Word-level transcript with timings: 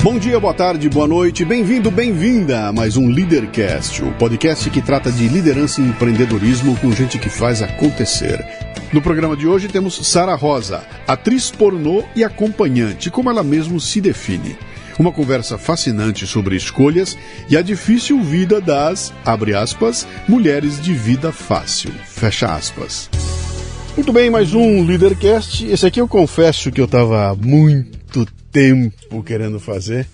Bom 0.00 0.16
dia, 0.16 0.38
boa 0.38 0.54
tarde, 0.54 0.88
boa 0.88 1.08
noite, 1.08 1.44
bem-vindo, 1.44 1.90
bem-vinda 1.90 2.68
a 2.68 2.72
mais 2.72 2.96
um 2.96 3.08
Leadercast, 3.08 4.04
o 4.04 4.12
podcast 4.12 4.70
que 4.70 4.80
trata 4.80 5.10
de 5.10 5.26
liderança 5.26 5.80
e 5.80 5.84
empreendedorismo 5.84 6.76
com 6.76 6.92
gente 6.92 7.18
que 7.18 7.28
faz 7.28 7.62
acontecer. 7.62 8.46
No 8.92 9.02
programa 9.02 9.36
de 9.36 9.48
hoje 9.48 9.66
temos 9.66 10.06
Sara 10.06 10.36
Rosa, 10.36 10.84
atriz 11.06 11.50
pornô 11.50 12.04
e 12.14 12.22
acompanhante, 12.22 13.10
como 13.10 13.28
ela 13.28 13.42
mesmo 13.42 13.80
se 13.80 14.00
define. 14.00 14.56
Uma 15.00 15.10
conversa 15.10 15.58
fascinante 15.58 16.28
sobre 16.28 16.54
escolhas 16.54 17.18
e 17.50 17.56
a 17.56 17.60
difícil 17.60 18.20
vida 18.20 18.60
das, 18.60 19.12
abre 19.24 19.52
aspas, 19.52 20.06
mulheres 20.28 20.80
de 20.80 20.94
vida 20.94 21.32
fácil, 21.32 21.90
fecha 22.06 22.54
aspas. 22.54 23.10
Muito 23.96 24.12
bem, 24.12 24.30
mais 24.30 24.54
um 24.54 24.84
Leadercast. 24.84 25.66
Esse 25.66 25.86
aqui 25.86 26.00
eu 26.00 26.06
confesso 26.06 26.70
que 26.70 26.80
eu 26.80 26.84
estava 26.84 27.34
muito 27.34 27.97
tempo 28.50 29.22
querendo 29.22 29.58
fazer. 29.58 30.06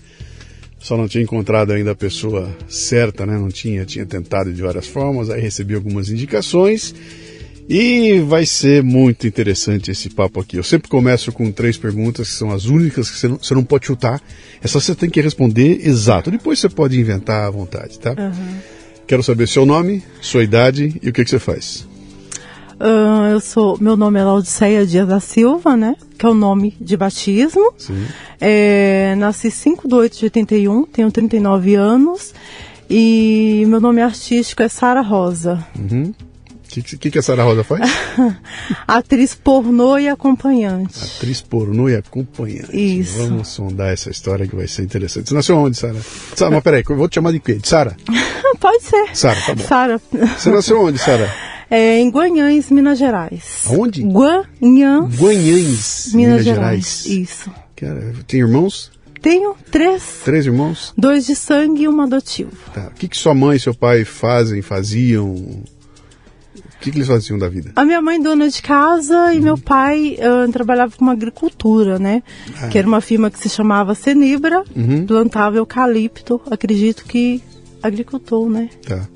Só 0.79 0.95
não 0.95 1.07
tinha 1.07 1.23
encontrado 1.23 1.73
ainda 1.73 1.91
a 1.91 1.95
pessoa 1.95 2.55
certa, 2.67 3.25
né? 3.25 3.37
Não 3.37 3.49
tinha, 3.49 3.85
tinha 3.85 4.05
tentado 4.05 4.53
de 4.53 4.61
várias 4.61 4.85
formas, 4.85 5.29
aí 5.29 5.41
recebi 5.41 5.73
algumas 5.73 6.09
indicações. 6.09 6.93
E 7.67 8.19
vai 8.19 8.45
ser 8.45 8.83
muito 8.83 9.25
interessante 9.25 9.89
esse 9.89 10.11
papo 10.11 10.39
aqui. 10.39 10.57
Eu 10.57 10.63
sempre 10.63 10.87
começo 10.87 11.31
com 11.31 11.51
três 11.51 11.75
perguntas 11.75 12.29
que 12.29 12.35
são 12.35 12.51
as 12.51 12.65
únicas 12.65 13.09
que 13.09 13.17
você 13.17 13.27
não, 13.27 13.37
você 13.37 13.55
não 13.55 13.63
pode 13.63 13.87
chutar. 13.87 14.21
É 14.61 14.67
só 14.67 14.79
você 14.79 14.93
tem 14.93 15.09
que 15.09 15.19
responder 15.19 15.79
exato. 15.83 16.29
Depois 16.29 16.59
você 16.59 16.69
pode 16.69 16.99
inventar 16.99 17.47
à 17.47 17.49
vontade, 17.49 17.99
tá? 17.99 18.11
Uhum. 18.11 18.57
Quero 19.07 19.23
saber 19.23 19.47
seu 19.47 19.65
nome, 19.65 20.03
sua 20.21 20.43
idade 20.43 20.99
e 21.01 21.09
o 21.09 21.13
que, 21.13 21.23
que 21.23 21.29
você 21.29 21.39
faz. 21.39 21.87
Uh, 22.79 23.31
eu 23.31 23.39
sou, 23.39 23.77
meu 23.81 23.97
nome 23.97 24.19
é 24.19 24.23
Laudiceia 24.23 24.85
Dias 24.85 25.07
da 25.07 25.19
Silva, 25.19 25.75
né? 25.75 25.95
Que 26.17 26.25
é 26.25 26.29
o 26.29 26.33
nome 26.33 26.75
de 26.79 26.95
batismo. 26.95 27.73
É, 28.39 29.15
nasci 29.17 29.51
5 29.51 29.87
de 29.87 29.95
8 29.95 30.17
de 30.17 30.25
81, 30.25 30.83
tenho 30.85 31.11
39 31.11 31.75
anos. 31.75 32.33
E 32.89 33.63
meu 33.67 33.81
nome 33.81 34.01
artístico 34.01 34.61
é 34.61 34.69
Sara 34.69 35.01
Rosa. 35.01 35.65
Uhum. 35.77 36.13
O 36.65 36.67
que, 36.67 36.97
que, 36.97 37.11
que 37.11 37.19
a 37.19 37.21
Sara 37.21 37.43
Rosa 37.43 37.63
faz? 37.63 37.81
Atriz 38.87 39.33
pornô 39.33 39.97
e 39.97 40.09
acompanhante. 40.09 40.99
Atriz 41.17 41.41
pornô 41.41 41.87
e 41.87 41.95
acompanhante. 41.95 42.75
Isso. 42.75 43.17
Vamos 43.19 43.47
sondar 43.47 43.93
essa 43.93 44.09
história 44.09 44.45
que 44.47 44.55
vai 44.55 44.67
ser 44.67 44.83
interessante. 44.83 45.29
Você 45.29 45.35
nasceu 45.35 45.57
onde, 45.57 45.77
Sara? 45.77 45.95
Sara, 46.35 46.51
mas 46.51 46.63
peraí, 46.63 46.83
eu 46.87 46.95
vou 46.97 47.07
te 47.07 47.15
chamar 47.15 47.31
de 47.31 47.39
quê? 47.39 47.53
De 47.53 47.67
Sara? 47.67 47.95
Pode 48.59 48.83
ser. 48.83 49.15
Sara, 49.15 49.39
tá 49.41 49.55
bom. 49.55 49.63
Sara. 49.63 50.01
Você 50.37 50.49
nasceu 50.49 50.81
onde, 50.81 50.97
Sara? 50.97 51.31
É, 51.69 51.99
em 51.99 52.09
Guanhães, 52.09 52.69
Minas 52.69 52.97
Gerais. 52.99 53.63
Aonde? 53.67 54.03
Guanhães, 54.03 55.19
Guanhães, 55.19 56.13
Minas, 56.13 56.43
Gerais. 56.43 57.05
Isso. 57.05 57.51
Cara, 57.75 58.13
tem 58.27 58.39
irmãos? 58.41 58.91
Tenho 59.21 59.55
três. 59.71 60.21
Três 60.23 60.45
irmãos? 60.45 60.93
Dois 60.95 61.25
de 61.25 61.35
sangue 61.35 61.83
e 61.83 61.89
um 61.89 61.99
adotivo. 62.01 62.51
Tá. 62.73 62.87
O 62.87 62.91
que, 62.91 63.07
que 63.07 63.17
sua 63.17 63.33
mãe 63.33 63.57
e 63.57 63.59
seu 63.59 63.73
pai 63.73 64.05
fazem, 64.05 64.61
faziam? 64.61 65.33
O 65.33 65.63
que, 66.79 66.91
que 66.91 66.97
eles 66.99 67.07
faziam 67.07 67.39
da 67.39 67.49
vida? 67.49 67.71
A 67.75 67.83
minha 67.83 67.99
mãe 67.99 68.21
dona 68.21 68.47
de 68.47 68.61
casa 68.61 69.33
e 69.33 69.41
meu 69.41 69.57
pai 69.57 70.17
ah, 70.21 70.47
trabalhava 70.51 70.95
com 70.95 71.09
agricultura, 71.09 71.97
né? 71.97 72.21
Ah. 72.61 72.67
Que 72.67 72.77
era 72.77 72.87
uma 72.87 73.01
firma 73.01 73.31
que 73.31 73.39
se 73.39 73.49
chamava 73.49 73.95
Senibra, 73.95 74.63
Uhum. 74.75 75.07
plantava 75.07 75.57
eucalipto, 75.57 76.39
acredito 76.51 77.03
que 77.05 77.41
agricultor, 77.81 78.47
né? 78.47 78.69
Tá. 78.87 79.07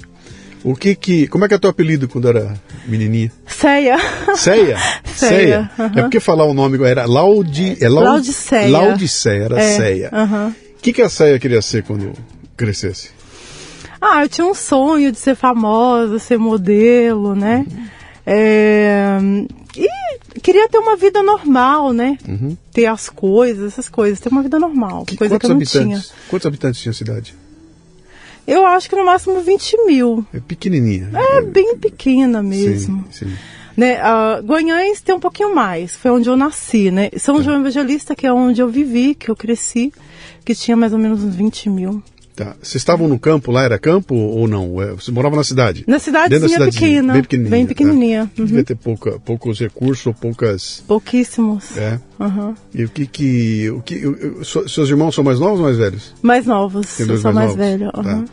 O 0.63 0.75
que 0.75 0.93
que... 0.95 1.27
Como 1.27 1.45
é 1.45 1.47
que 1.47 1.53
é 1.53 1.57
teu 1.57 1.69
apelido 1.69 2.07
quando 2.07 2.27
era 2.27 2.53
menininha? 2.85 3.31
Ceia. 3.45 3.97
Ceia? 4.35 4.77
Ceia, 5.05 5.71
É 5.77 5.81
aham. 5.81 5.93
porque 6.01 6.19
falar 6.19 6.45
o 6.45 6.53
nome 6.53 6.83
era 6.85 7.05
Laudi... 7.05 7.77
É 7.81 7.87
Laud... 7.87 8.05
Laudiceia. 8.09 8.69
Laudiceia, 8.69 9.43
era 9.45 9.59
É, 9.61 9.77
Ceia. 9.77 10.11
O 10.77 10.81
que, 10.81 10.91
que 10.93 11.01
a 11.01 11.09
Ceia 11.09 11.39
queria 11.39 11.61
ser 11.61 11.83
quando 11.83 12.11
crescesse? 12.57 13.09
Ah, 14.01 14.23
eu 14.23 14.29
tinha 14.29 14.45
um 14.47 14.53
sonho 14.53 15.11
de 15.11 15.17
ser 15.19 15.35
famosa, 15.35 16.19
ser 16.19 16.37
modelo, 16.37 17.35
né? 17.35 17.65
Uhum. 17.69 17.85
É, 18.25 19.17
E 19.75 20.39
queria 20.41 20.67
ter 20.69 20.77
uma 20.77 20.95
vida 20.95 21.21
normal, 21.23 21.91
né? 21.93 22.17
Ter 22.71 22.85
as 22.85 23.09
coisas, 23.09 23.73
essas 23.73 23.89
coisas, 23.89 24.19
ter 24.19 24.29
uma 24.29 24.41
vida 24.43 24.57
normal, 24.59 24.99
Uhum. 24.99 25.05
Que- 25.05 25.17
coisa 25.17 25.37
que 25.39 25.45
eu 25.45 25.49
não 25.49 25.55
habitantes? 25.57 25.81
tinha. 26.07 26.17
Quantos 26.29 26.45
habitantes 26.45 26.81
tinha 26.81 26.91
a 26.91 26.95
cidade? 26.95 27.35
Eu 28.47 28.65
acho 28.65 28.89
que 28.89 28.95
no 28.95 29.05
máximo 29.05 29.41
20 29.41 29.85
mil. 29.85 30.25
É 30.33 30.39
pequenininha. 30.39 31.09
É 31.13 31.41
bem 31.41 31.77
pequena 31.77 32.41
mesmo. 32.41 33.05
Sim, 33.11 33.27
sim. 33.27 33.35
Né, 33.77 33.97
a 34.01 34.41
Guanhães 34.41 34.99
tem 34.99 35.15
um 35.15 35.19
pouquinho 35.21 35.55
mais, 35.55 35.95
foi 35.95 36.11
onde 36.11 36.29
eu 36.29 36.35
nasci, 36.35 36.91
né? 36.91 37.09
São 37.15 37.41
João 37.41 37.61
Evangelista, 37.61 38.13
que 38.13 38.27
é 38.27 38.33
onde 38.33 38.61
eu 38.61 38.67
vivi, 38.67 39.15
que 39.15 39.31
eu 39.31 39.35
cresci, 39.37 39.93
que 40.43 40.53
tinha 40.53 40.75
mais 40.75 40.91
ou 40.91 40.99
menos 40.99 41.23
uns 41.23 41.33
20 41.33 41.69
mil. 41.69 42.03
Tá. 42.39 42.55
Vocês 42.61 42.75
estavam 42.75 43.07
no 43.09 43.19
campo 43.19 43.51
lá? 43.51 43.63
Era 43.65 43.77
campo 43.77 44.15
ou 44.15 44.47
não? 44.47 44.81
É, 44.81 44.91
Você 44.93 45.11
morava 45.11 45.35
na 45.35 45.43
cidade? 45.43 45.83
Na 45.85 45.99
cidadezinha 45.99 46.39
Dentro 46.39 46.47
da 46.47 46.53
cidadezinha, 46.71 46.89
pequena, 46.89 47.13
Bem 47.13 47.21
pequenininha. 47.21 47.51
bem 47.51 47.65
pequenininha, 47.65 48.31
tá? 48.33 48.43
Devia 48.43 48.63
ter 48.63 48.75
pouca, 48.75 49.19
poucos 49.19 49.59
recursos 49.59 50.05
ou 50.07 50.13
poucas... 50.13 50.81
Pouquíssimos. 50.87 51.75
É. 51.77 51.99
Aham. 52.17 52.55
E 52.73 52.85
o 52.85 52.89
que 52.89 53.05
que... 53.05 53.69
O 53.71 53.81
que 53.81 54.07
o- 54.07 54.43
seus 54.45 54.89
irmãos 54.89 55.13
são 55.13 55.23
mais 55.23 55.37
novos 55.37 55.59
ou 55.59 55.65
mais 55.65 55.77
velhos? 55.77 56.13
Mais 56.21 56.45
novos, 56.45 56.95
Tem 56.95 57.03
eu 57.03 57.07
dois 57.07 57.21
sou 57.21 57.33
mais, 57.33 57.49
novos? 57.49 57.61
velha. 57.65 57.91
Tá. 57.91 58.23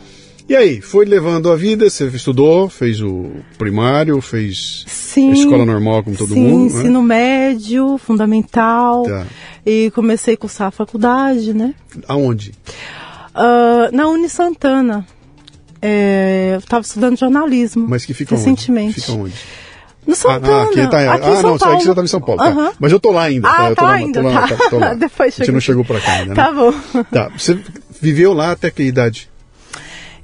E 0.48 0.54
aí, 0.54 0.80
foi 0.80 1.04
levando 1.04 1.50
a 1.50 1.56
vida, 1.56 1.90
você 1.90 2.06
estudou, 2.06 2.68
fez 2.68 3.00
o 3.02 3.26
primário, 3.58 4.20
fez 4.20 4.84
Sim. 4.86 5.32
escola 5.32 5.66
normal 5.66 6.04
como 6.04 6.16
todo 6.16 6.32
Sim, 6.34 6.40
mundo, 6.40 6.72
né? 6.72 6.80
ensino 6.80 7.02
médio, 7.02 7.98
fundamental. 7.98 9.02
Tá. 9.02 9.26
E 9.66 9.90
comecei 9.92 10.34
a 10.34 10.36
cursar 10.36 10.68
a 10.68 10.70
faculdade, 10.70 11.52
né? 11.52 11.74
Aonde? 12.06 12.52
Ah, 13.36 13.90
na 13.92 14.08
Uni 14.08 14.28
Santana. 14.28 15.06
É, 15.82 16.52
eu 16.54 16.58
estava 16.58 16.80
estudando 16.82 17.18
jornalismo. 17.18 17.86
Mas 17.88 18.04
que 18.06 18.14
fica 18.14 18.34
recentemente. 18.34 18.98
onde? 18.98 19.00
Fica 19.02 19.12
onde? 19.12 19.34
No 20.06 20.12
Ah, 20.12 20.16
Santana. 20.16 20.54
ah, 20.56 20.62
aqui 20.62 20.88
tá, 20.88 21.14
aqui 21.14 21.26
ah, 21.26 21.30
em 21.30 21.34
São 21.36 21.50
não, 21.50 21.58
Paulo. 21.58 21.74
aqui 21.74 21.82
você 21.84 21.90
estava 21.90 22.04
em 22.04 22.08
São 22.08 22.20
Paulo. 22.20 22.38
tá. 22.40 22.48
Aham. 22.48 22.72
Mas 22.78 22.92
eu 22.92 23.00
tô 23.00 23.10
lá 23.10 23.22
ainda. 23.24 23.48
Ah, 23.48 23.64
eu 23.64 23.68
tô 23.70 23.74
tá 23.74 23.82
lá, 23.82 23.92
ainda, 23.92 24.22
tô 24.22 24.28
lá, 24.28 24.48
tá. 24.48 24.56
tô 24.70 24.78
lá. 24.78 24.94
Depois 24.96 25.34
A 25.34 25.44
gente 25.44 25.52
não 25.52 25.60
chegou 25.60 25.84
pra 25.84 26.00
cá 26.00 26.12
ainda, 26.12 26.28
né? 26.28 26.34
Tá 26.34 26.52
bom. 26.52 26.72
Tá, 27.10 27.28
você 27.36 27.58
viveu 28.00 28.32
lá 28.32 28.52
até 28.52 28.70
que 28.70 28.82
idade? 28.82 29.28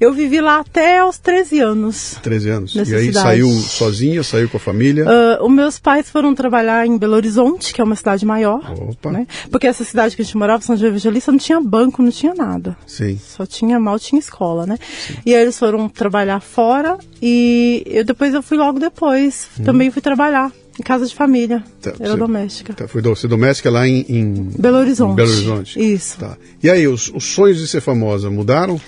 Eu 0.03 0.13
vivi 0.13 0.41
lá 0.41 0.59
até 0.59 0.99
aos 0.99 1.17
13 1.17 1.61
anos. 1.61 2.17
13 2.25 2.49
anos. 2.51 2.75
E 2.75 2.81
aí 2.81 2.87
cidade. 2.87 3.13
saiu 3.13 3.49
sozinha, 3.49 4.25
saiu 4.25 4.49
com 4.49 4.57
a 4.57 4.61
família? 4.61 5.05
Ah, 5.09 5.39
os 5.41 5.49
meus 5.49 5.79
pais 5.79 6.11
foram 6.11 6.35
trabalhar 6.35 6.85
em 6.85 6.99
Belo 6.99 7.15
Horizonte, 7.15 7.73
que 7.73 7.81
é 7.81 7.85
uma 7.85 7.95
cidade 7.95 8.27
maior. 8.27 8.61
Opa. 8.81 9.13
Né? 9.13 9.29
Porque 9.49 9.65
essa 9.65 9.85
cidade 9.85 10.17
que 10.17 10.23
a 10.23 10.25
gente 10.25 10.37
morava, 10.37 10.61
São 10.61 10.77
João 10.77 10.89
Evangelista, 10.89 11.31
não 11.31 11.39
tinha 11.39 11.61
banco, 11.61 12.03
não 12.03 12.11
tinha 12.11 12.35
nada. 12.35 12.77
Sim. 12.85 13.17
Só 13.25 13.47
tinha 13.47 13.79
mal, 13.79 13.97
tinha 13.97 14.19
escola, 14.19 14.67
né? 14.67 14.77
E 15.25 15.33
aí 15.37 15.41
eles 15.43 15.57
foram 15.57 15.89
trabalhar 15.89 16.41
fora 16.41 16.99
e 17.23 17.85
eu, 17.87 18.05
depois 18.05 18.35
eu 18.35 18.43
fui 18.43 18.59
logo 18.59 18.81
depois. 18.81 19.51
Também 19.65 19.89
fui 19.93 20.03
trabalhar 20.03 20.51
em 20.81 20.83
casa 20.83 21.07
de 21.07 21.15
família. 21.15 21.63
Tá, 21.81 21.93
Era 22.01 22.11
você- 22.15 22.19
doméstica. 22.19 22.73
Tá, 22.75 22.89
foi 22.89 23.01
doce 23.03 23.29
doméstica 23.29 23.71
lá 23.71 23.87
em, 23.87 24.05
em 24.09 24.35
Belo 24.59 24.79
Horizonte. 24.79 25.13
em 25.13 25.15
Belo 25.15 25.31
Horizonte. 25.31 25.79
Isso. 25.95 26.19
Tá. 26.19 26.37
E 26.61 26.69
aí, 26.69 26.89
os, 26.89 27.09
os 27.15 27.23
sonhos 27.23 27.59
de 27.59 27.69
ser 27.69 27.81
famosa 27.81 28.29
mudaram? 28.29 28.81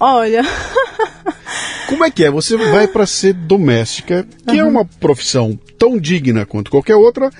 Olha, 0.00 0.42
Como 1.88 2.04
é 2.04 2.10
que 2.10 2.22
é? 2.22 2.30
Você 2.30 2.56
vai 2.56 2.86
para 2.86 3.06
ser 3.06 3.32
doméstica, 3.32 4.26
que 4.46 4.58
é 4.58 4.64
uma 4.64 4.84
profissão 4.84 5.58
tão 5.78 5.98
digna 5.98 6.44
quanto 6.44 6.70
qualquer 6.70 6.96
outra, 6.96 7.30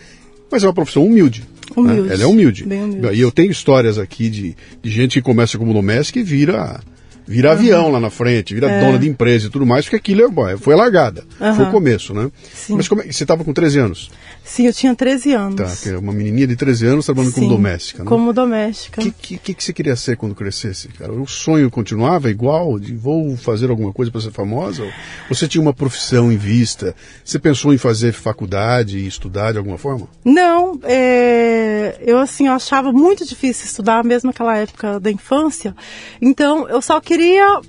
mas 0.51 0.65
é 0.65 0.67
uma 0.67 0.73
profissão 0.73 1.05
humilde. 1.05 1.43
né? 1.43 1.47
Humilde. 1.77 2.13
Ela 2.13 2.23
é 2.23 2.27
humilde. 2.27 2.65
Humilde. 2.65 3.09
E 3.15 3.21
eu 3.21 3.31
tenho 3.31 3.51
histórias 3.51 3.99
aqui 3.99 4.31
de, 4.31 4.57
de 4.83 4.91
gente 4.91 5.15
que 5.15 5.23
começa 5.23 5.59
como 5.59 5.75
doméstica 5.75 6.19
e 6.19 6.23
vira 6.23 6.81
vira 7.29 7.53
avião 7.53 7.91
lá 7.91 8.01
na 8.01 8.11
frente, 8.11 8.55
vira 8.55 8.69
É. 8.71 8.81
dona 8.85 8.99
de 8.99 9.09
empresa 9.09 9.47
e 9.47 9.51
tudo 9.51 9.67
mais, 9.67 9.85
porque 9.85 9.97
aquilo 9.97 10.23
é, 10.23 10.29
bom, 10.29 10.59
foi 10.59 10.75
largada. 10.75 11.25
Foi 11.55 11.65
o 11.67 11.71
começo, 11.71 12.15
né? 12.15 12.31
Sim. 12.53 12.77
Mas 12.77 12.89
como 12.89 13.03
é, 13.03 13.13
você 13.13 13.25
estava 13.25 13.45
com 13.45 13.53
13 13.53 13.79
anos, 13.79 14.11
sim, 14.43 14.67
eu 14.67 14.73
tinha 14.73 14.95
13 14.95 15.33
anos. 15.35 15.57
tá? 15.57 15.77
Que 15.83 15.91
é 15.95 15.99
uma 15.99 16.13
menininha 16.13 16.47
de 16.47 16.57
13 16.57 16.87
anos 16.87 17.05
trabalhando 17.07 17.33
como 17.35 17.47
Sim, 17.47 17.53
doméstica, 17.55 18.03
né? 18.03 18.09
Como 18.09 18.33
doméstica. 18.33 19.01
O 19.01 19.05
que, 19.05 19.11
que, 19.11 19.39
que 19.39 19.55
que 19.55 19.63
você 19.65 19.73
queria 19.73 19.95
ser 19.97 20.17
quando 20.17 20.35
crescesse, 20.35 20.89
cara? 20.89 21.13
O 21.13 21.27
sonho 21.27 21.71
continuava 21.71 22.31
igual? 22.31 22.79
De 22.79 22.95
vou 22.95 23.37
fazer 23.37 23.69
alguma 23.71 23.93
coisa 23.93 24.11
para 24.11 24.21
ser 24.21 24.31
famosa? 24.33 24.83
Ou 24.85 24.91
você 25.29 25.47
tinha 25.47 25.61
uma 25.61 25.75
profissão 25.75 26.33
em 26.33 26.37
vista? 26.37 26.95
Você 27.25 27.39
pensou 27.39 27.75
em 27.75 27.79
fazer 27.79 28.13
faculdade 28.13 28.99
e 28.99 29.07
estudar 29.07 29.53
de 29.53 29.59
alguma 29.59 29.77
forma? 29.77 30.09
Não, 30.25 30.79
é, 30.85 31.97
eu 32.01 32.19
assim, 32.19 32.47
eu 32.47 32.53
achava 32.53 32.93
muito 32.93 33.27
difícil 33.27 33.67
estudar, 33.67 34.03
mesmo 34.05 34.29
naquela 34.29 34.57
época 34.57 34.99
da 35.01 35.11
infância. 35.11 35.75
Então, 36.23 36.69
eu 36.69 36.81
só 36.81 37.01
queria 37.01 37.18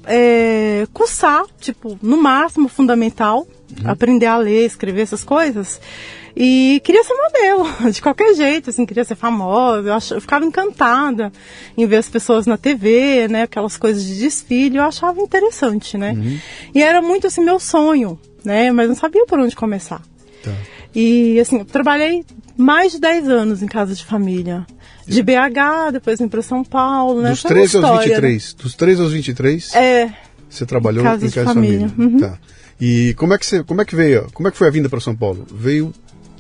é, 0.06 0.88
cursar, 0.94 1.44
tipo, 1.60 1.98
no 2.02 2.18
máximo 2.18 2.68
fundamental, 2.70 3.48
aprender 3.86 4.26
a 4.26 4.38
ler, 4.38 4.66
escrever 4.66 5.02
essas 5.02 5.24
coisas. 5.24 5.80
E 6.36 6.80
queria 6.86 7.04
ser 7.04 7.14
modelo, 7.16 7.68
de 7.92 8.02
qualquer 8.02 8.34
jeito, 8.36 8.70
assim, 8.70 8.86
queria 8.86 9.04
ser 9.04 9.16
famosa. 9.16 9.90
Eu, 9.90 9.94
ach- 9.94 10.12
eu 10.12 10.22
ficava 10.22 10.46
encantada 10.46 11.32
em 11.78 11.86
ver 11.86 11.98
as 11.98 12.08
pessoas 12.08 12.46
na 12.46 12.58
TV, 12.58 13.28
né, 13.28 13.44
aquelas 13.44 13.76
coisas 13.78 14.04
de 14.06 14.18
desfile, 14.20 14.78
eu 14.78 14.84
achava 14.84 15.20
interessante, 15.22 15.98
né? 15.98 16.14
E 16.74 16.82
era 16.82 17.02
muito 17.02 17.28
assim 17.28 17.44
meu 17.44 17.60
sonho, 17.60 18.18
né? 18.46 18.72
Mas 18.72 18.88
não 18.88 18.96
sabia 18.96 19.26
por 19.26 19.40
onde 19.40 19.56
começar. 19.56 20.02
Tá. 20.44 20.54
E 20.96 21.40
assim, 21.40 21.60
eu 21.60 21.66
trabalhei 21.66 22.24
mais 22.56 22.92
de 22.94 23.00
10 23.00 23.28
anos 23.30 23.62
em 23.64 23.68
casa 23.68 23.94
de 23.94 24.06
família. 24.06 24.66
De 25.10 25.24
BH, 25.24 25.92
depois 25.94 26.20
vim 26.20 26.28
para 26.28 26.42
São 26.42 26.64
Paulo, 26.64 27.22
né? 27.22 27.32
Dos 27.32 27.44
13 27.44 27.78
aos 27.78 28.06
23. 28.06 28.54
Né? 28.54 28.64
Dos 28.64 28.76
13 28.76 29.02
aos 29.02 29.12
23? 29.12 29.76
É. 29.76 30.14
Você 30.50 30.66
trabalhou 30.66 31.02
em 31.02 31.08
casa 31.08 31.28
de 31.28 31.34
família. 31.34 31.90
Família. 31.90 31.94
Uhum. 31.98 32.20
Tá. 32.20 32.38
E 32.80 33.14
como 33.16 33.34
é 33.34 33.38
que 33.38 33.46
você, 33.46 33.64
como 33.64 33.82
é 33.82 33.86
que 33.86 33.96
veio? 33.96 34.28
Como 34.34 34.48
é 34.48 34.52
que 34.52 34.58
foi 34.58 34.68
a 34.68 34.72
vinda 34.72 34.88
para 34.88 35.00
São 35.00 35.16
Paulo? 35.16 35.46
Veio 35.52 35.94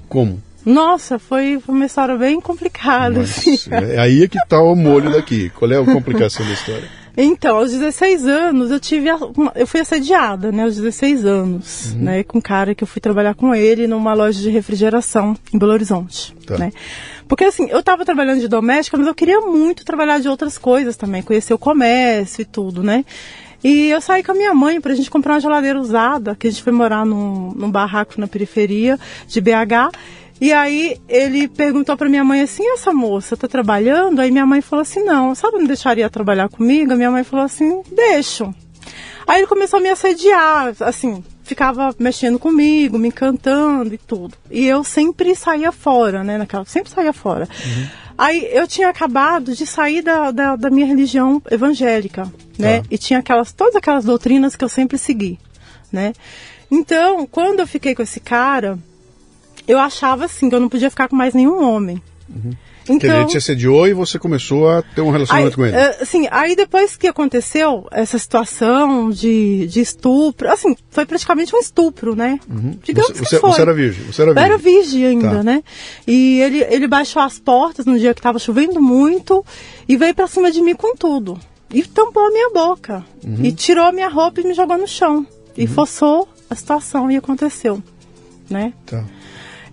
como? 0.08 0.42
Nossa, 0.66 1.18
foi 1.18 1.62
uma 1.68 1.86
história 1.86 2.16
bem 2.18 2.40
complicada. 2.40 3.20
Mas, 3.20 3.38
assim. 3.38 3.58
É 3.72 4.00
aí 4.00 4.24
é 4.24 4.28
que 4.28 4.38
está 4.38 4.62
o 4.62 4.76
molho 4.76 5.12
daqui. 5.12 5.50
Qual 5.52 5.72
é 5.72 5.78
a 5.78 5.84
complicação 5.84 6.46
da 6.46 6.54
história? 6.54 6.88
Então, 7.18 7.58
aos 7.58 7.72
16 7.72 8.26
anos, 8.26 8.72
eu 8.72 8.80
tive. 8.80 9.10
eu 9.56 9.68
fui 9.68 9.80
assediada, 9.80 10.52
né? 10.52 10.64
Aos 10.64 10.76
16 10.76 11.26
anos, 11.26 11.94
uhum. 11.94 12.04
né? 12.04 12.24
Com 12.24 12.38
um 12.38 12.42
cara 12.42 12.74
que 12.74 12.84
eu 12.84 12.88
fui 12.88 13.02
trabalhar 13.02 13.36
com 13.36 13.54
ele 13.54 13.88
numa 13.88 14.14
loja 14.14 14.40
de 14.42 14.50
refrigeração 14.50 15.36
em 15.54 15.58
Belo 15.60 15.74
Horizonte. 15.74 16.36
Tá. 16.46 16.58
Né? 16.58 16.72
Porque 17.28 17.44
assim, 17.44 17.68
eu 17.70 17.80
estava 17.80 18.04
trabalhando 18.06 18.40
de 18.40 18.48
doméstica, 18.48 18.98
mas 18.98 19.06
eu 19.06 19.14
queria 19.14 19.40
muito 19.42 19.86
trabalhar 19.86 20.20
de 20.20 20.28
outras 20.28 20.58
coisas 20.58 20.96
também, 20.98 21.22
conhecer 21.22 21.54
o 21.54 21.60
comércio 21.60 22.42
e 22.42 22.46
tudo, 22.46 22.82
né? 22.82 23.06
E 23.64 23.90
eu 23.90 24.00
saí 24.00 24.24
com 24.24 24.32
a 24.32 24.36
minha 24.36 24.54
mãe 24.54 24.80
para 24.80 24.94
a 24.94 24.96
gente 24.96 25.12
comprar 25.12 25.34
uma 25.34 25.42
geladeira 25.42 25.80
usada, 25.80 26.36
que 26.36 26.48
a 26.48 26.50
gente 26.50 26.64
foi 26.64 26.72
morar 26.72 27.06
num, 27.06 27.52
num 27.54 27.70
barraco 27.70 28.14
na 28.18 28.28
periferia 28.28 28.98
de 29.28 29.42
BH. 29.42 29.92
E 30.42 30.54
aí 30.54 30.98
ele 31.08 31.48
perguntou 31.48 31.98
para 31.98 32.10
minha 32.10 32.24
mãe 32.24 32.42
assim: 32.42 32.66
essa 32.72 32.94
moça 32.94 33.36
tá 33.36 33.48
trabalhando? 33.48 34.20
Aí 34.20 34.32
minha 34.32 34.46
mãe 34.46 34.62
falou 34.62 34.82
assim: 34.82 35.04
não, 35.04 35.36
sabe, 35.36 35.58
não 35.58 35.66
deixaria 35.66 36.10
trabalhar 36.10 36.50
comigo? 36.50 36.96
Minha 36.96 37.12
mãe 37.12 37.24
falou 37.24 37.46
assim: 37.46 37.82
deixo. 37.92 38.54
Aí 39.28 39.42
ele 39.42 39.48
começou 39.48 39.78
a 39.78 39.82
me 39.82 39.90
assediar, 39.90 40.74
assim, 40.80 41.24
ficava 41.44 41.94
mexendo 42.00 42.40
comigo, 42.40 42.98
me 42.98 43.10
encantando 43.10 43.94
e 43.94 43.98
tudo. 43.98 44.36
E 44.50 44.66
eu 44.66 44.84
sempre 44.84 45.36
saía 45.36 45.72
fora, 45.72 46.24
né? 46.24 46.38
Naquela, 46.38 46.66
sempre 46.66 46.92
saía 46.92 47.14
fora. 47.14 47.48
Uhum. 47.48 47.88
Aí 48.18 48.50
eu 48.52 48.68
tinha 48.68 48.90
acabado 48.90 49.56
de 49.56 49.66
sair 49.66 50.02
da, 50.02 50.32
da, 50.32 50.56
da 50.56 50.70
minha 50.70 50.86
religião 50.86 51.42
evangélica, 51.50 52.32
né? 52.58 52.82
Tá. 52.82 52.88
E 52.92 52.98
tinha 52.98 53.20
aquelas, 53.20 53.54
todas 53.54 53.76
aquelas 53.76 54.04
doutrinas 54.04 54.56
que 54.56 54.64
eu 54.64 54.70
sempre 54.70 54.98
segui, 54.98 55.40
né? 55.92 56.14
Então, 56.72 57.26
quando 57.26 57.62
eu 57.62 57.68
fiquei 57.68 57.96
com 57.96 58.02
esse 58.02 58.20
cara, 58.20 58.78
eu 59.70 59.80
achava 59.80 60.26
assim 60.26 60.50
que 60.50 60.56
eu 60.56 60.60
não 60.60 60.68
podia 60.68 60.90
ficar 60.90 61.08
com 61.08 61.16
mais 61.16 61.36
nenhum 61.36 61.64
homem. 61.64 62.02
Uhum. 62.28 62.52
Então, 62.84 62.98
que 62.98 63.06
ele 63.06 63.26
te 63.26 63.38
assediou 63.38 63.88
e 63.88 63.94
você 63.94 64.18
começou 64.18 64.68
a 64.68 64.82
ter 64.82 65.02
um 65.02 65.12
relacionamento 65.12 65.62
aí, 65.62 65.72
com 65.72 65.78
ele. 65.78 65.78
Uh, 65.78 66.06
sim, 66.08 66.28
aí 66.32 66.56
depois 66.56 66.98
que 66.98 67.06
aconteceu 67.06 67.88
essa 67.92 68.18
situação 68.18 69.12
de, 69.12 69.68
de 69.68 69.80
estupro, 69.80 70.50
assim, 70.52 70.76
foi 70.90 71.06
praticamente 71.06 71.56
um 71.56 71.60
estupro, 71.60 72.16
né? 72.16 72.40
Uhum. 72.50 72.80
Digamos 72.84 73.12
você, 73.12 73.36
que 73.36 73.42
foi. 73.42 73.52
Você 73.52 73.62
era 73.62 73.74
virgem, 73.76 74.04
você 74.06 74.24
era 74.24 74.34
virgem. 74.34 74.50
Eu 74.50 74.54
era 74.54 74.58
virgem 74.58 75.06
ainda, 75.06 75.30
tá. 75.30 75.44
né? 75.44 75.64
E 76.08 76.42
ele, 76.42 76.64
ele 76.64 76.88
baixou 76.88 77.22
as 77.22 77.38
portas 77.38 77.86
no 77.86 78.00
dia 78.00 78.16
que 78.16 78.20
estava 78.20 78.40
chovendo 78.40 78.82
muito 78.82 79.46
e 79.88 79.96
veio 79.96 80.16
para 80.16 80.26
cima 80.26 80.50
de 80.50 80.60
mim 80.60 80.74
com 80.74 80.96
tudo. 80.96 81.40
E 81.72 81.84
tampou 81.84 82.26
a 82.26 82.32
minha 82.32 82.50
boca. 82.50 83.06
Uhum. 83.24 83.46
E 83.46 83.52
tirou 83.52 83.86
a 83.86 83.92
minha 83.92 84.10
roupa 84.10 84.42
e 84.42 84.48
me 84.48 84.56
jogou 84.56 84.80
no 84.80 84.88
chão. 84.88 85.28
E 85.56 85.62
uhum. 85.62 85.68
forçou 85.68 86.28
a 86.50 86.56
situação 86.56 87.12
e 87.12 87.18
aconteceu, 87.18 87.84
né? 88.50 88.74
Tá. 88.88 89.06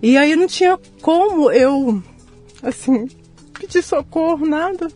E 0.01 0.17
aí 0.17 0.35
não 0.35 0.47
tinha 0.47 0.77
como 1.01 1.51
eu, 1.51 2.01
assim, 2.61 3.07
pedir 3.53 3.83
socorro, 3.83 4.45
nada. 4.45 4.87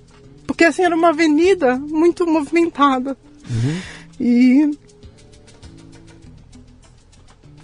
Porque 0.46 0.64
assim, 0.66 0.84
era 0.84 0.96
uma 0.96 1.10
avenida 1.10 1.78
muito 1.78 2.28
movimentada. 2.28 3.18
Uhum. 3.50 3.82
E. 4.20 4.78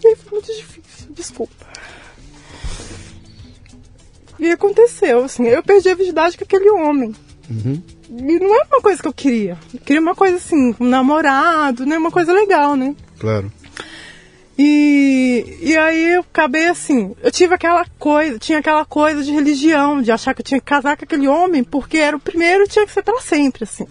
E 0.03 0.15
foi 0.15 0.31
muito 0.31 0.47
difícil, 0.47 1.11
desculpa. 1.11 1.67
E 4.39 4.51
aconteceu, 4.51 5.23
assim, 5.23 5.47
eu 5.47 5.63
perdi 5.63 5.89
a 5.89 5.95
virgindade 5.95 6.37
com 6.37 6.43
aquele 6.43 6.69
homem. 6.69 7.13
Uhum. 7.49 7.81
E 8.09 8.39
não 8.39 8.55
era 8.55 8.67
uma 8.71 8.81
coisa 8.81 9.01
que 9.01 9.07
eu 9.07 9.13
queria. 9.13 9.57
Eu 9.73 9.79
queria 9.79 10.01
uma 10.01 10.15
coisa 10.15 10.37
assim, 10.37 10.75
um 10.79 10.85
namorado, 10.85 11.85
né? 11.85 11.97
Uma 11.97 12.11
coisa 12.11 12.31
legal, 12.31 12.75
né? 12.75 12.95
Claro. 13.19 13.51
E, 14.57 15.57
e 15.61 15.77
aí 15.77 16.13
eu 16.13 16.21
acabei 16.21 16.67
assim, 16.67 17.15
eu 17.21 17.31
tive 17.31 17.53
aquela 17.53 17.85
coisa, 17.99 18.39
tinha 18.39 18.57
aquela 18.57 18.83
coisa 18.85 19.23
de 19.23 19.31
religião, 19.31 20.01
de 20.01 20.11
achar 20.11 20.33
que 20.33 20.41
eu 20.41 20.45
tinha 20.45 20.59
que 20.59 20.65
casar 20.65 20.97
com 20.97 21.03
aquele 21.03 21.27
homem, 21.27 21.63
porque 21.63 21.97
era 21.97 22.17
o 22.17 22.19
primeiro 22.19 22.63
e 22.63 22.67
tinha 22.67 22.85
que 22.85 22.91
ser 22.91 23.03
para 23.03 23.21
sempre, 23.21 23.65
assim. 23.65 23.85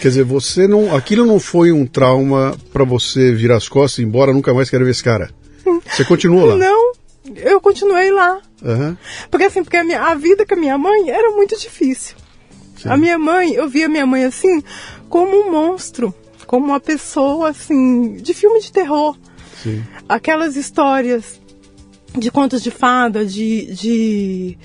Quer 0.00 0.08
dizer, 0.08 0.24
você 0.24 0.66
não. 0.66 0.96
Aquilo 0.96 1.26
não 1.26 1.38
foi 1.38 1.70
um 1.70 1.86
trauma 1.86 2.56
para 2.72 2.84
você 2.84 3.32
virar 3.34 3.56
as 3.56 3.68
costas 3.68 3.98
e 3.98 4.02
ir 4.02 4.06
embora, 4.06 4.32
nunca 4.32 4.54
mais 4.54 4.70
quero 4.70 4.84
ver 4.86 4.92
esse 4.92 5.04
cara. 5.04 5.30
Você 5.84 6.04
continuou 6.06 6.46
lá? 6.46 6.56
Não, 6.56 6.92
eu 7.36 7.60
continuei 7.60 8.10
lá. 8.10 8.40
Uhum. 8.62 8.96
Porque 9.30 9.44
assim, 9.44 9.62
porque 9.62 9.76
a, 9.76 9.84
minha, 9.84 10.00
a 10.02 10.14
vida 10.14 10.46
com 10.46 10.54
a 10.54 10.56
minha 10.56 10.78
mãe 10.78 11.10
era 11.10 11.30
muito 11.32 11.58
difícil. 11.58 12.16
Sim. 12.78 12.88
A 12.88 12.96
minha 12.96 13.18
mãe, 13.18 13.52
eu 13.52 13.68
via 13.68 13.90
minha 13.90 14.06
mãe 14.06 14.24
assim, 14.24 14.62
como 15.10 15.36
um 15.36 15.50
monstro, 15.50 16.14
como 16.46 16.64
uma 16.64 16.80
pessoa 16.80 17.50
assim, 17.50 18.14
de 18.14 18.32
filme 18.32 18.58
de 18.60 18.72
terror. 18.72 19.14
Sim. 19.62 19.82
Aquelas 20.08 20.56
histórias 20.56 21.40
de 22.16 22.30
contos 22.30 22.62
de 22.62 22.70
fada, 22.70 23.24
de, 23.24 23.72
de 23.74 24.58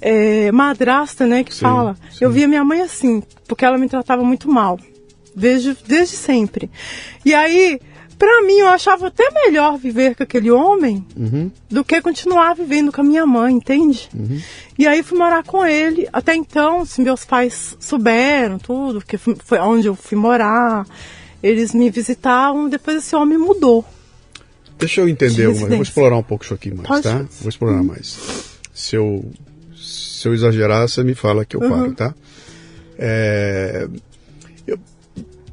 é, 0.00 0.52
madrasta, 0.52 1.26
né, 1.26 1.42
que 1.42 1.54
sim, 1.54 1.60
fala. 1.60 1.96
Sim. 2.10 2.24
Eu 2.24 2.30
via 2.30 2.48
minha 2.48 2.64
mãe 2.64 2.80
assim, 2.80 3.22
porque 3.46 3.64
ela 3.64 3.78
me 3.78 3.88
tratava 3.88 4.22
muito 4.22 4.50
mal, 4.50 4.78
desde, 5.34 5.76
desde 5.86 6.16
sempre. 6.16 6.70
E 7.24 7.34
aí, 7.34 7.80
para 8.18 8.42
mim, 8.42 8.58
eu 8.58 8.68
achava 8.68 9.08
até 9.08 9.28
melhor 9.44 9.76
viver 9.76 10.14
com 10.14 10.22
aquele 10.22 10.50
homem 10.50 11.04
uhum. 11.16 11.50
do 11.68 11.84
que 11.84 12.00
continuar 12.00 12.54
vivendo 12.54 12.92
com 12.92 13.00
a 13.00 13.04
minha 13.04 13.26
mãe, 13.26 13.54
entende? 13.54 14.08
Uhum. 14.14 14.40
E 14.78 14.86
aí 14.86 15.02
fui 15.02 15.18
morar 15.18 15.42
com 15.42 15.66
ele. 15.66 16.08
Até 16.12 16.34
então, 16.34 16.84
se 16.84 17.00
meus 17.00 17.24
pais 17.24 17.76
souberam 17.80 18.58
tudo, 18.58 19.04
que 19.04 19.18
foi 19.18 19.58
onde 19.58 19.88
eu 19.88 19.96
fui 19.96 20.16
morar, 20.16 20.86
eles 21.42 21.74
me 21.74 21.90
visitavam, 21.90 22.68
depois 22.68 22.98
esse 22.98 23.16
homem 23.16 23.36
mudou. 23.36 23.84
Deixa 24.82 25.00
eu 25.00 25.08
entender, 25.08 25.46
uma, 25.46 25.62
eu 25.62 25.68
vou 25.68 25.82
explorar 25.82 26.16
um 26.16 26.22
pouco 26.22 26.44
isso 26.44 26.54
aqui 26.54 26.72
mais, 26.72 26.88
Pode. 26.88 27.02
tá? 27.02 27.24
Vou 27.40 27.48
explorar 27.48 27.82
mais. 27.82 28.18
Se 28.74 28.96
eu, 28.96 29.24
se 29.76 30.26
eu 30.26 30.34
exagerar, 30.34 30.88
você 30.88 31.04
me 31.04 31.14
fala 31.14 31.44
que 31.44 31.56
eu 31.56 31.60
uhum. 31.60 31.70
paro, 31.70 31.92
tá? 31.94 32.14
É, 32.98 33.88
eu, 34.66 34.78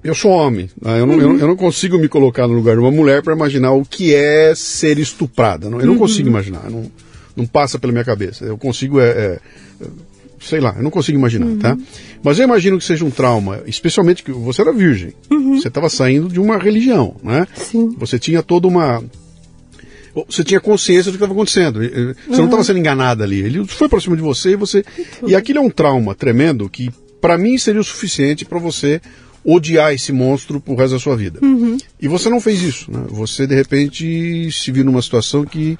eu 0.03 0.15
sou 0.15 0.31
homem, 0.31 0.69
né? 0.81 0.99
eu, 0.99 1.05
não, 1.05 1.15
uhum. 1.15 1.21
eu, 1.21 1.39
eu, 1.39 1.47
não 1.47 1.55
consigo 1.55 1.97
me 1.97 2.07
colocar 2.07 2.47
no 2.47 2.53
lugar 2.53 2.75
de 2.75 2.81
uma 2.81 2.91
mulher 2.91 3.21
para 3.21 3.33
imaginar 3.33 3.71
o 3.71 3.85
que 3.85 4.13
é 4.13 4.53
ser 4.55 4.97
estuprada. 4.97 5.67
Eu 5.67 5.71
não 5.71 5.93
uhum. 5.93 5.97
consigo 5.97 6.27
imaginar, 6.27 6.69
não, 6.69 6.91
não 7.35 7.45
passa 7.45 7.77
pela 7.77 7.93
minha 7.93 8.05
cabeça. 8.05 8.45
Eu 8.45 8.57
consigo 8.57 8.99
é, 8.99 9.09
é 9.09 9.39
sei 10.41 10.59
lá, 10.59 10.73
eu 10.77 10.83
não 10.83 10.91
consigo 10.91 11.17
imaginar, 11.17 11.47
uhum. 11.47 11.59
tá? 11.59 11.77
Mas 12.23 12.39
eu 12.39 12.45
imagino 12.45 12.77
que 12.77 12.83
seja 12.83 13.05
um 13.05 13.11
trauma, 13.11 13.61
especialmente 13.65 14.23
que 14.23 14.31
você 14.31 14.61
era 14.61 14.73
virgem, 14.73 15.13
uhum. 15.29 15.59
você 15.59 15.67
estava 15.67 15.89
saindo 15.89 16.29
de 16.29 16.39
uma 16.39 16.57
religião, 16.57 17.15
né? 17.23 17.47
Sim. 17.55 17.95
Você 17.97 18.17
tinha 18.19 18.41
toda 18.43 18.67
uma 18.67 19.03
você 20.27 20.43
tinha 20.43 20.59
consciência 20.59 21.11
do 21.11 21.17
que 21.17 21.23
estava 21.23 21.33
acontecendo. 21.33 21.79
Você 21.79 21.87
uhum. 22.31 22.37
não 22.37 22.45
estava 22.45 22.63
sendo 22.63 22.79
enganada 22.79 23.23
ali. 23.23 23.39
Ele 23.39 23.65
foi 23.65 23.87
para 23.87 24.01
cima 24.01 24.15
de 24.15 24.21
você 24.21 24.51
e 24.51 24.55
você. 24.55 24.83
E 25.25 25.35
aquilo 25.35 25.59
é 25.59 25.61
um 25.61 25.69
trauma 25.69 26.15
tremendo 26.15 26.67
que, 26.67 26.89
para 27.21 27.37
mim, 27.37 27.57
seria 27.57 27.79
o 27.79 27.83
suficiente 27.83 28.43
para 28.43 28.59
você 28.59 28.99
odiar 29.43 29.93
esse 29.93 30.11
monstro 30.11 30.59
pro 30.59 30.75
resto 30.75 30.93
da 30.93 30.99
sua 30.99 31.15
vida. 31.15 31.39
Uhum. 31.41 31.77
E 32.01 32.07
você 32.07 32.29
não 32.29 32.41
fez 32.41 32.61
isso. 32.61 32.91
Né? 32.91 33.05
Você, 33.09 33.47
de 33.47 33.55
repente, 33.55 34.49
se 34.51 34.71
viu 34.71 34.83
numa 34.83 35.01
situação 35.01 35.45
que, 35.45 35.77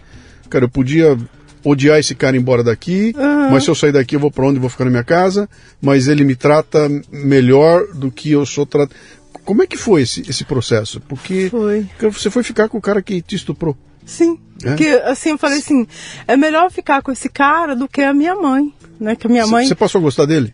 cara, 0.50 0.66
eu 0.66 0.70
podia 0.70 1.18
odiar 1.64 2.00
esse 2.00 2.16
cara 2.16 2.38
embora 2.38 2.64
daqui, 2.64 3.14
uhum. 3.18 3.52
mas 3.52 3.64
se 3.64 3.70
eu 3.70 3.76
sair 3.76 3.92
daqui 3.92 4.16
eu 4.16 4.20
vou 4.20 4.32
para 4.32 4.46
onde? 4.46 4.60
Vou 4.60 4.70
ficar 4.70 4.86
na 4.86 4.92
minha 4.92 5.04
casa, 5.04 5.50
mas 5.82 6.08
ele 6.08 6.24
me 6.24 6.36
trata 6.36 6.90
melhor 7.12 7.88
do 7.94 8.12
que 8.12 8.32
eu 8.32 8.46
sou 8.46 8.66
tratado. 8.66 8.98
Como 9.44 9.64
é 9.64 9.68
que 9.68 9.78
foi 9.78 10.02
esse, 10.04 10.22
esse 10.30 10.44
processo? 10.44 11.00
Porque 11.02 11.50
foi. 11.50 11.88
você 12.12 12.30
foi 12.30 12.44
ficar 12.44 12.70
com 12.70 12.78
o 12.78 12.82
cara 12.82 13.02
que 13.02 13.22
te 13.22 13.36
estuprou. 13.36 13.76
Sim. 14.06 14.40
É? 14.64 14.70
Porque 14.70 14.88
assim, 15.06 15.32
eu 15.32 15.38
falei 15.38 15.60
assim, 15.60 15.88
é 16.28 16.36
melhor 16.36 16.72
ficar 16.72 17.02
com 17.02 17.12
esse 17.12 17.30
cara 17.30 17.76
do 17.76 17.88
que 17.88 18.02
a 18.02 18.14
minha 18.14 18.36
mãe, 18.36 18.74
né? 19.00 19.16
Que 19.16 19.28
a 19.28 19.30
minha 19.30 19.48
mãe. 19.48 19.68
Você 19.68 19.76
passou 19.76 20.00
a 20.00 20.02
gostar 20.02 20.26
dele? 20.26 20.54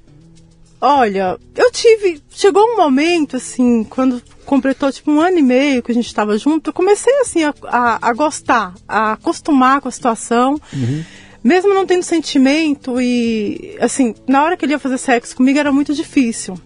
Olha, 0.80 1.38
eu 1.56 1.72
tive. 1.72 2.22
Chegou 2.30 2.64
um 2.64 2.78
momento, 2.78 3.38
assim, 3.38 3.84
quando 3.84 4.22
completou 4.46 4.92
tipo 4.92 5.12
um 5.12 5.20
ano 5.20 5.40
e 5.40 5.42
meio 5.42 5.82
que 5.82 5.92
a 5.92 5.96
gente 5.96 6.08
estava 6.08 6.38
junto, 6.38 6.70
eu 6.70 6.74
comecei 6.74 7.14
assim 7.22 7.44
a, 7.44 7.54
a, 7.64 8.10
a, 8.10 8.14
gostar, 8.14 8.74
a 8.88 9.14
acostumar 9.14 9.82
com 9.82 9.88
a 9.88 9.92
situação. 9.92 10.60
Uhum. 10.74 11.04
Mesmo 11.44 11.74
não 11.74 11.86
tendo 11.86 12.04
sentimento 12.04 13.00
e 13.00 13.78
assim, 13.80 14.16
na 14.28 14.44
hora 14.44 14.58
que 14.58 14.66
ele 14.66 14.74
ia 14.74 14.80
fazer 14.80 14.98
sexo 14.98 15.36
comigo 15.36 15.60
era 15.60 15.72
muito 15.72 15.94
difícil. 15.94 16.60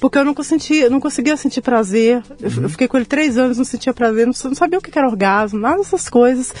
Porque 0.00 0.16
eu 0.16 0.24
não, 0.24 0.32
conseguia, 0.32 0.88
não 0.88 1.00
conseguia 1.00 1.36
sentir 1.36 1.60
prazer. 1.60 2.22
Eu, 2.40 2.50
uhum. 2.50 2.62
eu, 2.62 2.68
fiquei 2.68 2.86
com 2.86 2.96
ele 2.96 3.06
três 3.06 3.36
anos, 3.36 3.58
não 3.58 3.64
sentia 3.64 3.92
prazer, 3.92 4.26
não, 4.26 4.32
não, 4.44 4.54
sabia 4.54 4.78
o 4.78 4.82
que 4.82 4.96
era 4.96 5.08
orgasmo, 5.08 5.58
nada 5.58 5.78
dessas 5.78 6.08
coisas. 6.08 6.52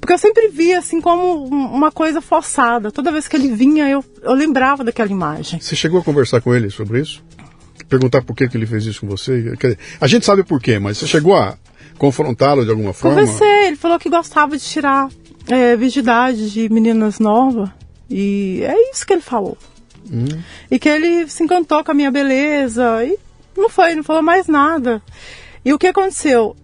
Porque 0.00 0.12
eu 0.12 0.18
sempre 0.18 0.48
via 0.48 0.78
assim 0.78 1.00
como 1.00 1.44
uma 1.46 1.92
coisa 1.92 2.20
forçada. 2.20 2.90
Toda 2.90 3.12
vez 3.12 3.28
que 3.28 3.36
ele 3.36 3.48
vinha, 3.48 3.88
eu, 3.88 4.04
eu 4.22 4.32
lembrava 4.32 4.82
daquela 4.82 5.10
imagem. 5.10 5.60
Você 5.60 5.76
chegou 5.76 6.00
a 6.00 6.04
conversar 6.04 6.40
com 6.40 6.54
ele 6.54 6.68
sobre 6.70 7.00
isso? 7.00 7.22
Perguntar 7.88 8.22
por 8.22 8.34
que, 8.34 8.48
que 8.48 8.56
ele 8.56 8.66
fez 8.66 8.84
isso 8.84 9.00
com 9.00 9.08
você? 9.08 9.52
A 10.00 10.06
gente 10.06 10.26
sabe 10.26 10.42
por 10.42 10.60
quê, 10.60 10.78
mas 10.78 10.98
você 10.98 11.06
chegou 11.06 11.36
a 11.36 11.56
confrontá-lo 11.98 12.64
de 12.64 12.70
alguma 12.70 12.92
forma? 12.92 13.20
Conversei, 13.20 13.66
ele 13.66 13.76
falou 13.76 13.98
que 13.98 14.08
gostava 14.08 14.56
de 14.56 14.64
tirar 14.64 15.08
é, 15.48 15.76
virgindade 15.76 16.50
de 16.50 16.68
meninas 16.68 17.18
novas. 17.18 17.68
E 18.08 18.62
é 18.64 18.90
isso 18.90 19.06
que 19.06 19.12
ele 19.12 19.22
falou. 19.22 19.56
Hum. 20.10 20.42
E 20.70 20.78
que 20.78 20.88
ele 20.88 21.28
se 21.28 21.42
encantou 21.42 21.84
com 21.84 21.92
a 21.92 21.94
minha 21.94 22.10
beleza 22.10 23.04
e 23.04 23.18
não 23.56 23.68
foi, 23.68 23.94
não 23.94 24.02
falou 24.02 24.22
mais 24.22 24.46
nada. 24.46 25.02
E 25.64 25.72
o 25.72 25.78
que 25.78 25.86
aconteceu? 25.86 26.56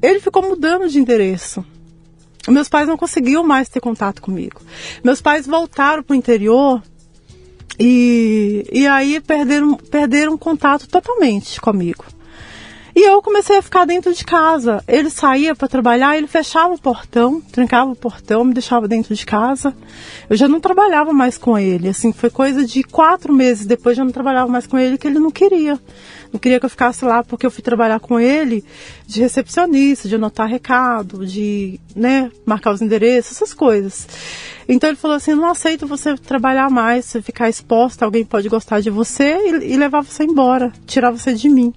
Ele 0.00 0.20
ficou 0.20 0.42
mudando 0.42 0.88
de 0.88 0.98
endereço. 0.98 1.64
Meus 2.48 2.68
pais 2.68 2.88
não 2.88 2.96
conseguiam 2.96 3.44
mais 3.44 3.68
ter 3.68 3.80
contato 3.80 4.20
comigo. 4.20 4.60
Meus 5.02 5.20
pais 5.20 5.46
voltaram 5.46 6.02
para 6.02 6.14
o 6.14 6.16
interior 6.16 6.82
e, 7.78 8.66
e 8.72 8.86
aí 8.86 9.20
perderam, 9.20 9.74
perderam 9.74 10.36
contato 10.36 10.88
totalmente 10.88 11.60
comigo. 11.60 12.04
E 12.94 13.08
eu 13.08 13.22
comecei 13.22 13.56
a 13.56 13.62
ficar 13.62 13.86
dentro 13.86 14.12
de 14.12 14.24
casa. 14.24 14.84
Ele 14.86 15.08
saía 15.08 15.54
para 15.54 15.66
trabalhar, 15.66 16.16
ele 16.16 16.26
fechava 16.26 16.74
o 16.74 16.78
portão, 16.78 17.40
trancava 17.40 17.90
o 17.90 17.96
portão, 17.96 18.44
me 18.44 18.52
deixava 18.52 18.86
dentro 18.86 19.14
de 19.14 19.24
casa. 19.24 19.74
Eu 20.28 20.36
já 20.36 20.46
não 20.46 20.60
trabalhava 20.60 21.12
mais 21.12 21.38
com 21.38 21.58
ele. 21.58 21.88
Assim, 21.88 22.12
foi 22.12 22.28
coisa 22.28 22.66
de 22.66 22.82
quatro 22.82 23.32
meses 23.32 23.64
depois 23.64 23.96
já 23.96 24.04
não 24.04 24.12
trabalhava 24.12 24.50
mais 24.50 24.66
com 24.66 24.78
ele 24.78 24.98
que 24.98 25.06
ele 25.06 25.18
não 25.18 25.30
queria. 25.30 25.80
Não 26.30 26.38
queria 26.38 26.60
que 26.60 26.66
eu 26.66 26.70
ficasse 26.70 27.04
lá 27.04 27.22
porque 27.22 27.46
eu 27.46 27.50
fui 27.50 27.62
trabalhar 27.62 28.00
com 28.00 28.20
ele 28.20 28.64
de 29.06 29.20
recepcionista, 29.20 30.08
de 30.08 30.14
anotar 30.14 30.48
recado, 30.48 31.26
de 31.26 31.80
né, 31.96 32.30
marcar 32.44 32.72
os 32.72 32.82
endereços, 32.82 33.36
essas 33.36 33.54
coisas. 33.54 34.06
Então 34.68 34.90
ele 34.90 34.96
falou 34.96 35.16
assim: 35.16 35.34
não 35.34 35.50
aceito 35.50 35.86
você 35.86 36.14
trabalhar 36.16 36.70
mais, 36.70 37.06
você 37.06 37.22
ficar 37.22 37.48
exposta, 37.48 38.04
alguém 38.04 38.24
pode 38.24 38.48
gostar 38.48 38.80
de 38.80 38.90
você 38.90 39.36
e, 39.36 39.72
e 39.72 39.76
levar 39.76 40.02
você 40.02 40.24
embora, 40.24 40.72
tirar 40.86 41.10
você 41.10 41.34
de 41.34 41.48
mim. 41.48 41.72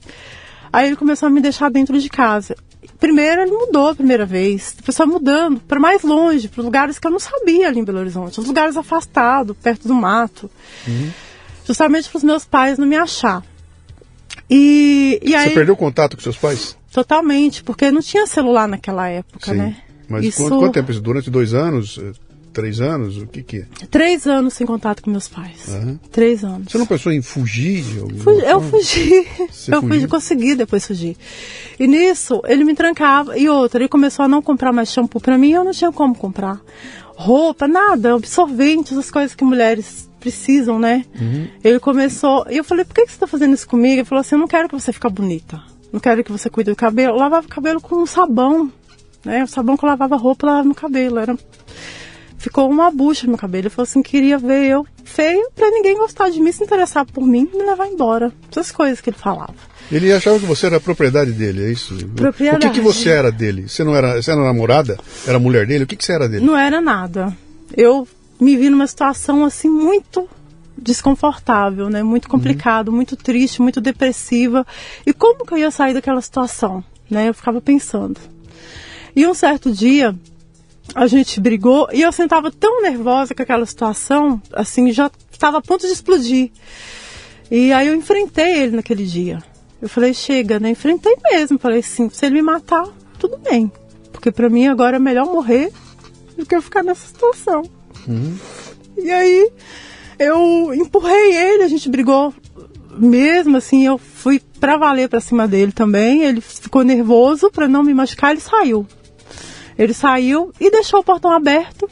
Aí 0.75 0.87
ele 0.87 0.97
começou 0.97 1.27
a 1.27 1.29
me 1.29 1.39
deixar 1.39 1.71
dentro 1.71 1.97
de 1.97 2.09
casa. 2.09 2.53
Primeiro 2.99 3.43
ele 3.43 3.51
mudou 3.51 3.87
a 3.87 3.95
primeira 3.95 4.25
vez, 4.25 4.73
depois 4.75 4.97
foi 4.97 5.05
mudando 5.05 5.61
para 5.61 5.79
mais 5.79 6.03
longe, 6.03 6.49
para 6.49 6.61
lugares 6.61 6.99
que 6.99 7.07
eu 7.07 7.11
não 7.11 7.19
sabia 7.19 7.69
ali 7.69 7.79
em 7.79 7.83
Belo 7.85 7.99
Horizonte, 7.99 8.41
os 8.41 8.45
lugares 8.45 8.75
afastados, 8.75 9.55
perto 9.55 9.87
do 9.87 9.93
mato. 9.93 10.51
Uhum. 10.85 11.11
Justamente 11.65 12.09
para 12.09 12.17
os 12.17 12.23
meus 12.25 12.43
pais 12.43 12.77
não 12.77 12.85
me 12.85 12.97
achar. 12.97 13.41
E, 14.49 15.17
e 15.23 15.33
aí, 15.33 15.47
Você 15.47 15.55
perdeu 15.55 15.77
contato 15.77 16.17
com 16.17 16.21
seus 16.21 16.35
pais? 16.35 16.77
Totalmente, 16.91 17.63
porque 17.63 17.89
não 17.89 18.01
tinha 18.01 18.27
celular 18.27 18.67
naquela 18.67 19.07
época, 19.07 19.51
Sim. 19.51 19.57
né? 19.57 19.77
Mas 20.09 20.25
Isso... 20.25 20.43
quanto, 20.43 20.59
quanto 20.59 20.73
tempo? 20.73 20.93
Durante 20.99 21.29
dois 21.29 21.53
anos? 21.53 21.97
Três 22.55 22.79
anos? 22.79 23.17
O 23.17 23.27
que 23.27 23.43
que 23.43 23.57
é? 23.57 23.85
Três 23.91 24.25
anos 24.25 24.53
sem 24.53 24.65
contato 24.65 25.03
com 25.03 25.11
meus 25.11 25.27
pais. 25.27 25.67
Uhum. 25.67 25.99
Três 26.09 26.43
anos. 26.43 26.71
Você 26.71 26.77
não 26.77 26.85
pensou 26.85 27.11
em 27.11 27.21
fugir? 27.21 27.83
Fugi, 27.83 28.45
eu 28.45 28.61
fugi. 28.61 29.27
Você 29.51 29.71
eu 29.75 29.81
fugiu? 29.81 29.89
fugi, 29.89 30.07
consegui 30.07 30.55
depois 30.55 30.87
fugir. 30.87 31.17
E 31.77 31.85
nisso, 31.85 32.41
ele 32.45 32.63
me 32.63 32.73
trancava. 32.73 33.37
E 33.37 33.49
outra, 33.49 33.81
ele 33.81 33.89
começou 33.89 34.23
a 34.23 34.27
não 34.27 34.41
comprar 34.41 34.71
mais 34.71 34.89
shampoo 34.89 35.19
para 35.19 35.37
mim, 35.37 35.51
eu 35.51 35.65
não 35.65 35.71
tinha 35.71 35.91
como 35.91 36.15
comprar. 36.15 36.61
Roupa, 37.17 37.67
nada, 37.67 38.15
absorventes, 38.15 38.97
as 38.97 39.11
coisas 39.11 39.35
que 39.35 39.43
mulheres 39.43 40.09
precisam, 40.19 40.79
né? 40.79 41.05
Uhum. 41.19 41.47
Ele 41.63 41.79
começou. 41.79 42.45
E 42.49 42.57
eu 42.57 42.63
falei, 42.63 42.85
por 42.85 42.95
que, 42.95 43.05
que 43.05 43.11
você 43.11 43.19
tá 43.19 43.27
fazendo 43.27 43.53
isso 43.53 43.67
comigo? 43.67 43.95
Ele 43.95 44.05
falou 44.05 44.21
assim, 44.21 44.35
eu 44.35 44.39
não 44.39 44.47
quero 44.47 44.69
que 44.69 44.73
você 44.73 44.93
fique 44.93 45.09
bonita. 45.09 45.61
Não 45.91 45.99
quero 45.99 46.23
que 46.23 46.31
você 46.31 46.49
cuide 46.49 46.71
do 46.71 46.75
cabelo. 46.75 47.13
Eu 47.15 47.19
lavava 47.19 47.45
o 47.45 47.49
cabelo 47.49 47.81
com 47.81 47.95
um 47.97 48.05
sabão. 48.05 48.71
Né? 49.23 49.43
O 49.43 49.47
sabão 49.47 49.75
que 49.75 49.83
eu 49.83 49.89
lavava 49.89 50.15
roupa, 50.15 50.45
eu 50.45 50.49
lavava 50.49 50.67
no 50.67 50.75
cabelo. 50.75 51.19
Era 51.19 51.37
ficou 52.45 52.69
uma 52.69 52.91
bucha 52.91 53.25
no 53.25 53.31
meu 53.31 53.39
cabelo. 53.39 53.63
Ele 53.63 53.69
falou 53.69 53.83
assim, 53.83 54.03
queria 54.03 54.37
ver 54.37 54.65
eu 54.65 54.85
feio 55.03 55.49
pra 55.55 55.69
ninguém 55.71 55.97
gostar 55.97 56.29
de 56.29 56.39
mim, 56.39 56.51
se 56.51 56.63
interessar 56.63 57.03
por 57.03 57.25
mim 57.25 57.49
e 57.51 57.57
me 57.57 57.63
levar 57.63 57.87
embora. 57.87 58.31
Essas 58.51 58.71
coisas 58.71 59.01
que 59.01 59.09
ele 59.09 59.17
falava. 59.17 59.55
Ele 59.91 60.11
achava 60.13 60.39
que 60.39 60.45
você 60.45 60.67
era 60.67 60.79
propriedade 60.79 61.31
dele, 61.31 61.65
é 61.65 61.71
isso? 61.71 61.95
Propriedade. 62.15 62.67
O 62.67 62.69
que, 62.69 62.75
que 62.75 62.81
você 62.81 63.09
era 63.09 63.31
dele? 63.31 63.67
Você 63.67 63.83
não 63.83 63.95
era, 63.95 64.21
você 64.21 64.31
era 64.31 64.43
namorada? 64.43 64.99
Era 65.27 65.39
mulher 65.39 65.65
dele? 65.65 65.85
O 65.85 65.87
que, 65.87 65.95
que 65.95 66.05
você 66.05 66.13
era 66.13 66.29
dele? 66.29 66.45
Não 66.45 66.55
era 66.55 66.79
nada. 66.79 67.35
Eu 67.75 68.07
me 68.39 68.55
vi 68.55 68.69
numa 68.69 68.85
situação 68.85 69.43
assim 69.43 69.69
muito 69.69 70.29
desconfortável, 70.77 71.89
né? 71.89 72.03
Muito 72.03 72.29
complicado, 72.29 72.89
uhum. 72.89 72.95
muito 72.95 73.15
triste, 73.15 73.61
muito 73.61 73.81
depressiva. 73.81 74.65
E 75.03 75.13
como 75.13 75.45
que 75.45 75.53
eu 75.53 75.57
ia 75.57 75.71
sair 75.71 75.95
daquela 75.95 76.21
situação, 76.21 76.83
né? 77.09 77.29
Eu 77.29 77.33
ficava 77.33 77.59
pensando. 77.59 78.19
E 79.15 79.25
um 79.25 79.33
certo 79.33 79.71
dia, 79.71 80.15
a 80.93 81.07
gente 81.07 81.39
brigou 81.39 81.87
e 81.91 82.01
eu 82.01 82.11
sentava 82.11 82.51
tão 82.51 82.81
nervosa 82.81 83.33
com 83.33 83.41
aquela 83.41 83.65
situação, 83.65 84.41
assim, 84.53 84.91
já 84.91 85.09
estava 85.31 85.57
a 85.57 85.61
ponto 85.61 85.85
de 85.85 85.93
explodir. 85.93 86.51
E 87.49 87.71
aí 87.71 87.87
eu 87.87 87.95
enfrentei 87.95 88.59
ele 88.59 88.75
naquele 88.75 89.05
dia. 89.05 89.41
Eu 89.81 89.89
falei, 89.89 90.13
chega, 90.13 90.59
né? 90.59 90.71
Enfrentei 90.71 91.15
mesmo. 91.31 91.59
Falei 91.59 91.79
assim, 91.79 92.09
se 92.09 92.25
ele 92.25 92.35
me 92.35 92.41
matar, 92.41 92.85
tudo 93.19 93.37
bem. 93.37 93.71
Porque 94.11 94.31
para 94.31 94.49
mim 94.49 94.67
agora 94.67 94.97
é 94.97 94.99
melhor 94.99 95.25
morrer 95.25 95.71
do 96.37 96.45
que 96.45 96.55
eu 96.55 96.61
ficar 96.61 96.83
nessa 96.83 97.07
situação. 97.07 97.63
Uhum. 98.07 98.37
E 98.97 99.11
aí 99.11 99.51
eu 100.17 100.73
empurrei 100.73 101.35
ele, 101.35 101.63
a 101.63 101.67
gente 101.67 101.89
brigou 101.89 102.33
mesmo, 102.97 103.57
assim, 103.57 103.85
eu 103.85 103.97
fui 103.97 104.41
pra 104.59 104.77
valer 104.77 105.09
pra 105.09 105.19
cima 105.19 105.47
dele 105.47 105.71
também. 105.71 106.23
Ele 106.23 106.41
ficou 106.41 106.83
nervoso 106.83 107.51
para 107.51 107.67
não 107.67 107.83
me 107.83 107.93
machucar, 107.93 108.31
ele 108.31 108.41
saiu. 108.41 108.87
Ele 109.77 109.93
saiu 109.93 110.51
e 110.59 110.71
deixou 110.71 111.01
o 111.01 111.03
portão 111.03 111.31
aberto 111.31 111.89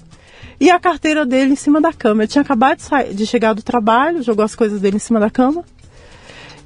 e 0.59 0.69
a 0.69 0.79
carteira 0.79 1.25
dele 1.25 1.53
em 1.53 1.55
cima 1.55 1.81
da 1.81 1.91
cama. 1.91 2.23
Ele 2.23 2.31
tinha 2.31 2.41
acabado 2.41 2.77
de, 2.77 2.83
sair, 2.83 3.13
de 3.13 3.25
chegar 3.25 3.53
do 3.53 3.61
trabalho, 3.61 4.23
jogou 4.23 4.45
as 4.45 4.55
coisas 4.55 4.79
dele 4.79 4.95
em 4.95 4.99
cima 4.99 5.19
da 5.19 5.29
cama. 5.29 5.63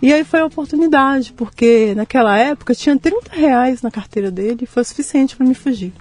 E 0.02 0.14
aí 0.14 0.24
foi 0.24 0.42
a 0.42 0.46
oportunidade, 0.46 1.34
porque 1.34 1.94
naquela 1.96 2.38
época 2.38 2.76
tinha 2.76 2.98
30 2.98 3.34
reais 3.34 3.82
na 3.82 3.90
carteira 3.90 4.30
dele 4.30 4.60
e 4.62 4.66
foi 4.68 4.84
suficiente 4.84 5.36
para 5.36 5.46
me 5.46 5.56
fugir. 5.56 5.92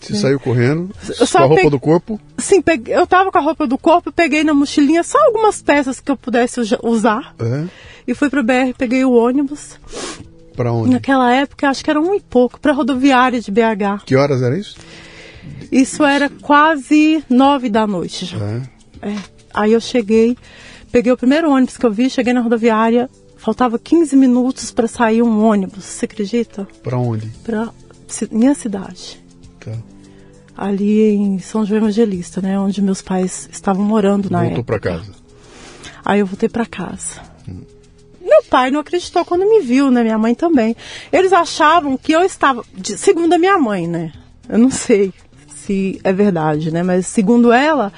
Você 0.00 0.14
saiu 0.14 0.38
correndo, 0.38 0.90
eu 1.08 1.26
com 1.26 1.38
a 1.38 1.44
roupa 1.44 1.70
do 1.70 1.80
corpo? 1.80 2.20
Sim, 2.38 2.62
peguei, 2.62 2.94
eu 2.94 3.06
tava 3.06 3.32
com 3.32 3.38
a 3.38 3.40
roupa 3.40 3.66
do 3.66 3.76
corpo, 3.76 4.12
peguei 4.12 4.44
na 4.44 4.54
mochilinha 4.54 5.02
só 5.02 5.18
algumas 5.26 5.60
peças 5.60 5.98
que 5.98 6.10
eu 6.10 6.16
pudesse 6.16 6.60
usar. 6.82 7.34
É. 7.38 7.64
E 8.06 8.14
fui 8.14 8.30
pro 8.30 8.44
BR, 8.44 8.72
peguei 8.76 9.04
o 9.04 9.12
ônibus. 9.12 9.78
Para 10.58 10.72
onde? 10.72 10.90
Naquela 10.90 11.32
época, 11.32 11.68
acho 11.68 11.84
que 11.84 11.88
era 11.88 12.00
um 12.00 12.12
e 12.16 12.20
pouco, 12.20 12.58
para 12.58 12.72
rodoviária 12.72 13.40
de 13.40 13.48
BH. 13.48 14.02
Que 14.04 14.16
horas 14.16 14.42
era 14.42 14.58
isso? 14.58 14.76
Isso 15.70 16.02
era 16.02 16.28
quase 16.28 17.22
nove 17.30 17.68
da 17.70 17.86
noite 17.86 18.26
já. 18.26 18.38
É. 18.38 18.62
É. 19.02 19.14
Aí 19.54 19.72
eu 19.72 19.80
cheguei, 19.80 20.36
peguei 20.90 21.12
o 21.12 21.16
primeiro 21.16 21.48
ônibus 21.48 21.76
que 21.76 21.86
eu 21.86 21.92
vi, 21.92 22.10
cheguei 22.10 22.32
na 22.32 22.40
rodoviária, 22.40 23.08
faltava 23.36 23.78
15 23.78 24.16
minutos 24.16 24.72
para 24.72 24.88
sair 24.88 25.22
um 25.22 25.44
ônibus, 25.44 25.84
você 25.84 26.06
acredita? 26.06 26.66
Para 26.82 26.98
onde? 26.98 27.28
Para 27.44 27.68
minha 28.32 28.52
cidade. 28.52 29.22
Tá. 29.60 29.76
Ali 30.56 31.14
em 31.14 31.38
São 31.38 31.64
João 31.64 31.82
Evangelista, 31.82 32.40
né, 32.40 32.58
onde 32.58 32.82
meus 32.82 33.00
pais 33.00 33.48
estavam 33.52 33.84
morando 33.84 34.28
na 34.28 34.40
Voltou 34.40 34.58
época. 34.58 34.72
Voltou 34.72 34.80
para 34.80 34.98
casa. 34.98 35.12
Aí 36.04 36.18
eu 36.18 36.26
voltei 36.26 36.48
para 36.48 36.66
casa. 36.66 37.22
Hum. 37.48 37.77
Meu 38.38 38.44
pai 38.44 38.70
não 38.70 38.80
acreditou 38.80 39.24
quando 39.24 39.48
me 39.48 39.60
viu, 39.60 39.90
né? 39.90 40.02
Minha 40.02 40.16
mãe 40.16 40.32
também. 40.32 40.76
Eles 41.12 41.32
achavam 41.32 41.96
que 41.96 42.12
eu 42.12 42.22
estava, 42.22 42.64
segundo 42.96 43.32
a 43.32 43.38
minha 43.38 43.58
mãe, 43.58 43.88
né? 43.88 44.12
Eu 44.48 44.58
não 44.58 44.70
sei 44.70 45.12
se 45.48 46.00
é 46.04 46.12
verdade, 46.12 46.70
né? 46.70 46.84
Mas 46.84 47.08
segundo 47.08 47.52
ela, 47.52 47.92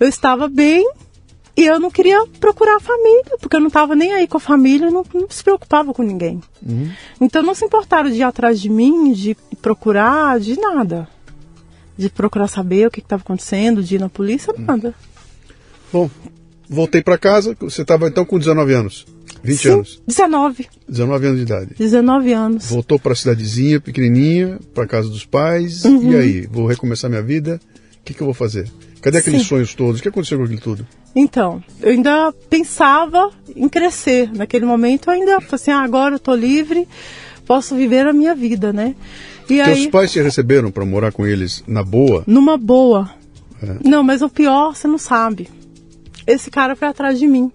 eu 0.00 0.08
estava 0.08 0.48
bem 0.48 0.88
e 1.54 1.66
eu 1.66 1.78
não 1.78 1.90
queria 1.90 2.24
procurar 2.40 2.76
a 2.76 2.80
família, 2.80 3.36
porque 3.38 3.56
eu 3.56 3.60
não 3.60 3.68
estava 3.68 3.94
nem 3.94 4.12
aí 4.14 4.26
com 4.26 4.38
a 4.38 4.40
família, 4.40 4.90
não, 4.90 5.04
não 5.12 5.28
se 5.28 5.44
preocupava 5.44 5.92
com 5.92 6.02
ninguém. 6.02 6.40
Uhum. 6.66 6.90
Então 7.20 7.42
não 7.42 7.54
se 7.54 7.66
importaram 7.66 8.10
de 8.10 8.16
ir 8.16 8.22
atrás 8.22 8.58
de 8.58 8.70
mim, 8.70 9.12
de 9.12 9.36
procurar, 9.60 10.40
de 10.40 10.58
nada. 10.58 11.06
De 11.94 12.08
procurar 12.08 12.48
saber 12.48 12.86
o 12.86 12.90
que 12.90 13.00
estava 13.00 13.22
acontecendo, 13.22 13.82
de 13.82 13.96
ir 13.96 14.00
na 14.00 14.08
polícia, 14.08 14.52
nada. 14.56 14.94
Bom, 15.92 16.10
voltei 16.68 17.02
para 17.02 17.18
casa, 17.18 17.54
você 17.60 17.82
estava 17.82 18.08
então 18.08 18.24
com 18.24 18.38
19 18.38 18.72
anos. 18.72 19.13
20 19.44 19.58
Sim, 19.58 19.68
anos? 19.68 20.02
19. 20.06 20.66
19 20.88 21.26
anos 21.26 21.38
de 21.38 21.42
idade. 21.44 21.74
19 21.78 22.32
anos. 22.32 22.70
Voltou 22.70 22.98
para 22.98 23.12
a 23.12 23.16
cidadezinha 23.16 23.78
pequenininha, 23.78 24.58
para 24.72 24.86
casa 24.86 25.08
dos 25.08 25.26
pais. 25.26 25.84
Uhum. 25.84 26.12
E 26.12 26.16
aí, 26.16 26.46
vou 26.50 26.66
recomeçar 26.66 27.10
minha 27.10 27.22
vida. 27.22 27.60
O 28.00 28.04
que, 28.04 28.14
que 28.14 28.22
eu 28.22 28.26
vou 28.26 28.34
fazer? 28.34 28.70
Cadê 29.02 29.18
aqueles 29.18 29.42
Sim. 29.42 29.48
sonhos 29.48 29.74
todos? 29.74 30.00
O 30.00 30.02
que 30.02 30.08
aconteceu 30.08 30.38
com 30.38 30.44
aquilo 30.44 30.60
tudo? 30.60 30.86
Então, 31.14 31.62
eu 31.80 31.90
ainda 31.90 32.32
pensava 32.48 33.30
em 33.54 33.68
crescer. 33.68 34.32
Naquele 34.32 34.64
momento, 34.64 35.08
eu 35.08 35.12
ainda 35.12 35.40
falei 35.40 35.48
assim: 35.52 35.70
ah, 35.70 35.82
agora 35.82 36.14
eu 36.14 36.16
estou 36.16 36.34
livre, 36.34 36.88
posso 37.46 37.74
viver 37.74 38.06
a 38.06 38.12
minha 38.12 38.34
vida, 38.34 38.72
né? 38.72 38.94
E 39.44 39.62
Teus 39.62 39.68
aí, 39.68 39.90
pais 39.90 40.10
te 40.10 40.22
receberam 40.22 40.70
para 40.70 40.86
morar 40.86 41.12
com 41.12 41.26
eles 41.26 41.62
na 41.66 41.84
boa? 41.84 42.24
Numa 42.26 42.56
boa. 42.56 43.10
É. 43.62 43.88
Não, 43.88 44.02
mas 44.02 44.22
o 44.22 44.28
pior, 44.28 44.74
você 44.74 44.88
não 44.88 44.98
sabe. 44.98 45.50
Esse 46.26 46.50
cara 46.50 46.74
foi 46.74 46.88
atrás 46.88 47.18
de 47.18 47.26
mim. 47.26 47.52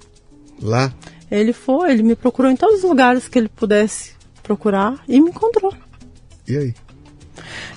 Lá? 0.62 0.94
Ele 1.32 1.54
foi, 1.54 1.92
ele 1.92 2.04
me 2.04 2.16
procurou 2.16 2.52
em 2.52 2.56
todos 2.56 2.84
os 2.84 2.84
lugares 2.84 3.28
que 3.28 3.38
ele 3.38 3.50
pudesse 3.50 4.14
procurar 4.42 4.96
e 5.08 5.20
me 5.22 5.30
encontrou. 5.30 5.74
E 6.48 6.58
aí? 6.58 6.76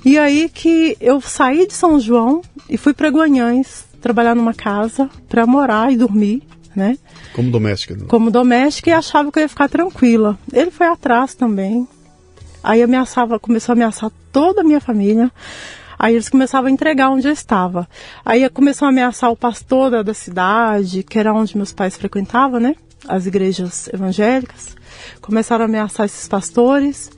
E 0.05 0.19
aí 0.19 0.49
que 0.49 0.97
eu 1.01 1.21
saí 1.21 1.67
de 1.67 1.75
São 1.75 2.01
João 2.01 2.43
e 2.69 2.77
fui 2.77 2.93
para 2.93 3.11
Guanhães 3.11 3.85
trabalhar 4.01 4.35
numa 4.35 4.55
casa 4.55 5.09
para 5.29 5.47
morar 5.47 5.93
e 5.93 5.97
dormir, 5.97 6.43
né? 6.75 6.99
Como 7.33 7.51
doméstica? 7.51 7.95
Não? 7.95 8.07
Como 8.07 8.31
doméstica 8.31 8.91
e 8.91 8.93
achava 8.93 9.31
que 9.31 9.39
eu 9.39 9.43
ia 9.43 9.49
ficar 9.49 9.69
tranquila. 9.69 10.39
Ele 10.53 10.71
foi 10.71 10.87
atrás 10.87 11.35
também. 11.35 11.87
Aí 12.63 12.83
ameaçava, 12.83 13.39
começou 13.39 13.73
a 13.73 13.75
ameaçar 13.75 14.11
toda 14.33 14.63
a 14.63 14.65
minha 14.65 14.81
família. 14.81 15.31
Aí 15.99 16.15
eles 16.15 16.29
começavam 16.29 16.69
a 16.69 16.71
entregar 16.73 17.11
onde 17.11 17.29
eu 17.29 17.33
estava. 17.33 17.89
Aí 18.25 18.49
começou 18.49 18.87
a 18.87 18.89
ameaçar 18.89 19.31
o 19.31 19.37
pastor 19.37 19.91
da, 19.91 20.03
da 20.03 20.15
cidade, 20.15 21.03
que 21.03 21.19
era 21.19 21.33
onde 21.33 21.57
meus 21.57 21.73
pais 21.73 21.97
frequentavam, 21.97 22.59
né? 22.59 22.75
As 23.09 23.27
igrejas 23.27 23.89
evangélicas. 23.93 24.77
Começaram 25.21 25.65
a 25.65 25.69
ameaçar 25.69 26.07
esses 26.07 26.29
pastores. 26.29 27.11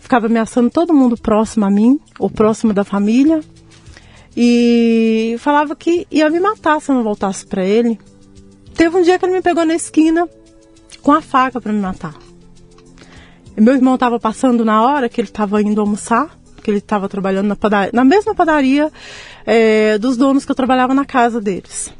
Ficava 0.00 0.26
ameaçando 0.26 0.70
todo 0.70 0.94
mundo 0.94 1.16
próximo 1.16 1.64
a 1.64 1.70
mim, 1.70 2.00
ou 2.18 2.30
próximo 2.30 2.72
da 2.72 2.84
família. 2.84 3.40
E 4.36 5.36
falava 5.38 5.74
que 5.74 6.06
ia 6.10 6.30
me 6.30 6.40
matar 6.40 6.80
se 6.80 6.90
eu 6.90 6.94
não 6.94 7.02
voltasse 7.02 7.46
para 7.46 7.64
ele. 7.64 7.98
Teve 8.74 8.96
um 8.96 9.02
dia 9.02 9.18
que 9.18 9.24
ele 9.24 9.32
me 9.32 9.42
pegou 9.42 9.64
na 9.64 9.74
esquina 9.74 10.28
com 11.02 11.12
a 11.12 11.20
faca 11.20 11.60
para 11.60 11.72
me 11.72 11.80
matar. 11.80 12.14
E 13.56 13.60
meu 13.60 13.74
irmão 13.74 13.94
estava 13.94 14.20
passando 14.20 14.64
na 14.64 14.82
hora 14.82 15.08
que 15.08 15.20
ele 15.20 15.28
estava 15.28 15.60
indo 15.60 15.80
almoçar, 15.80 16.38
que 16.62 16.70
ele 16.70 16.78
estava 16.78 17.08
trabalhando 17.08 17.48
na, 17.48 17.56
padaria, 17.56 17.90
na 17.92 18.04
mesma 18.04 18.34
padaria 18.34 18.92
é, 19.44 19.98
dos 19.98 20.16
donos 20.16 20.44
que 20.44 20.52
eu 20.52 20.54
trabalhava 20.54 20.94
na 20.94 21.04
casa 21.04 21.40
deles. 21.40 21.92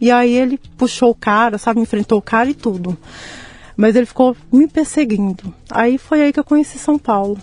E 0.00 0.10
aí 0.10 0.34
ele 0.34 0.58
puxou 0.76 1.10
o 1.10 1.14
cara, 1.14 1.58
sabe, 1.58 1.80
enfrentou 1.80 2.18
o 2.18 2.22
cara 2.22 2.50
e 2.50 2.54
tudo. 2.54 2.96
Mas 3.76 3.94
ele 3.96 4.06
ficou 4.06 4.36
me 4.52 4.66
perseguindo. 4.68 5.54
Aí 5.70 5.98
foi 5.98 6.22
aí 6.22 6.32
que 6.32 6.40
eu 6.40 6.44
conheci 6.44 6.78
São 6.78 6.98
Paulo. 6.98 7.38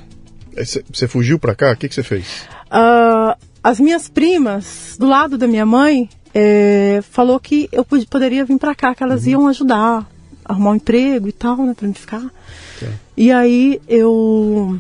Você 0.56 1.08
fugiu 1.08 1.40
para 1.40 1.56
cá? 1.56 1.72
O 1.72 1.78
que 1.78 1.90
você 1.90 2.04
fez? 2.04 2.46
Uh, 2.68 3.36
as 3.64 3.80
minhas 3.80 4.08
primas, 4.08 4.96
do 5.00 5.08
lado 5.08 5.38
da 5.38 5.48
minha 5.48 5.66
mãe, 5.66 6.10
é, 6.34 7.00
falou 7.10 7.40
que 7.40 7.70
eu 7.72 7.86
poderia 7.86 8.44
vir 8.44 8.58
para 8.58 8.74
cá, 8.74 8.96
que 8.96 9.04
elas 9.04 9.24
uhum. 9.24 9.30
iam 9.30 9.48
ajudar, 9.48 10.10
arrumar 10.44 10.72
um 10.72 10.76
emprego 10.76 11.28
e 11.28 11.32
tal, 11.32 11.58
né, 11.58 11.74
para 11.74 11.88
me 11.88 11.94
ficar. 11.94 12.22
Tá. 12.22 12.88
E 13.16 13.32
aí 13.32 13.80
eu 13.88 14.80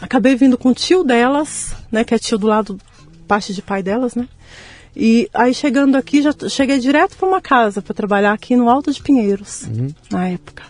acabei 0.00 0.36
vindo 0.36 0.58
com 0.58 0.68
o 0.70 0.74
tio 0.74 1.02
delas, 1.02 1.74
né, 1.90 2.04
que 2.04 2.14
é 2.14 2.18
tio 2.18 2.38
do 2.38 2.46
lado, 2.46 2.78
parte 3.26 3.54
de 3.54 3.62
pai 3.62 3.82
delas, 3.82 4.14
né. 4.14 4.28
E 4.96 5.28
aí 5.34 5.52
chegando 5.52 5.96
aqui, 5.96 6.22
já 6.22 6.32
cheguei 6.48 6.78
direto 6.78 7.16
para 7.16 7.28
uma 7.28 7.40
casa 7.40 7.82
para 7.82 7.94
trabalhar 7.94 8.32
aqui 8.32 8.54
no 8.54 8.68
Alto 8.68 8.92
de 8.92 9.02
Pinheiros, 9.02 9.62
uhum. 9.62 9.88
na 10.10 10.28
época. 10.28 10.62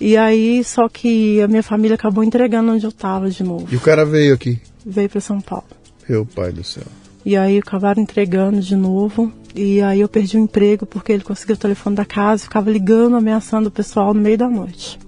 E 0.00 0.16
aí, 0.16 0.64
só 0.64 0.88
que 0.88 1.42
a 1.42 1.48
minha 1.48 1.62
família 1.62 1.94
acabou 1.94 2.24
entregando 2.24 2.72
onde 2.72 2.86
eu 2.86 2.90
estava 2.90 3.28
de 3.28 3.42
novo. 3.42 3.68
E 3.70 3.76
o 3.76 3.80
cara 3.80 4.06
veio 4.06 4.32
aqui? 4.32 4.58
Veio 4.84 5.10
para 5.10 5.20
São 5.20 5.40
Paulo. 5.42 5.66
Meu 6.08 6.24
pai 6.24 6.50
do 6.52 6.64
céu. 6.64 6.84
E 7.24 7.36
aí 7.36 7.58
acabaram 7.58 8.02
entregando 8.02 8.60
de 8.60 8.74
novo. 8.74 9.30
E 9.54 9.82
aí 9.82 10.00
eu 10.00 10.08
perdi 10.08 10.38
o 10.38 10.40
emprego 10.40 10.86
porque 10.86 11.12
ele 11.12 11.22
conseguiu 11.22 11.54
o 11.54 11.58
telefone 11.58 11.96
da 11.96 12.04
casa, 12.04 12.44
ficava 12.44 12.70
ligando, 12.70 13.16
ameaçando 13.16 13.68
o 13.68 13.70
pessoal 13.70 14.14
no 14.14 14.20
meio 14.20 14.38
da 14.38 14.48
noite. 14.48 14.98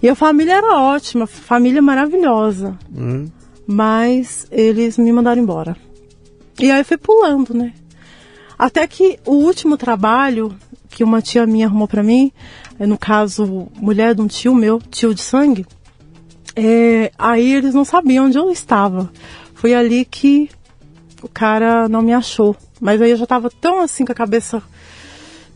E 0.00 0.08
a 0.08 0.14
família 0.14 0.54
era 0.54 0.78
ótima, 0.78 1.26
família 1.26 1.82
maravilhosa. 1.82 2.78
Uhum. 2.94 3.28
Mas 3.66 4.46
eles 4.52 4.96
me 4.98 5.12
mandaram 5.12 5.42
embora. 5.42 5.76
E 6.58 6.70
aí 6.70 6.84
fui 6.84 6.96
pulando, 6.96 7.52
né? 7.52 7.72
Até 8.58 8.86
que 8.86 9.18
o 9.26 9.34
último 9.34 9.76
trabalho 9.76 10.56
que 10.88 11.04
uma 11.04 11.20
tia 11.20 11.46
minha 11.46 11.66
arrumou 11.66 11.86
para 11.86 12.02
mim, 12.02 12.32
é, 12.78 12.86
no 12.86 12.96
caso, 12.96 13.68
mulher 13.74 14.14
de 14.14 14.22
um 14.22 14.26
tio 14.26 14.54
meu, 14.54 14.80
tio 14.90 15.14
de 15.14 15.20
sangue, 15.20 15.66
é, 16.54 17.12
aí 17.18 17.52
eles 17.52 17.74
não 17.74 17.84
sabiam 17.84 18.26
onde 18.26 18.38
eu 18.38 18.50
estava. 18.50 19.12
Foi 19.54 19.74
ali 19.74 20.06
que 20.06 20.48
o 21.22 21.28
cara 21.28 21.86
não 21.86 22.00
me 22.00 22.14
achou. 22.14 22.56
Mas 22.80 23.00
aí 23.02 23.10
eu 23.10 23.16
já 23.16 23.24
estava 23.24 23.50
tão 23.50 23.80
assim 23.80 24.06
com 24.06 24.12
a 24.12 24.14
cabeça 24.14 24.62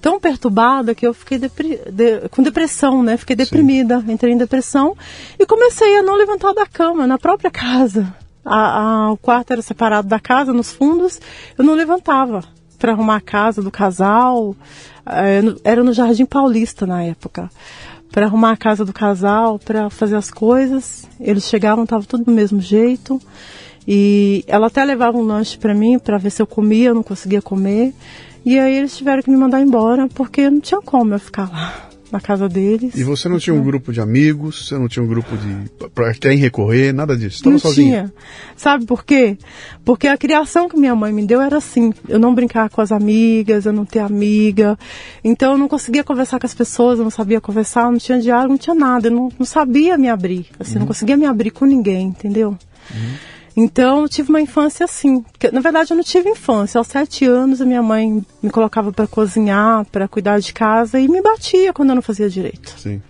tão 0.00 0.18
perturbada 0.18 0.94
que 0.94 1.06
eu 1.06 1.12
fiquei 1.12 1.38
depri 1.38 1.78
de, 1.90 2.28
com 2.30 2.42
depressão, 2.42 3.02
né? 3.02 3.16
Fiquei 3.16 3.36
deprimida, 3.36 4.00
Sim. 4.00 4.12
entrei 4.12 4.32
em 4.32 4.38
depressão 4.38 4.96
e 5.38 5.46
comecei 5.46 5.98
a 5.98 6.02
não 6.02 6.16
levantar 6.16 6.52
da 6.52 6.66
cama 6.66 7.06
na 7.06 7.18
própria 7.18 7.50
casa. 7.50 8.14
A, 8.44 8.80
a, 8.80 9.12
o 9.12 9.16
quarto 9.16 9.52
era 9.52 9.62
separado 9.62 10.08
da 10.08 10.18
casa, 10.18 10.52
nos 10.52 10.72
fundos, 10.72 11.20
eu 11.58 11.64
não 11.64 11.74
levantava 11.74 12.42
para 12.78 12.92
arrumar 12.92 13.16
a 13.16 13.20
casa 13.20 13.62
do 13.62 13.70
casal. 13.70 14.56
É, 15.06 15.40
era 15.62 15.84
no 15.84 15.92
Jardim 15.92 16.24
Paulista 16.24 16.86
na 16.86 17.02
época. 17.02 17.50
Para 18.10 18.26
arrumar 18.26 18.52
a 18.52 18.56
casa 18.56 18.84
do 18.84 18.92
casal, 18.92 19.58
para 19.58 19.90
fazer 19.90 20.16
as 20.16 20.30
coisas. 20.30 21.06
Eles 21.20 21.44
chegavam, 21.44 21.86
tava 21.86 22.04
tudo 22.04 22.24
do 22.24 22.32
mesmo 22.32 22.60
jeito. 22.60 23.20
E 23.86 24.44
ela 24.46 24.66
até 24.66 24.84
levava 24.84 25.16
um 25.18 25.22
lanche 25.22 25.58
para 25.58 25.74
mim 25.74 25.98
para 25.98 26.18
ver 26.18 26.30
se 26.30 26.42
eu 26.42 26.46
comia, 26.46 26.88
eu 26.88 26.94
não 26.94 27.02
conseguia 27.02 27.42
comer. 27.42 27.94
E 28.44 28.58
aí 28.58 28.74
eles 28.74 28.96
tiveram 28.96 29.22
que 29.22 29.30
me 29.30 29.36
mandar 29.36 29.60
embora 29.60 30.08
porque 30.08 30.48
não 30.48 30.60
tinha 30.60 30.80
como 30.80 31.14
eu 31.14 31.20
ficar 31.20 31.50
lá 31.50 31.89
na 32.10 32.20
casa 32.20 32.48
deles. 32.48 32.94
E 32.94 33.04
você 33.04 33.28
não 33.28 33.38
tinha 33.38 33.54
um 33.54 33.62
grupo 33.62 33.92
de 33.92 34.00
amigos, 34.00 34.66
você 34.66 34.76
não 34.76 34.88
tinha 34.88 35.02
um 35.02 35.06
grupo 35.06 35.36
de 35.36 35.88
para 35.94 36.12
quem 36.14 36.36
recorrer, 36.36 36.92
nada 36.92 37.16
disso. 37.16 37.36
Estava 37.36 37.52
não 37.52 37.58
sozinha. 37.58 38.02
tinha. 38.02 38.12
Sabe 38.56 38.84
por 38.84 39.04
quê? 39.04 39.36
Porque 39.84 40.06
a 40.06 40.16
criação 40.16 40.68
que 40.68 40.78
minha 40.78 40.94
mãe 40.94 41.12
me 41.12 41.26
deu 41.26 41.40
era 41.40 41.58
assim, 41.58 41.92
eu 42.08 42.18
não 42.18 42.34
brincar 42.34 42.68
com 42.70 42.80
as 42.80 42.92
amigas, 42.92 43.66
eu 43.66 43.72
não 43.72 43.84
ter 43.84 44.00
amiga. 44.00 44.78
Então 45.22 45.52
eu 45.52 45.58
não 45.58 45.68
conseguia 45.68 46.04
conversar 46.04 46.38
com 46.38 46.46
as 46.46 46.54
pessoas, 46.54 46.98
eu 46.98 47.04
não 47.04 47.10
sabia 47.10 47.40
conversar, 47.40 47.90
não 47.90 47.98
tinha 47.98 48.20
diálogo, 48.20 48.50
não 48.50 48.58
tinha 48.58 48.74
nada, 48.74 49.08
eu 49.08 49.12
não, 49.12 49.28
não 49.38 49.46
sabia 49.46 49.96
me 49.96 50.08
abrir, 50.08 50.46
assim, 50.58 50.74
uhum. 50.74 50.80
não 50.80 50.86
conseguia 50.86 51.16
me 51.16 51.26
abrir 51.26 51.50
com 51.50 51.64
ninguém, 51.64 52.08
entendeu? 52.08 52.56
Uhum. 52.92 53.14
Então, 53.56 54.02
eu 54.02 54.08
tive 54.08 54.30
uma 54.30 54.40
infância 54.40 54.84
assim. 54.84 55.24
na 55.52 55.60
verdade, 55.60 55.92
eu 55.92 55.96
não 55.96 56.04
tive 56.04 56.30
infância. 56.30 56.78
Aos 56.78 56.86
sete 56.86 57.24
anos, 57.24 57.60
a 57.60 57.66
minha 57.66 57.82
mãe 57.82 58.24
me 58.42 58.50
colocava 58.50 58.92
para 58.92 59.06
cozinhar, 59.06 59.84
para 59.86 60.06
cuidar 60.06 60.38
de 60.40 60.52
casa 60.52 60.98
e 60.98 61.08
me 61.08 61.20
batia 61.20 61.72
quando 61.72 61.90
eu 61.90 61.94
não 61.94 62.02
fazia 62.02 62.28
direito. 62.28 62.74
Sim. 62.78 63.02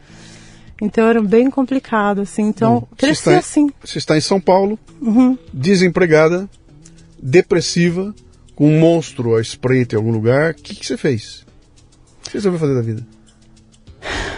Então, 0.81 1.07
era 1.07 1.21
bem 1.21 1.51
complicado, 1.51 2.23
assim. 2.23 2.43
Então, 2.43 2.81
Bom, 2.81 2.89
cresci 2.97 3.25
você 3.25 3.35
assim. 3.35 3.71
Você 3.85 3.99
está 3.99 4.17
em 4.17 4.21
São 4.21 4.41
Paulo, 4.41 4.79
uhum. 5.01 5.37
desempregada, 5.53 6.49
depressiva, 7.23 8.15
com 8.55 8.67
um 8.67 8.81
monstro 8.81 9.37
à 9.37 9.41
espreita 9.41 9.95
em 9.95 9.99
algum 9.99 10.11
lugar. 10.11 10.53
O 10.53 10.55
que, 10.55 10.75
que 10.75 10.87
você 10.87 10.97
fez? 10.97 11.45
O 12.21 12.25
que 12.25 12.31
você 12.31 12.39
resolveu 12.39 12.61
fazer 12.61 12.75
da 12.75 12.83
vida? 12.83 13.07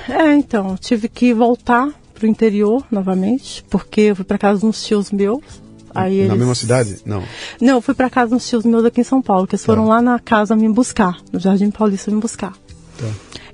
É, 0.09 0.35
então, 0.35 0.77
tive 0.77 1.09
que 1.09 1.33
voltar 1.33 1.89
para 2.13 2.27
o 2.27 2.29
interior 2.29 2.85
novamente, 2.91 3.65
porque 3.71 4.01
eu 4.03 4.17
fui 4.17 4.25
para 4.25 4.37
casa 4.37 4.61
de 4.61 4.67
uns 4.67 4.85
tios 4.85 5.13
meus 5.13 5.62
Aí 5.95 6.19
na 6.19 6.25
eles... 6.25 6.39
mesma 6.39 6.55
cidade? 6.55 6.99
Não. 7.05 7.23
Não, 7.61 7.75
eu 7.75 7.81
fui 7.83 7.95
para 7.95 8.11
casa 8.11 8.35
dos 8.35 8.49
tios 8.49 8.65
meus 8.65 8.85
aqui 8.85 9.01
em 9.01 9.05
São 9.05 9.21
Paulo, 9.23 9.47
que 9.47 9.55
eles 9.55 9.65
foram 9.65 9.85
tá. 9.85 9.91
lá 9.91 10.03
na 10.03 10.19
casa 10.19 10.57
me 10.57 10.69
buscar, 10.69 11.19
no 11.33 11.39
Jardim 11.39 11.71
Paulista 11.71 12.11
me 12.11 12.21
buscar. 12.21 12.53
Tá. 12.99 13.07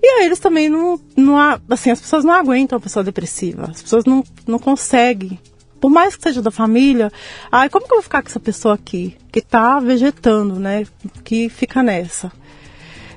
E 0.02 0.06
aí 0.06 0.26
eles 0.26 0.38
também 0.38 0.68
não, 0.68 1.00
não. 1.16 1.36
Assim, 1.68 1.90
as 1.90 2.00
pessoas 2.00 2.24
não 2.24 2.32
aguentam 2.32 2.78
a 2.78 2.80
pessoa 2.80 3.02
depressiva. 3.02 3.68
As 3.70 3.82
pessoas 3.82 4.04
não, 4.04 4.22
não 4.46 4.58
conseguem. 4.58 5.38
Por 5.80 5.90
mais 5.90 6.16
que 6.16 6.22
seja 6.22 6.42
da 6.42 6.50
família, 6.50 7.12
ai, 7.50 7.68
como 7.68 7.86
que 7.86 7.92
eu 7.92 7.96
vou 7.96 8.02
ficar 8.02 8.22
com 8.22 8.28
essa 8.28 8.40
pessoa 8.40 8.74
aqui? 8.74 9.16
Que 9.30 9.40
tá 9.40 9.78
vegetando, 9.78 10.56
né? 10.56 10.86
Que 11.24 11.48
fica 11.48 11.82
nessa. 11.82 12.32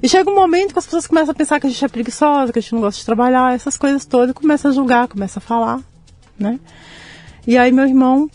E 0.01 0.09
chega 0.09 0.29
um 0.29 0.35
momento 0.35 0.73
que 0.73 0.79
as 0.79 0.85
pessoas 0.85 1.05
começam 1.05 1.31
a 1.31 1.35
pensar 1.35 1.59
que 1.59 1.67
a 1.67 1.69
gente 1.69 1.83
é 1.85 1.87
preguiçosa, 1.87 2.51
que 2.51 2.59
a 2.59 2.61
gente 2.61 2.73
não 2.73 2.81
gosta 2.81 2.99
de 2.99 3.05
trabalhar, 3.05 3.53
essas 3.53 3.77
coisas 3.77 4.05
todas, 4.05 4.31
e 4.31 4.33
começa 4.33 4.69
a 4.69 4.71
julgar, 4.71 5.07
começa 5.07 5.39
a 5.39 5.41
falar, 5.41 5.79
né? 6.37 6.59
E 7.45 7.57
aí 7.57 7.71
meu 7.71 7.85
irmão 7.85 8.29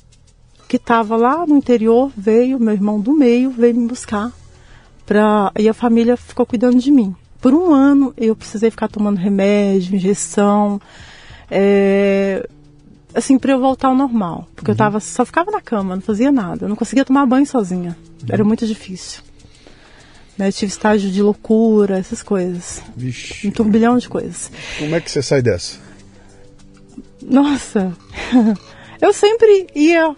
que 0.69 0.77
estava 0.77 1.17
lá 1.17 1.47
no 1.47 1.57
interior 1.57 2.11
veio, 2.17 2.59
meu 2.59 2.75
irmão 2.75 3.01
do 3.01 3.13
meio 3.13 3.51
veio 3.51 3.75
me 3.75 3.87
buscar. 3.87 4.33
Pra, 5.05 5.53
e 5.57 5.69
a 5.69 5.75
família 5.75 6.17
ficou 6.17 6.45
cuidando 6.45 6.79
de 6.79 6.91
mim. 6.91 7.15
Por 7.41 7.55
um 7.55 7.73
ano 7.73 8.13
eu 8.17 8.35
precisei 8.35 8.71
ficar 8.71 8.89
tomando 8.89 9.19
remédio, 9.19 9.95
injeção, 9.95 10.81
é, 11.49 12.49
assim, 13.15 13.39
para 13.39 13.53
eu 13.53 13.61
voltar 13.61 13.89
ao 13.89 13.95
normal. 13.95 14.49
Porque 14.55 14.71
uhum. 14.71 14.75
eu 14.75 14.79
tava, 14.79 15.01
só 15.01 15.25
ficava 15.25 15.51
na 15.51 15.61
cama, 15.61 15.95
não 15.95 16.03
fazia 16.03 16.33
nada. 16.33 16.65
Eu 16.65 16.69
não 16.69 16.77
conseguia 16.77 17.05
tomar 17.05 17.25
banho 17.27 17.47
sozinha. 17.47 17.97
Uhum. 18.23 18.29
Era 18.29 18.43
muito 18.43 18.67
difícil. 18.67 19.23
Né, 20.37 20.49
eu 20.49 20.53
tive 20.53 20.71
estágio 20.71 21.11
de 21.11 21.23
loucura, 21.23 21.99
essas 21.99 22.23
coisas. 22.23 22.83
Vixe. 22.95 23.49
Um 23.49 23.51
turbilhão 23.51 23.97
de 23.97 24.09
coisas. 24.09 24.51
Como 24.79 24.95
é 24.95 25.01
que 25.01 25.11
você 25.11 25.23
sai 25.23 25.41
dessa? 25.41 25.79
Nossa, 27.23 27.97
eu 29.01 29.13
sempre 29.13 29.67
ia 29.75 30.15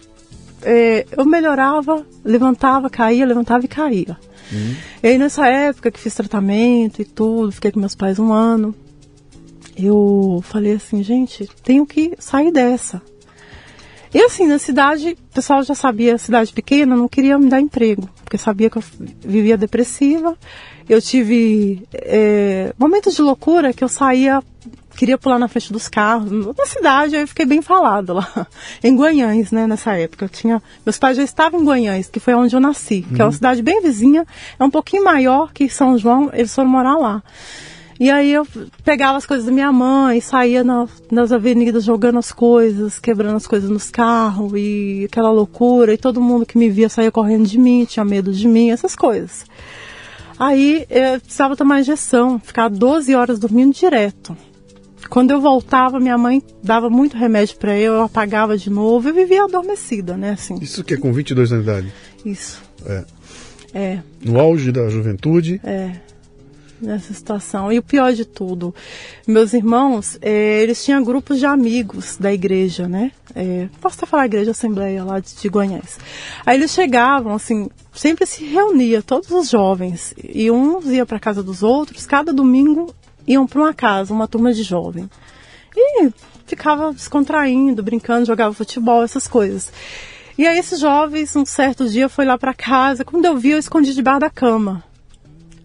é, 0.63 1.05
eu 1.15 1.25
melhorava, 1.25 2.05
levantava, 2.23 2.89
caía, 2.89 3.25
levantava 3.25 3.65
e 3.65 3.67
caía. 3.67 4.17
Uhum. 4.51 4.75
E 5.03 5.07
aí 5.07 5.17
nessa 5.17 5.47
época 5.47 5.91
que 5.91 5.99
fiz 5.99 6.13
tratamento 6.13 7.01
e 7.01 7.05
tudo, 7.05 7.51
fiquei 7.51 7.71
com 7.71 7.79
meus 7.79 7.95
pais 7.95 8.19
um 8.19 8.31
ano, 8.31 8.73
eu 9.77 10.41
falei 10.43 10.73
assim, 10.73 11.01
gente, 11.03 11.47
tenho 11.63 11.85
que 11.85 12.13
sair 12.19 12.51
dessa. 12.51 13.01
E 14.13 14.19
assim, 14.19 14.47
na 14.47 14.57
cidade, 14.57 15.11
o 15.11 15.33
pessoal 15.33 15.61
já 15.63 15.75
sabia, 15.75 16.17
cidade 16.17 16.51
pequena, 16.51 16.95
não 16.95 17.07
queria 17.07 17.37
me 17.37 17.47
dar 17.47 17.61
emprego, 17.61 18.09
porque 18.23 18.37
sabia 18.37 18.69
que 18.69 18.77
eu 18.77 18.83
vivia 19.21 19.55
depressiva. 19.55 20.35
Eu 20.87 20.99
tive 20.99 21.87
é, 21.93 22.73
momentos 22.77 23.15
de 23.15 23.21
loucura 23.21 23.71
que 23.71 23.83
eu 23.83 23.87
saía 23.87 24.41
queria 24.99 25.17
pular 25.17 25.39
na 25.39 25.47
frente 25.47 25.71
dos 25.71 25.87
carros. 25.87 26.29
Na 26.29 26.65
cidade, 26.65 27.15
aí 27.15 27.21
eu 27.21 27.27
fiquei 27.27 27.45
bem 27.45 27.61
falado 27.61 28.15
lá. 28.15 28.47
Em 28.83 28.93
Guanhães, 28.97 29.49
né, 29.49 29.65
nessa 29.65 29.93
época. 29.93 30.25
Eu 30.25 30.29
tinha, 30.29 30.61
meus 30.85 30.99
pais 30.99 31.15
já 31.15 31.23
estavam 31.23 31.61
em 31.61 31.63
Guanhães, 31.63 32.09
que 32.09 32.19
foi 32.19 32.33
onde 32.33 32.53
eu 32.53 32.59
nasci, 32.59 33.05
uhum. 33.07 33.15
que 33.15 33.21
é 33.21 33.23
uma 33.23 33.29
uhum. 33.29 33.31
cidade 33.31 33.61
bem 33.61 33.81
vizinha, 33.81 34.25
é 34.59 34.63
um 34.63 34.69
pouquinho 34.69 35.05
maior 35.05 35.53
que 35.53 35.69
São 35.69 35.97
João, 35.97 36.29
eles 36.33 36.53
foram 36.53 36.69
morar 36.69 36.97
lá. 36.97 37.23
E 37.97 38.11
aí 38.11 38.31
eu 38.31 38.45
pegava 38.83 39.17
as 39.17 39.25
coisas 39.25 39.45
da 39.45 39.51
minha 39.53 39.71
mãe, 39.71 40.19
saía 40.19 40.65
na, 40.65 40.85
nas 41.09 41.31
avenidas 41.31 41.85
jogando 41.85 42.19
as 42.19 42.33
coisas, 42.33 42.99
quebrando 42.99 43.37
as 43.37 43.47
coisas 43.47 43.69
nos 43.69 43.89
carros 43.89 44.51
e 44.55 45.07
aquela 45.09 45.31
loucura. 45.31 45.93
E 45.93 45.97
todo 45.97 46.21
mundo 46.21 46.45
que 46.45 46.57
me 46.57 46.69
via 46.69 46.89
saía 46.89 47.11
correndo 47.11 47.45
de 47.47 47.57
mim, 47.57 47.85
tinha 47.85 48.03
medo 48.03 48.33
de 48.33 48.47
mim, 48.47 48.69
essas 48.69 48.95
coisas. 48.95 49.45
Aí 50.37 50.85
eu 50.89 51.19
precisava 51.21 51.55
tomar 51.55 51.79
injeção, 51.81 52.39
ficar 52.39 52.69
12 52.69 53.15
horas 53.15 53.39
dormindo 53.39 53.73
direto. 53.73 54.35
Quando 55.09 55.31
eu 55.31 55.41
voltava, 55.41 55.99
minha 55.99 56.17
mãe 56.17 56.41
dava 56.63 56.89
muito 56.89 57.15
remédio 57.15 57.57
para 57.57 57.77
eu, 57.77 57.93
eu 57.93 58.03
apagava 58.03 58.57
de 58.57 58.69
novo, 58.69 59.09
eu 59.09 59.13
vivia 59.13 59.43
adormecida, 59.43 60.17
né, 60.17 60.31
assim. 60.31 60.55
Isso 60.61 60.83
que 60.83 60.93
é 60.93 60.97
com 60.97 61.13
22 61.13 61.51
anos 61.51 61.65
de 61.65 61.71
idade? 61.71 61.93
Isso. 62.25 62.61
É. 62.85 63.05
É. 63.73 63.99
No 64.23 64.39
auge 64.39 64.71
da 64.71 64.89
juventude? 64.89 65.61
É 65.63 66.09
nessa 66.81 67.13
situação. 67.13 67.71
E 67.71 67.77
o 67.77 67.83
pior 67.83 68.13
de 68.13 68.25
tudo, 68.25 68.73
meus 69.27 69.53
irmãos, 69.53 70.17
é, 70.21 70.61
eles 70.61 70.83
tinham 70.83 71.03
grupos 71.03 71.39
de 71.39 71.45
amigos 71.45 72.17
da 72.17 72.33
igreja, 72.33 72.87
né? 72.87 73.11
É, 73.35 73.67
posso 73.81 73.97
até 73.97 74.05
falar 74.05 74.25
igreja 74.25 74.51
assembleia 74.51 75.03
lá 75.03 75.19
de, 75.19 75.35
de 75.35 75.49
Goiás. 75.49 75.97
Aí 76.45 76.57
eles 76.57 76.71
chegavam, 76.71 77.33
assim, 77.33 77.69
sempre 77.93 78.25
se 78.25 78.45
reunia, 78.45 79.01
todos 79.01 79.29
os 79.31 79.49
jovens, 79.49 80.13
e 80.23 80.49
uns 80.49 80.85
iam 80.85 81.05
para 81.05 81.19
casa 81.19 81.43
dos 81.43 81.63
outros, 81.63 82.05
cada 82.05 82.33
domingo 82.33 82.93
iam 83.29 83.45
para 83.45 83.61
uma 83.61 83.73
casa, 83.73 84.13
uma 84.13 84.27
turma 84.27 84.51
de 84.51 84.63
jovem. 84.63 85.09
E 85.75 86.09
ficava 86.47 86.91
descontraindo, 86.91 87.83
brincando, 87.83 88.25
jogava 88.25 88.53
futebol, 88.53 89.03
essas 89.03 89.27
coisas. 89.27 89.71
E 90.35 90.47
aí 90.47 90.57
esses 90.57 90.79
jovens, 90.79 91.35
um 91.35 91.45
certo 91.45 91.87
dia, 91.87 92.09
foi 92.09 92.25
lá 92.25 92.37
para 92.37 92.53
casa. 92.53 93.05
Quando 93.05 93.25
eu 93.25 93.37
vi, 93.37 93.51
eu 93.51 93.59
escondi 93.59 93.93
debaixo 93.93 94.21
da 94.21 94.29
cama. 94.29 94.83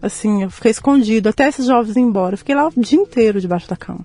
Assim, 0.03 0.43
eu 0.43 0.51
fiquei 0.51 0.71
escondido 0.71 1.31
até 1.31 1.49
esses 1.49 1.67
jovens 1.67 1.97
ir 1.97 2.01
embora. 2.01 2.35
Eu 2.35 2.39
fiquei 2.39 2.55
lá 2.55 2.69
o 2.69 2.73
dia 2.77 2.99
inteiro 2.99 3.41
debaixo 3.41 3.69
da 3.69 3.77
cama. 3.77 4.05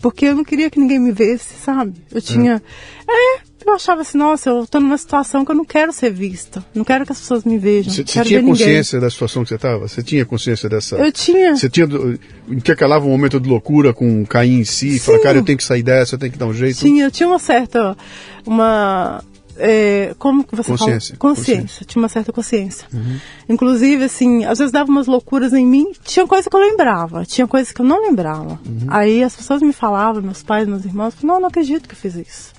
Porque 0.00 0.26
eu 0.26 0.34
não 0.34 0.44
queria 0.44 0.68
que 0.68 0.80
ninguém 0.80 0.98
me 0.98 1.12
visse, 1.12 1.54
sabe? 1.54 1.94
Eu 2.10 2.20
tinha. 2.20 2.60
É, 3.08 3.36
é 3.36 3.40
eu 3.66 3.74
achava 3.74 4.02
assim, 4.02 4.18
nossa, 4.18 4.50
eu 4.50 4.66
tô 4.66 4.80
numa 4.80 4.98
situação 4.98 5.44
que 5.44 5.50
eu 5.50 5.54
não 5.54 5.64
quero 5.64 5.92
ser 5.92 6.10
vista. 6.12 6.64
Não 6.74 6.84
quero 6.84 7.04
que 7.06 7.12
as 7.12 7.20
pessoas 7.20 7.44
me 7.44 7.58
vejam. 7.58 7.92
Você, 7.92 8.04
você 8.04 8.24
tinha 8.24 8.42
consciência 8.42 8.96
ninguém. 8.96 9.06
da 9.06 9.10
situação 9.10 9.42
que 9.42 9.48
você 9.48 9.54
estava? 9.54 9.88
Você 9.88 10.02
tinha 10.02 10.24
consciência 10.24 10.68
dessa. 10.68 10.96
Eu 10.96 11.12
tinha. 11.12 11.56
Você 11.56 11.68
tinha. 11.68 11.86
Intercalava 12.48 13.06
um 13.06 13.10
momento 13.10 13.40
de 13.40 13.48
loucura 13.48 13.92
com 13.92 14.24
cair 14.26 14.60
em 14.60 14.64
si, 14.64 14.98
falar, 14.98 15.18
cara, 15.20 15.38
eu 15.38 15.44
tenho 15.44 15.58
que 15.58 15.64
sair 15.64 15.82
dessa, 15.82 16.14
eu 16.14 16.18
tenho 16.18 16.32
que 16.32 16.38
dar 16.38 16.46
um 16.46 16.54
jeito? 16.54 16.78
Tinha, 16.78 17.04
eu 17.04 17.10
tinha 17.10 17.28
uma 17.28 17.38
certa. 17.38 17.96
Uma 18.46 19.22
é, 19.56 20.14
como 20.18 20.44
que 20.44 20.54
você 20.54 20.70
consciência, 20.70 21.16
fala? 21.16 21.34
Consciência. 21.34 21.62
consciência. 21.62 21.86
Tinha 21.86 22.02
uma 22.02 22.08
certa 22.08 22.32
consciência. 22.32 22.88
Uhum. 22.92 23.18
Inclusive, 23.48 24.04
assim, 24.04 24.44
às 24.44 24.58
vezes 24.58 24.72
dava 24.72 24.90
umas 24.90 25.06
loucuras 25.06 25.52
em 25.52 25.66
mim. 25.66 25.92
Tinha 26.04 26.26
coisa 26.26 26.48
que 26.48 26.56
eu 26.56 26.60
lembrava, 26.60 27.24
tinha 27.24 27.46
coisa 27.46 27.72
que 27.72 27.80
eu 27.80 27.86
não 27.86 28.02
lembrava. 28.02 28.58
Uhum. 28.66 28.86
Aí 28.88 29.22
as 29.22 29.36
pessoas 29.36 29.62
me 29.62 29.72
falavam, 29.72 30.22
meus 30.22 30.42
pais, 30.42 30.66
meus 30.66 30.84
irmãos, 30.84 31.14
não, 31.22 31.40
não 31.40 31.48
acredito 31.48 31.88
que 31.88 31.94
eu 31.94 31.98
fiz 31.98 32.14
isso. 32.14 32.52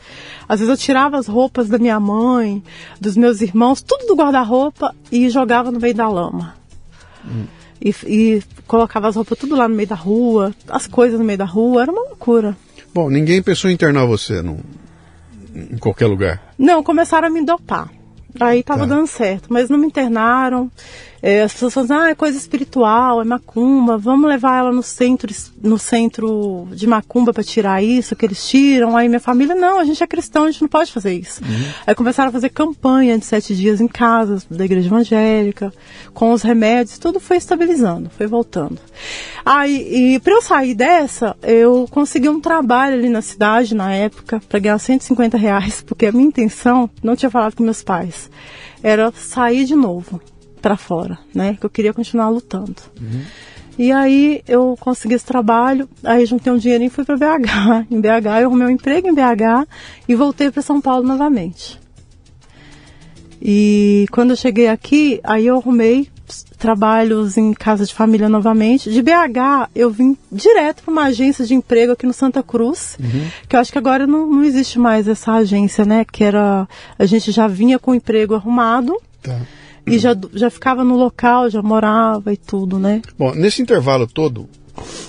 Às 0.47 0.60
vezes 0.60 0.71
eu 0.71 0.77
tirava 0.77 1.17
as 1.17 1.27
roupas 1.27 1.67
da 1.67 1.77
minha 1.77 1.99
mãe, 1.99 2.63
dos 2.99 3.17
meus 3.17 3.41
irmãos, 3.41 3.81
tudo 3.81 4.08
do 4.08 4.15
guarda-roupa 4.15 4.95
e 5.12 5.29
jogava 5.29 5.71
no 5.71 5.79
meio 5.79 5.93
da 5.93 6.08
lama. 6.08 6.55
Uhum. 7.23 7.45
E, 7.81 7.95
e 8.05 8.43
colocava 8.67 9.08
as 9.08 9.15
roupas 9.15 9.38
tudo 9.38 9.55
lá 9.55 9.67
no 9.67 9.75
meio 9.75 9.89
da 9.89 9.95
rua, 9.95 10.53
as 10.69 10.88
coisas 10.88 11.19
no 11.19 11.25
meio 11.25 11.38
da 11.38 11.45
rua, 11.45 11.81
era 11.81 11.91
uma 11.91 12.03
loucura. 12.03 12.55
Bom, 12.93 13.10
ninguém 13.10 13.41
pensou 13.41 13.69
em 13.69 13.73
internar 13.73 14.05
você, 14.05 14.41
não? 14.41 14.60
em 15.55 15.77
qualquer 15.77 16.08
lugar? 16.08 16.53
Não, 16.58 16.84
começaram 16.84 17.27
a 17.27 17.31
me 17.31 17.43
dopar. 17.43 17.89
Aí 18.39 18.60
estava 18.60 18.81
tá. 18.81 18.88
dando 18.88 19.08
certo, 19.08 19.47
mas 19.49 19.69
não 19.69 19.77
me 19.77 19.88
internaram. 19.88 20.69
É, 21.25 21.41
as 21.41 21.53
pessoas 21.53 21.73
falam, 21.73 22.03
ah, 22.03 22.09
é 22.11 22.13
coisa 22.13 22.38
espiritual, 22.38 23.19
é 23.19 23.25
macumba, 23.25 23.97
vamos 23.97 24.29
levar 24.29 24.59
ela 24.59 24.71
no 24.71 24.83
centro, 24.83 25.33
no 25.59 25.79
centro 25.79 26.67
de 26.71 26.85
macumba 26.85 27.33
para 27.33 27.43
tirar 27.43 27.83
isso, 27.83 28.15
que 28.15 28.27
eles 28.27 28.47
tiram. 28.47 28.95
Aí 28.95 29.09
minha 29.09 29.19
família, 29.19 29.55
não, 29.55 29.79
a 29.79 29.83
gente 29.83 30.03
é 30.03 30.05
cristão, 30.05 30.43
a 30.43 30.51
gente 30.51 30.61
não 30.61 30.69
pode 30.69 30.91
fazer 30.91 31.13
isso. 31.13 31.43
Uhum. 31.43 31.73
Aí 31.88 31.95
começaram 31.95 32.29
a 32.29 32.31
fazer 32.31 32.49
campanha 32.49 33.17
de 33.17 33.25
sete 33.25 33.55
dias 33.55 33.81
em 33.81 33.88
casa, 33.88 34.38
da 34.51 34.65
igreja 34.65 34.88
evangélica, 34.88 35.73
com 36.13 36.31
os 36.31 36.43
remédios, 36.43 36.99
tudo 36.99 37.19
foi 37.19 37.38
estabilizando, 37.38 38.07
foi 38.15 38.27
voltando. 38.27 38.77
Aí, 39.43 40.13
e 40.13 40.19
para 40.19 40.33
eu 40.33 40.43
sair 40.43 40.75
dessa, 40.75 41.35
eu 41.41 41.88
consegui 41.89 42.29
um 42.29 42.39
trabalho 42.39 42.99
ali 42.99 43.09
na 43.09 43.23
cidade, 43.23 43.73
na 43.73 43.91
época, 43.91 44.39
para 44.47 44.59
ganhar 44.59 44.77
150 44.77 45.39
reais, 45.39 45.81
porque 45.81 46.05
a 46.05 46.11
minha 46.11 46.27
intenção, 46.27 46.88
não 47.01 47.15
tinha 47.15 47.31
falado 47.31 47.55
com 47.55 47.63
meus 47.63 47.81
pais, 47.81 48.29
era 48.83 49.11
sair 49.11 49.65
de 49.65 49.73
novo 49.75 50.21
para 50.65 50.75
fora, 50.75 51.19
né? 51.32 51.56
Que 51.60 51.63
eu 51.63 51.69
queria 51.69 51.93
continuar 51.93 52.28
lutando. 52.30 52.82
Uhum. 52.99 53.21
E 53.78 53.91
aí 53.91 54.41
eu 54.47 54.75
consegui 54.80 55.13
esse 55.13 55.23
trabalho, 55.23 55.88
aí 56.04 56.25
juntei 56.25 56.51
um 56.51 56.58
dinheirinho 56.58 56.88
e 56.88 56.89
fui 56.89 57.06
para 57.06 57.15
BH. 57.15 57.86
Em 57.91 58.01
BH 58.01 58.41
eu 58.41 58.47
arrumei 58.47 58.65
um 58.65 58.71
emprego 58.71 59.08
em 59.08 59.13
BH 59.13 59.67
e 60.10 60.15
voltei 60.15 60.49
para 60.49 60.63
São 60.63 60.82
Paulo 60.82 61.06
novamente. 61.06 61.80
E 63.39 64.08
quando 64.12 64.32
eu 64.32 64.36
cheguei 64.36 64.67
aqui, 64.67 65.19
aí 65.23 65.45
eu 65.45 65.58
arrumei 65.58 66.10
trabalhos 66.58 67.38
em 67.38 67.54
casa 67.54 67.86
de 67.86 67.93
família 67.93 68.28
novamente. 68.28 68.89
De 68.89 69.04
BH, 69.04 69.69
eu 69.75 69.91
vim 69.91 70.17
direto 70.32 70.82
para 70.82 70.91
uma 70.91 71.04
agência 71.04 71.45
de 71.45 71.54
emprego 71.54 71.91
aqui 71.91 72.08
no 72.08 72.13
Santa 72.13 72.41
Cruz, 72.41 72.97
uhum. 72.99 73.28
que 73.47 73.56
eu 73.56 73.60
acho 73.60 73.71
que 73.71 73.78
agora 73.78 74.08
não, 74.08 74.25
não 74.25 74.43
existe 74.43 74.80
mais 74.80 75.08
essa 75.08 75.34
agência, 75.34 75.86
né? 75.86 76.04
Que 76.12 76.23
era. 76.23 76.67
A 76.97 77.06
gente 77.06 77.32
já 77.32 77.45
vinha 77.45 77.78
com 77.78 77.91
o 77.91 77.95
emprego 77.95 78.34
arrumado. 78.34 78.99
Tá 79.21 79.39
e 79.87 79.99
já, 79.99 80.15
já 80.33 80.49
ficava 80.49 80.83
no 80.83 80.95
local, 80.95 81.49
já 81.49 81.61
morava 81.61 82.33
e 82.33 82.37
tudo, 82.37 82.79
né? 82.79 83.01
Bom, 83.17 83.33
nesse 83.35 83.61
intervalo 83.61 84.07
todo, 84.07 84.49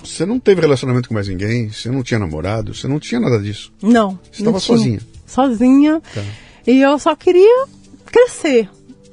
você 0.04 0.26
não 0.26 0.38
teve 0.38 0.60
relacionamento 0.60 1.08
com 1.08 1.14
mais 1.14 1.28
ninguém, 1.28 1.70
você 1.70 1.90
não 1.90 2.02
tinha 2.02 2.20
namorado, 2.20 2.74
você 2.74 2.86
não 2.86 3.00
tinha 3.00 3.20
nada 3.20 3.38
disso. 3.38 3.72
Não. 3.82 4.18
Você 4.30 4.42
estava 4.42 4.60
sozinha. 4.60 5.00
Sozinha. 5.26 6.00
Tá. 6.14 6.22
E 6.66 6.80
eu 6.80 6.98
só 6.98 7.14
queria 7.16 7.66
crescer. 8.04 8.68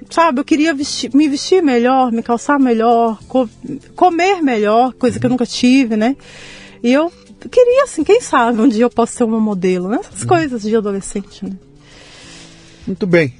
Sabe, 0.10 0.40
eu 0.40 0.46
queria 0.46 0.74
vestir, 0.74 1.16
me 1.16 1.28
vestir 1.28 1.64
melhor, 1.64 2.12
me 2.12 2.22
calçar 2.22 2.60
melhor, 2.60 3.18
co 3.28 3.50
comer 3.96 4.44
melhor, 4.44 4.94
coisa 4.94 5.16
uhum. 5.16 5.20
que 5.20 5.26
eu 5.26 5.30
nunca 5.30 5.46
tive, 5.46 5.96
né? 5.96 6.16
E 6.84 6.92
eu 6.94 7.12
queria, 7.50 7.86
assim, 7.86 8.04
quem 8.04 8.22
sabe 8.22 8.62
um 8.62 8.68
dia 8.68 8.84
eu 8.84 8.90
posso 8.90 9.14
ser 9.14 9.24
uma 9.24 9.40
modelo, 9.40 9.88
né? 9.88 10.00
Essas 10.02 10.22
uhum. 10.22 10.28
coisas 10.28 10.62
de 10.62 10.76
adolescente, 10.76 11.46
né? 11.46 11.58
Muito 12.86 13.08
bem. 13.08 13.34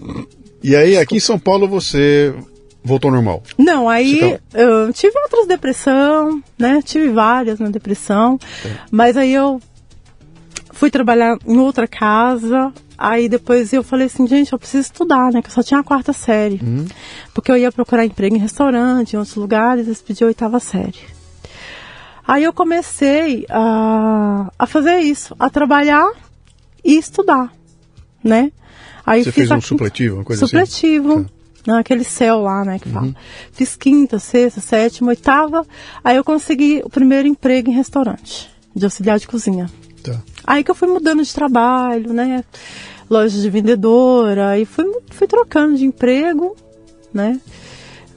E 0.64 0.76
aí, 0.76 0.98
aqui 0.98 1.18
em 1.18 1.20
São 1.20 1.38
Paulo, 1.38 1.68
você 1.68 2.34
voltou 2.84 3.10
ao 3.10 3.16
normal? 3.16 3.44
Não, 3.58 3.90
aí 3.90 4.20
tá... 4.20 4.60
eu 4.60 4.94
tive 4.94 5.18
outras 5.20 5.48
depressão, 5.48 6.42
né? 6.58 6.82
Tive 6.82 7.10
várias 7.10 7.60
na 7.60 7.70
depressão, 7.70 8.40
é. 8.66 8.70
mas 8.90 9.18
aí 9.18 9.34
eu 9.34 9.62
fui 10.72 10.90
trabalhar 10.90 11.38
em 11.46 11.58
outra 11.58 11.88
casa. 11.88 12.74
Aí 12.98 13.28
depois 13.28 13.74
eu 13.74 13.84
falei 13.84 14.08
assim, 14.08 14.26
gente, 14.28 14.54
eu 14.54 14.60
preciso 14.60 14.82
estudar, 14.82 15.32
né? 15.32 15.42
Que 15.42 15.50
eu 15.50 15.54
só 15.54 15.64
tinha 15.64 15.80
a 15.80 15.84
quarta 15.84 16.14
série. 16.14 16.60
Uhum. 16.64 16.86
Porque 17.34 17.52
eu 17.52 17.58
ia 17.58 17.72
procurar 17.72 18.06
emprego 18.06 18.36
em 18.36 18.40
restaurante, 18.40 19.14
em 19.14 19.18
outros 19.18 19.36
lugares, 19.36 19.86
eles 19.86 20.02
pediam 20.02 20.28
a 20.28 20.30
oitava 20.30 20.60
série. 20.60 21.00
Aí 22.26 22.44
eu 22.44 22.54
comecei 22.54 23.46
a, 23.50 24.50
a 24.58 24.66
fazer 24.66 25.00
isso, 25.00 25.36
a 25.38 25.50
trabalhar 25.50 26.10
e 26.84 26.98
estudar, 26.98 27.54
né? 28.24 28.52
Aí 29.06 29.24
Você 29.24 29.32
fez 29.32 29.52
um 29.52 29.62
supletivo, 29.62 30.16
uma 30.16 30.24
coisa 30.24 30.46
supletivo, 30.46 31.10
assim? 31.10 31.18
Supletivo. 31.18 31.30
Tá. 31.30 31.44
Naquele 31.66 32.04
céu 32.04 32.42
lá, 32.42 32.66
né, 32.66 32.78
que 32.78 32.90
uhum. 32.90 32.94
fala. 32.94 33.16
Fiz 33.54 33.76
quinta, 33.76 34.20
sexta, 34.20 34.60
sétima, 34.60 35.10
oitava. 35.10 35.66
Aí 36.04 36.18
eu 36.18 36.24
consegui 36.24 36.82
o 36.84 36.90
primeiro 36.90 37.28
emprego 37.28 37.70
em 37.70 37.74
restaurante, 37.74 38.52
de 38.76 38.84
auxiliar 38.84 39.18
de 39.18 39.28
cozinha. 39.28 39.70
Tá. 40.04 40.22
Aí 40.46 40.64
que 40.64 40.70
eu 40.70 40.76
fui 40.76 40.90
mudando 40.90 41.24
de 41.24 41.34
trabalho, 41.34 42.12
né? 42.12 42.44
Loja 43.10 43.40
de 43.40 43.50
vendedora, 43.50 44.50
aí 44.50 44.66
fui, 44.66 44.86
fui 45.10 45.26
trocando 45.26 45.78
de 45.78 45.86
emprego, 45.86 46.56
né? 47.14 47.40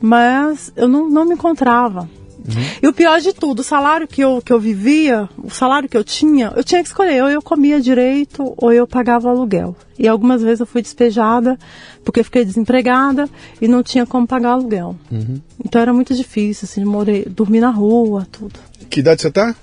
Mas 0.00 0.72
eu 0.74 0.88
não, 0.88 1.08
não 1.08 1.24
me 1.24 1.34
encontrava. 1.34 2.08
Uhum. 2.48 2.64
E 2.82 2.86
o 2.86 2.92
pior 2.92 3.20
de 3.20 3.32
tudo, 3.32 3.60
o 3.60 3.64
salário 3.64 4.06
que 4.06 4.22
eu, 4.22 4.40
que 4.44 4.52
eu 4.52 4.60
vivia, 4.60 5.28
o 5.42 5.50
salário 5.50 5.88
que 5.88 5.96
eu 5.96 6.04
tinha, 6.04 6.52
eu 6.56 6.62
tinha 6.62 6.82
que 6.82 6.88
escolher, 6.88 7.22
ou 7.22 7.28
eu 7.28 7.42
comia 7.42 7.80
direito 7.80 8.54
ou 8.56 8.72
eu 8.72 8.86
pagava 8.86 9.28
aluguel. 9.28 9.76
E 9.98 10.06
algumas 10.06 10.42
vezes 10.42 10.60
eu 10.60 10.66
fui 10.66 10.82
despejada 10.82 11.58
porque 12.04 12.22
fiquei 12.22 12.44
desempregada 12.44 13.28
e 13.60 13.66
não 13.66 13.82
tinha 13.82 14.06
como 14.06 14.26
pagar 14.26 14.50
aluguel. 14.50 14.96
Uhum. 15.10 15.40
Então 15.64 15.80
era 15.80 15.92
muito 15.92 16.14
difícil, 16.14 16.68
assim, 16.70 16.84
morei, 16.84 17.24
dormir 17.24 17.60
na 17.60 17.70
rua, 17.70 18.26
tudo. 18.30 18.58
Que 18.88 19.00
idade 19.00 19.22
você 19.22 19.30
tá? 19.30 19.54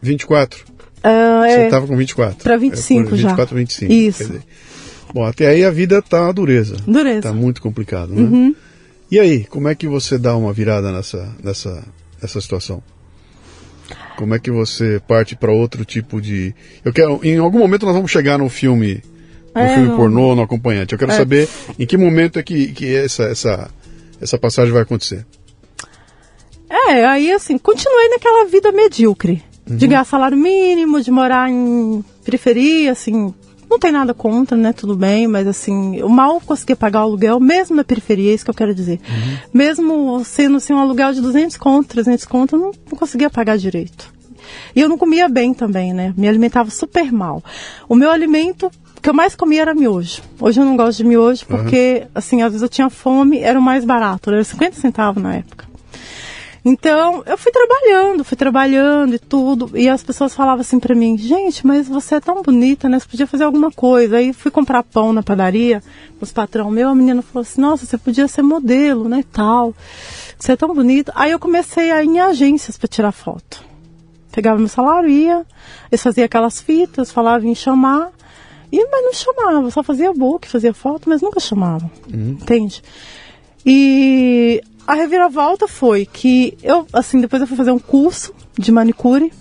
24? 0.00 0.64
Uh, 1.02 1.42
você 1.42 1.48
é, 1.48 1.64
estava 1.64 1.86
com 1.86 1.96
24? 1.96 2.42
Para 2.42 2.56
25 2.56 3.00
é, 3.00 3.02
24, 3.02 3.16
já. 3.16 3.28
24, 3.28 3.56
25. 3.56 3.92
Isso. 3.92 4.24
Dizer, 4.24 4.42
bom, 5.12 5.24
até 5.24 5.48
aí 5.48 5.64
a 5.64 5.70
vida 5.70 6.00
tá 6.00 6.22
uma 6.22 6.32
dureza. 6.32 6.76
Dureza. 6.86 7.22
Tá 7.22 7.32
muito 7.32 7.60
complicado, 7.60 8.14
né? 8.14 8.22
Uhum. 8.22 8.54
E 9.12 9.20
aí, 9.20 9.44
como 9.44 9.68
é 9.68 9.74
que 9.74 9.86
você 9.86 10.16
dá 10.16 10.34
uma 10.34 10.54
virada 10.54 10.90
nessa, 10.90 11.36
nessa, 11.44 11.84
nessa 12.22 12.40
situação? 12.40 12.82
Como 14.16 14.34
é 14.34 14.38
que 14.38 14.50
você 14.50 15.02
parte 15.06 15.36
para 15.36 15.52
outro 15.52 15.84
tipo 15.84 16.18
de. 16.18 16.54
Eu 16.82 16.94
quero. 16.94 17.20
Em 17.22 17.36
algum 17.36 17.58
momento 17.58 17.84
nós 17.84 17.94
vamos 17.94 18.10
chegar 18.10 18.38
no 18.38 18.48
filme. 18.48 19.02
No 19.54 19.60
é, 19.60 19.74
filme 19.74 19.94
pornô, 19.96 20.34
no 20.34 20.40
acompanhante. 20.40 20.94
Eu 20.94 20.98
quero 20.98 21.12
é. 21.12 21.14
saber 21.14 21.46
em 21.78 21.84
que 21.84 21.98
momento 21.98 22.38
é 22.38 22.42
que, 22.42 22.68
que 22.68 22.96
essa, 22.96 23.24
essa, 23.24 23.70
essa 24.18 24.38
passagem 24.38 24.72
vai 24.72 24.80
acontecer. 24.80 25.26
É, 26.70 27.04
aí 27.04 27.30
assim, 27.32 27.58
continuei 27.58 28.08
naquela 28.08 28.46
vida 28.46 28.72
medíocre. 28.72 29.44
Uhum. 29.68 29.76
De 29.76 29.88
ganhar 29.88 30.04
salário 30.04 30.38
mínimo, 30.38 31.02
de 31.02 31.10
morar 31.10 31.50
em 31.50 32.02
periferia, 32.24 32.92
assim, 32.92 33.34
não 33.72 33.78
tem 33.78 33.90
nada 33.90 34.12
contra, 34.12 34.56
né? 34.56 34.72
Tudo 34.72 34.94
bem, 34.94 35.26
mas 35.26 35.46
assim, 35.46 35.96
eu 35.96 36.08
mal 36.08 36.40
conseguia 36.40 36.76
pagar 36.76 37.00
o 37.00 37.04
aluguel, 37.04 37.40
mesmo 37.40 37.74
na 37.74 37.82
periferia, 37.82 38.30
é 38.30 38.34
isso 38.34 38.44
que 38.44 38.50
eu 38.50 38.54
quero 38.54 38.74
dizer. 38.74 39.00
Mesmo 39.52 40.22
sendo 40.24 40.58
assim, 40.58 40.72
um 40.72 40.78
aluguel 40.78 41.12
de 41.12 41.20
200 41.20 41.56
conto, 41.56 41.88
300 41.88 42.24
conto, 42.26 42.56
eu 42.56 42.58
não, 42.58 42.70
não 42.90 42.98
conseguia 42.98 43.30
pagar 43.30 43.56
direito. 43.56 44.12
E 44.76 44.80
eu 44.80 44.88
não 44.88 44.98
comia 44.98 45.28
bem 45.28 45.54
também, 45.54 45.92
né? 45.92 46.12
Me 46.16 46.28
alimentava 46.28 46.70
super 46.70 47.10
mal. 47.10 47.42
O 47.88 47.94
meu 47.94 48.10
alimento 48.10 48.70
que 49.00 49.08
eu 49.08 49.14
mais 49.14 49.34
comia 49.34 49.62
era 49.62 49.74
miojo. 49.74 50.22
Hoje 50.38 50.60
eu 50.60 50.64
não 50.64 50.76
gosto 50.76 50.98
de 50.98 51.04
miojo 51.04 51.46
porque, 51.46 52.06
assim, 52.14 52.42
às 52.42 52.52
vezes 52.52 52.62
eu 52.62 52.68
tinha 52.68 52.90
fome, 52.90 53.38
era 53.38 53.58
o 53.58 53.62
mais 53.62 53.84
barato, 53.84 54.30
era 54.30 54.44
50 54.44 54.76
centavos 54.76 55.22
na 55.22 55.36
época. 55.36 55.71
Então, 56.64 57.24
eu 57.26 57.36
fui 57.36 57.50
trabalhando, 57.50 58.22
fui 58.22 58.36
trabalhando 58.36 59.14
e 59.14 59.18
tudo. 59.18 59.70
E 59.76 59.88
as 59.88 60.02
pessoas 60.02 60.32
falavam 60.32 60.60
assim 60.60 60.78
pra 60.78 60.94
mim, 60.94 61.18
gente, 61.18 61.66
mas 61.66 61.88
você 61.88 62.16
é 62.16 62.20
tão 62.20 62.40
bonita, 62.40 62.88
né? 62.88 63.00
Você 63.00 63.08
podia 63.08 63.26
fazer 63.26 63.44
alguma 63.44 63.70
coisa. 63.72 64.18
Aí 64.18 64.32
fui 64.32 64.50
comprar 64.50 64.84
pão 64.84 65.12
na 65.12 65.24
padaria, 65.24 65.82
os 66.20 66.30
patrão 66.30 66.70
meu, 66.70 66.90
a 66.90 66.94
menina 66.94 67.20
falou 67.20 67.42
assim, 67.42 67.60
nossa, 67.60 67.84
você 67.84 67.98
podia 67.98 68.28
ser 68.28 68.42
modelo, 68.42 69.08
né? 69.08 69.24
Tal. 69.32 69.74
Você 70.38 70.52
é 70.52 70.56
tão 70.56 70.72
bonita. 70.72 71.12
Aí 71.16 71.32
eu 71.32 71.38
comecei 71.38 71.90
a 71.90 72.02
ir 72.02 72.06
em 72.06 72.20
agências 72.20 72.78
para 72.78 72.86
tirar 72.86 73.12
foto. 73.12 73.64
Pegava 74.30 74.58
meu 74.58 74.68
salário, 74.68 75.10
ia, 75.10 75.44
eles 75.90 76.02
faziam 76.02 76.24
aquelas 76.24 76.60
fitas, 76.60 77.10
falavam 77.10 77.48
em 77.48 77.54
chamar. 77.54 78.10
E, 78.70 78.86
mas 78.86 79.04
não 79.04 79.12
chamava, 79.12 79.70
só 79.70 79.82
fazia 79.82 80.14
book, 80.14 80.48
fazia 80.48 80.72
foto, 80.72 81.08
mas 81.08 81.20
nunca 81.20 81.38
chamavam. 81.38 81.90
Entende? 82.08 82.82
E 83.66 84.62
a 84.86 84.94
reviravolta 84.94 85.68
foi 85.68 86.06
que 86.06 86.56
eu, 86.62 86.86
assim, 86.92 87.20
depois 87.20 87.40
eu 87.40 87.46
fui 87.46 87.56
fazer 87.56 87.70
um 87.70 87.78
curso 87.78 88.34
de 88.58 88.72
manicure, 88.72 89.32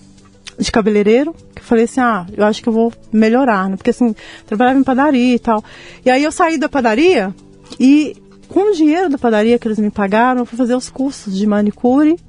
de 0.58 0.72
cabeleireiro, 0.72 1.34
que 1.56 1.62
eu 1.62 1.66
falei 1.66 1.86
assim, 1.86 2.00
ah, 2.00 2.26
eu 2.36 2.46
acho 2.46 2.62
que 2.62 2.70
eu 2.70 2.74
vou 2.74 2.94
melhorar, 3.12 3.70
né? 3.70 3.76
Porque 3.76 3.90
assim, 3.90 4.16
trabalhava 4.46 4.80
em 4.80 4.84
padaria 4.84 5.36
e 5.36 5.40
tal. 5.40 5.64
E 6.06 6.10
aí 6.10 6.24
eu 6.24 6.32
saí 6.32 6.58
da 6.58 6.70
padaria 6.70 7.34
e 7.80 8.16
com 8.48 8.72
o 8.72 8.76
dinheiro 8.76 9.10
da 9.10 9.18
padaria 9.18 9.58
que 9.58 9.68
eles 9.68 9.80
me 9.80 9.90
pagaram, 9.90 10.42
eu 10.42 10.46
fui 10.46 10.58
fazer 10.58 10.76
os 10.76 10.90
cursos 10.90 11.38
de 11.38 11.48
manicure 11.48 12.20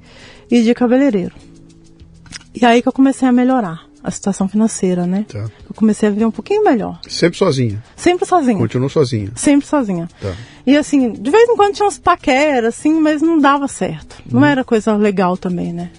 e 0.49 0.63
de 0.63 0.73
cabeleireiro. 0.73 1.35
E 2.55 2.65
aí 2.65 2.81
que 2.81 2.87
eu 2.87 2.93
comecei 2.93 3.27
a 3.27 3.31
melhorar 3.31 3.92
a 4.03 4.11
situação 4.11 4.47
financeira, 4.49 5.05
né? 5.07 5.25
Tá. 5.27 5.39
Eu 5.67 5.73
comecei 5.75 6.09
a 6.09 6.11
viver 6.11 6.25
um 6.25 6.31
pouquinho 6.31 6.63
melhor. 6.63 6.99
Sempre 7.07 7.37
sozinha. 7.37 7.83
Sempre 7.95 8.25
sozinha. 8.25 8.57
Continuou 8.57 8.89
sozinha. 8.89 9.31
Sempre 9.35 9.65
sozinha. 9.65 10.09
Tá. 10.21 10.33
E 10.67 10.75
assim, 10.75 11.11
de 11.13 11.31
vez 11.31 11.49
em 11.49 11.55
quando 11.55 11.73
tinha 11.75 11.87
uns 11.87 11.97
paqueras, 11.97 12.75
assim, 12.77 12.93
mas 12.99 13.21
não 13.21 13.39
dava 13.39 13.67
certo. 13.67 14.17
Uhum. 14.25 14.39
Não 14.39 14.45
era 14.45 14.63
coisa 14.63 14.95
legal 14.95 15.37
também, 15.37 15.71
né? 15.71 15.89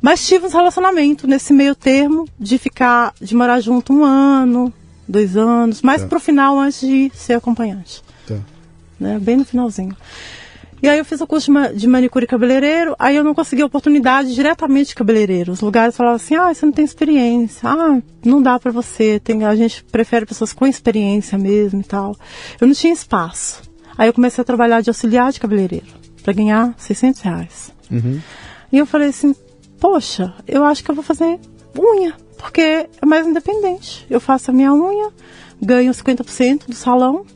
Mas 0.00 0.26
tive 0.26 0.46
uns 0.46 0.52
relacionamentos 0.52 1.28
nesse 1.28 1.52
meio 1.52 1.74
termo 1.74 2.28
de 2.38 2.58
ficar, 2.58 3.12
de 3.20 3.34
morar 3.34 3.60
junto 3.60 3.92
um 3.92 4.04
ano, 4.04 4.72
dois 5.08 5.36
anos, 5.36 5.82
mais 5.82 6.02
Tá. 6.02 6.08
pro 6.08 6.20
final 6.20 6.58
antes 6.58 6.80
de 6.80 7.10
ser 7.14 7.32
acompanhante, 7.34 8.02
Tá. 8.26 8.36
né? 8.98 9.18
Bem 9.18 9.36
no 9.38 9.44
finalzinho. 9.44 9.96
E 10.82 10.88
aí 10.88 10.98
eu 10.98 11.04
fiz 11.04 11.20
o 11.20 11.26
curso 11.26 11.46
de, 11.46 11.50
ma- 11.52 11.68
de 11.68 11.86
manicure 11.86 12.24
e 12.24 12.28
cabeleireiro, 12.28 12.96
aí 12.98 13.14
eu 13.16 13.22
não 13.24 13.34
consegui 13.34 13.62
oportunidade 13.62 14.34
diretamente 14.34 14.88
de 14.88 14.94
cabeleireiro. 14.94 15.52
Os 15.52 15.60
lugares 15.60 15.96
falavam 15.96 16.16
assim, 16.16 16.34
ah, 16.34 16.52
você 16.52 16.64
não 16.64 16.72
tem 16.72 16.84
experiência, 16.84 17.68
ah, 17.68 18.00
não 18.24 18.40
dá 18.42 18.58
pra 18.58 18.72
você, 18.72 19.20
tem, 19.20 19.44
a 19.44 19.54
gente 19.54 19.84
prefere 19.84 20.24
pessoas 20.24 20.52
com 20.52 20.66
experiência 20.66 21.36
mesmo 21.36 21.80
e 21.80 21.84
tal. 21.84 22.16
Eu 22.60 22.66
não 22.66 22.74
tinha 22.74 22.92
espaço. 22.92 23.62
Aí 23.98 24.08
eu 24.08 24.14
comecei 24.14 24.40
a 24.40 24.44
trabalhar 24.44 24.80
de 24.80 24.88
auxiliar 24.88 25.30
de 25.32 25.40
cabeleireiro, 25.40 25.86
pra 26.22 26.32
ganhar 26.32 26.74
600 26.78 27.20
reais. 27.20 27.72
Uhum. 27.90 28.18
E 28.72 28.78
eu 28.78 28.86
falei 28.86 29.08
assim, 29.10 29.34
poxa, 29.78 30.32
eu 30.48 30.64
acho 30.64 30.82
que 30.82 30.90
eu 30.90 30.94
vou 30.94 31.04
fazer 31.04 31.38
unha, 31.78 32.14
porque 32.38 32.60
é 32.60 33.06
mais 33.06 33.26
independente. 33.26 34.06
Eu 34.08 34.20
faço 34.20 34.50
a 34.50 34.54
minha 34.54 34.72
unha, 34.72 35.10
ganho 35.60 35.92
50% 35.92 36.66
do 36.68 36.74
salão 36.74 37.26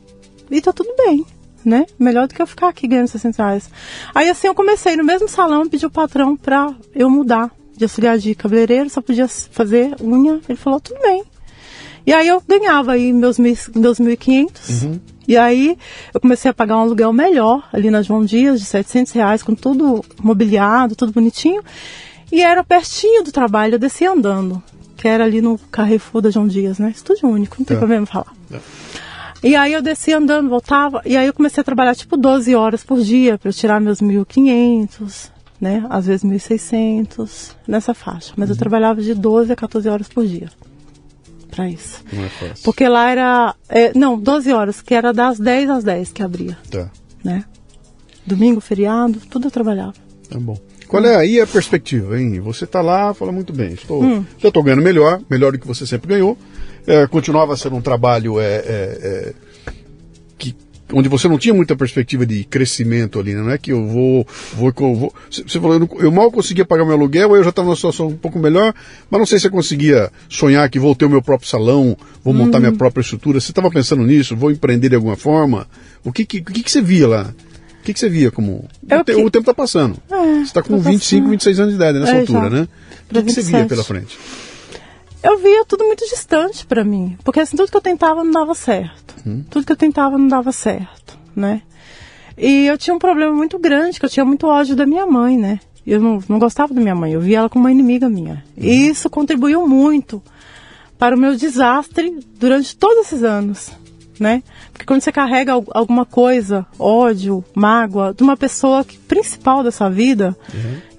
e 0.49 0.59
tá 0.61 0.73
tudo 0.73 0.93
bem, 0.97 1.25
né? 1.65 1.85
Melhor 1.99 2.27
do 2.27 2.33
que 2.35 2.41
eu 2.41 2.47
ficar 2.47 2.69
aqui 2.69 2.87
ganhando 2.87 3.07
600 3.07 3.37
reais. 3.37 3.69
Aí 4.13 4.29
assim 4.29 4.47
eu 4.47 4.55
comecei 4.55 4.95
no 4.95 5.03
mesmo 5.03 5.27
salão, 5.27 5.67
pedi 5.67 5.85
o 5.85 5.89
patrão 5.89 6.35
pra 6.37 6.73
eu 6.93 7.09
mudar 7.09 7.51
de 7.75 7.83
auxiliar 7.83 8.17
de 8.17 8.33
cabeleireiro, 8.35 8.89
só 8.89 9.01
podia 9.01 9.27
fazer 9.27 9.95
unha. 10.01 10.39
Ele 10.47 10.57
falou, 10.57 10.79
tudo 10.79 10.99
bem. 11.01 11.23
E 12.07 12.13
aí 12.13 12.27
eu 12.27 12.41
ganhava 12.47 12.91
aí 12.93 13.11
meus, 13.11 13.39
mil- 13.39 13.57
meus 13.75 13.99
1.500. 13.99 14.99
E 15.27 15.35
aí 15.35 15.75
eu 16.13 16.21
comecei 16.21 16.51
a 16.51 16.53
pagar 16.53 16.77
um 16.77 16.81
aluguel 16.81 17.11
melhor 17.11 17.67
ali 17.73 17.89
na 17.89 18.03
João 18.03 18.23
Dias, 18.23 18.59
de 18.59 18.65
700 18.67 19.11
reais, 19.13 19.41
com 19.41 19.55
tudo 19.55 20.05
mobiliado, 20.21 20.95
tudo 20.95 21.11
bonitinho. 21.11 21.63
E 22.31 22.41
era 22.41 22.63
pertinho 22.63 23.23
do 23.23 23.31
trabalho, 23.31 23.75
eu 23.75 23.79
descia 23.79 24.11
andando, 24.11 24.61
que 24.97 25.07
era 25.07 25.23
ali 25.23 25.41
no 25.41 25.57
Carrefour 25.71 26.21
da 26.21 26.29
João 26.29 26.47
Dias, 26.47 26.77
né? 26.77 26.91
Estúdio 26.95 27.27
único, 27.27 27.55
não 27.59 27.65
tem 27.65 27.75
Tá. 27.75 27.79
problema 27.79 28.05
falar. 28.05 28.33
Tá. 28.51 28.59
E 29.45 29.55
aí 29.55 29.73
eu 29.73 29.81
descia 29.81 30.17
andando, 30.17 30.49
voltava, 30.49 31.01
e 31.05 31.15
aí 31.15 31.27
eu 31.27 31.33
comecei 31.33 31.61
a 31.61 31.63
trabalhar 31.63 31.93
tipo 31.95 32.17
12 32.17 32.55
horas 32.55 32.83
por 32.83 32.99
dia 33.01 33.37
para 33.37 33.49
eu 33.49 33.53
tirar 33.53 33.79
meus 33.79 34.01
1.500, 34.01 35.29
né? 35.61 35.85
Às 35.89 36.07
vezes 36.07 36.23
1.600, 36.25 37.51
nessa 37.67 37.93
faixa. 37.93 38.33
Mas 38.35 38.49
eu 38.49 38.55
trabalhava 38.55 39.01
de 39.01 39.13
12 39.13 39.51
a 39.53 39.55
14 39.55 39.87
horas 39.87 40.07
por 40.07 40.25
dia 40.25 40.49
para 41.51 41.69
isso. 41.69 42.03
Não 42.11 42.25
é 42.25 42.29
fácil. 42.29 42.63
Porque 42.65 42.87
lá 42.87 43.09
era. 43.09 43.55
é, 43.69 43.97
não, 43.97 44.19
12 44.19 44.51
horas, 44.51 44.81
que 44.81 44.93
era 44.93 45.13
das 45.13 45.39
10 45.39 45.69
às 45.69 45.83
10 45.83 46.11
que 46.11 46.23
abria, 46.23 46.57
Tá. 46.69 46.89
né? 47.23 47.45
Domingo, 48.25 48.59
feriado, 48.59 49.21
tudo 49.29 49.47
eu 49.47 49.51
trabalhava. 49.51 49.93
Tá 50.29 50.39
bom. 50.39 50.57
Qual 50.87 51.03
é 51.05 51.15
aí 51.15 51.39
a 51.39 51.47
perspectiva, 51.47 52.19
hein? 52.19 52.39
Você 52.41 52.65
tá 52.65 52.81
lá, 52.81 53.13
fala 53.13 53.31
muito 53.31 53.53
bem. 53.53 53.73
Estou, 53.73 54.03
Hum. 54.03 54.25
Já 54.39 54.47
estou 54.49 54.63
ganhando 54.63 54.81
melhor, 54.83 55.21
melhor 55.29 55.51
do 55.51 55.59
que 55.59 55.67
você 55.67 55.85
sempre 55.85 56.07
ganhou. 56.09 56.37
É, 56.87 57.07
continuava 57.07 57.55
sendo 57.57 57.75
um 57.75 57.81
trabalho 57.81 58.39
é, 58.39 58.43
é, 58.45 58.63
é, 58.67 59.33
que, 60.37 60.55
onde 60.93 61.09
você 61.09 61.27
não 61.27 61.37
tinha 61.37 61.53
muita 61.53 61.75
perspectiva 61.75 62.25
de 62.25 62.43
crescimento 62.43 63.19
ali, 63.19 63.33
né? 63.33 63.41
não 63.41 63.49
é 63.49 63.57
que 63.57 63.71
eu 63.71 63.87
vou. 63.87 64.27
vou, 64.53 64.71
vou 64.95 65.13
você 65.31 65.59
falou, 65.59 65.73
eu, 65.73 65.79
não- 65.79 65.89
eu 65.99 66.11
mal 66.11 66.31
conseguia 66.31 66.63
pagar 66.65 66.85
meu 66.85 66.93
aluguel, 66.93 67.35
eu 67.35 67.43
já 67.43 67.49
estava 67.49 67.67
numa 67.67 67.75
situação 67.75 68.07
um 68.09 68.17
pouco 68.17 68.37
melhor, 68.37 68.73
mas 69.09 69.19
não 69.19 69.25
sei 69.25 69.39
se 69.39 69.47
eu 69.47 69.51
conseguia 69.51 70.11
sonhar 70.29 70.69
que 70.69 70.79
vou 70.79 70.93
ter 70.95 71.05
o 71.05 71.09
meu 71.09 71.21
próprio 71.21 71.49
salão, 71.49 71.97
vou 72.23 72.33
montar 72.33 72.57
Uhum. 72.59 72.65
minha 72.65 72.77
própria 72.77 73.01
estrutura. 73.01 73.39
Você 73.39 73.51
estava 73.51 73.71
pensando 73.71 74.03
nisso? 74.03 74.35
Vou 74.35 74.51
empreender 74.51 74.89
de 74.89 74.95
alguma 74.95 75.15
forma? 75.15 75.67
O 76.03 76.11
que, 76.11 76.23
que, 76.25 76.37
o 76.39 76.43
que, 76.45 76.61
que 76.63 76.71
você 76.71 76.81
via 76.81 77.07
lá? 77.07 77.33
O 77.81 77.83
que, 77.85 77.93
que 77.93 77.99
você 77.99 78.09
via 78.09 78.29
como. 78.31 78.67
É 78.89 78.97
o, 78.99 79.03
te- 79.03 79.13
o 79.13 79.29
tempo 79.29 79.39
está 79.41 79.53
passando. 79.53 79.97
É, 80.09 80.15
Você 80.15 80.41
está 80.43 80.61
com 80.63 80.77
tá 80.81 80.89
25, 80.89 81.21
passando. 81.21 81.29
26 81.31 81.59
anos 81.59 81.71
de 81.71 81.75
idade 81.77 81.99
nessa 81.99 82.15
É, 82.15 82.19
altura, 82.21 82.41
já. 82.41 82.49
né? 82.49 82.67
O 83.09 83.13
que, 83.13 83.23
que 83.23 83.31
você 83.31 83.41
via 83.43 83.59
27. 83.63 83.67
pela 83.69 83.83
frente? 83.83 84.17
Eu 85.25 85.39
via 85.39 85.65
tudo 85.65 85.83
muito 85.85 86.05
distante 86.07 86.65
para 86.65 86.83
mim. 86.83 87.17
Porque 87.23 87.39
assim, 87.39 87.57
tudo 87.57 87.71
que 87.71 87.77
eu 87.77 87.81
tentava 87.81 88.23
não 88.23 88.31
dava 88.31 88.53
certo. 88.53 89.15
Tudo 89.49 89.65
que 89.65 89.71
eu 89.71 89.75
tentava 89.77 90.17
não 90.17 90.27
dava 90.27 90.51
certo, 90.51 91.17
né? 91.35 91.61
E 92.37 92.67
eu 92.67 92.77
tinha 92.77 92.93
um 92.93 92.99
problema 92.99 93.33
muito 93.33 93.57
grande, 93.57 93.99
que 93.99 94.05
eu 94.05 94.09
tinha 94.09 94.25
muito 94.25 94.45
ódio 94.45 94.75
da 94.75 94.85
minha 94.85 95.05
mãe, 95.05 95.37
né? 95.37 95.59
Eu 95.87 95.99
não, 96.01 96.19
não 96.27 96.37
gostava 96.39 96.73
da 96.73 96.81
minha 96.81 96.95
mãe, 96.95 97.13
eu 97.13 97.21
via 97.21 97.39
ela 97.39 97.49
como 97.49 97.63
uma 97.65 97.71
inimiga 97.71 98.09
minha. 98.09 98.43
E 98.57 98.87
isso 98.87 99.09
contribuiu 99.09 99.67
muito 99.67 100.21
para 100.97 101.15
o 101.15 101.19
meu 101.19 101.35
desastre 101.35 102.19
durante 102.39 102.75
todos 102.75 103.05
esses 103.07 103.23
anos, 103.23 103.71
né? 104.19 104.43
Porque 104.71 104.85
quando 104.85 105.01
você 105.01 105.11
carrega 105.11 105.53
al- 105.53 105.65
alguma 105.71 106.05
coisa, 106.05 106.65
ódio, 106.77 107.43
mágoa, 107.55 108.13
de 108.13 108.21
uma 108.23 108.35
pessoa 108.37 108.83
que, 108.83 108.97
principal 108.97 109.63
da 109.63 109.71
sua 109.71 109.89
vida, 109.89 110.35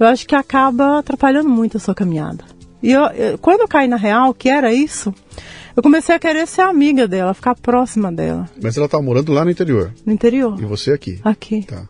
eu 0.00 0.06
acho 0.06 0.26
que 0.26 0.34
acaba 0.34 0.98
atrapalhando 0.98 1.48
muito 1.48 1.76
a 1.76 1.80
sua 1.80 1.94
caminhada. 1.94 2.44
E 2.86 2.92
eu, 2.92 3.02
eu- 3.06 3.38
quando 3.38 3.62
eu 3.62 3.68
caí 3.68 3.88
na 3.88 3.96
real, 3.96 4.32
que 4.32 4.48
era 4.48 4.72
isso, 4.72 5.12
eu 5.76 5.82
comecei 5.82 6.14
a 6.14 6.18
querer 6.18 6.46
ser 6.46 6.62
amiga 6.62 7.08
dela, 7.08 7.34
ficar 7.34 7.54
próxima 7.56 8.12
dela, 8.12 8.48
Mas 8.62 8.76
ela 8.76 8.86
estava 8.86 9.02
morando 9.02 9.32
lá 9.32 9.44
no 9.44 9.50
interior. 9.50 9.92
no 10.06 10.12
interior, 10.12 10.56
E 10.60 10.64
você 10.64 10.92
aqui. 10.92 11.18
aqui. 11.24 11.62
Tá. 11.66 11.82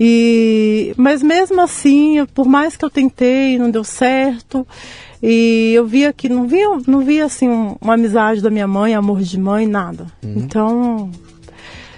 E, 0.00 0.94
mas 0.96 1.22
mesmo 1.22 1.60
assim, 1.60 2.18
eu- 2.18 2.26
por 2.26 2.46
mais 2.46 2.76
que 2.76 2.84
eu 2.84 2.90
tentei, 2.90 3.58
não 3.58 3.70
deu 3.70 3.82
certo. 3.84 4.66
E 5.22 5.72
eu 5.74 5.84
via 5.84 6.12
que 6.12 6.28
não 6.28 6.46
via, 6.46 6.68
não 6.86 7.00
via 7.00 7.24
assim 7.24 7.48
um- 7.48 7.76
uma 7.80 7.94
amizade 7.94 8.40
da 8.40 8.48
minha 8.50 8.68
mãe, 8.68 8.94
amor 8.94 9.20
de 9.20 9.38
mãe, 9.38 9.66
nada. 9.66 10.06
Então, 10.22 11.10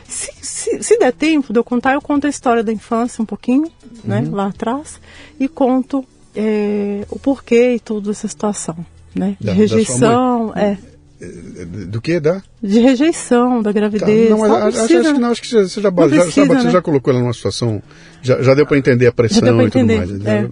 se, 0.09 0.33
se, 0.40 0.83
se 0.83 0.99
der 0.99 1.12
tempo 1.12 1.53
de 1.53 1.59
eu 1.59 1.64
contar, 1.64 1.92
eu 1.92 2.01
conto 2.01 2.27
a 2.27 2.31
história 2.31 2.64
da 2.64 2.73
infância 2.73 3.20
um 3.23 3.27
pouquinho, 3.27 3.70
né, 4.03 4.27
lá 4.33 4.46
atrás, 4.46 4.99
e 5.38 5.46
conto 5.46 6.03
é, 6.35 7.05
o 7.11 7.19
porquê 7.19 7.75
e 7.75 7.81
tudo 7.81 8.09
dessa 8.11 8.29
situação, 8.29 8.77
né? 9.14 9.37
De 9.40 9.47
da 9.47 9.53
rejeição, 9.53 10.53
é, 10.57 10.77
Eh, 11.23 11.64
Do 11.87 12.01
que? 12.01 12.19
Da? 12.19 12.43
de 12.62 12.81
rejeição 12.81 13.59
da 13.61 13.71
Tá. 13.71 13.73
gravidez. 13.73 14.31
Não, 14.31 14.38
mas 14.38 14.49
Não 14.49 14.57
acho, 14.57 14.66
acho 14.69 14.88
precisa, 14.88 15.12
que 15.12 15.19
não, 15.21 15.31
acho 15.31 15.43
que 15.43 15.49
você, 15.49 15.62
você 15.69 15.81
já, 15.83 15.90
Não 15.90 16.09
já, 16.09 16.23
precisa, 16.25 16.47
você 16.47 16.64
né? 16.64 16.71
já 16.71 16.81
colocou 16.83 17.12
ela 17.12 17.23
numa 17.23 17.35
situação. 17.35 17.83
Já, 18.23 18.40
já 18.43 18.55
deu 18.55 18.64
para 18.66 18.79
entender 18.79 19.07
a 19.07 19.12
pressão 19.12 19.40
pra 19.40 19.51
e 19.64 19.71
tudo 19.71 19.83
entender, 19.83 19.97
mais. 19.99 20.11
é. 20.27 20.49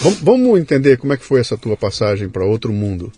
Vamos, 0.00 0.18
vamos 0.20 0.58
entender 0.60 0.96
como 0.96 1.12
é 1.12 1.16
que 1.16 1.24
foi 1.24 1.38
essa 1.40 1.56
tua 1.56 1.76
passagem 1.76 2.28
para 2.28 2.44
outro 2.44 2.72
mundo. 2.72 3.12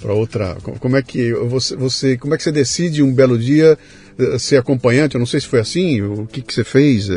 Para 0.00 0.12
outra. 0.12 0.56
co- 0.62 0.76
Como 0.78 0.96
é 0.96 1.02
que 1.02 1.32
você, 1.32 1.74
você. 1.74 2.16
Como 2.16 2.34
é 2.34 2.36
que 2.36 2.44
você 2.44 2.52
decide 2.52 3.02
um 3.02 3.12
belo 3.12 3.36
dia 3.36 3.76
eh, 4.16 4.38
ser 4.38 4.58
acompanhante? 4.58 5.16
Eu 5.16 5.18
não 5.18 5.26
sei 5.26 5.40
se 5.40 5.46
foi 5.48 5.58
assim, 5.58 6.02
o 6.02 6.24
que, 6.30 6.40
que 6.40 6.54
você 6.54 6.62
fez. 6.62 7.08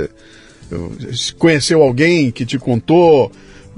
Conheceu 1.38 1.82
alguém 1.82 2.32
que 2.32 2.46
te 2.46 2.58
contou, 2.58 3.32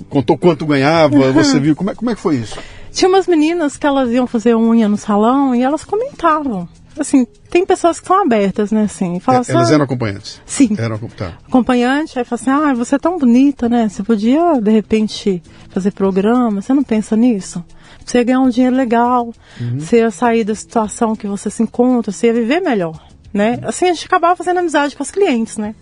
contou 0.10 0.38
quanto 0.38 0.66
ganhava, 0.66 1.32
você 1.34 1.60
viu, 1.60 1.76
como 1.76 1.92
é, 1.92 1.96
como 1.96 2.12
é 2.12 2.16
que 2.16 2.22
foi 2.22 2.38
isso? 2.38 2.58
Tinha 2.92 3.10
umas 3.10 3.28
meninas 3.28 3.76
que 3.76 3.88
elas 3.88 4.12
iam 4.12 4.28
fazer 4.28 4.56
unha 4.56 4.88
no 4.88 4.98
salão 4.98 5.56
e 5.56 5.64
elas 5.64 5.84
comentavam. 5.84 6.68
Assim, 6.98 7.26
tem 7.50 7.66
pessoas 7.66 8.00
que 8.00 8.06
são 8.06 8.22
abertas, 8.22 8.72
né, 8.72 8.84
assim. 8.84 9.20
É, 9.28 9.36
assim, 9.36 9.52
elas 9.52 9.72
eram 9.72 9.84
acompanhantes? 9.86 10.40
Sim. 10.46 10.76
Eram, 10.78 11.00
tá. 11.18 11.40
Acompanhante, 11.48 12.20
aí 12.20 12.24
fala 12.24 12.40
assim, 12.40 12.50
ah, 12.52 12.74
você 12.76 12.96
é 12.96 13.00
tão 13.00 13.18
bonita, 13.18 13.68
né? 13.68 13.90
Você 13.90 14.04
podia, 14.04 14.62
de 14.62 14.70
repente, 14.70 15.42
fazer 15.70 15.92
programa, 15.92 16.62
você 16.62 16.72
não 16.72 16.84
pensa 16.84 17.16
nisso? 17.16 17.66
Você 18.06 18.20
ia 18.20 18.24
ganhar 18.24 18.42
um 18.42 18.50
dinheiro 18.50 18.76
legal, 18.76 19.34
Uhum. 19.60 19.80
você 19.80 19.98
ia 19.98 20.12
sair 20.12 20.44
da 20.44 20.54
situação 20.54 21.16
que 21.16 21.26
você 21.26 21.50
se 21.50 21.64
encontra, 21.64 22.12
você 22.12 22.28
ia 22.28 22.34
viver 22.34 22.60
melhor, 22.60 23.00
né? 23.34 23.58
Assim, 23.64 23.86
a 23.86 23.94
gente 23.94 24.06
acabava 24.06 24.36
fazendo 24.36 24.60
amizade 24.60 24.96
com 24.96 25.02
os 25.02 25.10
clientes, 25.10 25.58
né? 25.58 25.74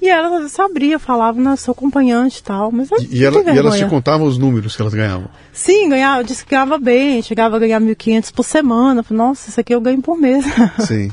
E 0.00 0.08
elas 0.08 0.52
se 0.52 0.60
abria, 0.60 0.98
falava, 0.98 1.40
não, 1.40 1.52
eu 1.52 1.56
sou 1.56 1.72
acompanhante 1.72 2.38
e 2.38 2.42
tal, 2.42 2.70
mas 2.72 2.90
eu 2.90 2.98
E, 3.10 3.24
ela- 3.24 3.42
e 3.52 3.58
elas 3.58 3.76
te 3.76 3.84
contavam 3.86 4.26
os 4.26 4.38
números 4.38 4.74
que 4.76 4.82
elas 4.82 4.94
ganhavam? 4.94 5.28
Sim, 5.52 5.88
ganhava, 5.88 6.22
disse 6.24 6.44
que 6.44 6.50
ganhava 6.50 6.78
bem, 6.78 7.20
chegava 7.22 7.56
a 7.56 7.58
ganhar 7.58 7.80
1.500 7.80 8.30
por 8.32 8.44
semana. 8.44 9.00
Eu 9.00 9.04
Falei, 9.04 9.22
nossa, 9.22 9.48
isso 9.50 9.60
aqui 9.60 9.74
eu 9.74 9.80
ganho 9.80 10.00
por 10.00 10.16
mês. 10.18 10.44
Sim. 10.86 11.10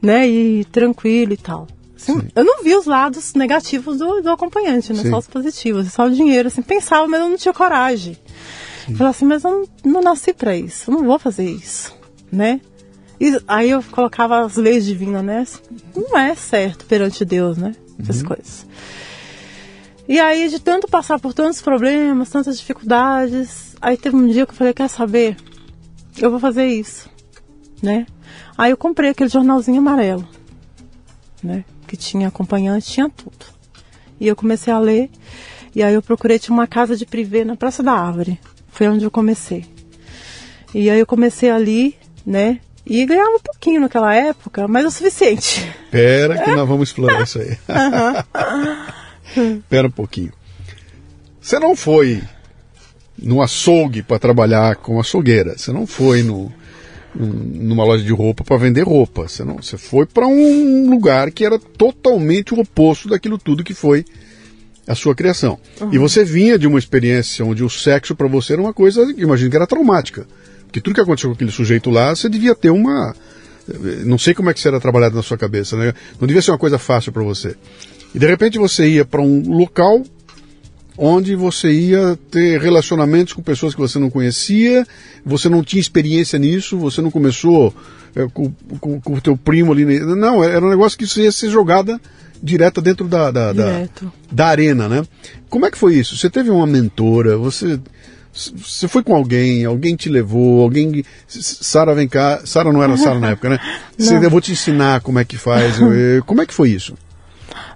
né? 0.00 0.28
E 0.28 0.64
tranquilo 0.66 1.32
e 1.32 1.36
tal. 1.36 1.66
Assim, 1.96 2.18
Sim. 2.20 2.28
eu 2.34 2.44
não 2.44 2.62
vi 2.62 2.74
os 2.74 2.86
lados 2.86 3.34
negativos 3.34 3.98
do, 3.98 4.22
do 4.22 4.30
acompanhante, 4.30 4.92
né? 4.92 5.02
Sim. 5.02 5.10
Só 5.10 5.18
os 5.18 5.26
positivos, 5.26 5.92
só 5.92 6.06
o 6.06 6.10
dinheiro. 6.10 6.48
Assim, 6.48 6.62
pensava, 6.62 7.06
mas 7.06 7.20
eu 7.20 7.28
não 7.28 7.36
tinha 7.36 7.52
coragem. 7.52 8.16
Falei 8.96 9.10
assim, 9.10 9.24
mas 9.26 9.44
eu 9.44 9.50
não, 9.84 9.92
não 9.92 10.00
nasci 10.02 10.32
pra 10.32 10.56
isso, 10.56 10.90
eu 10.90 10.94
não 10.94 11.04
vou 11.04 11.18
fazer 11.18 11.44
isso, 11.48 11.94
né? 12.32 12.60
E 13.20 13.38
aí 13.46 13.70
eu 13.70 13.84
colocava 13.90 14.40
as 14.40 14.56
leis 14.56 14.84
divinas, 14.86 15.22
né? 15.22 15.46
Não 15.94 16.18
é 16.18 16.34
certo 16.34 16.86
perante 16.86 17.22
Deus, 17.24 17.56
né? 17.58 17.72
Essas 18.00 18.22
coisas. 18.22 18.66
E 20.08 20.18
aí, 20.18 20.48
de 20.48 20.58
tanto 20.58 20.88
passar 20.88 21.20
por 21.20 21.32
tantos 21.32 21.62
problemas, 21.62 22.30
tantas 22.30 22.58
dificuldades, 22.58 23.76
aí 23.80 23.96
teve 23.96 24.16
um 24.16 24.26
dia 24.26 24.44
que 24.44 24.52
eu 24.52 24.56
falei, 24.56 24.74
quer 24.74 24.88
saber? 24.88 25.36
Eu 26.18 26.30
vou 26.30 26.40
fazer 26.40 26.66
isso, 26.66 27.08
né? 27.80 28.06
Aí 28.58 28.72
eu 28.72 28.76
comprei 28.76 29.10
aquele 29.10 29.30
jornalzinho 29.30 29.78
amarelo, 29.78 30.28
né? 31.42 31.64
Que 31.86 31.96
tinha 31.96 32.28
acompanhante, 32.28 32.90
tinha 32.90 33.08
tudo. 33.08 33.46
E 34.18 34.26
eu 34.26 34.34
comecei 34.34 34.72
a 34.72 34.78
ler, 34.78 35.10
e 35.74 35.82
aí 35.82 35.94
eu 35.94 36.02
procurei, 36.02 36.38
tinha 36.38 36.54
uma 36.54 36.66
casa 36.66 36.96
de 36.96 37.06
privê 37.06 37.44
na 37.44 37.54
Praça 37.54 37.82
da 37.82 37.92
Árvore. 37.92 38.38
Foi 38.68 38.88
onde 38.88 39.04
eu 39.04 39.10
comecei. 39.10 39.64
E 40.74 40.90
aí 40.90 40.98
eu 40.98 41.06
comecei 41.06 41.50
ali, 41.50 41.96
né? 42.26 42.60
E 42.92 43.06
ganhava 43.06 43.30
um 43.36 43.38
pouquinho 43.38 43.80
naquela 43.82 44.12
época, 44.12 44.66
mas 44.66 44.84
o 44.84 44.90
suficiente. 44.90 45.64
Pera 45.92 46.42
que 46.42 46.50
nós 46.50 46.66
vamos 46.68 46.88
explorar 46.88 47.22
isso 47.22 47.38
aí. 47.38 47.56
Pera 49.68 49.86
um 49.86 49.90
pouquinho. 49.92 50.32
Você 51.40 51.58
não 51.58 51.76
foi 51.76 52.20
no 53.16 53.40
açougue 53.40 54.02
para 54.02 54.18
trabalhar 54.18 54.74
com 54.76 54.98
açougueira. 54.98 55.56
Você 55.56 55.72
não 55.72 55.86
foi 55.86 56.22
no, 56.24 56.52
num- 57.14 57.28
numa 57.68 57.84
loja 57.84 58.02
de 58.04 58.12
roupa 58.12 58.42
para 58.42 58.56
vender 58.56 58.82
roupa. 58.82 59.28
Você, 59.28 59.44
não, 59.44 59.56
você 59.62 59.78
foi 59.78 60.04
para 60.06 60.26
um 60.26 60.90
lugar 60.90 61.30
que 61.30 61.44
era 61.44 61.58
totalmente 61.58 62.52
o 62.52 62.58
oposto 62.60 63.08
daquilo 63.08 63.38
tudo 63.38 63.62
que 63.64 63.72
foi 63.74 64.04
a 64.86 64.94
sua 64.96 65.14
criação. 65.14 65.58
E 65.92 65.98
você 65.98 66.24
vinha 66.24 66.58
de 66.58 66.66
uma 66.66 66.78
experiência 66.78 67.44
onde 67.44 67.62
o 67.62 67.70
sexo 67.70 68.16
para 68.16 68.26
você 68.26 68.54
era 68.54 68.62
uma 68.62 68.74
coisa, 68.74 69.02
imagino 69.16 69.48
que 69.48 69.56
era 69.56 69.66
traumática. 69.66 70.26
Porque 70.70 70.80
tudo 70.80 70.94
que 70.94 71.00
aconteceu 71.00 71.28
com 71.30 71.34
aquele 71.34 71.50
sujeito 71.50 71.90
lá, 71.90 72.14
você 72.14 72.28
devia 72.28 72.54
ter 72.54 72.70
uma. 72.70 73.12
Não 74.04 74.16
sei 74.16 74.34
como 74.34 74.50
é 74.50 74.54
que 74.54 74.66
era 74.66 74.80
trabalhado 74.80 75.16
na 75.16 75.22
sua 75.22 75.36
cabeça, 75.36 75.76
né? 75.76 75.92
Não 76.20 76.28
devia 76.28 76.40
ser 76.40 76.52
uma 76.52 76.58
coisa 76.58 76.78
fácil 76.78 77.10
para 77.10 77.24
você. 77.24 77.56
E 78.14 78.18
de 78.18 78.26
repente 78.26 78.56
você 78.56 78.88
ia 78.88 79.04
para 79.04 79.20
um 79.20 79.42
local 79.48 80.02
onde 80.96 81.34
você 81.34 81.72
ia 81.72 82.16
ter 82.30 82.60
relacionamentos 82.60 83.32
com 83.32 83.42
pessoas 83.42 83.74
que 83.74 83.80
você 83.80 83.98
não 83.98 84.10
conhecia, 84.10 84.86
você 85.24 85.48
não 85.48 85.64
tinha 85.64 85.80
experiência 85.80 86.38
nisso, 86.38 86.78
você 86.78 87.00
não 87.00 87.10
começou 87.10 87.74
eh, 88.14 88.28
com, 88.32 88.52
com, 88.78 89.00
com 89.00 89.14
o 89.14 89.20
teu 89.20 89.36
primo 89.36 89.72
ali. 89.72 89.84
né? 89.84 89.98
Não, 90.00 90.44
era 90.44 90.64
um 90.64 90.70
negócio 90.70 90.96
que 90.96 91.04
isso 91.04 91.20
ia 91.20 91.32
ser 91.32 91.48
jogada 91.50 92.00
direta 92.42 92.80
dentro 92.80 93.08
da, 93.08 93.30
da, 93.30 93.52
da, 93.52 93.88
da 94.30 94.46
arena, 94.46 94.88
né? 94.88 95.02
Como 95.48 95.66
é 95.66 95.70
que 95.70 95.78
foi 95.78 95.94
isso? 95.94 96.16
Você 96.16 96.30
teve 96.30 96.50
uma 96.50 96.66
mentora, 96.66 97.36
você 97.36 97.78
você 98.32 98.86
foi 98.88 99.02
com 99.02 99.14
alguém, 99.14 99.64
alguém 99.64 99.96
te 99.96 100.08
levou, 100.08 100.62
alguém 100.62 101.04
Sara 101.26 101.94
vem 101.94 102.08
cá, 102.08 102.40
Sara 102.44 102.72
não 102.72 102.82
era 102.82 102.96
Sara 102.96 103.18
na 103.18 103.30
época, 103.30 103.48
né? 103.50 103.58
Não. 103.98 104.22
eu 104.22 104.30
vou 104.30 104.40
te 104.40 104.52
ensinar 104.52 105.00
como 105.00 105.18
é 105.18 105.24
que 105.24 105.36
faz. 105.36 105.78
eh, 105.80 106.20
Como 106.26 106.40
é 106.40 106.46
que 106.46 106.54
foi 106.54 106.70
isso? 106.70 106.94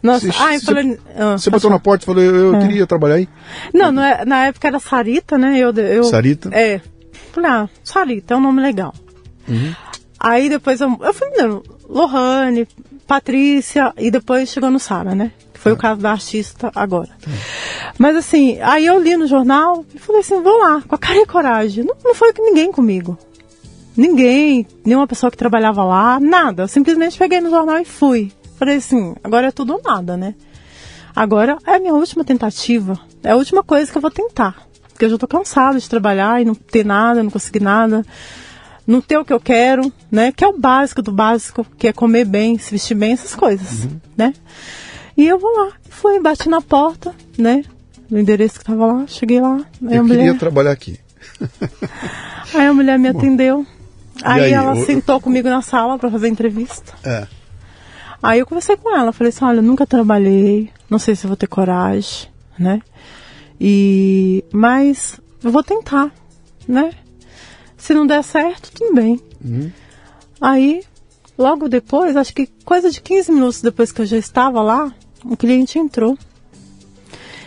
Nossa, 0.03 0.27
Você- 0.31 0.39
ah, 0.43 0.55
eu 0.55 0.61
falei. 0.61 0.99
Você 1.37 1.51
botou 1.51 1.71
na 1.71 1.79
porta 1.79 2.05
e 2.05 2.07
falou, 2.07 2.23
eu, 2.23 2.55
eu 2.55 2.61
queria 2.61 2.87
trabalhar 2.87 3.17
aí. 3.17 3.29
Não, 3.73 3.91
não 3.91 4.03
é- 4.03 4.25
na 4.25 4.47
época 4.47 4.69
era 4.69 4.79
Sarita, 4.79 5.37
né? 5.37 5.59
Eu, 5.59 5.73
eu, 5.73 6.05
Sarita? 6.05 6.51
É. 6.53 6.81
Falei, 7.33 7.51
ah, 7.51 7.69
Sarita 7.83 8.35
é 8.35 8.37
um 8.37 8.41
nome 8.41 8.61
legal. 8.63 8.95
Aí 10.21 10.49
depois 10.49 10.81
eu, 10.81 10.97
eu 11.03 11.13
fui 11.13 11.29
me 11.31 11.37
dando 11.37 11.63
Lohane, 11.89 12.67
Patrícia 13.07 13.93
e 13.99 14.11
depois 14.11 14.49
chegou 14.49 14.71
no 14.71 14.79
Sara, 14.79 15.15
né? 15.15 15.33
Foi 15.65 15.73
o 15.73 15.79
caso 15.79 15.99
da 15.99 16.11
artista 16.11 16.71
agora. 16.75 17.09
Mas 17.99 18.15
assim, 18.17 18.61
aí 18.61 18.85
eu 18.85 19.03
li 19.03 19.17
no 19.17 19.27
jornal 19.27 19.83
e 19.95 19.99
falei 19.99 20.21
assim, 20.21 20.43
vou 20.43 20.59
lá, 20.59 20.83
com 20.87 20.95
a 20.95 20.99
cara 20.99 21.19
e 21.19 21.25
coragem. 21.25 21.83
Não, 21.83 21.97
não 22.05 22.15
foi 22.15 22.35
ninguém 22.39 22.71
comigo. 22.71 23.17
Ninguém, 23.97 24.67
nenhuma 24.85 25.07
pessoa 25.07 25.31
que 25.31 25.39
trabalhava 25.39 25.83
lá, 25.83 26.21
nada. 26.21 26.65
Eu 26.65 26.69
simplesmente 26.69 27.17
peguei 27.17 27.41
no 27.41 27.49
jornal 27.49 27.79
e 27.79 27.85
fui. 27.87 28.31
Falei 28.59 28.77
assim, 28.77 29.15
agora 29.25 29.47
é 29.47 29.51
tudo 29.51 29.73
ou 29.73 29.81
nada, 29.83 30.19
né? 30.19 30.35
Agora 31.17 31.57
é 31.67 31.77
a 31.77 31.81
minha 31.81 31.95
última 31.95 32.27
tentativa. 32.27 33.01
É 33.23 33.31
a 33.31 33.37
última 33.37 33.63
coisa 33.63 33.91
que 33.91 33.97
eu 33.97 34.03
vou 34.03 34.11
tentar. 34.11 34.69
Porque 34.91 35.07
eu 35.07 35.09
já 35.09 35.17
tô 35.17 35.27
cansada 35.27 35.79
de 35.81 35.89
trabalhar 35.89 36.43
e 36.43 36.45
não 36.45 36.55
ter 36.55 36.85
nada, 36.85 37.23
não 37.23 37.31
conseguir 37.31 37.63
nada. 37.63 38.05
Não 38.87 39.01
ter 39.01 39.17
o 39.17 39.25
que 39.25 39.33
eu 39.33 39.41
quero, 39.41 39.91
né? 40.13 40.31
Que 40.31 40.45
é 40.45 40.47
o 40.47 40.59
básico 40.59 41.01
do 41.01 41.11
básico, 41.11 41.67
que 41.79 41.89
é 41.89 41.93
comer 41.95 42.27
bem, 42.27 42.59
se 42.59 42.71
vestir 42.71 42.95
bem, 42.95 43.15
essas 43.15 43.35
coisas, 43.35 43.89
né? 44.15 44.35
E 45.17 45.27
eu 45.27 45.39
vou 45.39 45.51
lá. 45.57 45.73
Fui, 45.89 46.19
bati 46.21 46.49
na 46.49 46.61
porta, 46.61 47.15
né? 47.39 47.65
No 48.11 48.19
endereço 48.19 48.59
que 48.59 48.65
tava 48.65 48.87
lá, 48.87 49.07
cheguei 49.07 49.41
lá. 49.41 49.57
Aí 49.87 49.97
Eu 49.97 50.03
mulher, 50.05 50.17
queria 50.19 50.39
trabalhar 50.39 50.73
aqui. 50.73 50.99
aí 52.55 52.67
a 52.67 52.75
mulher 52.75 52.99
me 52.99 53.09
atendeu. 53.09 53.67
Aí, 54.23 54.45
aí, 54.45 54.53
ela 54.53 54.73
o- 54.75 54.85
sentou 54.85 55.21
comigo 55.21 55.49
na 55.49 55.63
sala 55.63 55.99
para 55.99 56.11
fazer 56.11 56.27
a 56.27 56.31
entrevista. 56.31 56.93
É. 57.05 57.27
Aí 58.23 58.39
eu 58.39 58.47
conversei 58.47 58.77
com 58.77 58.95
ela, 58.97 59.13
falei 59.13 59.31
assim, 59.31 59.45
olha, 59.45 59.59
eu 59.59 59.63
nunca 59.63 59.87
trabalhei, 59.87 60.71
não 60.89 60.99
sei 60.99 61.15
se 61.15 61.25
eu 61.25 61.29
vou 61.29 61.37
ter 61.37 61.47
coragem, 61.47 62.29
né? 62.59 62.81
E 63.61 64.43
mas 64.53 65.21
eu 65.43 65.51
vou 65.51 65.63
tentar, 65.63 66.11
né? 66.67 66.91
Se 67.77 67.93
não 67.93 68.07
der 68.07 68.23
certo, 68.25 68.71
tudo 68.73 68.95
bem. 68.95 69.21
Aí, 70.41 70.83
logo 71.39 71.69
depois, 71.69 72.17
acho 72.17 72.35
que 72.35 72.49
coisa 72.65 72.91
de 72.91 73.01
15 73.01 73.33
minutos 73.33 73.61
depois 73.63 73.91
que 73.93 74.03
eu 74.03 74.07
já 74.07 74.17
estava 74.17 74.61
lá, 74.63 74.93
um 75.25 75.35
cliente 75.37 75.79
entrou. 75.79 76.17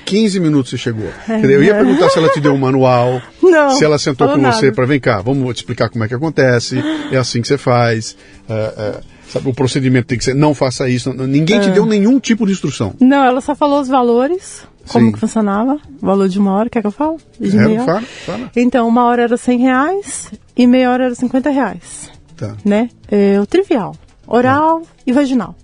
15 0.06 0.40
minutos 0.40 0.70
você 0.72 0.78
chegou. 0.78 1.10
Dizer, 1.28 1.50
Eu 1.52 1.64
ia 1.64 1.76
perguntar 1.76 2.10
se 2.10 2.18
ela 2.18 2.30
te 2.30 2.40
deu 2.40 2.54
um 2.54 2.58
manual, 2.58 3.22
Não, 3.44 3.72
se 3.72 3.84
ela 3.84 3.98
sentou 4.00 4.28
com 4.30 4.36
você 4.36 4.66
nada. 4.68 4.72
para 4.74 4.86
vem 4.86 5.00
cá, 5.00 5.22
vamos 5.22 5.54
te 5.54 5.58
explicar 5.58 5.90
como 5.90 6.04
é 6.04 6.08
que 6.08 6.14
acontece, 6.14 6.82
é 7.12 7.18
assim 7.18 7.42
que 7.42 7.48
você 7.48 7.58
faz, 7.58 8.16
é, 8.48 8.54
é, 8.54 9.00
sabe, 9.30 9.50
o 9.50 9.54
procedimento 9.54 10.08
tem 10.08 10.18
que 10.18 10.24
ser, 10.24 10.34
não 10.34 10.54
faça 10.54 10.88
isso. 10.88 11.12
Ninguém 11.14 11.58
É. 11.58 11.60
te 11.60 11.70
deu 11.72 11.86
nenhum 11.86 12.20
tipo 12.22 12.46
de 12.46 12.54
instrução. 12.54 12.94
Não, 13.02 13.22
ela 13.26 13.42
só 13.42 13.54
falou 13.54 13.82
os 13.82 13.90
valores, 13.90 14.64
como 14.88 15.08
Sim. 15.08 15.12
que 15.12 15.20
funcionava, 15.20 15.78
o 16.02 16.06
valor 16.06 16.30
de 16.30 16.40
uma 16.40 16.54
hora, 16.54 16.70
quer 16.70 16.80
que 16.80 16.88
eu 16.88 16.92
falo? 16.92 17.18
De 17.38 17.58
É, 17.58 17.68
meia 17.68 17.84
fala, 17.84 18.02
fala. 18.02 18.52
Então, 18.56 18.88
uma 18.88 19.04
hora 19.04 19.24
era 19.24 19.36
100 19.36 19.60
reais 19.60 20.32
e 20.56 20.66
meia 20.66 20.90
hora 20.90 21.04
era 21.08 21.16
50 21.16 21.50
reais. 21.50 22.10
Tá. 22.38 22.56
né? 22.64 22.90
É, 23.10 23.40
o 23.42 23.46
trivial, 23.48 23.96
oral 24.28 24.84
e 25.06 25.12
vaginal. 25.12 25.56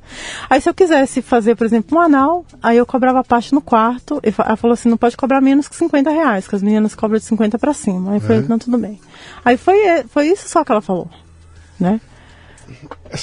Aí 0.49 0.59
se 0.59 0.67
eu 0.69 0.73
quisesse 0.73 1.21
fazer, 1.21 1.55
por 1.55 1.65
exemplo, 1.65 1.97
um 1.97 2.01
anal, 2.01 2.45
aí 2.61 2.77
eu 2.77 2.85
cobrava 2.85 3.19
a 3.19 3.23
parte 3.23 3.53
no 3.53 3.61
quarto. 3.61 4.19
e 4.23 4.33
Ela 4.37 4.55
falou 4.55 4.73
assim, 4.73 4.89
não 4.89 4.97
pode 4.97 5.15
cobrar 5.15 5.39
menos 5.41 5.67
que 5.67 5.75
50 5.75 6.09
reais, 6.09 6.47
que 6.47 6.55
as 6.55 6.63
meninas 6.63 6.95
cobram 6.95 7.19
de 7.19 7.25
50 7.25 7.57
para 7.59 7.73
cima. 7.73 8.13
Aí 8.13 8.19
foi, 8.19 8.37
É. 8.37 8.41
não, 8.41 8.57
tudo 8.57 8.77
bem. 8.77 8.99
Aí 9.45 9.57
foi, 9.57 10.03
foi 10.09 10.27
isso 10.27 10.47
só 10.49 10.63
que 10.63 10.71
ela 10.71 10.81
falou, 10.81 11.09
né? 11.79 11.99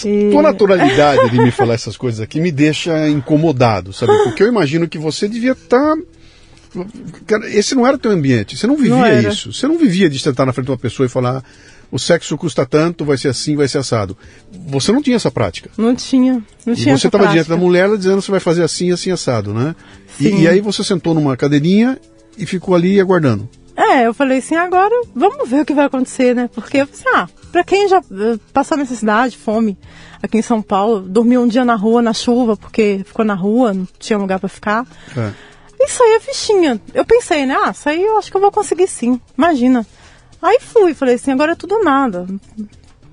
E- 0.05 0.31
Tua 0.31 0.43
naturalidade 0.43 1.31
de 1.31 1.39
me 1.39 1.51
falar 1.51 1.75
essas 1.75 1.97
coisas 1.97 2.21
aqui 2.21 2.41
me 2.41 2.53
deixa 2.53 3.09
incomodado, 3.09 3.93
sabe? 3.93 4.13
Porque 4.25 4.43
eu 4.43 4.49
imagino 4.49 4.87
que 4.89 4.99
você 4.99 5.27
devia 5.29 5.53
estar. 5.53 5.97
Cara, 7.27 7.49
esse 7.51 7.75
não 7.75 7.87
era 7.87 7.99
teu 7.99 8.11
ambiente. 8.13 8.57
Você 8.57 8.67
não 8.67 8.77
vivia 8.77 8.95
Não 9.23 9.31
isso. 9.31 9.53
Você 9.53 9.67
não 9.67 9.77
vivia 9.79 10.09
de 10.09 10.19
sentar 10.19 10.47
na 10.47 10.53
frente 10.53 10.67
de 10.67 10.71
uma 10.73 10.79
pessoa 10.79 11.07
e 11.07 11.09
falar: 11.09 11.43
o 11.91 11.99
sexo 11.99 12.37
custa 12.39 12.65
tanto, 12.65 13.05
vai 13.05 13.17
ser 13.17 13.29
assim, 13.29 13.57
vai 13.57 13.67
ser 13.67 13.79
assado. 13.79 14.17
Você 14.69 14.93
não 14.93 15.03
tinha 15.03 15.17
essa 15.17 15.31
prática. 15.31 15.71
Não 15.77 15.95
tinha, 15.95 16.43
não 16.65 16.75
E 16.75 16.77
tinha 16.77 16.97
você 16.97 17.07
essa 17.07 17.09
estava 17.09 17.29
diante 17.29 17.49
da 17.49 17.57
mulher 17.57 17.85
ela 17.85 17.99
dizendo 17.99 18.23
você 18.23 18.31
vai 18.31 18.41
fazer 18.41 18.63
assim, 18.63 18.93
assim, 18.93 19.11
assado, 19.11 19.53
né? 19.53 19.75
E, 20.19 20.25
Sim. 20.25 20.43
e 20.43 20.49
aí 20.49 20.61
você 20.61 20.85
sentou 20.85 21.15
numa 21.15 21.37
cadeirinha 21.37 21.99
e 22.39 22.47
ficou 22.47 22.75
ali 22.75 23.01
aguardando. 23.01 23.49
É, 23.77 24.07
eu 24.07 24.13
falei 24.13 24.39
assim, 24.39 24.55
agora 24.55 24.95
vamos 25.15 25.49
ver 25.49 25.63
o 25.63 25.65
que 25.65 25.73
vai 25.73 25.87
acontecer, 25.87 26.35
né? 26.35 26.51
Porque 26.55 26.79
eu 26.79 26.87
pensei, 26.87 27.11
ah, 27.15 27.29
pra 27.51 27.65
quem 27.65 27.89
já 27.89 27.99
eh, 27.99 28.39
passou 28.53 28.77
necessidade, 28.77 29.39
fome, 29.39 29.77
aqui 30.23 30.39
em 30.39 30.43
São 30.43 30.61
Paulo, 30.61 31.01
dormiu 31.01 31.41
um 31.41 31.49
dia 31.49 31.65
na 31.65 31.77
rua, 31.77 32.03
na 32.03 32.13
chuva, 32.13 32.57
porque 32.57 33.01
ficou 33.07 33.25
na 33.25 33.35
rua, 33.35 33.73
não 33.73 33.89
tinha 33.99 34.19
lugar 34.19 34.39
pra 34.39 34.49
ficar. 34.49 34.87
É. 35.17 35.33
Isso 35.83 36.03
aí 36.03 36.13
é 36.13 36.21
fichinha. 36.21 36.81
Eu 36.93 37.07
pensei, 37.07 37.47
né? 37.47 37.57
Ah, 37.65 37.71
isso 37.71 37.89
aí 37.89 38.03
eu 38.03 38.19
acho 38.19 38.31
que 38.31 38.37
eu 38.37 38.41
vou 38.41 38.53
conseguir 38.53 38.87
sim. 38.87 39.19
Imagina. 39.37 39.87
Aí 40.43 40.59
fui, 40.61 40.95
falei 40.95 41.15
assim, 41.17 41.31
agora 41.33 41.53
é 41.53 41.57
tudo 41.57 41.83
nada. 41.83 42.27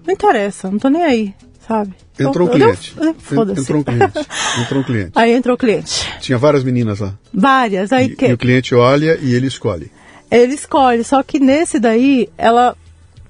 Não 0.05 0.13
interessa, 0.13 0.69
não 0.71 0.79
tô 0.79 0.87
nem 0.89 1.03
aí, 1.03 1.33
sabe? 1.67 1.93
Entrou 2.19 2.47
um 2.47 2.51
cliente. 2.51 2.95
Foda-se. 3.19 3.61
Entrou 3.61 3.79
um 3.81 3.83
cliente. 3.83 4.27
Entrou 4.61 4.81
um 4.81 4.83
cliente. 4.83 5.11
Aí 5.15 5.31
entrou 5.33 5.55
o 5.55 5.57
cliente. 5.57 6.07
Tinha 6.21 6.37
várias 6.37 6.63
meninas 6.63 6.99
lá. 6.99 7.13
Várias. 7.33 7.91
Aí 7.91 8.05
E, 8.07 8.15
que 8.15 8.25
e 8.27 8.33
o 8.33 8.37
cliente 8.37 8.73
olha 8.73 9.17
e 9.21 9.33
ele 9.35 9.47
escolhe. 9.47 9.91
ele 10.31 10.53
escolhe. 10.55 11.03
Só 11.03 11.21
que 11.21 11.39
nesse 11.39 11.79
daí, 11.79 12.27
ela 12.37 12.75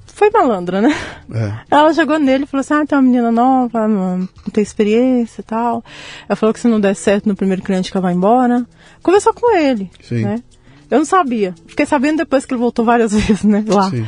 foi 0.05 0.29
malandra, 0.29 0.81
né? 0.81 0.95
É. 1.33 1.53
Ela 1.69 1.93
chegou 1.93 2.17
nele 2.17 2.45
e 2.45 2.47
falou 2.47 2.61
assim: 2.61 2.73
Ah, 2.75 2.85
tem 2.85 2.97
uma 2.97 3.01
menina 3.01 3.31
nova, 3.31 3.87
não, 3.87 4.19
não 4.19 4.27
tem 4.53 4.61
experiência 4.63 5.41
e 5.41 5.43
tal. 5.43 5.83
Ela 6.29 6.35
falou 6.37 6.53
que 6.53 6.59
se 6.59 6.67
não 6.69 6.79
der 6.79 6.95
certo 6.95 7.27
no 7.27 7.35
primeiro 7.35 7.61
cliente 7.61 7.91
que 7.91 7.97
ela 7.97 8.03
vai 8.07 8.13
embora. 8.13 8.65
Conversou 9.03 9.33
com 9.33 9.53
ele. 9.57 9.91
Sim. 10.01 10.23
Né? 10.23 10.41
Eu 10.89 10.99
não 10.99 11.05
sabia. 11.05 11.53
Fiquei 11.67 11.85
sabendo 11.85 12.17
depois 12.17 12.45
que 12.45 12.53
ele 12.53 12.61
voltou 12.61 12.85
várias 12.85 13.11
vezes, 13.15 13.43
né? 13.43 13.63
Lá. 13.67 13.89
Sim. 13.89 14.05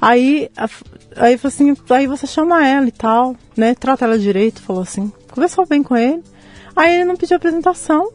Aí, 0.00 0.48
aí 1.16 1.38
falou 1.38 1.48
assim, 1.48 1.76
aí 1.90 2.06
você 2.06 2.26
chama 2.26 2.66
ela 2.66 2.88
e 2.88 2.92
tal, 2.92 3.36
né? 3.56 3.74
Trata 3.74 4.04
ela 4.04 4.18
direito, 4.18 4.62
falou 4.62 4.82
assim. 4.82 5.12
Conversou 5.30 5.66
bem 5.66 5.82
com 5.82 5.96
ele. 5.96 6.22
Aí 6.74 6.94
ele 6.94 7.04
não 7.04 7.16
pediu 7.16 7.36
apresentação, 7.36 8.10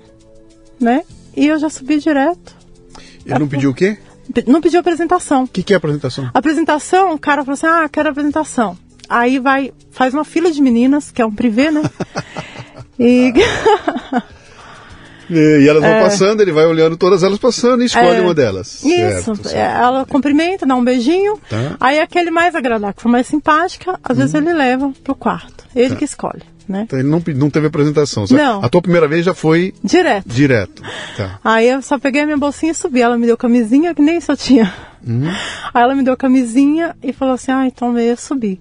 né? 0.80 1.03
E 1.36 1.47
eu 1.47 1.57
já 1.57 1.70
subi 1.70 1.99
direto. 1.99 2.55
Ele 3.26 3.39
não 3.39 3.47
pediu 3.47 3.72
o 3.72 3.74
quê? 3.74 3.97
Não 4.47 4.62
pediu 4.62 4.80
apresentação. 4.80 5.43
O 5.43 5.47
que, 5.47 5.64
que 5.64 5.74
é 5.74 5.78
apresentação? 5.78 6.30
Apresentação, 6.34 7.14
o 7.14 7.20
cara 7.20 7.43
falou 7.43 7.53
assim: 7.53 7.68
ah, 7.68 7.89
quero 7.89 8.09
apresentação. 8.09 8.78
Aí 9.09 9.39
vai, 9.39 9.74
faz 9.91 10.14
uma 10.14 10.24
fila 10.24 10.51
de 10.51 10.62
meninas, 10.62 11.12
que 11.12 11.22
é 11.22 11.26
um 11.26 11.34
privê, 11.34 11.72
né? 11.72 11.82
E 12.99 13.34
E, 15.32 15.67
elas 15.67 15.82
vão 15.82 15.99
passando, 16.01 16.41
ele 16.41 16.51
vai 16.51 16.65
olhando 16.65 16.97
todas 16.97 17.23
elas 17.23 17.39
passando 17.39 17.82
e 17.82 17.86
escolhe 17.86 18.17
É. 18.17 18.21
uma 18.21 18.34
delas. 18.34 18.84
isso, 18.84 19.36
Certo, 19.36 19.47
é, 19.47 19.49
certo. 19.51 19.82
ela 19.82 20.05
cumprimenta, 20.05 20.65
dá 20.65 20.75
um 20.75 20.84
beijinho. 20.84 21.39
Tá. 21.49 21.75
Aí 21.79 21.99
aquele 21.99 22.29
mais 22.32 22.53
agradável, 22.55 22.93
que 22.93 23.01
for 23.01 23.09
mais 23.09 23.27
simpática, 23.27 23.99
às 24.03 24.17
vezes 24.17 24.34
ele 24.34 24.51
leva 24.53 24.91
pro 25.03 25.15
quarto. 25.15 25.63
Ele 25.75 25.95
que 25.95 26.03
escolhe, 26.03 26.41
né? 26.67 26.82
Então 26.84 26.99
ele 26.99 27.07
não, 27.07 27.21
não 27.36 27.49
teve 27.49 27.67
apresentação. 27.67 28.27
Só- 28.27 28.36
Não. 28.36 28.63
A 28.63 28.67
tua 28.69 28.82
primeira 28.82 29.07
vez 29.07 29.23
já 29.25 29.34
foi 29.34 29.73
Direto. 29.84 30.27
direto. 30.27 30.82
Tá. 31.15 31.39
Aí 31.43 31.69
eu 31.69 31.82
só 31.82 31.97
peguei 31.97 32.21
a 32.21 32.25
minha 32.25 32.38
bolsinha 32.38 32.71
e 32.73 32.75
subi. 32.75 33.01
Ela 33.01 33.17
me 33.17 33.25
deu 33.25 33.38
camisinha, 33.38 33.95
que 33.95 34.01
nem 34.01 34.17
isso 34.17 34.32
eu 34.32 34.38
tinha. 34.38 34.73
Aí 35.73 35.82
ela 35.82 35.95
me 35.95 36.03
deu 36.03 36.15
camisinha 36.17 36.95
e 37.01 37.13
falou 37.13 37.34
assim: 37.36 37.51
ah, 37.51 37.65
então 37.65 37.97
eu 37.97 38.17
subi. 38.17 38.59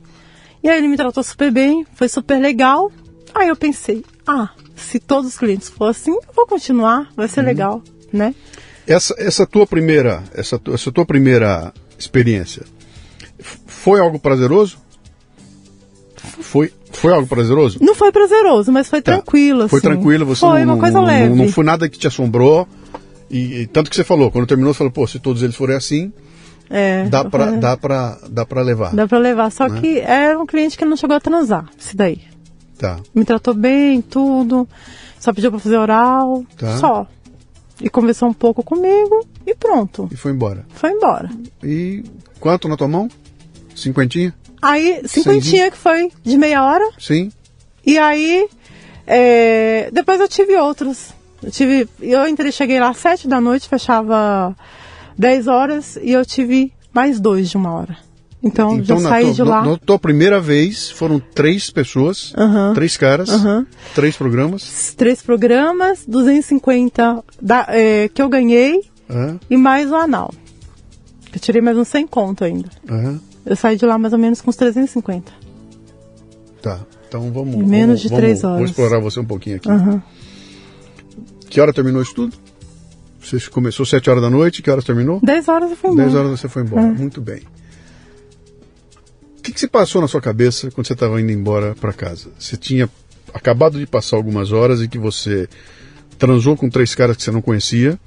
E 0.62 0.68
aí 0.68 0.78
ele 0.78 0.88
me 0.88 0.96
tratou 0.96 1.22
super 1.22 1.50
bem, 1.50 1.84
foi 1.94 2.08
super 2.08 2.38
legal. 2.40 2.90
Aí 3.34 3.48
eu 3.48 3.56
pensei: 3.56 4.04
ah, 4.26 4.48
se 4.80 4.98
todos 4.98 5.30
os 5.30 5.38
clientes 5.38 5.68
for 5.68 5.86
assim, 5.86 6.10
eu 6.12 6.22
vou 6.34 6.46
continuar, 6.46 7.08
vai 7.16 7.28
ser 7.28 7.42
legal, 7.42 7.82
né? 8.12 8.34
Essa, 8.86 9.14
essa 9.18 9.46
tua 9.46 9.66
primeira, 9.66 10.22
essa, 10.34 10.58
tu- 10.58 10.72
essa 10.74 10.90
tua 10.90 11.04
primeira 11.04 11.72
experiência 11.98 12.64
foi 13.66 14.00
algo 14.00 14.18
prazeroso? 14.18 14.78
Foi, 16.40 16.72
foi 16.92 17.12
algo 17.12 17.26
prazeroso? 17.26 17.78
Não 17.80 17.94
foi 17.94 18.12
prazeroso, 18.12 18.70
mas 18.72 18.88
foi 18.88 19.00
Tá. 19.00 19.12
tranquilo. 19.12 19.68
Foi 19.68 19.78
assim. 19.78 19.88
tranquilo, 19.88 20.26
você 20.26 20.40
foi 20.40 20.64
não, 20.64 20.74
uma 20.74 20.80
coisa 20.80 20.98
não, 20.98 21.04
leve. 21.06 21.28
não, 21.30 21.36
não 21.36 21.48
foi 21.48 21.64
nada 21.64 21.88
que 21.88 21.98
te 21.98 22.06
assombrou. 22.06 22.66
E, 23.30 23.60
e 23.62 23.66
tanto 23.66 23.88
que 23.88 23.96
você 23.96 24.02
falou, 24.04 24.30
quando 24.30 24.46
terminou, 24.46 24.74
você 24.74 24.78
falou, 24.78 24.92
pô, 24.92 25.06
se 25.06 25.18
todos 25.18 25.42
eles 25.42 25.54
forem 25.56 25.76
assim, 25.76 26.12
É, 26.68 27.04
dá 27.08 27.24
pra, 27.24 27.44
falei, 27.46 27.60
dá 27.60 27.76
pra, 27.76 28.18
dá 28.28 28.44
pra 28.44 28.60
levar. 28.62 28.94
dá 28.94 29.06
pra 29.06 29.18
levar. 29.18 29.50
Só 29.52 29.68
Né? 29.68 29.80
que 29.80 29.98
era 30.00 30.38
um 30.38 30.46
cliente 30.46 30.76
que 30.76 30.84
não 30.84 30.96
chegou 30.96 31.16
a 31.16 31.20
transar, 31.20 31.66
esse 31.78 31.96
daí. 31.96 32.20
Tá. 32.80 32.98
Me 33.14 33.26
tratou 33.26 33.52
bem, 33.52 34.00
tudo. 34.00 34.66
Só 35.18 35.34
pediu 35.34 35.50
pra 35.50 35.60
fazer 35.60 35.76
oral, 35.76 36.42
Tá. 36.56 36.78
só. 36.78 37.06
E 37.78 37.90
conversou 37.90 38.28
um 38.30 38.32
pouco 38.32 38.62
comigo 38.62 39.26
e 39.46 39.54
pronto. 39.54 40.08
E 40.10 40.16
foi 40.16 40.32
embora. 40.32 40.64
Foi 40.70 40.90
embora. 40.90 41.28
E 41.62 42.02
quanto 42.40 42.68
na 42.68 42.76
tua 42.78 42.88
mão? 42.88 43.06
Cinquentinha? 43.76 44.34
Aí, 44.62 45.02
cinquentinha 45.06 45.70
que 45.70 45.76
foi 45.76 46.10
de 46.22 46.38
meia 46.38 46.64
hora. 46.64 46.90
Sim? 46.98 47.30
E 47.84 47.98
aí, 47.98 48.48
é, 49.06 49.90
depois 49.92 50.18
eu 50.20 50.28
tive 50.28 50.56
outros. 50.56 51.12
Eu 51.42 51.50
tive, 51.50 51.88
eu 52.00 52.26
entrei, 52.28 52.50
cheguei 52.52 52.78
lá 52.80 52.90
às 52.90 52.96
sete 52.98 53.26
da 53.28 53.40
noite, 53.40 53.68
fechava 53.68 54.54
10 55.18 55.48
horas 55.48 55.96
e 56.02 56.12
eu 56.12 56.24
tive 56.24 56.72
mais 56.92 57.18
dois 57.20 57.48
de 57.50 57.56
uma 57.56 57.72
hora. 57.74 57.96
Então, 58.42 58.82
já 58.82 58.94
na 58.98 59.08
saí 59.10 59.24
tua, 59.26 59.32
de 59.34 59.42
lá. 59.42 59.62
na- 59.62 59.70
na 59.72 59.76
tua 59.76 59.98
primeira 59.98 60.40
vez, 60.40 60.90
foram 60.90 61.20
três 61.34 61.68
pessoas, 61.70 62.32
três 62.74 62.96
caras, 62.96 63.28
três 63.94 64.16
programas. 64.16 64.94
Três 64.96 65.20
programas, 65.22 66.04
250 66.08 67.22
da, 67.40 67.66
é, 67.68 68.08
que 68.08 68.22
eu 68.22 68.28
ganhei 68.28 68.80
e 69.50 69.56
mais 69.56 69.90
o 69.90 69.94
anal. 69.94 70.32
Eu 71.32 71.38
tirei 71.38 71.60
mais 71.60 71.76
uns 71.76 71.88
100 71.88 72.06
conto 72.06 72.42
ainda. 72.44 72.68
Eu 73.44 73.56
saí 73.56 73.76
de 73.76 73.84
lá 73.86 73.98
mais 73.98 74.12
ou 74.12 74.18
menos 74.18 74.40
com 74.40 74.48
uns 74.50 74.56
350. 74.56 75.32
Tá. 76.62 76.80
Então 77.08 77.30
vamos. 77.32 77.54
Em 77.56 77.62
menos 77.62 77.86
vamos- 77.86 78.00
de 78.02 78.08
vamos- 78.08 78.20
três 78.22 78.42
Vou 78.42 78.50
horas. 78.52 78.70
explorar 78.70 79.00
você 79.00 79.20
um 79.20 79.24
pouquinho 79.24 79.56
aqui. 79.56 79.68
Que 81.48 81.60
hora 81.60 81.72
terminou 81.72 82.00
isso 82.02 82.14
tudo? 82.14 82.36
Você 83.20 83.38
começou 83.50 83.84
sete 83.84 84.08
horas 84.08 84.22
da 84.22 84.30
noite, 84.30 84.62
que 84.62 84.70
horas 84.70 84.84
terminou? 84.84 85.20
10 85.22 85.46
horas 85.48 85.70
eu 85.70 85.76
fui 85.76 85.90
embora. 85.90 86.06
10 86.08 86.16
horas 86.18 86.40
você 86.40 86.48
foi 86.48 86.62
embora. 86.62 86.82
Muito 86.86 87.20
bem. 87.20 87.42
O 89.40 89.42
que, 89.42 89.52
que 89.52 89.60
se 89.60 89.66
passou 89.66 90.02
na 90.02 90.06
sua 90.06 90.20
cabeça 90.20 90.70
quando 90.70 90.86
você 90.86 90.92
estava 90.92 91.18
indo 91.18 91.32
embora 91.32 91.74
para 91.74 91.94
casa? 91.94 92.28
Você 92.38 92.58
tinha 92.58 92.90
acabado 93.32 93.78
de 93.78 93.86
passar 93.86 94.16
algumas 94.16 94.52
horas 94.52 94.82
e 94.82 94.88
que 94.88 94.98
você 94.98 95.48
transou 96.18 96.54
com 96.58 96.68
três 96.68 96.94
caras 96.94 97.16
que 97.16 97.22
você 97.22 97.30
não 97.30 97.40
conhecia, 97.40 97.98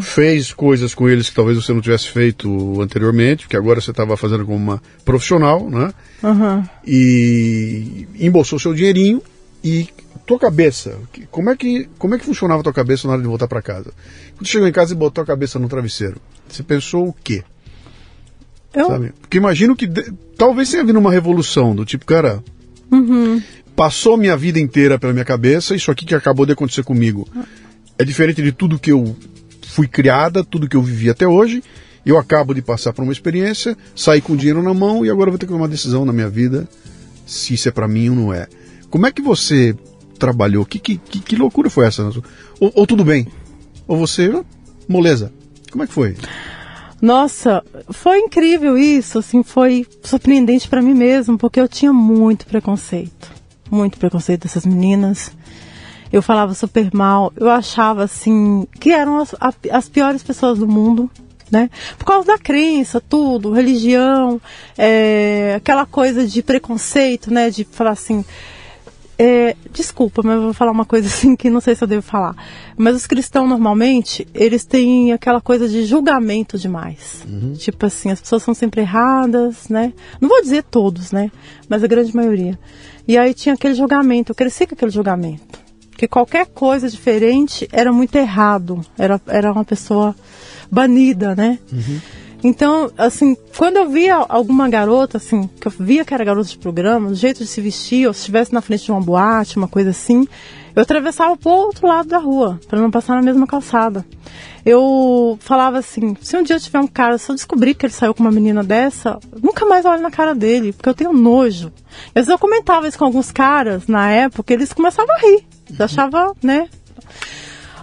fez 0.00 0.52
coisas 0.52 0.94
com 0.94 1.08
eles 1.08 1.28
que 1.28 1.34
talvez 1.34 1.56
você 1.56 1.72
não 1.72 1.80
tivesse 1.80 2.08
feito 2.08 2.80
anteriormente, 2.80 3.48
que 3.48 3.56
agora 3.56 3.80
você 3.80 3.90
estava 3.90 4.16
fazendo 4.16 4.46
como 4.46 4.56
uma 4.56 4.80
profissional, 5.04 5.68
né? 5.68 5.92
Aham. 6.22 6.70
E 6.86 8.06
embolsou 8.20 8.60
seu 8.60 8.72
dinheirinho 8.72 9.20
e 9.64 9.88
tua 10.24 10.38
cabeça, 10.38 10.96
como 11.28 11.50
é 11.50 11.56
que 11.56 11.88
como 11.98 12.14
é 12.14 12.18
que 12.18 12.24
funcionava 12.24 12.60
a 12.60 12.62
tua 12.62 12.72
cabeça 12.72 13.08
na 13.08 13.14
hora 13.14 13.22
de 13.22 13.26
voltar 13.26 13.48
para 13.48 13.60
casa? 13.60 13.90
Quando 14.36 14.46
chegou 14.46 14.68
em 14.68 14.72
casa 14.72 14.92
e 14.92 14.96
botou 14.96 15.24
a 15.24 15.26
cabeça 15.26 15.58
no 15.58 15.68
travesseiro, 15.68 16.20
você 16.48 16.62
pensou 16.62 17.08
o 17.08 17.12
quê? 17.12 17.42
Eu, 18.74 18.86
Sabe? 18.88 19.12
Porque 19.20 19.36
imagino 19.38 19.74
que 19.74 19.86
de- 19.86 20.12
talvez 20.36 20.70
tenha 20.70 20.82
havido 20.82 20.98
uma 20.98 21.10
revolução 21.10 21.74
do 21.74 21.84
tipo, 21.84 22.04
cara, 22.04 22.42
passou 23.74 24.16
minha 24.16 24.36
vida 24.36 24.58
inteira 24.58 24.98
pela 24.98 25.12
minha 25.12 25.24
cabeça, 25.24 25.74
isso 25.74 25.90
aqui 25.90 26.04
que 26.04 26.14
acabou 26.14 26.44
de 26.46 26.52
acontecer 26.52 26.82
comigo 26.84 27.26
é 27.98 28.04
diferente 28.04 28.42
de 28.42 28.52
tudo 28.52 28.78
que 28.78 28.92
eu 28.92 29.16
fui 29.66 29.86
criada, 29.88 30.44
tudo 30.44 30.68
que 30.68 30.76
eu 30.76 30.82
vivi 30.82 31.10
até 31.10 31.26
hoje. 31.26 31.62
Eu 32.06 32.16
acabo 32.16 32.54
de 32.54 32.62
passar 32.62 32.92
por 32.92 33.02
uma 33.02 33.12
experiência, 33.12 33.76
saí 33.94 34.20
com 34.20 34.34
dinheiro 34.36 34.62
na 34.62 34.72
mão 34.72 35.04
e 35.04 35.10
agora 35.10 35.30
vou 35.30 35.38
ter 35.38 35.46
que 35.46 35.52
tomar 35.52 35.64
uma 35.64 35.68
decisão 35.68 36.04
na 36.04 36.12
minha 36.12 36.28
vida 36.28 36.66
se 37.26 37.54
isso 37.54 37.68
é 37.68 37.72
pra 37.72 37.86
mim 37.88 38.08
ou 38.08 38.16
não 38.16 38.32
é. 38.32 38.46
Como 38.88 39.06
é 39.06 39.12
que 39.12 39.20
você 39.20 39.74
trabalhou? 40.18 40.64
Que, 40.64 40.78
que, 40.78 40.96
que, 40.96 41.18
que 41.20 41.36
loucura 41.36 41.68
foi 41.68 41.86
essa? 41.86 42.04
Ou, 42.60 42.72
ou 42.74 42.86
tudo 42.86 43.04
bem? 43.04 43.26
Ou 43.86 43.96
você, 43.98 44.30
ah, 44.34 44.44
moleza? 44.88 45.30
Como 45.70 45.84
é 45.84 45.86
que 45.86 45.92
foi? 45.92 46.16
Nossa, 47.00 47.62
foi 47.90 48.18
incrível 48.18 48.76
isso, 48.76 49.20
assim, 49.20 49.42
foi 49.42 49.86
surpreendente 50.02 50.68
pra 50.68 50.82
mim 50.82 50.94
mesmo, 50.94 51.38
porque 51.38 51.60
eu 51.60 51.68
tinha 51.68 51.92
muito 51.92 52.46
preconceito, 52.46 53.30
muito 53.70 53.98
preconceito 53.98 54.42
dessas 54.42 54.66
meninas. 54.66 55.30
Eu 56.12 56.22
falava 56.22 56.54
super 56.54 56.90
mal, 56.92 57.32
eu 57.36 57.50
achava 57.50 58.02
assim 58.02 58.66
que 58.80 58.90
eram 58.90 59.18
as, 59.18 59.34
as 59.70 59.88
piores 59.88 60.22
pessoas 60.22 60.58
do 60.58 60.66
mundo, 60.66 61.08
né? 61.50 61.70
Por 61.96 62.04
causa 62.04 62.26
da 62.26 62.38
crença, 62.38 63.00
tudo, 63.00 63.52
religião, 63.52 64.40
é, 64.76 65.54
aquela 65.56 65.86
coisa 65.86 66.26
de 66.26 66.42
preconceito, 66.42 67.32
né? 67.32 67.50
De 67.50 67.64
falar 67.64 67.90
assim, 67.90 68.24
é, 69.18 69.56
desculpa, 69.72 70.22
mas 70.24 70.36
eu 70.36 70.42
vou 70.42 70.52
falar 70.54 70.70
uma 70.70 70.84
coisa 70.84 71.08
assim 71.08 71.34
que 71.34 71.50
não 71.50 71.60
sei 71.60 71.74
se 71.74 71.82
eu 71.82 71.88
devo 71.88 72.02
falar. 72.02 72.36
Mas 72.76 72.94
os 72.94 73.06
cristãos 73.06 73.48
normalmente, 73.48 74.26
eles 74.32 74.64
têm 74.64 75.12
aquela 75.12 75.40
coisa 75.40 75.68
de 75.68 75.84
julgamento 75.84 76.56
demais. 76.56 77.24
Tipo 77.58 77.86
assim, 77.86 78.10
as 78.12 78.20
pessoas 78.20 78.44
são 78.44 78.54
sempre 78.54 78.82
erradas, 78.82 79.68
né? 79.68 79.92
Não 80.20 80.28
vou 80.28 80.40
dizer 80.40 80.62
todos, 80.62 81.10
né? 81.10 81.32
Mas 81.68 81.82
a 81.82 81.88
grande 81.88 82.14
maioria. 82.14 82.56
E 83.08 83.18
aí 83.18 83.34
tinha 83.34 83.54
aquele 83.54 83.74
julgamento, 83.74 84.30
eu 84.30 84.36
cresci 84.36 84.66
com 84.66 84.74
aquele 84.74 84.92
julgamento. 84.92 85.58
Que 85.96 86.06
qualquer 86.06 86.46
coisa 86.46 86.88
diferente 86.88 87.68
era 87.72 87.92
muito 87.92 88.14
errado. 88.14 88.80
Era, 88.96 89.20
era 89.26 89.52
uma 89.52 89.64
pessoa 89.64 90.14
banida, 90.70 91.34
né? 91.34 91.58
Então, 92.42 92.90
assim, 92.96 93.36
quando 93.56 93.78
eu 93.78 93.88
via 93.88 94.14
alguma 94.14 94.68
garota, 94.68 95.16
assim, 95.16 95.48
que 95.60 95.66
eu 95.66 95.72
via 95.72 96.04
que 96.04 96.14
era 96.14 96.24
garota 96.24 96.48
de 96.48 96.58
programa, 96.58 97.08
do 97.08 97.14
jeito 97.14 97.38
de 97.38 97.46
se 97.46 97.60
vestir, 97.60 98.06
ou 98.06 98.14
se 98.14 98.20
estivesse 98.20 98.52
na 98.52 98.60
frente 98.60 98.84
de 98.84 98.92
uma 98.92 99.00
boate, 99.00 99.56
uma 99.56 99.66
coisa 99.66 99.90
assim, 99.90 100.26
eu 100.74 100.82
atravessava 100.82 101.36
pro 101.36 101.50
outro 101.50 101.88
lado 101.88 102.08
da 102.08 102.18
rua, 102.18 102.60
para 102.68 102.80
não 102.80 102.90
passar 102.90 103.16
na 103.16 103.22
mesma 103.22 103.46
calçada. 103.46 104.06
Eu 104.64 105.36
falava 105.40 105.78
assim, 105.78 106.16
se 106.20 106.36
um 106.36 106.42
dia 106.42 106.60
tiver 106.60 106.78
um 106.78 106.86
cara, 106.86 107.18
se 107.18 107.28
eu 107.28 107.34
descobrir 107.34 107.74
que 107.74 107.86
ele 107.86 107.92
saiu 107.92 108.14
com 108.14 108.22
uma 108.22 108.30
menina 108.30 108.62
dessa, 108.62 109.18
nunca 109.42 109.66
mais 109.66 109.84
olho 109.84 110.02
na 110.02 110.10
cara 110.10 110.34
dele, 110.34 110.72
porque 110.72 110.88
eu 110.88 110.94
tenho 110.94 111.12
nojo. 111.12 111.72
Às 112.08 112.14
vezes 112.14 112.28
eu 112.28 112.38
comentava 112.38 112.86
isso 112.86 112.98
com 112.98 113.04
alguns 113.04 113.32
caras 113.32 113.88
na 113.88 114.10
época, 114.10 114.52
eles 114.52 114.72
começavam 114.72 115.12
a 115.16 115.18
rir. 115.18 115.44
Eu 115.76 115.84
achava, 115.84 116.32
né? 116.40 116.68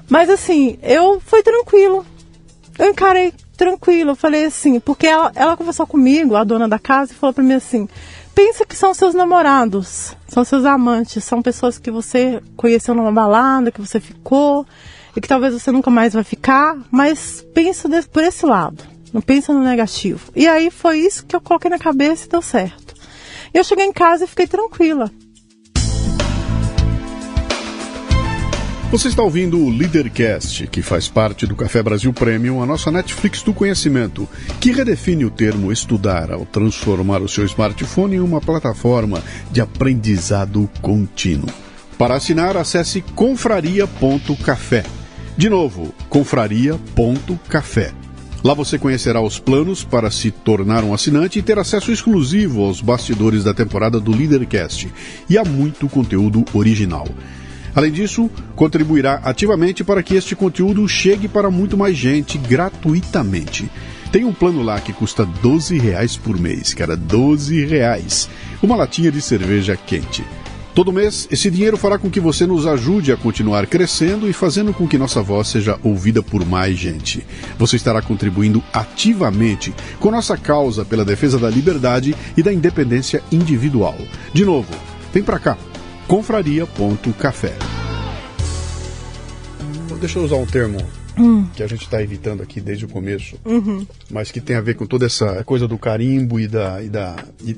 Mas 0.09 0.29
assim, 0.29 0.77
eu 0.81 1.19
fui 1.19 1.43
tranquilo. 1.43 2.05
Eu 2.77 2.89
encarei 2.89 3.33
tranquilo. 3.55 4.11
Eu 4.11 4.15
falei 4.15 4.45
assim, 4.45 4.79
porque 4.79 5.07
ela, 5.07 5.31
ela 5.35 5.57
conversou 5.57 5.87
comigo, 5.87 6.35
a 6.35 6.43
dona 6.43 6.67
da 6.67 6.79
casa, 6.79 7.11
e 7.11 7.15
falou 7.15 7.33
pra 7.33 7.43
mim 7.43 7.53
assim: 7.53 7.87
pensa 8.33 8.65
que 8.65 8.75
são 8.75 8.93
seus 8.93 9.13
namorados, 9.13 10.15
são 10.27 10.43
seus 10.43 10.65
amantes, 10.65 11.23
são 11.23 11.41
pessoas 11.41 11.79
que 11.79 11.89
você 11.89 12.41
conheceu 12.57 12.93
numa 12.93 13.11
balada, 13.11 13.71
que 13.71 13.81
você 13.81 13.99
ficou 13.99 14.65
e 15.15 15.21
que 15.21 15.27
talvez 15.27 15.53
você 15.53 15.71
nunca 15.71 15.89
mais 15.89 16.13
vai 16.13 16.23
ficar, 16.23 16.77
mas 16.91 17.45
pensa 17.53 17.87
por 18.11 18.21
esse 18.21 18.45
lado, 18.45 18.83
não 19.13 19.21
pensa 19.21 19.53
no 19.53 19.63
negativo. 19.63 20.31
E 20.35 20.45
aí 20.47 20.69
foi 20.69 20.99
isso 20.99 21.25
que 21.25 21.35
eu 21.35 21.41
coloquei 21.41 21.71
na 21.71 21.79
cabeça 21.79 22.25
e 22.25 22.29
deu 22.29 22.41
certo. 22.41 22.93
Eu 23.53 23.63
cheguei 23.63 23.85
em 23.85 23.93
casa 23.93 24.25
e 24.25 24.27
fiquei 24.27 24.45
tranquila. 24.45 25.09
Você 28.91 29.07
está 29.07 29.23
ouvindo 29.23 29.59
o 29.59 29.69
Leadercast, 29.69 30.67
que 30.67 30.81
faz 30.81 31.09
parte 31.09 31.47
do 31.47 31.55
Café 31.55 31.81
Brasil 31.81 32.13
Premium, 32.13 32.61
a 32.61 32.65
nossa 32.65 32.91
Netflix 32.91 33.41
do 33.41 33.51
conhecimento, 33.51 34.29
que 34.61 34.71
redefine 34.71 35.25
o 35.25 35.31
termo 35.31 35.71
estudar 35.71 36.31
ao 36.31 36.45
transformar 36.45 37.21
o 37.21 37.27
seu 37.27 37.43
smartphone 37.45 38.17
em 38.17 38.19
uma 38.19 38.39
plataforma 38.39 39.23
de 39.51 39.59
aprendizado 39.59 40.69
contínuo. 40.81 41.49
Para 41.97 42.15
assinar, 42.15 42.55
acesse 42.55 43.01
confraria.café. 43.01 44.83
De 45.35 45.49
novo, 45.49 45.93
confraria.café. 46.07 47.91
Lá 48.43 48.53
você 48.53 48.77
conhecerá 48.77 49.19
os 49.19 49.39
planos 49.39 49.83
para 49.83 50.11
se 50.11 50.29
tornar 50.29 50.83
um 50.83 50.93
assinante 50.93 51.39
e 51.39 51.41
ter 51.41 51.57
acesso 51.57 51.91
exclusivo 51.91 52.63
aos 52.63 52.79
bastidores 52.81 53.43
da 53.43 53.53
temporada 53.53 53.99
do 53.99 54.15
Leadercast 54.15 54.93
e 55.27 55.37
a 55.37 55.43
muito 55.43 55.89
conteúdo 55.89 56.45
original. 56.53 57.07
Além 57.75 57.91
disso, 57.91 58.31
contribuirá 58.55 59.19
ativamente 59.23 59.83
para 59.83 60.01
que 60.01 60.15
este 60.15 60.33
conteúdo 60.33 60.87
chegue 60.87 61.27
para 61.27 61.51
muito 61.51 61.75
mais 61.77 61.97
gente 61.97 62.37
gratuitamente. 62.37 63.69
Tem 64.13 64.23
um 64.23 64.33
plano 64.33 64.61
lá 64.61 64.79
que 64.79 64.93
custa 64.93 65.25
12 65.25 65.77
reais 65.77 66.15
por 66.15 66.39
mês, 66.39 66.73
cara, 66.73 66.95
12 66.95 67.65
reais. 67.65 68.29
Uma 68.63 68.77
latinha 68.77 69.11
de 69.11 69.21
cerveja 69.21 69.75
quente. 69.75 70.23
Todo 70.73 70.91
mês, 70.91 71.27
esse 71.29 71.51
dinheiro 71.51 71.77
fará 71.77 71.97
com 71.97 72.09
que 72.09 72.19
você 72.19 72.45
nos 72.45 72.65
ajude 72.65 73.11
a 73.11 73.17
continuar 73.17 73.65
crescendo 73.67 74.29
e 74.29 74.33
fazendo 74.33 74.73
com 74.73 74.87
que 74.87 74.97
nossa 74.97 75.21
voz 75.21 75.49
seja 75.49 75.77
ouvida 75.83 76.23
por 76.23 76.45
mais 76.45 76.77
gente. 76.77 77.25
Você 77.57 77.75
estará 77.75 78.01
contribuindo 78.01 78.63
ativamente 78.73 79.73
com 79.99 80.11
nossa 80.11 80.37
causa 80.37 80.85
pela 80.85 81.05
defesa 81.05 81.37
da 81.37 81.49
liberdade 81.49 82.15
e 82.37 82.43
da 82.43 82.53
independência 82.53 83.21
individual. 83.31 83.95
De 84.33 84.45
novo, 84.45 84.73
vem 85.13 85.23
para 85.23 85.39
cá 85.39 85.57
confraria.café. 86.07 87.53
Deixa 89.99 90.19
eu 90.19 90.23
usar 90.23 90.35
um 90.35 90.45
termo 90.45 90.77
hum. 91.17 91.47
que 91.55 91.63
a 91.63 91.67
gente 91.67 91.83
está 91.83 92.01
evitando 92.01 92.43
aqui 92.43 92.59
desde 92.59 92.85
o 92.85 92.87
começo, 92.87 93.37
uhum. 93.45 93.87
mas 94.09 94.29
que 94.29 94.41
tem 94.41 94.55
a 94.55 94.61
ver 94.61 94.75
com 94.75 94.85
toda 94.85 95.05
essa 95.05 95.43
coisa 95.43 95.67
do 95.67 95.77
carimbo 95.77 96.39
e 96.39 96.47
da. 96.47 96.83
E 96.83 96.89
da 96.89 97.15
e, 97.43 97.55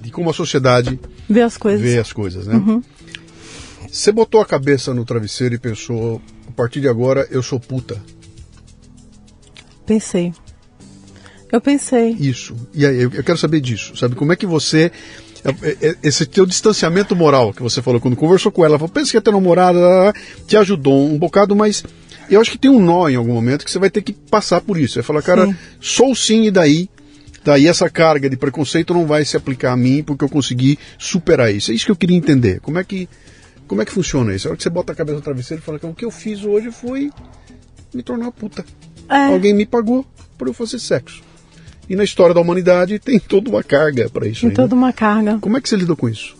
de 0.00 0.10
como 0.10 0.28
a 0.28 0.34
sociedade 0.34 1.00
vê 1.26 1.40
as 1.40 1.56
coisas, 1.56 1.80
vê 1.80 1.98
as 1.98 2.12
coisas 2.12 2.46
né? 2.46 2.56
Uhum. 2.56 2.82
Você 3.90 4.12
botou 4.12 4.40
a 4.40 4.44
cabeça 4.44 4.92
no 4.92 5.04
travesseiro 5.04 5.54
e 5.54 5.58
pensou: 5.58 6.20
a 6.46 6.50
partir 6.50 6.80
de 6.80 6.88
agora 6.88 7.26
eu 7.30 7.42
sou 7.42 7.58
puta. 7.58 8.02
Pensei. 9.86 10.34
Eu 11.52 11.60
pensei. 11.60 12.10
Isso. 12.18 12.56
E 12.74 12.84
aí, 12.84 13.02
eu 13.02 13.10
quero 13.10 13.38
saber 13.38 13.60
disso. 13.60 13.96
Sabe 13.96 14.16
como 14.16 14.32
é 14.32 14.36
que 14.36 14.44
você 14.44 14.90
esse 16.02 16.24
teu 16.24 16.46
distanciamento 16.46 17.14
moral 17.14 17.52
que 17.52 17.62
você 17.62 17.82
falou 17.82 18.00
quando 18.00 18.16
conversou 18.16 18.50
com 18.50 18.64
ela, 18.64 18.78
falou, 18.78 18.92
pensa 18.92 19.10
que 19.10 19.16
é 19.16 19.20
ter 19.20 19.30
namorada, 19.30 20.12
te 20.46 20.56
ajudou 20.56 21.06
um 21.06 21.18
bocado, 21.18 21.54
mas 21.54 21.84
eu 22.30 22.40
acho 22.40 22.50
que 22.50 22.58
tem 22.58 22.70
um 22.70 22.80
nó 22.80 23.08
em 23.08 23.16
algum 23.16 23.34
momento 23.34 23.64
que 23.64 23.70
você 23.70 23.78
vai 23.78 23.90
ter 23.90 24.02
que 24.02 24.12
passar 24.12 24.60
por 24.60 24.78
isso. 24.78 24.94
Você 24.94 25.02
fala, 25.02 25.20
cara, 25.20 25.46
sim. 25.46 25.56
sou 25.80 26.14
sim 26.14 26.44
e 26.44 26.50
daí? 26.50 26.88
Daí 27.44 27.68
essa 27.68 27.90
carga 27.90 28.30
de 28.30 28.36
preconceito 28.38 28.94
não 28.94 29.06
vai 29.06 29.24
se 29.24 29.36
aplicar 29.36 29.72
a 29.72 29.76
mim 29.76 30.02
porque 30.02 30.24
eu 30.24 30.28
consegui 30.30 30.78
superar 30.98 31.54
isso. 31.54 31.70
É 31.70 31.74
isso 31.74 31.84
que 31.84 31.92
eu 31.92 31.96
queria 31.96 32.16
entender. 32.16 32.60
Como 32.60 32.78
é 32.78 32.84
que, 32.84 33.06
como 33.66 33.82
é 33.82 33.84
que 33.84 33.92
funciona 33.92 34.34
isso? 34.34 34.48
A 34.48 34.50
hora 34.50 34.56
que 34.56 34.62
você 34.62 34.70
bota 34.70 34.92
a 34.92 34.96
cabeça 34.96 35.16
no 35.16 35.22
travesseiro 35.22 35.62
e 35.62 35.64
fala 35.64 35.78
que 35.78 35.84
o 35.84 35.92
que 35.92 36.06
eu 36.06 36.10
fiz 36.10 36.42
hoje 36.42 36.70
foi 36.70 37.10
me 37.92 38.02
tornar 38.02 38.32
puta. 38.32 38.64
É. 39.10 39.26
Alguém 39.26 39.52
me 39.52 39.66
pagou 39.66 40.06
por 40.38 40.48
eu 40.48 40.54
fazer 40.54 40.78
sexo. 40.78 41.22
E 41.88 41.96
na 41.96 42.04
história 42.04 42.34
da 42.34 42.40
humanidade 42.40 42.98
tem 42.98 43.18
toda 43.18 43.50
uma 43.50 43.62
carga 43.62 44.08
para 44.08 44.26
isso. 44.26 44.40
Tem 44.42 44.50
aí, 44.50 44.54
toda 44.54 44.74
né? 44.74 44.80
uma 44.82 44.92
carga. 44.92 45.38
Como 45.40 45.56
é 45.56 45.60
que 45.60 45.68
você 45.68 45.76
lidou 45.76 45.96
com 45.96 46.08
isso? 46.08 46.36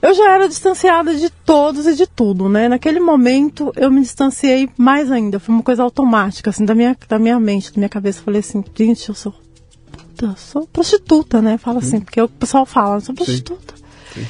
Eu 0.00 0.14
já 0.14 0.34
era 0.34 0.48
distanciada 0.48 1.14
de 1.14 1.28
todos 1.30 1.86
e 1.86 1.94
de 1.94 2.06
tudo, 2.06 2.48
né? 2.48 2.68
Naquele 2.68 3.00
momento 3.00 3.72
eu 3.76 3.90
me 3.90 4.00
distanciei 4.00 4.68
mais 4.76 5.10
ainda. 5.10 5.40
Foi 5.40 5.54
uma 5.54 5.64
coisa 5.64 5.82
automática, 5.82 6.50
assim, 6.50 6.64
da 6.64 6.74
minha, 6.74 6.96
da 7.08 7.18
minha 7.18 7.40
mente, 7.40 7.72
da 7.72 7.78
minha 7.78 7.88
cabeça. 7.88 8.20
Eu 8.20 8.24
falei 8.24 8.40
assim, 8.40 8.62
gente, 8.76 9.08
eu 9.08 9.14
sou 9.14 9.34
puta, 9.90 10.34
sou 10.36 10.66
prostituta, 10.66 11.42
né? 11.42 11.58
Fala 11.58 11.78
assim, 11.78 11.96
hum. 11.96 12.00
porque 12.00 12.20
o 12.20 12.28
pessoal 12.28 12.64
fala, 12.64 12.96
eu 12.96 13.00
sou 13.00 13.14
prostituta. 13.14 13.74
Sim. 14.14 14.20
Sim. 14.20 14.26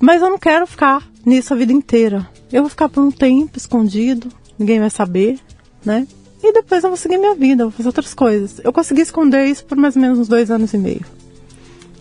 Mas 0.00 0.22
eu 0.22 0.30
não 0.30 0.38
quero 0.38 0.66
ficar 0.66 1.06
nisso 1.24 1.52
a 1.52 1.56
vida 1.56 1.72
inteira. 1.72 2.26
Eu 2.50 2.62
vou 2.62 2.70
ficar 2.70 2.88
por 2.88 3.02
um 3.02 3.10
tempo 3.10 3.58
escondido, 3.58 4.28
ninguém 4.58 4.80
vai 4.80 4.90
saber, 4.90 5.38
né? 5.84 6.06
E 6.42 6.52
depois 6.52 6.82
eu 6.82 6.90
vou 6.90 6.96
seguir 6.96 7.18
minha 7.18 7.34
vida, 7.34 7.64
vou 7.64 7.70
fazer 7.70 7.88
outras 7.88 8.14
coisas. 8.14 8.60
Eu 8.64 8.72
consegui 8.72 9.02
esconder 9.02 9.46
isso 9.46 9.64
por 9.64 9.76
mais 9.76 9.94
ou 9.94 10.02
menos 10.02 10.18
uns 10.18 10.28
dois 10.28 10.50
anos 10.50 10.72
e 10.72 10.78
meio. 10.78 11.04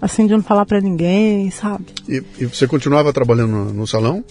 Assim, 0.01 0.25
de 0.25 0.33
não 0.33 0.41
falar 0.41 0.65
para 0.65 0.79
ninguém, 0.79 1.51
sabe? 1.51 1.85
E, 2.07 2.23
e, 2.39 2.45
você 2.45 2.65
continuava 2.65 3.11
trabalhando 3.11 3.51
no, 3.51 3.73
no, 3.73 3.87
salão? 3.87 4.23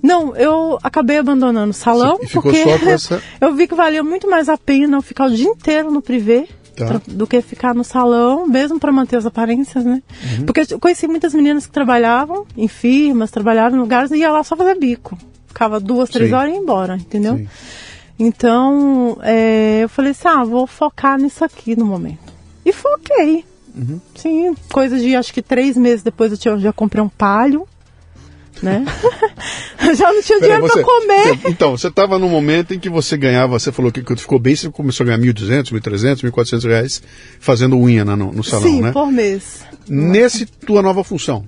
Não, 0.00 0.34
eu 0.36 0.78
acabei 0.82 1.18
abandonando 1.18 1.70
o 1.70 1.74
salão 1.74 2.20
porque 2.32 2.58
essa... 2.86 3.20
eu 3.40 3.52
vi 3.52 3.66
que 3.66 3.74
valia 3.74 4.02
muito 4.02 4.30
mais 4.30 4.48
a 4.48 4.56
pena 4.56 4.98
eu 4.98 5.02
ficar 5.02 5.26
o 5.26 5.34
dia 5.34 5.48
inteiro 5.48 5.90
no 5.90 6.00
privê 6.00 6.46
tá. 6.76 7.00
do 7.06 7.26
que 7.26 7.42
ficar 7.42 7.74
no 7.74 7.82
salão, 7.82 8.46
mesmo 8.46 8.78
para 8.78 8.92
manter 8.92 9.16
as 9.16 9.26
aparências, 9.26 9.84
né? 9.84 10.02
Uhum. 10.38 10.46
Porque 10.46 10.64
eu 10.70 10.78
conheci 10.78 11.08
muitas 11.08 11.34
meninas 11.34 11.66
que 11.66 11.72
trabalhavam 11.72 12.46
em 12.56 12.68
firmas, 12.68 13.30
trabalhavam 13.30 13.76
em 13.76 13.82
lugares 13.82 14.10
e 14.12 14.18
ia 14.18 14.30
lá 14.30 14.42
só 14.44 14.56
fazer 14.56 14.78
bico. 14.78 15.18
Ficava 15.48 15.80
duas, 15.80 16.08
três 16.10 16.30
Sim. 16.30 16.36
horas 16.36 16.52
e 16.52 16.54
ia 16.54 16.60
embora, 16.60 16.94
entendeu? 16.94 17.36
Sim. 17.36 17.48
Então, 18.22 19.16
é, 19.22 19.80
eu 19.82 19.88
falei 19.88 20.10
assim, 20.10 20.28
ah, 20.28 20.44
vou 20.44 20.66
focar 20.66 21.18
nisso 21.18 21.42
aqui 21.42 21.74
no 21.74 21.86
momento. 21.86 22.30
E 22.62 22.70
foquei. 22.70 23.46
Uhum. 23.74 23.98
Sim, 24.14 24.54
coisa 24.70 24.98
de 24.98 25.16
acho 25.16 25.32
que 25.32 25.40
três 25.40 25.74
meses 25.74 26.02
depois 26.02 26.30
eu 26.30 26.36
tinha, 26.36 26.58
já 26.58 26.70
comprei 26.70 27.02
um 27.02 27.08
palho, 27.08 27.66
né? 28.62 28.84
já 29.96 30.12
não 30.12 30.22
tinha 30.22 30.38
dinheiro 30.38 30.66
para 30.66 30.84
comer. 30.84 31.38
Você, 31.38 31.48
então, 31.48 31.78
você 31.78 31.88
estava 31.88 32.18
num 32.18 32.28
momento 32.28 32.74
em 32.74 32.78
que 32.78 32.90
você 32.90 33.16
ganhava, 33.16 33.58
você 33.58 33.72
falou 33.72 33.90
que 33.90 34.02
ficou 34.16 34.38
bem, 34.38 34.54
você 34.54 34.68
começou 34.68 35.04
a 35.04 35.06
ganhar 35.06 35.32
1.200, 35.32 35.72
1.300, 35.72 36.30
1.400 36.30 36.64
reais 36.68 37.02
fazendo 37.38 37.78
unha 37.78 38.04
no, 38.04 38.16
no 38.32 38.44
salão, 38.44 38.68
Sim, 38.68 38.82
né? 38.82 38.92
por 38.92 39.10
mês. 39.10 39.64
Nesse 39.88 40.44
tua 40.44 40.82
nova 40.82 41.02
função. 41.02 41.42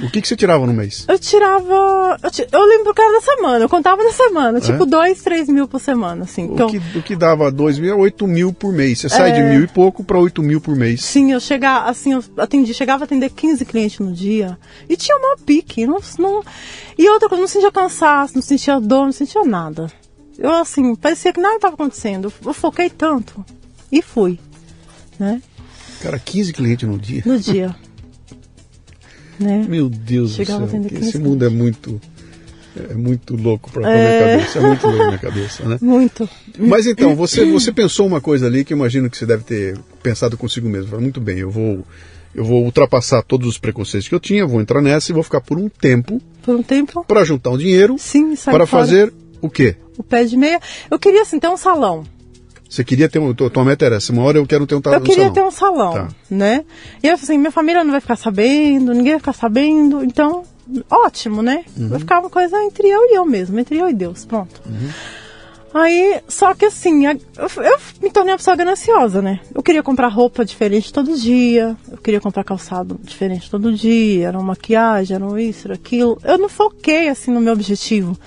O 0.00 0.10
que, 0.10 0.22
que 0.22 0.28
você 0.28 0.34
tirava 0.34 0.66
no 0.66 0.72
mês? 0.72 1.04
Eu 1.06 1.18
tirava. 1.18 2.18
Eu, 2.22 2.30
t... 2.30 2.48
eu 2.50 2.62
lembro 2.64 2.92
o 2.92 2.94
cara 2.94 3.12
da 3.12 3.20
semana, 3.20 3.64
eu 3.64 3.68
contava 3.68 4.02
na 4.02 4.10
semana, 4.10 4.58
é? 4.58 4.60
tipo 4.60 4.86
dois, 4.86 5.20
três 5.22 5.48
mil 5.48 5.68
por 5.68 5.80
semana, 5.80 6.24
assim. 6.24 6.46
O, 6.46 6.66
que, 6.66 6.98
o 6.98 7.02
que 7.02 7.14
dava 7.14 7.50
dois 7.50 7.78
mil 7.78 7.92
é 7.92 7.94
oito 7.94 8.26
mil 8.26 8.52
por 8.52 8.72
mês. 8.72 9.00
Você 9.00 9.06
é... 9.08 9.10
sai 9.10 9.32
de 9.32 9.40
é. 9.40 9.50
mil 9.50 9.62
e 9.62 9.66
pouco 9.66 10.02
para 10.02 10.18
oito 10.18 10.42
mil 10.42 10.60
por 10.60 10.74
mês. 10.74 11.04
Sim, 11.04 11.32
eu 11.32 11.40
chegava, 11.40 11.90
assim, 11.90 12.12
eu 12.12 12.24
atendi, 12.38 12.72
chegava 12.72 13.04
a 13.04 13.06
atender 13.06 13.30
15 13.30 13.64
clientes 13.66 13.98
no 13.98 14.12
dia. 14.12 14.58
E 14.88 14.96
tinha 14.96 15.16
uma 15.16 15.36
pique. 15.36 15.86
Não, 15.86 15.98
não... 16.18 16.42
E 16.96 17.08
outra 17.10 17.28
coisa, 17.28 17.42
não 17.42 17.48
sentia 17.48 17.70
cansaço, 17.70 18.34
não 18.34 18.42
sentia 18.42 18.80
dor, 18.80 19.04
não 19.04 19.12
sentia 19.12 19.44
nada. 19.44 19.88
Eu, 20.38 20.54
assim, 20.54 20.94
parecia 20.94 21.32
que 21.32 21.40
nada 21.40 21.56
estava 21.56 21.74
acontecendo. 21.74 22.32
Eu 22.44 22.54
foquei 22.54 22.88
tanto. 22.88 23.44
E 23.90 24.00
fui. 24.00 24.38
Né? 25.18 25.42
Cara, 26.00 26.18
15 26.18 26.52
clientes 26.54 26.88
no 26.88 26.98
dia? 26.98 27.22
No 27.26 27.38
dia. 27.38 27.76
né? 29.42 29.66
Meu 29.68 29.88
Deus 29.88 30.34
Chegava 30.34 30.66
do 30.66 30.70
céu, 30.70 31.00
esse 31.00 31.18
mundo 31.18 31.44
é 31.44 31.48
muito 31.48 32.00
é 32.90 32.94
muito 32.94 33.36
louco 33.36 33.70
para 33.70 33.90
é... 33.90 33.96
minha 33.96 34.38
cabeça, 34.38 34.58
é 34.58 34.62
muito 34.62 34.86
louco 34.86 34.98
na 34.98 35.06
minha 35.06 35.18
cabeça, 35.18 35.68
né? 35.68 35.78
Muito. 35.80 36.28
Mas 36.58 36.86
então, 36.86 37.14
você 37.14 37.44
você 37.44 37.70
pensou 37.70 38.06
uma 38.06 38.20
coisa 38.20 38.46
ali 38.46 38.64
que 38.64 38.72
eu 38.72 38.76
imagino 38.76 39.10
que 39.10 39.16
você 39.16 39.26
deve 39.26 39.44
ter 39.44 39.78
pensado 40.02 40.36
consigo 40.36 40.68
mesmo. 40.68 40.88
Falei, 40.88 41.02
muito 41.02 41.20
bem, 41.20 41.38
eu 41.38 41.50
vou 41.50 41.84
eu 42.34 42.44
vou 42.44 42.64
ultrapassar 42.64 43.22
todos 43.22 43.46
os 43.46 43.58
preconceitos 43.58 44.08
que 44.08 44.14
eu 44.14 44.20
tinha, 44.20 44.46
vou 44.46 44.60
entrar 44.60 44.80
nessa 44.80 45.12
e 45.12 45.14
vou 45.14 45.22
ficar 45.22 45.42
por 45.42 45.58
um 45.58 45.68
tempo. 45.68 46.20
Por 46.42 46.56
um 46.56 46.62
tempo? 46.62 47.04
Para 47.04 47.24
juntar 47.24 47.50
um 47.50 47.58
dinheiro. 47.58 47.96
Sim, 47.98 48.34
Para 48.36 48.66
fora. 48.66 48.66
fazer 48.66 49.12
o 49.42 49.50
quê? 49.50 49.76
O 49.98 50.02
pé 50.02 50.24
de 50.24 50.36
meia. 50.36 50.58
Eu 50.90 50.98
queria 50.98 51.22
assim 51.22 51.38
ter 51.38 51.48
um 51.48 51.58
salão 51.58 52.04
Você 52.72 52.82
queria 52.82 53.06
ter 53.06 53.18
um. 53.18 53.34
Tua, 53.34 53.50
tua 53.50 53.64
meta 53.66 53.84
era 53.84 53.96
essa, 53.96 54.10
uma 54.14 54.22
hora 54.22 54.38
eu 54.38 54.46
quero 54.46 54.66
ter 54.66 54.74
um, 54.74 54.80
eu 54.82 54.92
um 54.98 55.00
queria 55.02 55.24
salão. 55.24 55.32
ter 55.34 55.42
um 55.44 55.50
salão, 55.50 55.92
Tá. 55.92 56.08
né? 56.30 56.64
E 57.02 57.06
eu 57.06 57.18
falei 57.18 57.24
assim, 57.24 57.36
minha 57.38 57.50
família 57.52 57.84
não 57.84 57.90
vai 57.90 58.00
ficar 58.00 58.16
sabendo, 58.16 58.94
ninguém 58.94 59.12
vai 59.12 59.18
ficar 59.18 59.34
sabendo, 59.34 60.02
então, 60.02 60.42
ótimo, 60.90 61.42
né? 61.42 61.66
Uhum. 61.76 61.88
Vai 61.90 61.98
ficar 61.98 62.20
uma 62.20 62.30
coisa 62.30 62.56
entre 62.62 62.88
eu 62.88 63.00
e 63.10 63.14
eu 63.18 63.26
mesmo, 63.26 63.58
entre 63.58 63.76
eu 63.76 63.90
e 63.90 63.92
Deus, 63.92 64.24
pronto. 64.24 64.62
Uhum. 64.64 64.88
Aí, 65.74 66.20
só 66.28 66.52
que 66.52 66.66
assim, 66.66 67.06
eu, 67.06 67.18
me 68.02 68.10
tornei 68.10 68.32
uma 68.32 68.36
pessoa 68.36 68.54
gananciosa, 68.54 69.22
né? 69.22 69.40
Eu 69.54 69.62
queria 69.62 69.82
comprar 69.82 70.08
roupa 70.08 70.44
diferente 70.44 70.92
todo 70.92 71.16
dia, 71.16 71.74
eu 71.90 71.96
queria 71.96 72.20
comprar 72.20 72.44
calçado 72.44 73.00
diferente 73.02 73.50
todo 73.50 73.72
dia, 73.72 74.28
era 74.28 74.36
uma 74.36 74.48
maquiagem, 74.48 75.14
era 75.14 75.24
um 75.24 75.38
isso, 75.38 75.66
era 75.66 75.74
aquilo. 75.74 76.18
Eu 76.22 76.36
não 76.36 76.48
foquei 76.48 77.08
assim 77.08 77.30
no 77.30 77.40
meu 77.40 77.54
objetivo. 77.54 78.18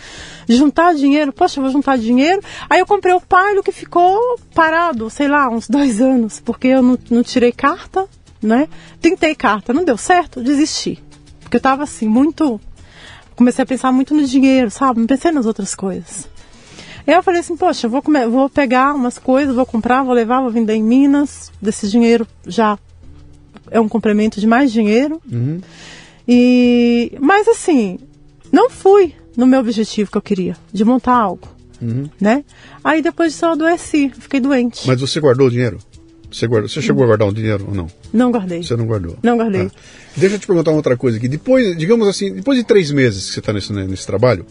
Juntar 0.50 0.96
dinheiro, 0.96 1.32
poxa, 1.32 1.60
eu 1.60 1.64
vou 1.64 1.72
juntar 1.72 1.98
dinheiro. 2.00 2.41
Aí 2.68 2.80
eu 2.80 2.86
comprei 2.86 3.14
o 3.14 3.22
palio 3.22 3.62
que 3.62 3.72
ficou 3.72 4.20
parado, 4.54 5.08
sei 5.12 5.28
lá, 5.28 5.48
uns 5.48 5.70
dois 5.70 6.02
anos, 6.02 6.39
porque 6.39 6.70
eu 6.70 6.82
não, 6.82 6.98
não 7.12 7.22
tirei 7.22 7.52
carta, 7.52 8.08
né? 8.41 8.68
Tentei 9.00 9.36
carta, 9.36 9.72
não 9.72 9.86
deu 9.86 9.98
certo, 9.98 10.41
desisti. 10.41 11.00
Porque 11.41 11.58
eu 11.58 11.62
tava 11.62 11.84
assim, 11.84 12.08
muito. 12.08 12.60
Comecei 13.36 13.62
a 13.62 13.66
pensar 13.68 13.91
muito 13.91 14.16
no 14.16 14.26
dinheiro, 14.26 14.72
sabe? 14.72 15.00
Não 15.00 15.06
pensei 15.06 15.30
nas 15.30 15.46
outras 15.46 15.76
coisas. 15.76 16.34
Eu 17.08 17.22
falei 17.22 17.39
assim, 17.41 17.56
poxa, 17.56 17.88
vou, 17.88 18.01
come- 18.01 18.26
vou 18.28 18.49
pegar 18.49 18.93
umas 18.95 19.18
coisas, 19.20 19.56
vou 19.56 19.66
comprar, 19.66 20.03
vou 20.03 20.14
levar, 20.14 20.41
vou 20.41 20.49
vender 20.49 20.74
em 20.74 20.84
Minas. 20.84 21.51
Desse 21.62 21.88
dinheiro 21.88 22.28
já 22.47 22.78
é 23.70 23.80
um 23.80 23.88
complemento 23.88 24.39
de 24.39 24.47
mais 24.47 24.72
dinheiro. 24.72 25.22
Uhum. 25.32 25.60
E 26.28 27.16
mas 27.20 27.47
assim, 27.47 27.99
não 28.51 28.70
fui 28.70 29.14
no 29.38 29.45
meu 29.45 29.60
objetivo 29.60 30.10
que 30.12 30.18
eu 30.18 30.22
queria, 30.22 30.56
de 30.74 30.84
montar 30.84 31.14
algo, 31.16 31.47
Uhum. 31.82 32.10
né? 32.20 32.43
Aí 32.84 33.01
depois 33.01 33.34
disso 33.34 33.45
eu 33.45 33.49
adoeci, 33.51 34.10
fiquei 34.18 34.39
doente. 34.39 34.88
Mas 34.88 34.99
você 34.99 35.20
guardou 35.20 35.47
o 35.47 35.51
dinheiro? 35.51 35.78
Você, 36.32 36.47
guardou, 36.47 36.68
você 36.68 36.82
chegou 36.82 37.03
a 37.03 37.08
guardar 37.08 37.28
um 37.28 37.34
dinheiro 37.34 37.66
ou 37.68 37.76
não? 37.76 37.88
Não 38.12 38.32
guardei. 38.32 38.64
Você 38.64 38.76
não 38.76 38.86
guardou? 38.86 39.18
Não 39.22 39.38
guardei. 39.38 39.70
Tá. 39.70 39.76
Deixa 40.18 40.36
eu 40.36 40.39
te 40.39 40.47
perguntar 40.47 40.72
uma 40.72 40.78
outra 40.78 40.97
coisa 40.97 41.18
aqui. 41.18 41.28
Depois, 41.28 41.78
digamos 41.78 42.08
assim, 42.08 42.34
depois 42.34 42.58
de 42.58 42.64
três 42.66 42.91
meses 42.91 43.28
que 43.28 43.34
você 43.34 43.39
está 43.39 43.53
nesse, 43.53 43.72
nesse 43.72 44.06
trabalho, 44.08 44.45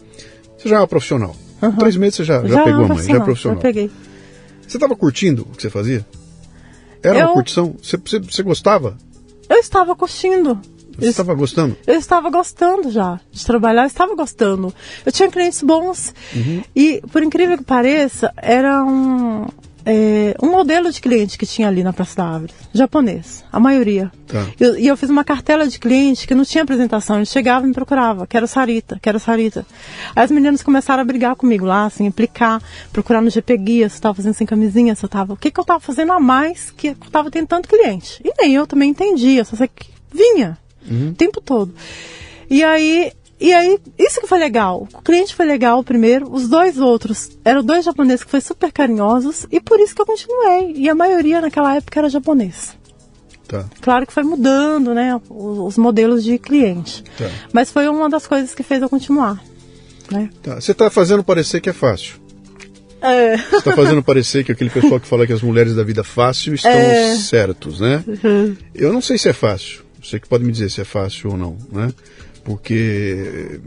você 0.57 0.69
já 0.69 0.77
é 0.77 0.79
uma 0.79 0.87
profissional. 0.87 1.35
Três 1.79 1.95
meses 1.97 2.15
você 2.15 2.23
já, 2.23 2.45
já, 2.45 2.61
é 2.61 2.63
pegou 2.63 2.85
a 2.85 2.87
mãe, 2.87 3.03
já 3.03 3.15
é 3.15 3.19
profissional. 3.19 3.57
Já 3.57 3.61
peguei. 3.61 3.91
Você 4.67 4.77
estava 4.77 4.95
curtindo 4.95 5.43
o 5.43 5.55
que 5.55 5.61
você 5.61 5.69
fazia? 5.69 6.05
Era 7.03 7.19
Eu- 7.19 7.25
uma 7.27 7.33
curtição? 7.33 7.75
Você, 7.81 7.97
você, 7.97 8.19
você 8.19 8.43
gostava? 8.43 8.97
Eu 9.49 9.57
estava 9.57 9.95
curtindo. 9.95 10.59
Você 10.97 11.09
estava 11.09 11.33
gostando? 11.33 11.75
Eu 11.85 11.95
estava 11.95 12.29
gostando 12.29 12.89
já 12.89 13.19
de 13.31 13.45
trabalhar, 13.45 13.83
eu 13.83 13.87
estava 13.87 14.15
gostando. 14.15 14.73
Eu 15.05 15.11
tinha 15.11 15.29
clientes 15.29 15.61
bons 15.61 16.13
Uhum. 16.33 16.63
e, 16.75 17.01
por 17.11 17.21
incrível 17.21 17.57
que 17.57 17.63
pareça, 17.65 18.31
era 18.37 18.83
um, 18.83 19.45
é, 19.85 20.35
um 20.41 20.49
modelo 20.49 20.91
de 20.91 20.99
cliente 20.99 21.37
que 21.37 21.45
tinha 21.45 21.67
ali 21.67 21.83
na 21.83 21.93
Praça 21.93 22.15
da 22.17 22.25
Árvore, 22.25 22.53
japonês, 22.73 23.43
a 23.51 23.59
maioria. 23.59 24.11
Tá. 24.27 24.45
Eu- 24.59 24.77
e 24.79 24.87
eu 24.87 24.97
fiz 24.97 25.09
uma 25.09 25.23
cartela 25.23 25.67
de 25.67 25.77
cliente 25.77 26.25
que 26.27 26.33
não 26.33 26.43
tinha 26.43 26.63
apresentação, 26.63 27.17
eles 27.17 27.29
chegavam 27.29 27.65
e 27.65 27.67
me 27.69 27.73
procuravam, 27.73 28.25
quero 28.25 28.47
Sarita, 28.47 28.97
quero 29.01 29.19
Sarita. 29.19 29.65
Aí 30.15 30.23
as 30.23 30.31
meninas 30.31 30.63
começaram 30.63 31.01
a 31.01 31.05
brigar 31.05 31.35
comigo 31.35 31.65
lá, 31.65 31.85
assim, 31.85 32.05
implicar, 32.05 32.61
procurar 32.91 33.21
no 33.21 33.29
GP 33.29 33.57
Guia, 33.57 33.87
se 33.89 33.95
eu 33.95 33.97
estava 33.99 34.15
fazendo 34.15 34.33
sem 34.33 34.47
camisinha, 34.47 34.95
se 34.95 35.03
eu 35.05 35.07
estava... 35.07 35.33
O 35.33 35.37
que, 35.37 35.51
que 35.51 35.59
eu 35.59 35.63
estava 35.63 35.79
fazendo 35.79 36.11
a 36.13 36.19
mais 36.19 36.71
que 36.71 36.87
eu 36.89 36.95
estava 37.05 37.29
tendo 37.29 37.47
tanto 37.47 37.69
cliente? 37.69 38.19
E 38.25 38.31
nem 38.41 38.53
eu 38.55 38.65
também 38.65 38.89
entendia, 38.89 39.45
só 39.45 39.55
sei 39.55 39.67
que 39.67 39.87
vinha 40.11 40.57
o 41.11 41.13
tempo 41.13 41.39
todo. 41.41 41.73
E 42.49 42.63
aí, 42.63 43.11
e 43.39 43.53
aí, 43.53 43.77
isso 43.99 44.21
que 44.21 44.27
foi 44.27 44.39
legal. 44.39 44.87
O 44.93 45.01
cliente 45.01 45.35
foi 45.35 45.45
legal 45.45 45.83
primeiro, 45.83 46.31
os 46.31 46.47
dois 46.47 46.77
outros 46.79 47.31
eram 47.43 47.63
dois 47.63 47.83
japoneses 47.83 48.23
que 48.23 48.31
foram 48.31 48.41
super 48.43 48.71
carinhosos 48.71 49.45
e 49.51 49.59
por 49.59 49.79
isso 49.79 49.93
que 49.93 50.01
eu 50.01 50.05
continuei. 50.05 50.73
E 50.75 50.89
a 50.89 50.95
maioria 50.95 51.41
naquela 51.41 51.75
época 51.75 51.99
era 51.99 52.09
japonês. 52.09 52.75
Tá. 53.47 53.65
Claro 53.81 54.07
que 54.07 54.13
foi 54.13 54.23
mudando, 54.23 54.93
né, 54.93 55.19
os, 55.29 55.59
os 55.59 55.77
modelos 55.77 56.23
de 56.23 56.37
cliente. 56.39 57.03
Tá. 57.17 57.29
Mas 57.53 57.71
foi 57.71 57.87
uma 57.87 58.09
das 58.09 58.25
coisas 58.25 58.55
que 58.55 58.63
fez 58.63 58.81
eu 58.81 58.89
continuar. 58.89 59.43
Né? 60.11 60.29
Tá. 60.41 60.55
Você 60.55 60.71
está 60.71 60.89
fazendo 60.89 61.23
parecer 61.23 61.61
que 61.61 61.69
é 61.69 61.73
fácil. 61.73 62.15
É. 63.01 63.37
Você 63.37 63.57
está 63.57 63.75
fazendo 63.75 64.01
parecer 64.01 64.43
que 64.43 64.51
aquele 64.51 64.69
pessoal 64.69 64.99
que 64.99 65.07
fala 65.07 65.27
que 65.27 65.33
as 65.33 65.41
mulheres 65.41 65.75
da 65.75 65.83
vida 65.83 66.03
fácil 66.03 66.55
estão 66.55 66.71
É. 66.71 67.15
certos, 67.17 67.79
né? 67.79 68.03
Eu 68.73 68.91
não 68.91 69.01
sei 69.01 69.17
se 69.17 69.29
é 69.29 69.33
fácil. 69.33 69.83
Você 70.01 70.19
que 70.19 70.27
pode 70.27 70.43
me 70.43 70.51
dizer 70.51 70.69
se 70.71 70.81
é 70.81 70.85
fácil 70.85 71.31
ou 71.31 71.37
não, 71.37 71.57
né? 71.71 71.91
Porque, 72.45 73.59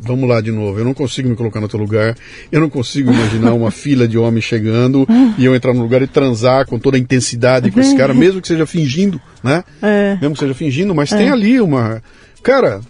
vamos 0.00 0.26
lá 0.26 0.40
de 0.40 0.50
novo, 0.50 0.78
eu 0.78 0.84
não 0.84 0.94
consigo 0.94 1.28
me 1.28 1.36
colocar 1.36 1.60
no 1.60 1.68
teu 1.68 1.78
lugar, 1.78 2.16
eu 2.50 2.58
não 2.58 2.70
consigo 2.70 3.12
imaginar 3.12 3.52
uma 3.52 3.70
fila 3.70 4.08
de 4.08 4.16
homens 4.16 4.44
chegando 4.44 5.06
e 5.38 5.44
eu 5.44 5.54
entrar 5.54 5.74
no 5.74 5.82
lugar 5.82 6.00
e 6.00 6.06
transar 6.06 6.66
com 6.66 6.78
toda 6.78 6.96
a 6.96 7.00
intensidade 7.00 7.70
com 7.70 7.78
esse 7.78 7.94
cara, 7.94 8.14
mesmo 8.14 8.40
que 8.40 8.48
seja 8.48 8.64
fingindo, 8.64 9.20
né? 9.44 9.62
É. 9.82 10.16
Mesmo 10.20 10.32
que 10.34 10.40
seja 10.40 10.54
fingindo, 10.54 10.94
mas 10.94 11.10
tem 11.10 11.28
ali 11.28 11.60
uma. 11.60 12.02
Cara, 12.42 12.80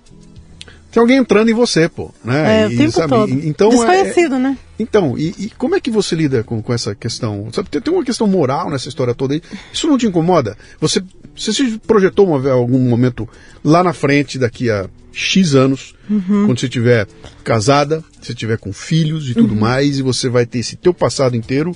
tem 0.93 1.01
alguém 1.01 1.17
entrando 1.17 1.51
em 1.51 1.55
você, 1.55 1.89
pô, 1.89 2.13
né? 2.25 2.63
É, 2.63 2.67
o 2.69 2.73
E, 2.73 2.77
tempo 2.77 2.93
sabe, 2.93 3.09
todo. 3.09 3.33
Então, 3.33 3.69
é- 3.69 3.71
Desconhecido, 3.71 4.39
né? 4.39 4.57
então, 4.79 5.19
e, 5.19 5.35
e 5.39 5.51
como 5.59 5.75
é 5.75 5.81
que 5.81 5.91
você 5.91 6.15
lida 6.15 6.45
com, 6.45 6.63
com 6.63 6.73
essa 6.73 6.95
questão? 6.95 7.49
Sabe, 7.53 7.69
tem, 7.71 7.81
tem 7.81 7.93
uma 7.93 8.05
questão 8.05 8.27
moral 8.29 8.71
nessa 8.71 8.89
história 8.89 9.15
toda 9.15 9.35
aí. 9.35 9.43
Isso 9.73 9.89
não 9.89 9.99
te 9.99 10.07
incomoda? 10.07 10.57
Você, 10.81 11.03
você 11.37 11.53
se 11.53 11.79
projetou 11.79 12.27
uma, 12.29 12.51
algum 12.51 12.79
momento 12.79 13.29
lá 13.65 13.83
na 13.83 13.93
frente, 13.93 14.39
daqui 14.39 14.71
a 14.71 14.89
X 15.13 15.55
anos, 15.55 15.95
Uhum. 16.11 16.47
quando 16.47 16.59
você 16.59 16.67
estiver 16.67 17.07
casada, 17.45 18.03
você 18.21 18.33
estiver 18.33 18.59
com 18.59 18.73
filhos 18.73 19.27
e 19.27 19.29
Uhum. 19.31 19.35
tudo 19.47 19.57
mais, 19.57 19.99
e 19.99 20.03
você 20.03 20.29
vai 20.29 20.45
ter 20.47 20.59
esse 20.59 20.77
teu 20.77 20.93
passado 20.95 21.37
inteiro. 21.37 21.73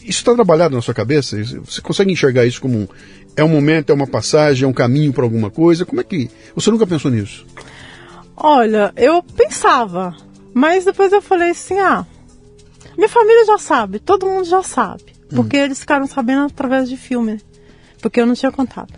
Isso 0.00 0.20
está 0.20 0.34
trabalhado 0.34 0.74
na 0.74 0.82
sua 0.82 0.94
cabeça? 0.94 1.36
Você 1.64 1.80
consegue 1.80 2.12
enxergar 2.12 2.44
isso 2.46 2.60
como 2.60 2.78
um, 2.78 2.88
é 3.36 3.42
um 3.44 3.48
momento, 3.48 3.90
é 3.90 3.94
uma 3.94 4.06
passagem, 4.06 4.64
é 4.64 4.68
um 4.68 4.72
caminho 4.72 5.12
para 5.12 5.24
alguma 5.24 5.50
coisa? 5.50 5.84
Como 5.84 6.00
é 6.00 6.04
que. 6.04 6.30
Você 6.54 6.70
nunca 6.70 6.86
pensou 6.86 7.10
nisso? 7.10 7.44
Olha, 8.36 8.92
eu 8.96 9.22
pensava, 9.22 10.14
mas 10.54 10.84
depois 10.84 11.12
eu 11.12 11.20
falei 11.20 11.50
assim, 11.50 11.78
ah, 11.80 12.06
minha 12.96 13.08
família 13.08 13.44
já 13.44 13.58
sabe, 13.58 13.98
todo 13.98 14.26
mundo 14.26 14.44
já 14.44 14.62
sabe, 14.62 15.02
porque 15.30 15.56
eles 15.56 15.80
ficaram 15.80 16.06
sabendo 16.06 16.42
através 16.46 16.88
de 16.88 16.96
filme, 16.96 17.40
porque 18.00 18.20
eu 18.20 18.26
não 18.26 18.34
tinha 18.34 18.52
contado. 18.52 18.92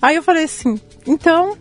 Aí 0.00 0.16
eu 0.16 0.22
falei 0.22 0.44
assim, 0.44 0.78
então 1.06 1.56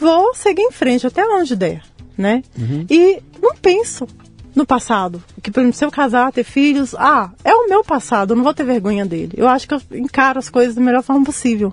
vou 0.00 0.34
seguir 0.34 0.62
em 0.62 0.72
frente 0.72 1.06
até 1.06 1.24
onde 1.26 1.56
der, 1.56 1.82
né? 2.16 2.42
E 2.90 3.22
não 3.40 3.54
penso 3.56 4.06
no 4.54 4.66
passado, 4.66 5.22
que 5.42 5.50
por 5.50 5.60
exemplo, 5.60 5.76
se 5.76 5.84
eu 5.84 5.90
casar, 5.90 6.32
ter 6.32 6.44
filhos, 6.44 6.94
ah, 6.96 7.30
é 7.44 7.54
o 7.54 7.68
meu 7.68 7.84
passado, 7.84 8.32
eu 8.32 8.36
não 8.36 8.44
vou 8.44 8.54
ter 8.54 8.64
vergonha 8.64 9.06
dele. 9.06 9.32
Eu 9.36 9.48
acho 9.48 9.68
que 9.68 9.74
eu 9.74 9.80
encaro 9.92 10.38
as 10.38 10.48
coisas 10.48 10.74
da 10.74 10.80
melhor 10.80 11.02
forma 11.02 11.24
possível. 11.24 11.72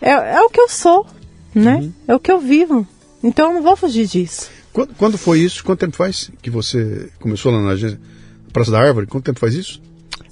É, 0.00 0.10
é 0.10 0.40
o 0.42 0.48
que 0.48 0.60
eu 0.60 0.68
sou, 0.68 1.06
né? 1.54 1.90
É 2.06 2.14
o 2.14 2.20
que 2.20 2.30
eu 2.30 2.38
vivo. 2.38 2.86
Então 3.22 3.48
eu 3.48 3.54
não 3.54 3.62
vou 3.62 3.76
fugir 3.76 4.06
disso. 4.06 4.50
Quando, 4.72 4.94
quando 4.94 5.18
foi 5.18 5.40
isso? 5.40 5.62
Quanto 5.62 5.80
tempo 5.80 5.96
faz 5.96 6.30
que 6.40 6.50
você 6.50 7.10
começou 7.20 7.52
lá 7.52 7.60
na 7.60 7.70
agência 7.70 8.00
Praça 8.52 8.70
da 8.70 8.80
Árvore? 8.80 9.06
Quanto 9.06 9.24
tempo 9.24 9.40
faz 9.40 9.54
isso? 9.54 9.80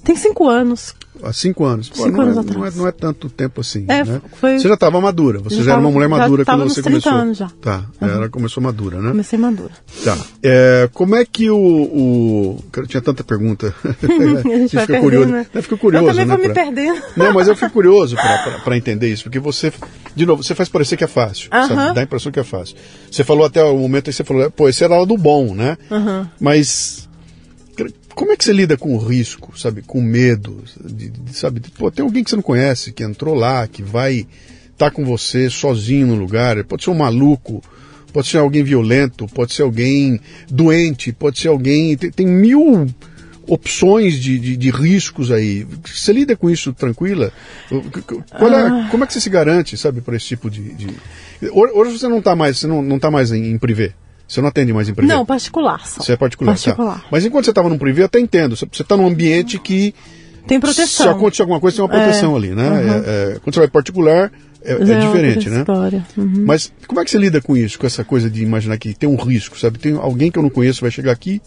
Tem 0.03 0.15
cinco 0.15 0.47
anos. 0.47 0.95
Há 1.23 1.31
cinco 1.31 1.63
anos. 1.65 1.87
Pô, 1.89 1.97
Cinco 2.05 2.17
não, 2.17 2.21
anos 2.23 2.37
é, 2.37 2.39
atrás. 2.39 2.57
não, 2.57 2.65
é, 2.65 2.71
não 2.71 2.87
é 2.87 2.91
tanto 2.91 3.29
tempo 3.29 3.61
assim. 3.61 3.85
É, 3.87 4.03
né? 4.03 4.19
foi- 4.39 4.57
Você 4.57 4.67
já 4.67 4.73
estava 4.73 4.99
madura, 4.99 5.37
você 5.37 5.57
já, 5.57 5.63
Já 5.65 5.71
era 5.73 5.79
uma 5.79 5.91
mulher 5.91 6.09
madura 6.09 6.43
quando 6.43 6.63
você 6.63 6.81
30 6.81 6.89
começou. 6.89 7.11
anos 7.11 7.37
já. 7.37 7.47
Tá, 7.61 7.85
ela 8.01 8.27
começou 8.27 8.63
madura, 8.63 8.99
né? 8.99 9.09
Comecei 9.11 9.37
madura. 9.37 9.69
Tá. 10.03 10.17
É, 10.41 10.89
como 10.91 11.15
é 11.15 11.23
que 11.23 11.47
o. 11.51 11.55
o... 11.57 12.63
Cara, 12.71 12.87
tinha 12.87 13.01
tanta 13.01 13.23
pergunta. 13.23 13.71
A 13.85 14.57
gente 14.57 14.79
fica 14.79 14.99
curioso. 14.99 15.29
né? 15.29 15.45
Eu 15.53 15.61
fico 15.61 15.77
curioso, 15.77 16.05
Eu 16.07 16.09
também 16.11 16.25
né? 16.25 16.35
vou 16.35 16.47
me 16.47 16.51
pra- 16.53 16.63
perdendo. 16.63 17.01
Não, 17.15 17.33
mas 17.33 17.47
eu 17.47 17.55
fico 17.55 17.71
curioso 17.71 18.15
para 18.63 18.75
entender 18.75 19.09
isso, 19.09 19.21
porque 19.23 19.37
você, 19.39 19.71
de 20.15 20.25
novo, 20.25 20.41
você 20.41 20.55
faz 20.55 20.69
parecer 20.69 20.97
que 20.97 21.03
é 21.03 21.07
fácil, 21.07 21.49
Aham. 21.51 21.67
sabe? 21.67 21.93
Dá 21.95 22.01
a 22.01 22.03
impressão 22.03 22.31
que 22.31 22.39
é 22.39 22.43
fácil. 22.43 22.75
Você 23.11 23.23
falou 23.23 23.45
até 23.45 23.63
o 23.63 23.77
momento 23.77 24.07
aí, 24.09 24.13
você 24.13 24.23
falou, 24.23 24.49
pô, 24.49 24.67
esse 24.67 24.83
era 24.83 25.05
do 25.05 25.17
bom, 25.17 25.53
né? 25.53 25.77
Mas 26.39 27.00
cara, 27.00 27.00
como 28.15 28.31
é 28.31 28.37
que 28.37 28.43
você 28.43 28.53
lida 28.53 28.77
com 28.77 28.95
o 28.95 28.97
risco, 28.97 29.57
sabe? 29.57 29.81
Com 29.81 29.99
o 29.99 30.03
medo, 30.03 30.63
de, 30.83 31.09
de- 31.09 31.35
sabe? 31.37 31.61
Pô, 31.77 31.89
tem 31.91 32.03
alguém 32.03 32.23
que 32.23 32.29
você 32.29 32.35
não 32.35 32.43
conhece, 32.43 32.91
que 32.91 33.03
entrou 33.03 33.33
lá, 33.35 33.67
que 33.67 33.81
vai 33.83 34.27
estar 34.71 34.91
com 34.91 35.03
você 35.05 35.49
sozinho 35.49 36.07
no 36.07 36.15
lugar, 36.15 36.63
pode 36.63 36.83
ser 36.83 36.89
um 36.89 36.95
maluco, 36.95 37.61
pode 38.13 38.27
ser 38.27 38.37
alguém 38.39 38.63
violento, 38.63 39.27
pode 39.27 39.53
ser 39.53 39.61
alguém 39.61 40.19
doente, 40.49 41.11
pode 41.11 41.39
ser 41.39 41.47
alguém. 41.49 41.95
Tem, 41.95 42.11
tem 42.11 42.27
mil 42.27 42.87
opções 43.47 44.19
de, 44.19 44.37
de, 44.39 44.55
de 44.57 44.69
riscos 44.69 45.31
aí. 45.31 45.65
Você 45.85 46.13
lida 46.13 46.35
com 46.35 46.49
isso 46.49 46.73
tranquila? 46.73 47.31
É- 47.71 48.89
Como 48.89 49.03
é 49.03 49.07
que 49.07 49.13
você 49.13 49.21
se 49.21 49.29
garante, 49.29 49.77
sabe, 49.77 50.01
para 50.01 50.15
esse 50.15 50.25
tipo 50.27 50.49
de. 50.49 50.73
de... 50.73 50.87
Hoje 51.51 51.73
hoje 51.73 51.99
você 51.99 52.07
não 52.07 52.19
está 52.19 52.35
mais, 52.35 52.59
você 52.59 52.67
não, 52.67 52.81
não 52.81 52.99
tá 52.99 53.09
mais 53.11 53.31
em, 53.31 53.51
em 53.51 53.57
privê. 53.57 53.93
Você 54.31 54.39
não 54.39 54.47
atende 54.47 54.71
mais 54.71 54.87
em 54.87 54.93
privê. 54.93 55.11
Não, 55.13 55.25
particular 55.25 55.85
só. 55.85 56.01
Você 56.01 56.13
é 56.13 56.15
particular. 56.15 56.53
tá. 56.53 56.61
Particular. 56.63 57.05
Mas 57.11 57.25
enquanto 57.25 57.43
você 57.43 57.51
estava 57.51 57.67
num 57.67 57.77
privê, 57.77 58.01
eu 58.01 58.05
até 58.05 58.17
entendo. 58.17 58.55
Você 58.55 58.65
está 58.81 58.95
num 58.95 59.05
ambiente 59.05 59.59
que. 59.59 59.93
Tem 60.47 60.57
proteção. 60.57 61.05
Se 61.05 61.11
acontecer 61.11 61.41
alguma 61.41 61.59
coisa, 61.59 61.75
tem 61.75 61.83
uma 61.83 61.91
proteção 61.91 62.33
É, 62.33 62.37
ali, 62.37 62.49
né? 62.55 62.63
É- 62.63 63.33
é- 63.33 63.39
quando 63.43 63.53
você 63.53 63.59
vai 63.59 63.67
particular, 63.67 64.31
é, 64.63 64.71
é 64.71 64.99
diferente, 64.99 65.49
né? 65.49 65.59
História. 65.59 66.07
Uhum. 66.17 66.45
Mas 66.45 66.71
como 66.87 67.01
é 67.01 67.03
que 67.03 67.11
você 67.11 67.17
lida 67.17 67.41
com 67.41 67.57
isso, 67.57 67.77
com 67.77 67.85
essa 67.85 68.05
coisa 68.05 68.29
de 68.29 68.41
imaginar 68.41 68.77
que 68.77 68.93
tem 68.93 69.09
um 69.09 69.17
risco, 69.17 69.59
sabe? 69.59 69.77
Tem 69.77 69.97
alguém 69.97 70.31
que 70.31 70.39
eu 70.39 70.43
não 70.43 70.49
conheço 70.49 70.79
vai 70.79 70.91
chegar 70.91 71.11
aqui. 71.11 71.41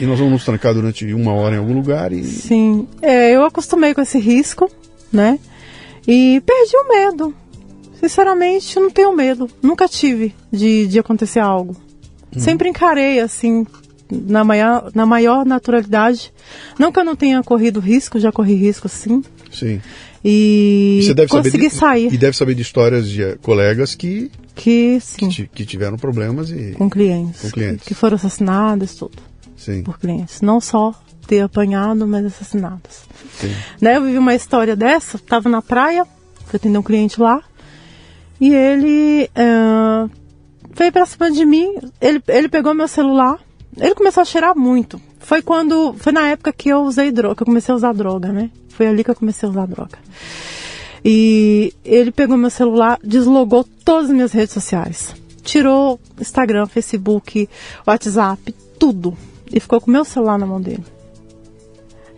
E 0.00 0.06
nós 0.06 0.18
vamos 0.18 0.32
nos 0.32 0.44
trancar 0.44 0.72
durante 0.72 1.04
uma 1.12 1.34
hora 1.34 1.56
em 1.56 1.58
algum 1.58 1.74
lugar 1.74 2.14
e. 2.14 2.24
Sim. 2.24 2.88
É, 3.02 3.30
eu 3.30 3.44
acostumei 3.44 3.92
com 3.92 4.00
esse 4.00 4.18
risco, 4.18 4.70
né? 5.12 5.38
E 6.08 6.42
perdi 6.46 6.76
o 6.78 6.88
medo. 6.88 7.34
Sinceramente, 8.00 8.80
não 8.80 8.88
tenho 8.90 9.14
medo. 9.14 9.50
Nunca 9.62 9.86
tive 9.86 10.34
de, 10.50 10.86
de 10.86 10.98
acontecer 10.98 11.40
algo. 11.40 11.76
Uhum. 12.34 12.40
Sempre 12.40 12.68
encarei, 12.68 13.20
assim, 13.20 13.66
na 14.10 14.44
maior, 14.44 14.90
na 14.94 15.06
maior 15.06 15.44
naturalidade. 15.44 16.32
Não 16.78 16.92
que 16.92 16.98
eu 16.98 17.04
não 17.04 17.16
tenha 17.16 17.42
corrido 17.42 17.80
risco, 17.80 18.18
já 18.18 18.32
corri 18.32 18.54
risco, 18.54 18.88
sim. 18.88 19.22
Sim. 19.50 19.80
E, 20.24 21.00
e 21.02 21.26
consegui 21.26 21.68
de, 21.68 21.74
sair. 21.74 22.12
E 22.12 22.18
deve 22.18 22.36
saber 22.36 22.54
de 22.54 22.62
histórias 22.62 23.08
de 23.08 23.22
eh, 23.22 23.38
colegas 23.40 23.94
que 23.94 24.30
que 24.54 24.98
sim 25.00 25.30
que, 25.30 25.46
que, 25.46 25.64
tiveram 25.64 25.96
problemas 25.96 26.50
e 26.50 26.72
com 26.72 26.90
clientes, 26.90 27.40
com 27.40 27.50
clientes 27.50 27.82
que, 27.82 27.88
que 27.88 27.94
foram 27.94 28.16
assassinados 28.16 28.94
tudo 28.94 29.16
sim. 29.56 29.82
por 29.82 29.98
clientes, 29.98 30.42
não 30.42 30.60
só 30.60 30.94
ter 31.26 31.40
apanhado, 31.40 32.06
mas 32.06 32.26
assassinados. 32.26 33.04
Sim. 33.38 33.54
Né, 33.80 33.96
eu 33.96 34.04
vivi 34.04 34.18
uma 34.18 34.34
história 34.34 34.76
dessa, 34.76 35.16
estava 35.16 35.48
na 35.48 35.62
praia, 35.62 36.04
fui 36.46 36.56
atender 36.56 36.76
um 36.76 36.82
cliente 36.82 37.20
lá 37.20 37.42
e 38.40 38.52
ele 38.52 39.30
uh, 39.36 40.10
veio 40.74 40.92
pra 40.92 41.06
cima 41.06 41.30
de 41.30 41.44
mim, 41.44 41.74
ele, 42.00 42.22
ele 42.28 42.48
pegou 42.48 42.74
meu 42.74 42.88
celular, 42.88 43.38
ele 43.76 43.94
começou 43.94 44.22
a 44.22 44.24
cheirar 44.24 44.56
muito. 44.56 45.00
Foi 45.18 45.42
quando, 45.42 45.94
foi 45.98 46.12
na 46.12 46.28
época 46.28 46.52
que 46.52 46.68
eu 46.68 46.80
usei 46.82 47.12
droga, 47.12 47.36
que 47.36 47.42
eu 47.42 47.46
comecei 47.46 47.72
a 47.72 47.76
usar 47.76 47.92
droga, 47.92 48.32
né? 48.32 48.50
Foi 48.68 48.86
ali 48.86 49.04
que 49.04 49.10
eu 49.10 49.14
comecei 49.14 49.46
a 49.46 49.50
usar 49.50 49.66
droga. 49.66 49.98
E 51.04 51.72
ele 51.84 52.10
pegou 52.10 52.36
meu 52.36 52.50
celular, 52.50 52.98
deslogou 53.02 53.64
todas 53.84 54.06
as 54.06 54.12
minhas 54.12 54.32
redes 54.32 54.52
sociais. 54.52 55.14
Tirou 55.42 56.00
Instagram, 56.20 56.66
Facebook, 56.66 57.48
WhatsApp, 57.86 58.54
tudo. 58.78 59.16
E 59.52 59.58
ficou 59.58 59.80
com 59.80 59.90
meu 59.90 60.04
celular 60.04 60.38
na 60.38 60.46
mão 60.46 60.60
dele. 60.60 60.84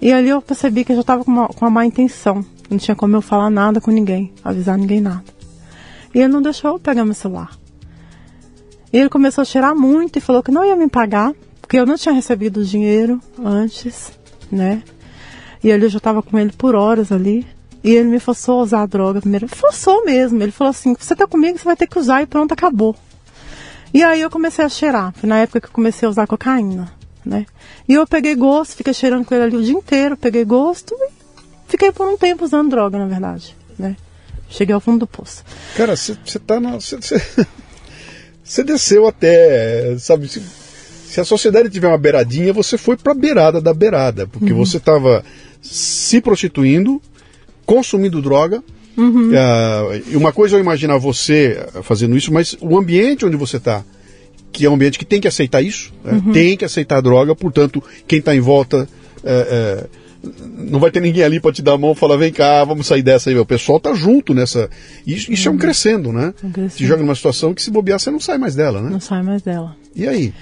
E 0.00 0.12
ali 0.12 0.28
eu 0.28 0.42
percebi 0.42 0.84
que 0.84 0.92
eu 0.92 0.96
já 0.96 1.02
estava 1.02 1.24
com 1.24 1.30
uma, 1.30 1.48
com 1.48 1.64
uma 1.64 1.70
má 1.70 1.86
intenção. 1.86 2.44
Não 2.68 2.78
tinha 2.78 2.96
como 2.96 3.16
eu 3.16 3.22
falar 3.22 3.50
nada 3.50 3.80
com 3.80 3.90
ninguém, 3.90 4.32
avisar 4.42 4.76
ninguém 4.76 5.00
nada. 5.00 5.24
E 6.14 6.18
ele 6.18 6.28
não 6.28 6.42
deixou 6.42 6.72
eu 6.72 6.78
pegar 6.78 7.04
meu 7.04 7.14
celular. 7.14 7.61
E 8.92 8.98
ele 8.98 9.08
começou 9.08 9.42
a 9.42 9.44
cheirar 9.44 9.74
muito 9.74 10.18
e 10.18 10.20
falou 10.20 10.42
que 10.42 10.50
não 10.50 10.64
ia 10.64 10.76
me 10.76 10.88
pagar, 10.88 11.32
porque 11.60 11.78
eu 11.78 11.86
não 11.86 11.96
tinha 11.96 12.14
recebido 12.14 12.60
o 12.60 12.64
dinheiro 12.64 13.20
antes, 13.42 14.12
né? 14.50 14.82
E 15.64 15.70
ali 15.70 15.84
eu 15.84 15.88
já 15.88 15.98
estava 15.98 16.22
com 16.22 16.38
ele 16.38 16.52
por 16.52 16.74
horas 16.74 17.10
ali. 17.12 17.46
E 17.84 17.90
ele 17.90 18.08
me 18.08 18.20
forçou 18.20 18.60
a 18.60 18.62
usar 18.62 18.82
a 18.82 18.86
droga 18.86 19.20
primeiro. 19.20 19.48
Forçou 19.48 20.04
mesmo. 20.04 20.40
Ele 20.42 20.52
falou 20.52 20.70
assim: 20.70 20.94
você 20.98 21.16
tá 21.16 21.26
comigo, 21.26 21.58
você 21.58 21.64
vai 21.64 21.76
ter 21.76 21.86
que 21.86 21.98
usar 21.98 22.22
e 22.22 22.26
pronto, 22.26 22.52
acabou. 22.52 22.94
E 23.92 24.02
aí 24.02 24.20
eu 24.20 24.30
comecei 24.30 24.64
a 24.64 24.68
cheirar. 24.68 25.12
Foi 25.14 25.28
na 25.28 25.38
época 25.38 25.60
que 25.60 25.66
eu 25.66 25.72
comecei 25.72 26.06
a 26.06 26.10
usar 26.10 26.26
cocaína, 26.26 26.92
né? 27.24 27.44
E 27.88 27.94
eu 27.94 28.06
peguei 28.06 28.34
gosto, 28.34 28.76
fiquei 28.76 28.94
cheirando 28.94 29.24
com 29.24 29.34
ele 29.34 29.44
ali 29.44 29.56
o 29.56 29.62
dia 29.62 29.74
inteiro, 29.74 30.16
peguei 30.16 30.44
gosto 30.44 30.94
e 30.94 31.10
fiquei 31.66 31.90
por 31.90 32.06
um 32.06 32.16
tempo 32.16 32.44
usando 32.44 32.70
droga, 32.70 32.98
na 32.98 33.06
verdade, 33.06 33.56
né? 33.78 33.96
Cheguei 34.48 34.74
ao 34.74 34.80
fundo 34.80 35.00
do 35.00 35.06
poço. 35.06 35.44
Cara, 35.76 35.96
você 35.96 36.14
tá 36.38 36.60
na. 36.60 36.78
Você 38.44 38.64
desceu 38.64 39.06
até, 39.06 39.96
sabe, 39.98 40.28
se, 40.28 40.42
se, 41.06 41.20
a 41.20 41.24
sociedade 41.24 41.70
tiver 41.70 41.88
uma 41.88 41.98
beiradinha, 41.98 42.52
você 42.52 42.76
foi 42.76 42.96
pra 42.96 43.14
beirada 43.14 43.60
da 43.60 43.72
beirada, 43.72 44.26
porque 44.26 44.52
uhum. 44.52 44.58
você 44.58 44.78
estava 44.78 45.24
se 45.60 46.20
prostituindo, 46.20 47.00
consumindo 47.64 48.20
droga. 48.20 48.62
Uhum. 48.96 49.30
Uh, 49.30 50.18
uma 50.18 50.32
coisa 50.32 50.56
é 50.56 50.58
eu 50.58 50.60
imaginar 50.60 50.98
você 50.98 51.66
fazendo 51.82 52.16
isso, 52.16 52.32
mas 52.32 52.56
o 52.60 52.76
ambiente 52.76 53.24
onde 53.24 53.36
você 53.36 53.56
está, 53.56 53.84
que 54.50 54.66
é 54.66 54.70
um 54.70 54.74
ambiente 54.74 54.98
que 54.98 55.04
tem 55.04 55.20
que 55.20 55.28
aceitar 55.28 55.62
isso, 55.62 55.92
né? 56.04 56.20
uhum. 56.24 56.32
tem 56.32 56.56
que 56.56 56.64
aceitar 56.64 56.98
a 56.98 57.00
droga, 57.00 57.34
portanto, 57.34 57.82
quem 58.06 58.18
está 58.18 58.34
em 58.34 58.40
volta. 58.40 58.88
Uh, 59.22 59.84
uh, 59.84 60.01
não 60.22 60.78
vai 60.78 60.90
ter 60.90 61.00
ninguém 61.00 61.24
ali 61.24 61.40
para 61.40 61.52
te 61.52 61.62
dar 61.62 61.72
a 61.72 61.78
mão 61.78 61.92
e 61.92 61.94
falar, 61.94 62.16
vem 62.16 62.32
cá, 62.32 62.64
vamos 62.64 62.86
sair 62.86 63.02
dessa 63.02 63.30
aí. 63.30 63.36
O 63.36 63.44
pessoal 63.44 63.80
tá 63.80 63.92
junto 63.94 64.32
nessa. 64.32 64.70
Isso, 65.06 65.32
isso 65.32 65.48
é 65.48 65.50
um 65.50 65.54
uhum. 65.54 65.60
crescendo, 65.60 66.12
né? 66.12 66.32
Um 66.42 66.50
crescendo. 66.50 66.78
Te 66.78 66.86
joga 66.86 67.02
numa 67.02 67.14
situação 67.14 67.52
que 67.52 67.62
se 67.62 67.70
bobear, 67.70 67.98
você 67.98 68.10
não 68.10 68.20
sai 68.20 68.38
mais 68.38 68.54
dela, 68.54 68.80
né? 68.80 68.90
Não 68.90 69.00
sai 69.00 69.22
mais 69.22 69.42
dela. 69.42 69.76
E 69.94 70.06
aí? 70.06 70.32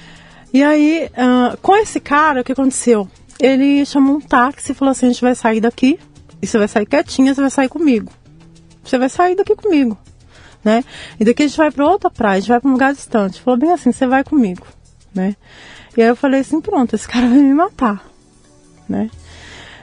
E 0.53 0.63
aí, 0.63 1.09
uh, 1.13 1.57
com 1.59 1.77
esse 1.77 2.01
cara, 2.01 2.41
o 2.41 2.45
que 2.45 2.53
aconteceu? 2.53 3.09
Ele 3.39 3.85
chamou 3.87 4.17
um 4.17 4.21
táxi 4.21 4.73
e 4.73 4.75
falou 4.75 4.93
assim: 4.93 5.07
a 5.07 5.09
gente 5.11 5.23
vai 5.23 5.35
sair 5.35 5.61
daqui, 5.61 5.99
e 6.43 6.47
você 6.47 6.59
vai 6.59 6.69
sair 6.69 6.87
quietinha, 6.87 7.35
você 7.35 7.41
vai 7.41 7.51
sair 7.51 7.69
comigo. 7.69 8.13
Você 8.85 8.99
vai 8.99 9.09
sair 9.09 9.35
daqui 9.35 9.55
comigo. 9.55 9.97
Né? 10.63 10.85
E 11.19 11.25
daqui 11.25 11.45
a 11.45 11.47
gente 11.47 11.57
vai 11.57 11.71
para 11.71 11.87
outra 11.87 12.11
praia, 12.11 12.37
a 12.37 12.41
gente 12.41 12.49
vai 12.49 12.61
para 12.61 12.69
um 12.69 12.73
lugar 12.73 12.93
distante. 12.93 13.41
Falou 13.41 13.59
bem 13.59 13.73
assim, 13.73 13.93
você 13.93 14.07
vai 14.07 14.23
comigo, 14.23 14.67
né? 15.15 15.35
E 15.97 16.03
aí 16.03 16.09
eu 16.09 16.17
falei 16.17 16.41
assim, 16.41 16.61
pronto, 16.61 16.95
esse 16.95 17.09
cara 17.09 17.27
vai 17.27 17.39
me 17.39 17.55
matar, 17.55 18.05
né? 18.87 19.11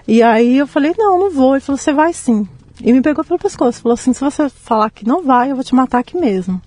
E 0.07 0.23
aí 0.23 0.57
eu 0.57 0.65
falei, 0.65 0.93
não, 0.97 1.19
não 1.19 1.29
vou. 1.29 1.55
Ele 1.55 1.61
falou, 1.61 1.77
você 1.77 1.91
vai 1.91 2.13
sim. 2.13 2.47
E 2.81 2.93
me 2.93 3.01
pegou 3.01 3.25
pelo 3.25 3.39
pescoço. 3.39 3.81
Falou 3.81 3.95
assim, 3.95 4.13
se 4.13 4.21
você 4.21 4.47
falar 4.49 4.89
que 4.89 5.05
não 5.05 5.23
vai, 5.23 5.51
eu 5.51 5.55
vou 5.55 5.63
te 5.63 5.75
matar 5.75 5.99
aqui 5.99 6.17
mesmo. 6.17 6.61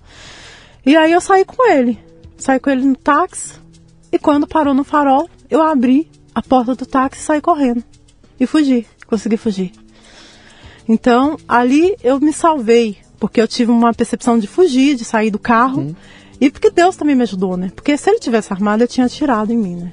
E 0.85 0.95
aí 0.95 1.11
eu 1.11 1.21
saí 1.21 1.43
com 1.43 1.69
ele. 1.71 1.97
Saí 2.37 2.59
com 2.59 2.69
ele 2.69 2.85
no 2.85 2.95
táxi. 2.95 3.59
E 4.11 4.19
quando 4.19 4.45
parou 4.47 4.73
no 4.73 4.83
farol, 4.83 5.29
eu 5.49 5.61
abri 5.61 6.11
a 6.35 6.41
porta 6.41 6.75
do 6.75 6.85
táxi 6.85 7.21
e 7.21 7.25
saí 7.25 7.41
correndo. 7.41 7.83
E 8.39 8.45
fugi. 8.45 8.85
Consegui 9.07 9.37
fugir. 9.37 9.71
Então, 10.87 11.37
ali 11.47 11.95
eu 12.03 12.19
me 12.19 12.33
salvei. 12.33 12.97
Porque 13.19 13.41
eu 13.41 13.47
tive 13.47 13.71
uma 13.71 13.93
percepção 13.93 14.37
de 14.37 14.47
fugir, 14.47 14.95
de 14.95 15.05
sair 15.05 15.31
do 15.31 15.39
carro. 15.39 15.81
Uhum. 15.81 15.95
E 16.39 16.49
porque 16.49 16.71
Deus 16.71 16.95
também 16.95 17.15
me 17.15 17.23
ajudou, 17.23 17.55
né? 17.55 17.71
Porque 17.75 17.95
se 17.95 18.09
ele 18.09 18.19
tivesse 18.19 18.51
armado, 18.51 18.81
ele 18.81 18.87
tinha 18.87 19.05
atirado 19.05 19.53
em 19.53 19.57
mim, 19.57 19.75
né? 19.75 19.91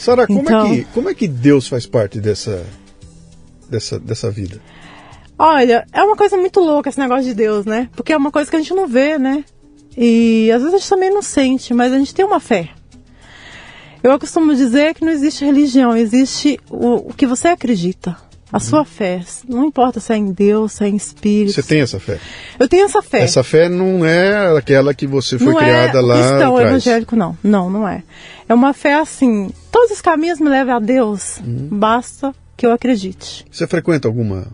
Sara, 0.00 0.26
como, 0.26 0.40
então, 0.40 0.66
é 0.66 0.68
que, 0.70 0.84
como 0.94 1.10
é 1.10 1.14
que 1.14 1.28
Deus 1.28 1.68
faz 1.68 1.84
parte 1.86 2.20
dessa, 2.20 2.64
dessa, 3.68 3.98
dessa 4.00 4.30
vida? 4.30 4.58
Olha, 5.38 5.86
é 5.92 6.02
uma 6.02 6.16
coisa 6.16 6.38
muito 6.38 6.58
louca 6.58 6.88
esse 6.88 6.98
negócio 6.98 7.24
de 7.24 7.34
Deus, 7.34 7.66
né? 7.66 7.90
Porque 7.94 8.14
é 8.14 8.16
uma 8.16 8.30
coisa 8.30 8.50
que 8.50 8.56
a 8.56 8.58
gente 8.58 8.72
não 8.72 8.88
vê, 8.88 9.18
né? 9.18 9.44
E 9.94 10.50
às 10.52 10.62
vezes 10.62 10.74
a 10.74 10.78
gente 10.78 10.88
também 10.88 11.10
não 11.10 11.20
sente, 11.20 11.74
mas 11.74 11.92
a 11.92 11.98
gente 11.98 12.14
tem 12.14 12.24
uma 12.24 12.40
fé. 12.40 12.70
Eu 14.02 14.18
costumo 14.18 14.54
dizer 14.54 14.94
que 14.94 15.04
não 15.04 15.12
existe 15.12 15.44
religião, 15.44 15.94
existe 15.94 16.58
o, 16.70 17.10
o 17.10 17.14
que 17.14 17.26
você 17.26 17.48
acredita. 17.48 18.16
A 18.52 18.56
uhum. 18.56 18.60
sua 18.60 18.84
fé. 18.84 19.22
Não 19.48 19.64
importa 19.64 20.00
se 20.00 20.12
é 20.12 20.16
em 20.16 20.32
Deus, 20.32 20.72
se 20.72 20.84
é 20.84 20.88
em 20.88 20.96
espírito. 20.96 21.54
Você 21.54 21.62
tem 21.62 21.80
essa 21.80 22.00
fé? 22.00 22.18
Eu 22.58 22.68
tenho 22.68 22.84
essa 22.84 23.00
fé. 23.00 23.22
Essa 23.22 23.44
fé 23.44 23.68
não 23.68 24.04
é 24.04 24.56
aquela 24.56 24.92
que 24.92 25.06
você 25.06 25.38
foi 25.38 25.52
não 25.52 25.60
é 25.60 25.64
criada 25.64 25.98
é 25.98 26.02
lá 26.02 26.14
cristão, 26.14 26.56
atrás. 26.56 26.68
evangélico, 26.68 27.16
não. 27.16 27.38
Não, 27.42 27.70
não 27.70 27.88
é. 27.88 28.02
É 28.48 28.54
uma 28.54 28.72
fé 28.72 28.94
assim, 28.94 29.50
todos 29.70 29.92
os 29.92 30.00
caminhos 30.00 30.40
me 30.40 30.48
levam 30.48 30.76
a 30.76 30.80
Deus, 30.80 31.38
uhum. 31.38 31.68
basta 31.70 32.34
que 32.56 32.66
eu 32.66 32.72
acredite. 32.72 33.46
Você 33.50 33.66
frequenta 33.66 34.08
alguma 34.08 34.48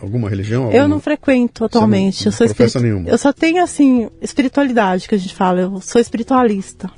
alguma 0.00 0.28
religião? 0.28 0.64
Alguma... 0.64 0.82
Eu 0.82 0.88
não 0.88 1.00
frequento 1.00 1.64
atualmente. 1.64 2.26
Não, 2.26 2.32
não 2.32 2.54
eu 2.58 2.68
sou 2.68 2.82
nenhuma. 2.82 3.08
Eu 3.08 3.18
só 3.18 3.32
tenho 3.32 3.62
assim 3.62 4.08
espiritualidade 4.20 5.08
que 5.08 5.14
a 5.14 5.18
gente 5.18 5.34
fala. 5.34 5.60
Eu 5.60 5.80
sou 5.80 6.00
espiritualista. 6.00 6.90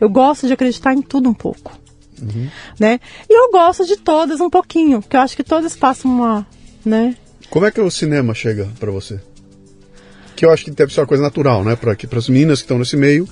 Eu 0.00 0.08
gosto 0.08 0.46
de 0.46 0.52
acreditar 0.52 0.94
em 0.94 1.02
tudo 1.02 1.28
um 1.28 1.34
pouco. 1.34 1.72
Uhum. 2.22 2.48
Né? 2.78 3.00
E 3.28 3.32
eu 3.32 3.50
gosto 3.50 3.86
de 3.86 3.96
todas 3.96 4.40
um 4.40 4.50
pouquinho, 4.50 5.00
porque 5.00 5.16
eu 5.16 5.20
acho 5.20 5.36
que 5.36 5.44
todas 5.44 5.76
passam 5.76 6.10
uma, 6.10 6.46
né? 6.84 7.16
Como 7.50 7.64
é 7.64 7.70
que 7.70 7.80
o 7.80 7.90
cinema 7.90 8.34
chega 8.34 8.68
para 8.78 8.90
você? 8.90 9.20
Que 10.36 10.44
eu 10.44 10.50
acho 10.52 10.64
que 10.64 10.70
deve 10.70 10.92
ser 10.92 11.00
uma 11.00 11.06
coisa 11.06 11.22
natural, 11.22 11.64
né? 11.64 11.76
Para 11.76 11.96
as 12.18 12.28
meninas 12.28 12.60
que 12.60 12.64
estão 12.64 12.78
nesse 12.78 12.96
meio, 12.96 13.28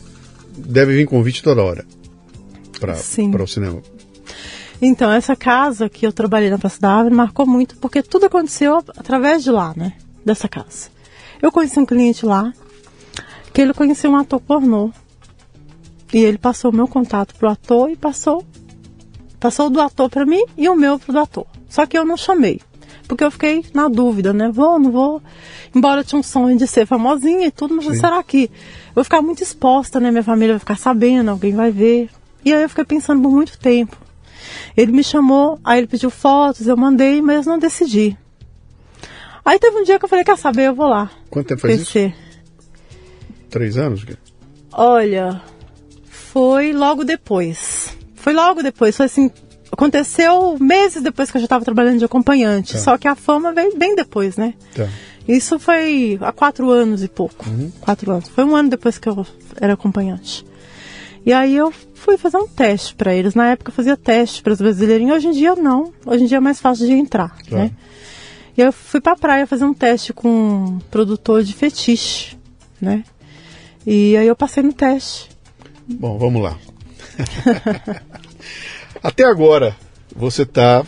deve 0.56 0.94
vir 0.94 1.06
convite 1.06 1.42
toda 1.42 1.62
hora 1.62 1.84
para 2.80 3.42
o 3.42 3.46
cinema. 3.46 3.82
Então, 4.80 5.10
essa 5.10 5.34
casa 5.34 5.88
que 5.88 6.06
eu 6.06 6.12
trabalhei 6.12 6.50
na 6.50 6.58
Praça 6.58 6.80
da 6.80 6.92
Árvore 6.92 7.14
marcou 7.14 7.46
muito 7.46 7.76
porque 7.76 8.02
tudo 8.02 8.26
aconteceu 8.26 8.76
através 8.76 9.42
de 9.42 9.50
lá, 9.50 9.72
né? 9.76 9.94
Dessa 10.24 10.48
casa. 10.48 10.90
Eu 11.40 11.52
conheci 11.52 11.78
um 11.78 11.86
cliente 11.86 12.26
lá 12.26 12.52
que 13.52 13.62
ele 13.62 13.72
conhecia 13.72 14.10
um 14.10 14.16
ator 14.16 14.40
pornô. 14.40 14.90
E 16.12 16.18
ele 16.18 16.38
passou 16.38 16.70
o 16.70 16.74
meu 16.74 16.86
contato 16.86 17.34
pro 17.34 17.50
ator 17.50 17.90
e 17.90 17.96
passou 17.96 18.44
Passou 19.46 19.70
do 19.70 19.80
ator 19.80 20.10
para 20.10 20.26
mim 20.26 20.44
e 20.58 20.68
o 20.68 20.74
meu 20.74 20.98
pro 20.98 21.12
do 21.12 21.20
ator. 21.20 21.46
Só 21.68 21.86
que 21.86 21.96
eu 21.96 22.04
não 22.04 22.16
chamei. 22.16 22.60
Porque 23.06 23.22
eu 23.22 23.30
fiquei 23.30 23.64
na 23.72 23.86
dúvida, 23.86 24.32
né? 24.32 24.50
Vou, 24.52 24.76
não 24.76 24.90
vou. 24.90 25.22
Embora 25.72 26.00
eu 26.00 26.04
tinha 26.04 26.18
um 26.18 26.22
sonho 26.22 26.58
de 26.58 26.66
ser 26.66 26.84
famosinha 26.84 27.46
e 27.46 27.52
tudo, 27.52 27.72
mas 27.76 27.84
Sim. 27.84 27.94
será 27.94 28.20
que 28.24 28.50
eu 28.88 28.92
vou 28.92 29.04
ficar 29.04 29.22
muito 29.22 29.44
exposta, 29.44 30.00
né? 30.00 30.10
Minha 30.10 30.24
família 30.24 30.54
vai 30.54 30.58
ficar 30.58 30.76
sabendo, 30.76 31.30
alguém 31.30 31.54
vai 31.54 31.70
ver. 31.70 32.10
E 32.44 32.52
aí 32.52 32.60
eu 32.60 32.68
fiquei 32.68 32.84
pensando 32.84 33.22
por 33.22 33.30
muito 33.30 33.56
tempo. 33.56 33.96
Ele 34.76 34.90
me 34.90 35.04
chamou, 35.04 35.60
aí 35.62 35.78
ele 35.78 35.86
pediu 35.86 36.10
fotos, 36.10 36.66
eu 36.66 36.76
mandei, 36.76 37.22
mas 37.22 37.46
não 37.46 37.56
decidi. 37.56 38.18
Aí 39.44 39.60
teve 39.60 39.76
um 39.78 39.84
dia 39.84 39.96
que 39.96 40.04
eu 40.04 40.08
falei, 40.08 40.24
quer 40.24 40.38
saber, 40.38 40.64
eu 40.64 40.74
vou 40.74 40.88
lá. 40.88 41.08
Quanto 41.30 41.46
tempo 41.46 41.60
faz 41.60 41.82
isso? 41.82 42.12
Três 43.48 43.78
anos? 43.78 44.04
Olha, 44.72 45.40
foi 46.04 46.72
logo 46.72 47.04
depois. 47.04 47.94
Foi 48.26 48.34
logo 48.34 48.60
depois, 48.60 48.96
foi 48.96 49.06
assim, 49.06 49.30
aconteceu 49.70 50.58
meses 50.58 51.00
depois 51.00 51.30
que 51.30 51.36
eu 51.36 51.40
já 51.40 51.44
estava 51.44 51.64
trabalhando 51.64 52.00
de 52.00 52.04
acompanhante. 52.04 52.72
Tá. 52.72 52.78
Só 52.80 52.98
que 52.98 53.06
a 53.06 53.14
fama 53.14 53.52
veio 53.52 53.78
bem 53.78 53.94
depois, 53.94 54.36
né? 54.36 54.54
Tá. 54.74 54.88
Isso 55.28 55.60
foi 55.60 56.18
há 56.20 56.32
quatro 56.32 56.68
anos 56.72 57.04
e 57.04 57.08
pouco. 57.08 57.48
Uhum. 57.48 57.70
Quatro 57.80 58.10
anos. 58.10 58.26
Foi 58.28 58.42
um 58.42 58.56
ano 58.56 58.68
depois 58.68 58.98
que 58.98 59.08
eu 59.08 59.24
era 59.60 59.74
acompanhante. 59.74 60.44
E 61.24 61.32
aí 61.32 61.54
eu 61.54 61.72
fui 61.94 62.16
fazer 62.18 62.36
um 62.38 62.48
teste 62.48 62.96
para 62.96 63.14
eles. 63.14 63.36
Na 63.36 63.50
época 63.50 63.70
eu 63.70 63.74
fazia 63.74 63.96
teste 63.96 64.42
para 64.42 64.54
os 64.54 64.58
brasileirinhos, 64.60 65.14
hoje 65.18 65.28
em 65.28 65.30
dia 65.32 65.54
não. 65.54 65.92
Hoje 66.04 66.24
em 66.24 66.26
dia 66.26 66.38
é 66.38 66.40
mais 66.40 66.58
fácil 66.60 66.84
de 66.84 66.94
entrar, 66.94 67.32
Claro. 67.48 67.62
né? 67.66 67.70
E 68.58 68.60
eu 68.60 68.72
fui 68.72 69.00
pra 69.00 69.14
praia 69.14 69.46
fazer 69.46 69.66
um 69.66 69.72
teste 69.74 70.12
com 70.12 70.28
um 70.28 70.78
produtor 70.90 71.44
de 71.44 71.52
fetiche, 71.52 72.36
né? 72.80 73.04
E 73.86 74.16
aí 74.16 74.26
eu 74.26 74.34
passei 74.34 74.64
no 74.64 74.72
teste. 74.72 75.28
Bom, 75.86 76.18
vamos 76.18 76.42
lá. 76.42 76.56
Até 79.02 79.24
agora, 79.24 79.76
você 80.14 80.42
está 80.42 80.84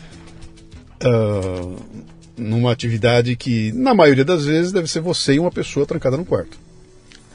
numa 2.37 2.73
atividade 2.73 3.37
que, 3.37 3.73
na 3.73 3.95
maioria 3.95 4.25
das 4.25 4.45
vezes, 4.45 4.73
deve 4.73 4.89
ser 4.89 5.01
você 5.01 5.35
e 5.35 5.39
uma 5.39 5.51
pessoa 5.51 5.87
trancada 5.87 6.17
no 6.17 6.25
quarto. 6.25 6.59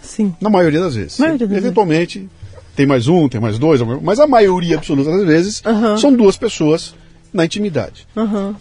Sim. 0.01 0.33
Na 0.39 0.49
maioria 0.49 0.79
das 0.79 0.95
vezes. 0.95 1.17
Maioria 1.19 1.47
das 1.47 1.57
Eventualmente, 1.57 2.29
tem 2.75 2.85
mais 2.85 3.07
um, 3.07 3.29
tem 3.29 3.39
mais 3.39 3.59
dois, 3.59 3.81
mas 4.01 4.19
a 4.19 4.27
maioria 4.27 4.77
absoluta 4.77 5.11
das 5.11 5.25
vezes 5.25 5.63
são 5.99 6.13
duas 6.13 6.35
pessoas 6.35 6.95
na 7.33 7.45
intimidade. 7.45 8.07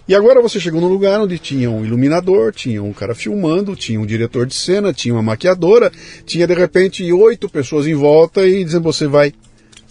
E 0.09 0.15
agora 0.15 0.41
você 0.41 0.59
chegou 0.59 0.81
num 0.81 0.89
lugar 0.89 1.21
onde 1.21 1.39
tinha 1.39 1.71
um 1.71 1.85
iluminador, 1.85 2.53
tinha 2.53 2.83
um 2.83 2.93
cara 2.93 3.15
filmando, 3.15 3.77
tinha 3.77 4.01
um 4.01 4.07
diretor 4.07 4.47
de 4.47 4.55
cena, 4.55 4.93
tinha 4.93 5.15
uma 5.15 5.23
maquiadora, 5.23 5.93
tinha 6.25 6.47
de 6.47 6.55
repente 6.55 7.13
oito 7.13 7.49
pessoas 7.49 7.87
em 7.87 7.95
volta 7.95 8.47
e 8.47 8.65
dizendo 8.65 8.85
você 8.85 9.07
vai, 9.07 9.35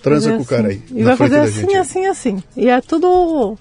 transa 0.02 0.34
com 0.34 0.41
o 0.41 0.45
cara 0.45 0.70
aí. 0.70 0.82
assim. 0.86 0.95
E 0.95 0.99
na 0.99 1.10
vai 1.10 1.18
fazer 1.18 1.39
assim, 1.39 1.62
gente. 1.62 1.76
assim, 1.76 2.06
assim. 2.06 2.43
E 2.56 2.68
é 2.68 2.82
tudo 2.82 3.58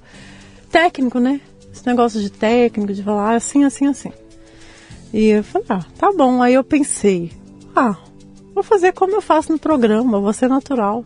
técnico, 0.71 1.19
né? 1.19 1.41
Esse 1.73 1.87
negócio 1.87 2.21
de 2.21 2.31
técnico, 2.31 2.93
de 2.93 3.03
falar 3.03 3.35
assim, 3.35 3.65
assim, 3.65 3.87
assim. 3.87 4.13
E 5.13 5.27
eu 5.27 5.45
falei, 5.45 5.67
ah, 5.71 5.85
tá 5.99 6.13
bom. 6.13 6.43
Aí 6.43 6.55
eu 6.55 6.65
pensei, 6.65 7.33
ah, 7.75 7.97
vou 8.55 8.63
fazer 8.63 8.93
como 8.93 9.15
eu 9.15 9.23
faço 9.23 9.53
no 9.53 9.59
programa, 9.59 10.21
vou 10.21 10.33
ser 10.33 10.49
natural, 10.49 11.05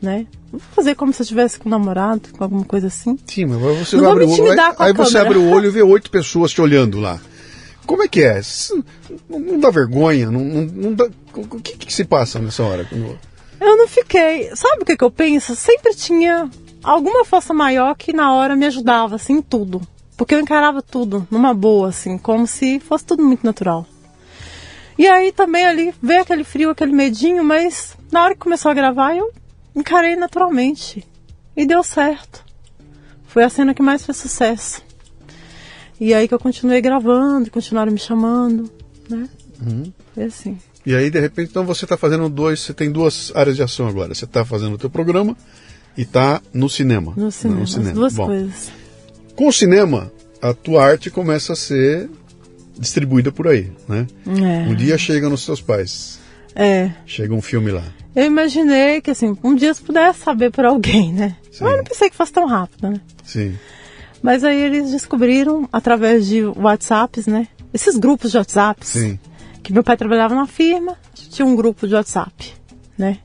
né? 0.00 0.26
Vou 0.50 0.60
fazer 0.74 0.94
como 0.94 1.12
se 1.12 1.22
eu 1.22 1.24
estivesse 1.24 1.58
com 1.58 1.68
um 1.68 1.70
namorado, 1.70 2.28
com 2.36 2.44
alguma 2.44 2.64
coisa 2.64 2.88
assim. 2.88 3.18
Sim, 3.26 3.46
mas 3.46 3.62
aí 3.64 3.84
você 3.84 3.96
Não 3.96 4.10
abre 4.10 4.26
me 4.26 4.32
o 4.32 4.42
olho, 4.42 4.52
aí, 4.52 4.74
aí 4.78 4.92
você 4.92 5.18
abre 5.18 5.38
o 5.38 5.48
olho 5.48 5.66
e 5.66 5.70
vê 5.70 5.82
oito 5.82 6.10
pessoas 6.10 6.52
te 6.52 6.60
olhando 6.60 7.00
lá. 7.00 7.18
Como 7.86 8.02
é 8.02 8.08
que 8.08 8.22
é? 8.22 8.40
Não, 9.28 9.40
não 9.40 9.58
dá 9.58 9.70
vergonha? 9.70 10.30
Não, 10.30 10.40
não, 10.40 10.62
não 10.62 10.94
dá... 10.94 11.08
O 11.34 11.60
que, 11.60 11.76
que 11.76 11.92
se 11.92 12.04
passa 12.04 12.38
nessa 12.38 12.62
hora? 12.62 12.88
Eu 13.62 13.76
não 13.76 13.86
fiquei. 13.86 14.50
Sabe 14.56 14.82
o 14.82 14.84
que, 14.84 14.96
que 14.96 15.04
eu 15.04 15.10
penso? 15.10 15.54
Sempre 15.54 15.94
tinha 15.94 16.50
alguma 16.82 17.24
força 17.24 17.54
maior 17.54 17.94
que 17.94 18.12
na 18.12 18.34
hora 18.34 18.56
me 18.56 18.66
ajudava, 18.66 19.14
assim, 19.14 19.34
em 19.34 19.42
tudo. 19.42 19.80
Porque 20.16 20.34
eu 20.34 20.40
encarava 20.40 20.82
tudo 20.82 21.26
numa 21.30 21.54
boa, 21.54 21.90
assim, 21.90 22.18
como 22.18 22.44
se 22.44 22.80
fosse 22.80 23.04
tudo 23.04 23.22
muito 23.22 23.46
natural. 23.46 23.86
E 24.98 25.06
aí 25.06 25.30
também 25.30 25.64
ali 25.64 25.94
veio 26.02 26.22
aquele 26.22 26.42
frio, 26.42 26.70
aquele 26.70 26.92
medinho, 26.92 27.44
mas 27.44 27.96
na 28.10 28.24
hora 28.24 28.34
que 28.34 28.40
começou 28.40 28.68
a 28.68 28.74
gravar 28.74 29.16
eu 29.16 29.32
encarei 29.76 30.16
naturalmente. 30.16 31.06
E 31.56 31.64
deu 31.64 31.84
certo. 31.84 32.44
Foi 33.26 33.44
a 33.44 33.48
cena 33.48 33.74
que 33.74 33.82
mais 33.82 34.04
fez 34.04 34.16
sucesso. 34.16 34.82
E 36.00 36.12
aí 36.12 36.26
que 36.26 36.34
eu 36.34 36.38
continuei 36.38 36.80
gravando, 36.80 37.48
continuaram 37.48 37.92
me 37.92 37.98
chamando, 37.98 38.68
né? 39.08 39.28
Foi 40.14 40.24
assim. 40.24 40.58
E 40.84 40.94
aí, 40.94 41.10
de 41.10 41.20
repente, 41.20 41.50
então 41.50 41.64
você 41.64 41.84
está 41.84 41.96
fazendo 41.96 42.28
dois, 42.28 42.60
você 42.60 42.74
tem 42.74 42.90
duas 42.90 43.30
áreas 43.34 43.56
de 43.56 43.62
ação 43.62 43.86
agora. 43.86 44.14
Você 44.14 44.24
está 44.24 44.44
fazendo 44.44 44.74
o 44.74 44.78
teu 44.78 44.90
programa 44.90 45.36
e 45.96 46.02
está 46.02 46.40
no 46.52 46.68
cinema. 46.68 47.12
No 47.16 47.30
cinema, 47.30 47.60
No 47.60 47.64
as 47.64 47.92
duas 47.92 48.14
Bom, 48.14 48.26
coisas. 48.26 48.72
Com 49.36 49.48
o 49.48 49.52
cinema, 49.52 50.10
a 50.40 50.52
tua 50.52 50.84
arte 50.84 51.10
começa 51.10 51.52
a 51.52 51.56
ser 51.56 52.10
distribuída 52.78 53.30
por 53.30 53.46
aí, 53.46 53.70
né? 53.88 54.06
É. 54.26 54.68
Um 54.68 54.74
dia 54.74 54.98
chega 54.98 55.28
nos 55.28 55.44
seus 55.44 55.60
pais, 55.60 56.18
É. 56.54 56.90
chega 57.06 57.32
um 57.32 57.42
filme 57.42 57.70
lá. 57.70 57.84
Eu 58.14 58.24
imaginei 58.26 59.00
que 59.00 59.10
assim, 59.10 59.36
um 59.42 59.54
dia 59.54 59.72
se 59.72 59.80
pudesse 59.82 60.18
saber 60.20 60.50
por 60.50 60.64
alguém, 60.64 61.12
né? 61.12 61.36
Sim. 61.50 61.64
Mas 61.64 61.70
eu 61.72 61.76
não 61.78 61.84
pensei 61.84 62.10
que 62.10 62.16
fosse 62.16 62.32
tão 62.32 62.46
rápido, 62.46 62.90
né? 62.90 63.00
Sim. 63.24 63.56
Mas 64.22 64.44
aí 64.44 64.60
eles 64.60 64.90
descobriram 64.90 65.68
através 65.72 66.26
de 66.26 66.44
WhatsApps, 66.44 67.26
né? 67.26 67.48
Esses 67.72 67.96
grupos 67.96 68.30
de 68.30 68.36
WhatsApps. 68.38 68.88
Sim. 68.88 69.18
Que 69.62 69.72
meu 69.72 69.84
pai 69.84 69.96
trabalhava 69.96 70.34
na 70.34 70.46
firma, 70.46 70.96
tinha 71.14 71.46
um 71.46 71.54
grupo 71.54 71.86
de 71.86 71.94
WhatsApp, 71.94 72.54
né? 72.98 73.18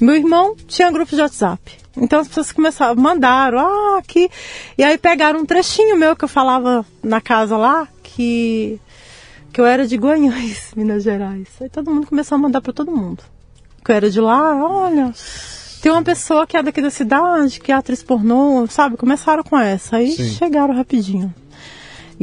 Meu 0.00 0.14
irmão 0.14 0.56
tinha 0.66 0.90
grupo 0.90 1.14
de 1.14 1.20
WhatsApp. 1.22 1.78
Então 1.96 2.20
as 2.20 2.28
pessoas 2.28 2.52
começaram, 2.52 3.00
mandaram, 3.00 3.58
ah, 3.58 3.98
aqui. 3.98 4.28
E 4.76 4.82
aí 4.82 4.96
pegaram 4.98 5.40
um 5.40 5.46
trechinho 5.46 5.96
meu 5.96 6.16
que 6.16 6.24
eu 6.24 6.28
falava 6.28 6.84
na 7.02 7.20
casa 7.20 7.56
lá, 7.56 7.86
que, 8.02 8.80
que 9.52 9.60
eu 9.60 9.66
era 9.66 9.86
de 9.86 9.96
Guanhães, 9.96 10.72
Minas 10.76 11.02
Gerais. 11.02 11.48
Aí 11.60 11.68
todo 11.68 11.90
mundo 11.90 12.06
começou 12.06 12.36
a 12.36 12.38
mandar 12.38 12.60
para 12.60 12.72
todo 12.72 12.90
mundo. 12.90 13.22
Que 13.84 13.92
eu 13.92 13.96
era 13.96 14.10
de 14.10 14.20
lá, 14.20 14.56
olha, 14.64 15.12
tem 15.82 15.90
uma 15.90 16.02
pessoa 16.02 16.46
que 16.46 16.56
é 16.56 16.62
daqui 16.62 16.80
da 16.80 16.90
cidade, 16.90 17.60
que 17.60 17.72
é 17.72 17.74
atriz 17.74 18.02
pornô, 18.02 18.66
sabe? 18.68 18.96
Começaram 18.96 19.42
com 19.42 19.58
essa. 19.58 19.96
Aí 19.96 20.12
Sim. 20.12 20.28
chegaram 20.30 20.74
rapidinho. 20.74 21.34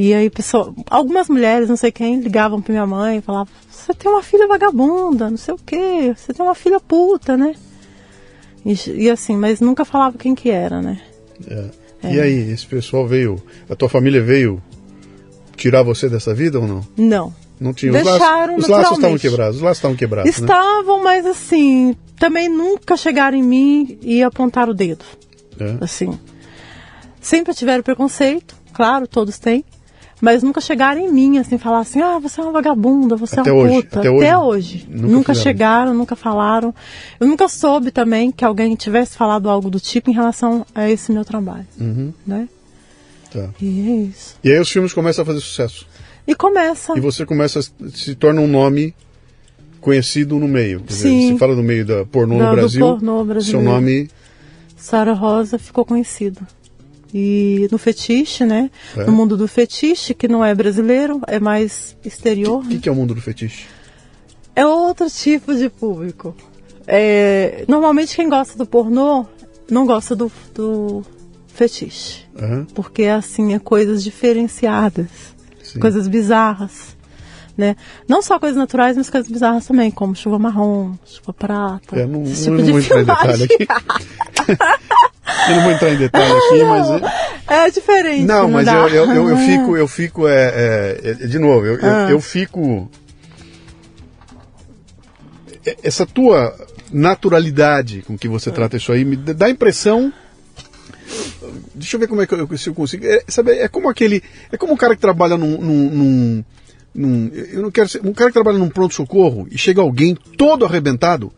E 0.02 0.14
aí, 0.14 0.30
pessoa, 0.30 0.74
algumas 0.90 1.28
mulheres, 1.28 1.68
não 1.68 1.76
sei 1.76 1.92
quem, 1.92 2.22
ligavam 2.22 2.62
pra 2.62 2.72
minha 2.72 2.88
mãe 2.88 3.18
e 3.18 3.22
falavam: 3.22 3.54
Você 3.70 3.94
tem 3.94 4.10
uma 4.10 4.24
filha 4.24 4.48
vagabunda, 4.48 5.30
não 5.30 5.36
sei 5.36 5.54
o 5.54 5.58
quê, 5.58 6.16
você 6.16 6.34
tem 6.34 6.46
uma 6.46 6.56
filha 6.56 6.80
puta, 6.80 7.36
né? 7.36 7.54
E, 8.66 8.76
e 8.92 9.10
assim, 9.10 9.36
mas 9.36 9.60
nunca 9.60 9.84
falava 9.84 10.18
quem 10.18 10.34
que 10.34 10.50
era, 10.50 10.82
né? 10.82 11.02
É. 11.46 12.14
E 12.14 12.18
aí, 12.18 12.50
esse 12.50 12.66
pessoal 12.66 13.06
veio, 13.06 13.44
a 13.70 13.76
tua 13.76 13.90
família 13.90 14.22
veio 14.22 14.64
tirar 15.58 15.84
você 15.84 16.08
dessa 16.08 16.34
vida 16.34 16.62
ou 16.62 16.66
não? 16.66 16.88
Não. 16.96 17.34
Não 17.60 17.74
tinha. 17.74 17.92
Deixaram 17.92 18.56
os 18.56 18.70
laços, 18.70 18.70
os 18.70 18.70
laços 18.70 18.98
estavam 19.00 19.18
quebrados, 19.18 19.56
os 19.58 19.62
laços 19.62 19.78
estavam 19.80 19.98
quebrados, 19.98 20.40
né? 20.40 20.48
Estavam, 20.48 21.04
mas 21.04 21.26
assim, 21.26 21.94
também 22.18 22.48
nunca 22.48 22.96
chegaram 22.96 23.38
em 23.38 23.44
mim 23.44 24.00
e 24.02 24.24
apontaram 24.24 24.72
o 24.72 24.74
dedo. 24.74 25.04
É. 25.60 25.76
Assim. 25.82 26.18
Sempre 27.20 27.54
tiveram 27.54 27.84
preconceito, 27.84 28.56
claro, 28.74 29.06
todos 29.06 29.38
têm. 29.38 29.66
Mas 30.22 30.44
nunca 30.44 30.60
chegaram 30.60 31.00
em 31.00 31.10
mim, 31.12 31.38
assim, 31.38 31.58
falar 31.58 31.80
assim, 31.80 32.02
ah, 32.02 32.20
você 32.20 32.42
é 32.42 32.44
uma 32.44 32.52
vagabunda, 32.52 33.16
você 33.16 33.40
Até 33.40 33.50
é 33.50 33.54
uma 33.54 33.64
hoje, 33.64 33.76
puta. 33.84 34.00
até 34.00 34.10
Até 34.10 34.38
hoje. 34.38 34.78
hoje. 34.78 34.88
Nunca 34.90 35.08
Nunca, 35.08 35.34
chegaram, 35.34 35.94
nunca 35.94 36.16
falaram. 36.16 36.76
Eu 37.20 37.26
nunca 37.28 37.48
soube 37.48 37.90
também 37.90 38.30
que 38.32 38.44
alguém 38.44 38.76
tivesse 38.76 39.16
falado 39.16 39.50
algo 39.50 39.70
do 39.70 39.80
tipo 39.80 40.10
em 40.10 40.14
relação 40.14 40.66
a 40.76 40.90
esse 40.90 41.12
meu 41.14 41.24
trabalho. 41.24 41.66
Uhum, 41.80 42.14
Né? 42.28 42.50
tá. 43.32 43.50
E 43.62 43.90
é 43.90 43.96
isso. 44.10 44.36
E 44.44 44.52
aí 44.52 44.60
os 44.60 44.70
filmes 44.70 44.92
começam 44.92 45.22
a 45.24 45.26
fazer 45.26 45.40
sucesso. 45.40 45.88
E 46.28 46.36
começa. 46.36 46.98
E 46.98 47.00
você 47.00 47.26
começa 47.26 47.62
se 47.94 48.14
torna 48.16 48.42
um 48.42 48.48
nome 48.48 48.94
conhecido 49.80 50.38
no 50.38 50.48
meio. 50.48 50.80
Quer 50.82 50.88
dizer, 50.88 51.10
Sim. 51.10 51.32
se 51.34 51.38
fala 51.40 51.56
do 51.56 51.64
meio 51.64 51.86
da 51.86 52.06
pornô 52.06 52.38
Da- 52.38 52.50
no 52.50 52.56
Brasil, 52.56 52.86
pornô 52.86 53.18
seu 53.18 53.26
brasileiro. 53.26 53.70
nome 53.72 54.10
Sara 54.76 55.14
Rosa 55.14 55.58
ficou 55.58 55.86
conhecida. 55.86 56.42
E 57.14 57.68
no 57.72 57.78
fetiche, 57.78 58.46
né? 58.46 58.70
É. 58.96 59.04
No 59.06 59.12
mundo 59.12 59.36
do 59.36 59.48
fetiche, 59.48 60.14
que 60.14 60.28
não 60.28 60.46
é 60.46 60.54
brasileiro, 60.54 61.22
é 61.28 61.40
mais 61.40 61.98
exterior. 62.06 62.64
O 62.64 62.68
que, 62.68 62.80
que 62.80 62.90
é 62.90 62.92
o 62.92 62.96
mundo 62.96 63.16
do 63.16 63.22
fetiche? 63.22 63.66
É 64.56 64.66
outro 64.66 65.10
tipo 65.10 65.56
de 65.56 65.70
público. 65.70 66.36
É, 66.86 67.66
normalmente 67.68 68.16
quem 68.16 68.30
gosta 68.30 68.58
do 68.58 68.66
pornô 68.66 69.26
não 69.70 69.86
gosta 69.86 70.16
do, 70.16 70.32
do 70.54 71.04
fetiche. 71.48 72.26
Aham, 72.38 72.66
Porque 72.74 73.06
assim, 73.06 73.54
é 73.54 73.60
coisas 73.60 74.04
diferenciadas, 74.04 75.08
sim. 75.62 75.80
coisas 75.80 76.08
bizarras. 76.08 76.98
Né? 77.58 77.76
Não 78.08 78.22
só 78.22 78.40
coisas 78.40 78.58
naturais, 78.58 78.96
mas 78.96 79.10
coisas 79.10 79.30
bizarras 79.30 79.68
também, 79.68 79.92
como 79.92 80.16
chuva 80.16 80.40
marrom, 80.40 80.94
chuva 81.06 81.34
prata. 81.34 82.00
É, 82.00 82.06
não, 82.06 82.24
esse 82.24 82.44
tipo 82.46 82.58
não 82.58 82.64
de 82.64 82.82
filmagem. 82.82 83.48
eu 85.50 85.56
não 85.56 85.64
vou 85.64 85.72
entrar 85.72 85.90
em 85.92 85.98
detalhe 85.98 86.32
aqui, 86.32 86.64
mas. 86.64 86.90
é- 87.48 87.70
diferente. 87.72 88.26
Não, 88.26 88.50
mas 88.50 88.66
dá. 88.66 88.74
eu, 88.74 88.88
eu, 88.90 89.12
eu, 89.14 89.30
eu 89.30 89.38
fico, 89.38 89.78
eu 89.78 89.88
fico, 89.88 90.28
é, 90.28 90.34
é, 91.04 91.10
é, 91.12 91.14
de 91.14 91.40
novo, 91.40 91.66
eu, 91.66 91.76
eu, 91.80 91.90
Ah. 91.90 92.08
eu 92.10 92.22
fico. 92.22 92.90
é- 95.66 95.78
Essa 95.84 96.06
tua 96.06 96.56
naturalidade 96.92 98.02
com 98.02 98.18
que 98.18 98.28
você 98.28 98.52
trata 98.52 98.78
isso 98.78 98.92
aí 98.92 99.06
me 99.06 99.16
dá 99.16 99.46
a 99.48 99.50
impressão. 99.50 100.12
Deixa 101.74 101.96
eu 101.96 102.00
ver 102.00 102.08
como 102.08 102.22
é 102.22 102.28
que 102.28 102.34
eu, 102.34 102.58
se 102.58 102.70
eu 102.70 102.74
consigo. 102.74 103.06
É, 103.06 103.24
sabe, 103.28 103.52
é 103.52 103.68
como 103.68 103.90
aquele. 103.90 104.22
É 104.52 104.58
como 104.58 104.74
um 104.74 104.78
cara 104.78 104.96
que 104.96 105.02
trabalha 105.02 105.38
num. 105.38 105.58
num, 105.58 105.90
num- 105.90 106.46
num- 106.94 107.30
eu 107.34 107.62
não 107.62 107.72
quero 107.72 107.88
ser. 107.90 108.02
Um 108.06 108.14
cara 108.14 108.30
que 108.30 108.34
trabalha 108.34 108.58
num 108.58 108.70
pronto-socorro 108.70 109.48
e 109.52 109.58
chega 109.58 109.82
alguém 109.82 110.18
todo 110.38 110.66
arrebentado. 110.66 111.32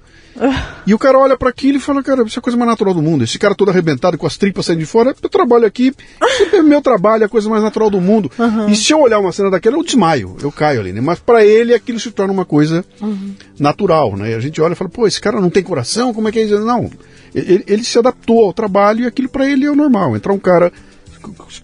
E 0.88 0.94
o 0.94 0.98
cara 0.98 1.20
olha 1.20 1.36
para 1.36 1.50
aquilo 1.50 1.78
e 1.78 1.82
fala, 1.82 2.02
cara, 2.02 2.24
isso 2.24 2.38
é 2.38 2.40
a 2.40 2.42
coisa 2.42 2.58
mais 2.58 2.70
natural 2.70 2.94
do 2.94 3.02
mundo. 3.02 3.22
Esse 3.24 3.38
cara 3.38 3.54
todo 3.54 3.70
arrebentado 3.70 4.18
com 4.18 4.26
as 4.26 4.38
tripas 4.38 4.66
saindo 4.66 4.80
de 4.80 4.86
fora, 4.86 5.14
eu 5.22 5.30
trabalho 5.30 5.66
aqui, 5.66 5.94
isso 6.24 6.56
é 6.56 6.62
meu 6.62 6.82
trabalho, 6.82 7.24
é 7.24 7.26
a 7.26 7.30
coisa 7.30 7.50
mais 7.50 7.62
natural 7.62 7.90
do 7.90 8.00
mundo. 8.00 8.32
E 8.70 8.76
se 8.76 8.94
eu 8.94 9.02
olhar 9.02 9.20
uma 9.20 9.34
cena 9.34 9.52
daquela, 9.52 9.76
eu 9.76 9.84
desmaio, 9.84 10.38
eu 10.42 10.50
caio 10.50 10.80
ali, 10.80 10.94
né? 10.94 11.02
Mas 11.02 11.20
para 11.20 11.46
ele 11.46 11.74
aquilo 11.74 12.00
se 12.00 12.12
torna 12.12 12.32
uma 12.32 12.46
coisa 12.46 12.84
natural, 13.60 14.16
né? 14.16 14.32
E 14.32 14.34
a 14.34 14.40
gente 14.40 14.62
olha 14.62 14.72
e 14.72 14.76
fala, 14.76 14.90
pô, 14.90 15.06
esse 15.06 15.20
cara 15.20 15.42
não 15.42 15.50
tem 15.50 15.62
coração, 15.64 16.14
como 16.14 16.30
é 16.30 16.32
que 16.32 16.40
é 16.40 16.44
isso? 16.44 16.60
Não, 16.60 16.90
ele, 17.36 17.64
ele 17.68 17.84
se 17.84 18.00
adaptou 18.00 18.46
ao 18.46 18.54
trabalho 18.54 19.04
e 19.04 19.08
aquilo 19.08 19.28
para 19.28 19.46
ele 19.50 19.66
é 19.66 19.70
o 19.72 19.76
normal. 19.76 20.16
Entrar 20.16 20.32
um 20.32 20.40
cara 20.40 20.72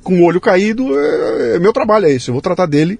com 0.03 0.19
o 0.19 0.23
olho 0.25 0.41
caído, 0.41 0.87
é, 0.99 1.55
é 1.55 1.59
meu 1.59 1.71
trabalho 1.71 2.05
é 2.05 2.11
esse, 2.11 2.27
eu 2.29 2.33
vou 2.33 2.41
tratar 2.41 2.65
dele 2.65 2.99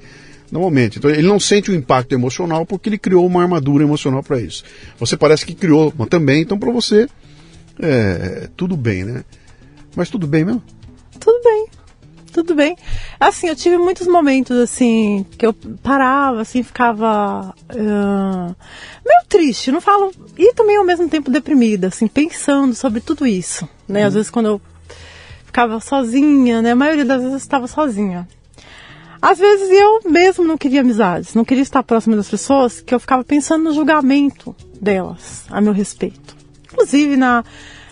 Normalmente. 0.52 0.98
Então 0.98 1.10
ele 1.10 1.28
não 1.28 1.40
sente 1.40 1.72
o 1.72 1.76
impacto 1.76 2.14
emocional 2.14 2.66
porque 2.66 2.90
ele 2.90 2.98
criou 2.98 3.26
uma 3.26 3.42
armadura 3.42 3.84
emocional 3.84 4.24
para 4.24 4.40
isso. 4.40 4.64
Você 5.00 5.18
parece 5.18 5.46
que 5.46 5.54
criou 5.54 5.94
uma 5.96 6.08
também, 6.08 6.42
então 6.42 6.58
para 6.58 6.72
você 6.72 7.08
é 7.80 8.50
tudo 8.56 8.76
bem, 8.76 9.04
né? 9.04 9.24
Mas 9.96 10.10
tudo 10.10 10.26
bem 10.26 10.46
mesmo? 10.46 10.64
Tudo 11.20 11.42
bem. 11.44 11.68
Tudo 12.32 12.54
bem. 12.54 12.76
Assim, 13.20 13.48
eu 13.48 13.56
tive 13.56 13.78
muitos 13.78 14.06
momentos 14.06 14.56
assim 14.58 15.26
que 15.38 15.46
eu 15.46 15.54
parava, 15.82 16.42
assim, 16.42 16.62
ficava 16.62 17.54
uh, 17.72 18.56
meio 19.06 19.26
triste, 19.28 19.72
não 19.72 19.82
falo, 19.82 20.12
e 20.38 20.54
também 20.54 20.78
ao 20.78 20.86
mesmo 20.86 21.10
tempo 21.10 21.32
deprimida, 21.32 21.88
assim, 21.88 22.08
pensando 22.08 22.76
sobre 22.76 23.02
tudo 23.02 23.26
isso, 23.26 23.68
né? 23.88 24.04
Às 24.04 24.14
vezes 24.14 24.30
quando 24.30 24.46
eu 24.46 24.62
ficava 25.46 25.80
sozinha, 25.80 26.62
né? 26.62 26.72
A 26.72 26.76
maioria 26.76 27.06
das 27.06 27.18
vezes 27.18 27.34
eu 27.34 27.38
estava 27.38 27.66
sozinha. 27.66 28.28
Às 29.28 29.40
vezes 29.40 29.70
eu 29.70 30.10
mesmo 30.10 30.46
não 30.46 30.58
queria 30.58 30.80
amizades, 30.80 31.34
não 31.34 31.44
queria 31.44 31.62
estar 31.62 31.84
próximo 31.84 32.16
das 32.16 32.30
pessoas, 32.30 32.80
que 32.80 32.96
eu 32.96 33.00
ficava 33.00 33.26
pensando 33.26 33.66
no 33.66 33.74
julgamento 33.74 34.56
delas 34.80 35.44
a 35.50 35.60
meu 35.60 35.74
respeito. 35.74 36.34
Inclusive 36.72 37.18
na, 37.18 37.44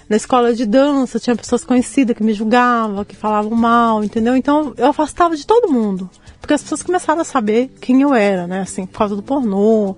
na 0.08 0.16
escola 0.16 0.54
de 0.54 0.66
dança 0.66 1.20
tinha 1.20 1.36
pessoas 1.36 1.66
conhecidas 1.66 2.16
que 2.16 2.24
me 2.24 2.32
julgavam, 2.32 3.04
que 3.04 3.18
falavam 3.18 3.52
mal, 3.52 4.02
entendeu? 4.02 4.34
Então 4.34 4.74
eu 4.78 4.86
afastava 4.86 5.36
de 5.36 5.46
todo 5.46 5.70
mundo. 5.70 6.10
Porque 6.40 6.54
as 6.54 6.64
pessoas 6.64 6.82
começaram 6.82 7.20
a 7.20 7.26
saber 7.26 7.70
quem 7.82 8.02
eu 8.02 8.14
era, 8.14 8.48
né? 8.48 8.62
Assim, 8.62 8.86
por 8.86 9.00
causa 9.00 9.14
do 9.14 9.22
pornô 9.22 9.94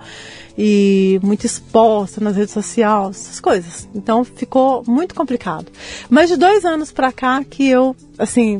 e 0.58 1.20
muito 1.22 1.46
exposta 1.46 2.20
nas 2.20 2.36
redes 2.36 2.54
sociais, 2.56 3.10
essas 3.16 3.40
coisas. 3.40 3.88
Então 3.94 4.24
ficou 4.24 4.84
muito 4.88 5.14
complicado. 5.14 5.72
Mas 6.10 6.30
de 6.30 6.36
dois 6.36 6.66
anos 6.66 6.92
pra 6.92 7.12
cá 7.12 7.44
que 7.44 7.70
eu, 7.70 7.96
assim, 8.18 8.58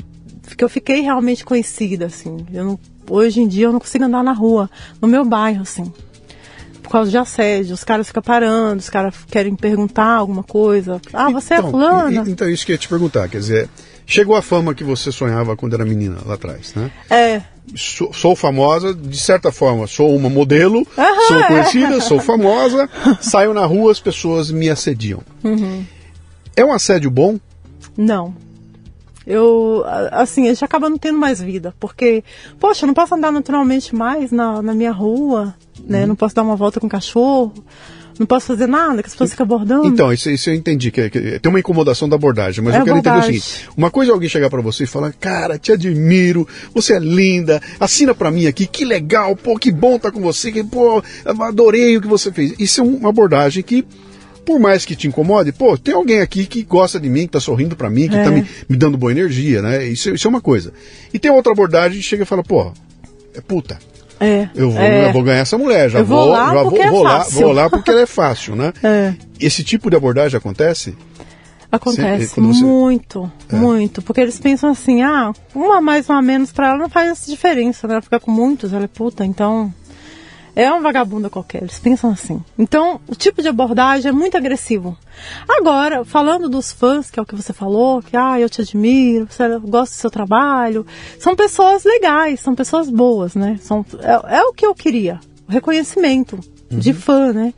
que 0.56 0.64
eu 0.64 0.70
fiquei 0.70 1.02
realmente 1.02 1.44
conhecida, 1.44 2.06
assim. 2.06 2.46
Eu 2.54 2.64
não, 2.64 2.80
hoje 3.10 3.42
em 3.42 3.48
dia 3.48 3.66
eu 3.66 3.72
não 3.72 3.80
consigo 3.80 4.06
andar 4.06 4.24
na 4.24 4.34
rua, 4.34 4.70
no 5.02 5.08
meu 5.08 5.26
bairro, 5.26 5.64
assim. 5.64 5.92
Por 6.82 6.92
causa 6.92 7.12
de 7.12 7.18
assédio, 7.18 7.74
os 7.74 7.84
caras 7.84 8.08
ficam 8.08 8.24
parando, 8.24 8.80
os 8.80 8.90
caras 8.90 9.14
querem 9.30 9.56
perguntar 9.56 10.16
alguma 10.16 10.44
coisa. 10.44 11.02
Ah, 11.12 11.30
você 11.30 11.56
é 11.56 11.58
então, 11.58 11.68
é 11.68 11.72
fulana? 11.72 12.24
Então, 12.28 12.50
isso 12.50 12.66
que 12.66 12.72
eu 12.72 12.76
ia 12.76 12.78
te 12.78 12.88
perguntar, 12.88 13.28
quer 13.28 13.40
dizer, 13.40 13.70
chegou 14.06 14.36
a 14.36 14.42
fama 14.42 14.74
que 14.74 14.86
você 14.86 15.12
sonhava 15.12 15.58
quando 15.58 15.74
era 15.74 15.84
menina 15.84 16.18
lá 16.26 16.36
atrás, 16.36 16.74
né? 16.74 16.90
É. 17.10 17.42
Sou, 17.76 18.14
sou 18.14 18.36
famosa, 18.38 18.94
de 18.94 19.20
certa 19.20 19.52
forma, 19.52 19.86
sou 19.86 20.16
uma 20.16 20.30
modelo, 20.30 20.88
sou 21.28 21.38
é. 21.38 21.48
conhecida, 21.48 22.00
sou 22.02 22.22
famosa, 22.22 22.90
saio 23.20 23.54
na 23.54 23.66
rua, 23.66 23.92
as 23.92 24.00
pessoas 24.00 24.50
me 24.50 24.70
assediam. 24.70 25.22
Uhum. 25.44 25.86
É 26.56 26.64
um 26.64 26.72
assédio 26.72 27.12
bom? 27.12 27.38
Não. 27.98 28.34
Eu, 29.28 29.84
assim, 30.12 30.46
a 30.46 30.54
gente 30.54 30.64
acaba 30.64 30.90
não 30.90 30.98
tendo 30.98 31.20
mais 31.20 31.42
vida, 31.42 31.76
porque, 31.82 32.24
poxa, 32.60 32.86
eu 32.86 32.88
não 32.88 32.94
posso 32.94 33.14
andar 33.14 33.30
naturalmente 33.30 33.94
mais 33.94 34.32
na, 34.32 34.62
na 34.62 34.74
minha 34.74 34.92
rua, 34.92 35.54
né? 35.86 36.02
Uhum. 36.02 36.08
Não 36.08 36.16
posso 36.16 36.34
dar 36.34 36.44
uma 36.44 36.56
volta 36.56 36.80
com 36.80 36.88
o 36.88 36.90
cachorro, 36.90 37.54
não 38.18 38.26
posso 38.26 38.48
fazer 38.48 38.68
nada, 38.68 39.04
que 39.04 39.08
as 39.08 39.14
pessoas 39.14 39.32
ficam 39.32 39.44
abordando. 39.44 39.86
Então, 39.86 40.14
isso, 40.14 40.30
isso 40.30 40.50
eu 40.50 40.54
entendi, 40.54 40.92
que, 40.92 41.10
que 41.10 41.40
tem 41.40 41.50
uma 41.50 41.60
incomodação 41.60 42.08
da 42.08 42.16
abordagem, 42.16 42.64
mas 42.64 42.74
É 42.76 42.80
eu 42.80 42.86
quero 42.86 42.98
entender 42.98 43.10
o 43.10 43.12
abordagem. 43.20 43.42
seguinte: 43.42 43.70
uma 43.76 43.92
coisa 43.92 44.12
é 44.12 44.14
alguém 44.14 44.30
chegar 44.30 44.50
pra 44.50 44.62
você 44.62 44.86
e 44.86 44.88
falar, 44.88 45.12
cara, 45.12 45.60
te 45.60 45.74
admiro, 45.74 46.48
você 46.74 46.94
é 46.96 47.00
linda, 47.00 47.62
assina 47.82 48.16
pra 48.16 48.32
mim 48.32 48.48
aqui, 48.48 48.66
que 48.66 48.86
legal, 48.86 49.36
pô, 49.36 49.60
que 49.60 49.72
bom 49.74 49.98
estar 49.98 50.12
com 50.12 50.22
você, 50.22 50.54
que, 50.54 50.64
pô, 50.64 51.04
adorei 51.26 51.98
o 51.98 52.02
que 52.02 52.08
você 52.08 52.32
fez. 52.32 52.54
Isso 52.58 52.80
é 52.80 52.84
uma 52.86 53.10
abordagem 53.10 53.62
que. 53.62 53.86
Por 54.48 54.60
mais 54.60 54.86
que 54.86 54.96
te 54.96 55.08
incomode, 55.10 55.52
pô, 55.52 55.78
tem 55.78 55.94
alguém 55.94 56.22
aqui 56.22 56.46
que 56.46 56.64
gosta 56.64 57.00
de 57.00 57.10
mim, 57.10 57.24
que 57.28 57.34
tá 57.34 57.40
sorrindo 57.42 57.76
pra 57.76 57.90
mim, 57.90 58.08
que 58.08 58.16
É. 58.16 58.24
tá 58.24 58.32
me, 58.32 58.46
me 58.70 58.78
dando 58.78 58.98
boa 58.98 59.12
energia, 59.12 59.62
né? 59.62 59.86
Isso, 59.86 60.10
isso 60.16 60.26
é 60.26 60.30
uma 60.30 60.40
coisa. 60.42 60.72
E 61.14 61.20
tem 61.20 61.30
outra 61.30 61.52
abordagem 61.52 61.98
que 61.98 62.04
chega 62.04 62.24
e 62.24 62.26
fala, 62.26 62.42
pô, 62.42 62.72
é 63.36 63.42
puta, 63.42 63.78
É. 64.22 64.48
eu 64.56 64.72
vou, 64.72 64.82
é. 64.82 65.10
eu 65.10 65.12
vou 65.14 65.22
ganhar 65.22 65.40
essa 65.42 65.58
mulher, 65.58 65.90
já 65.90 66.00
Eu 66.00 66.06
vou 66.06 66.26
lá 66.26 66.46
já 66.54 66.64
vou, 66.64 66.82
é 66.82 66.90
vou 66.90 67.04
lá, 67.04 67.24
vou 67.30 67.52
lá 67.52 67.70
porque 67.70 67.92
ela 67.92 68.02
é 68.02 68.06
fácil, 68.06 68.56
né? 68.56 68.72
É. 68.82 69.14
Esse 69.38 69.64
tipo 69.66 69.90
de 69.90 69.98
abordagem 69.98 70.38
acontece? 70.38 70.96
Acontece 71.70 72.28
Sempre, 72.28 72.42
você- 72.54 72.64
muito, 72.64 73.30
muito. 73.52 74.02
Porque 74.02 74.22
eles 74.22 74.40
pensam 74.40 74.70
assim, 74.72 75.02
ah, 75.02 75.34
uma 75.54 75.82
mais, 75.82 76.08
uma 76.08 76.22
menos 76.22 76.54
pra 76.54 76.70
ela 76.70 76.78
não 76.78 76.90
faz 76.90 77.10
essa 77.10 77.30
diferença, 77.30 77.86
né? 77.86 77.96
Ela 77.96 78.02
fica 78.02 78.20
com 78.22 78.32
muitos, 78.32 78.72
ela 78.72 78.86
é 78.86 78.88
puta, 78.88 79.26
então. 79.26 79.74
É 80.58 80.72
uma 80.72 80.82
vagabunda 80.82 81.30
qualquer, 81.30 81.62
eles 81.62 81.78
pensam 81.78 82.10
assim. 82.10 82.44
Então, 82.58 83.00
o 83.08 83.14
tipo 83.14 83.44
de 83.44 83.48
abordagem 83.48 84.10
é 84.10 84.12
muito 84.12 84.36
agressivo. 84.36 84.98
Agora, 85.48 86.04
falando 86.04 86.50
dos 86.50 86.72
fãs, 86.72 87.12
que 87.12 87.20
é 87.20 87.22
o 87.22 87.26
que 87.28 87.36
você 87.36 87.54
falou, 87.54 88.02
que 88.02 88.18
ah, 88.18 88.40
eu 88.40 88.50
te 88.50 88.62
admiro, 88.62 89.28
você 89.30 89.44
eu 89.44 89.62
gosto 89.62 89.92
do 89.92 89.98
seu 89.98 90.10
trabalho, 90.10 90.84
são 91.20 91.36
pessoas 91.36 91.84
legais, 91.84 92.40
são 92.40 92.56
pessoas 92.56 92.90
boas, 92.90 93.36
né? 93.36 93.60
São, 93.62 93.86
é, 94.00 94.38
é 94.38 94.42
o 94.46 94.52
que 94.52 94.66
eu 94.66 94.74
queria, 94.74 95.20
o 95.48 95.52
reconhecimento 95.52 96.40
de 96.72 96.92
fã, 96.92 97.32
né? 97.32 97.54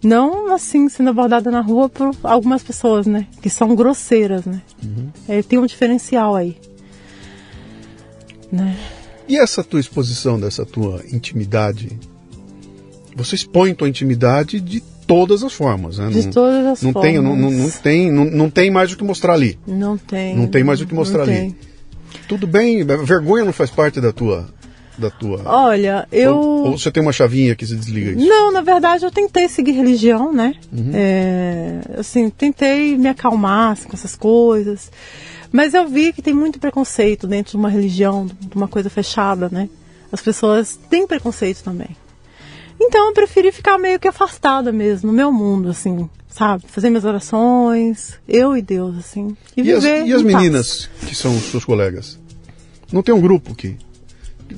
Não 0.00 0.54
assim 0.54 0.88
sendo 0.88 1.10
abordada 1.10 1.50
na 1.50 1.60
rua 1.60 1.88
por 1.88 2.14
algumas 2.22 2.62
pessoas, 2.62 3.04
né? 3.04 3.26
Que 3.42 3.50
são 3.50 3.74
grosseiras, 3.74 4.44
né? 4.44 4.62
É, 5.28 5.42
tem 5.42 5.58
um 5.58 5.66
diferencial 5.66 6.36
aí. 6.36 6.56
Né? 8.52 8.78
E 9.26 9.36
essa 9.36 9.64
tua 9.64 9.80
exposição 9.80 10.38
dessa 10.38 10.64
tua 10.64 11.02
intimidade? 11.10 11.98
Você 13.18 13.34
expõe 13.34 13.74
tua 13.74 13.88
intimidade 13.88 14.60
de 14.60 14.80
todas 15.06 15.42
as 15.42 15.52
formas, 15.52 15.98
né? 15.98 16.08
De 16.08 16.26
não, 16.26 16.32
todas 16.32 16.66
as 16.66 16.82
não 16.82 16.92
formas. 16.92 17.10
Tem, 17.10 17.20
não, 17.20 17.34
não, 17.34 17.50
não 17.50 17.70
tem, 17.70 18.12
não, 18.12 18.24
não 18.26 18.50
tem 18.50 18.70
mais 18.70 18.92
o 18.92 18.96
que 18.96 19.02
mostrar 19.02 19.34
ali. 19.34 19.58
Não 19.66 19.98
tem. 19.98 20.36
Não 20.36 20.46
tem 20.46 20.62
mais 20.62 20.80
o 20.80 20.86
que 20.86 20.94
mostrar 20.94 21.22
ali. 21.22 21.32
tem. 21.32 21.56
Tudo 22.28 22.46
bem, 22.46 22.84
vergonha 22.84 23.44
não 23.44 23.52
faz 23.52 23.70
parte 23.70 24.00
da 24.00 24.12
tua, 24.12 24.48
da 24.96 25.10
tua. 25.10 25.42
Olha, 25.44 26.06
eu. 26.12 26.36
Ou, 26.36 26.66
ou 26.66 26.78
você 26.78 26.92
tem 26.92 27.02
uma 27.02 27.12
chavinha 27.12 27.56
que 27.56 27.66
se 27.66 27.74
desliga 27.74 28.12
isso? 28.12 28.28
Não, 28.28 28.52
na 28.52 28.60
verdade 28.60 29.04
eu 29.04 29.10
tentei 29.10 29.48
seguir 29.48 29.72
religião, 29.72 30.32
né? 30.32 30.54
Uhum. 30.72 30.90
É, 30.94 31.80
assim, 31.98 32.30
tentei 32.30 32.96
me 32.96 33.08
acalmar 33.08 33.72
assim, 33.72 33.88
com 33.88 33.96
essas 33.96 34.14
coisas. 34.14 34.92
Mas 35.50 35.74
eu 35.74 35.88
vi 35.88 36.12
que 36.12 36.22
tem 36.22 36.34
muito 36.34 36.60
preconceito 36.60 37.26
dentro 37.26 37.52
de 37.52 37.56
uma 37.56 37.70
religião, 37.70 38.26
de 38.26 38.54
uma 38.54 38.68
coisa 38.68 38.90
fechada, 38.90 39.48
né? 39.50 39.68
As 40.12 40.22
pessoas 40.22 40.78
têm 40.88 41.06
preconceito 41.06 41.62
também. 41.62 41.96
Então 42.80 43.08
eu 43.08 43.12
preferi 43.12 43.50
ficar 43.52 43.78
meio 43.78 43.98
que 43.98 44.06
afastada 44.08 44.70
mesmo, 44.72 45.10
no 45.10 45.16
meu 45.16 45.32
mundo, 45.32 45.68
assim, 45.70 46.08
sabe? 46.28 46.64
Fazer 46.68 46.90
minhas 46.90 47.04
orações, 47.04 48.14
eu 48.28 48.56
e 48.56 48.62
Deus, 48.62 48.96
assim. 48.98 49.36
E, 49.56 49.62
E 49.62 49.72
as, 49.72 49.84
e 49.84 49.88
as 50.12 50.22
paz. 50.22 50.22
meninas 50.22 50.90
que 51.06 51.14
são 51.14 51.36
suas 51.40 51.64
colegas? 51.64 52.18
Não 52.92 53.02
tem 53.02 53.14
um 53.14 53.20
grupo 53.20 53.54
que. 53.54 53.76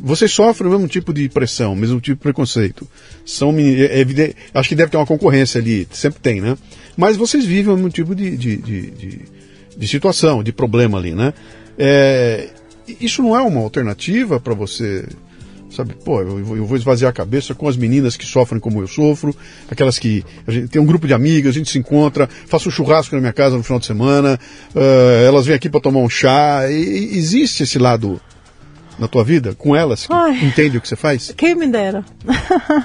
Vocês 0.03 0.31
sofrem 0.31 0.69
o 0.69 0.73
mesmo 0.73 0.87
tipo 0.87 1.13
de 1.13 1.29
pressão, 1.29 1.73
o 1.73 1.77
mesmo 1.77 2.01
tipo 2.01 2.17
de 2.19 2.23
preconceito. 2.23 2.87
São 3.27 3.51
meni- 3.51 3.83
é 3.83 3.99
evidente, 3.99 4.37
acho 4.55 4.69
que 4.69 4.77
deve 4.77 4.91
ter 4.91 4.97
uma 4.97 5.07
concorrência 5.07 5.61
ali, 5.61 5.89
sempre 5.91 6.21
tem, 6.21 6.41
né? 6.41 6.57
Mas 6.97 7.17
vocês 7.17 7.45
vivem 7.45 7.73
o 7.73 7.77
mesmo 7.77 7.91
tipo 7.91 8.15
de, 8.15 8.37
de, 8.37 8.57
de, 8.57 8.91
de- 8.91 9.21
de 9.77 9.89
situação, 9.89 10.45
de 10.45 10.53
problema 10.53 10.97
ali, 10.99 11.13
né? 11.13 11.35
É, 11.77 12.51
isso 13.01 13.21
não 13.21 13.35
é 13.37 13.43
uma 13.43 13.61
alternativa 13.63 14.39
para 14.39 14.55
você, 14.55 15.05
sabe? 15.71 15.95
Pô, 16.05 16.21
eu, 16.21 16.45
vou- 16.45 16.57
eu 16.57 16.65
vou 16.67 16.77
esvaziar 16.77 17.11
a 17.11 17.13
cabeça 17.13 17.55
com 17.55 17.69
as 17.69 17.77
meninas 17.77 18.17
que 18.17 18.27
sofrem 18.27 18.61
como 18.61 18.81
eu 18.81 18.87
sofro, 18.87 19.35
aquelas 19.71 19.99
que 19.99 20.25
a 20.47 20.51
gente 20.51 20.69
tem 20.69 20.81
um 20.81 20.87
grupo 20.87 21.07
de 21.07 21.15
amigas, 21.15 21.55
a 21.55 21.59
gente 21.59 21.71
se 21.71 21.79
encontra, 21.79 22.29
faço 22.47 22.69
um 22.69 22.73
churrasco 22.73 23.15
na 23.15 23.21
minha 23.21 23.33
casa 23.33 23.57
no 23.57 23.63
final 23.63 23.79
de 23.79 23.87
semana, 23.87 24.39
eh, 24.75 25.25
elas 25.27 25.47
vêm 25.47 25.55
aqui 25.57 25.69
para 25.69 25.81
tomar 25.81 26.01
um 26.01 26.09
chá. 26.09 26.71
E, 26.71 27.17
existe 27.19 27.63
esse 27.63 27.79
lado 27.79 28.21
na 28.99 29.09
tua 29.09 29.25
vida 29.25 29.55
com 29.57 29.75
elas 29.75 30.07
que 30.07 30.13
Ai. 30.13 30.45
entende 30.45 30.77
o 30.77 30.81
que 30.81 30.87
você 30.89 30.97
faz? 30.97 31.33
Quem 31.37 31.55
me 31.55 31.67
dera. 31.67 32.05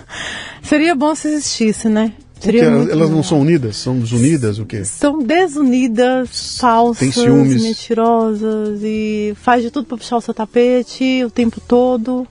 Seria 0.63 0.95
bom 0.95 1.13
se 1.13 1.27
existisse, 1.27 1.89
né? 1.89 2.13
Porque 2.39 2.59
Seria 2.59 2.91
elas, 2.91 3.09
não 3.09 3.23
são 3.23 3.39
unidas, 3.39 3.77
são 3.77 3.97
desunidas, 3.97 4.59
o 4.59 4.65
quê? 4.65 4.83
São 4.83 5.19
desunidas, 5.23 6.57
falsas, 6.59 7.15
mentirosas 7.15 8.81
e 8.83 9.33
faz 9.41 9.63
de 9.63 9.71
tudo 9.71 9.87
pra 9.87 9.97
puxar 9.97 10.17
o 10.17 10.21
seu 10.21 10.33
tapete 10.33 11.23
o 11.25 11.29
tempo 11.29 11.59
todo. 11.61 12.27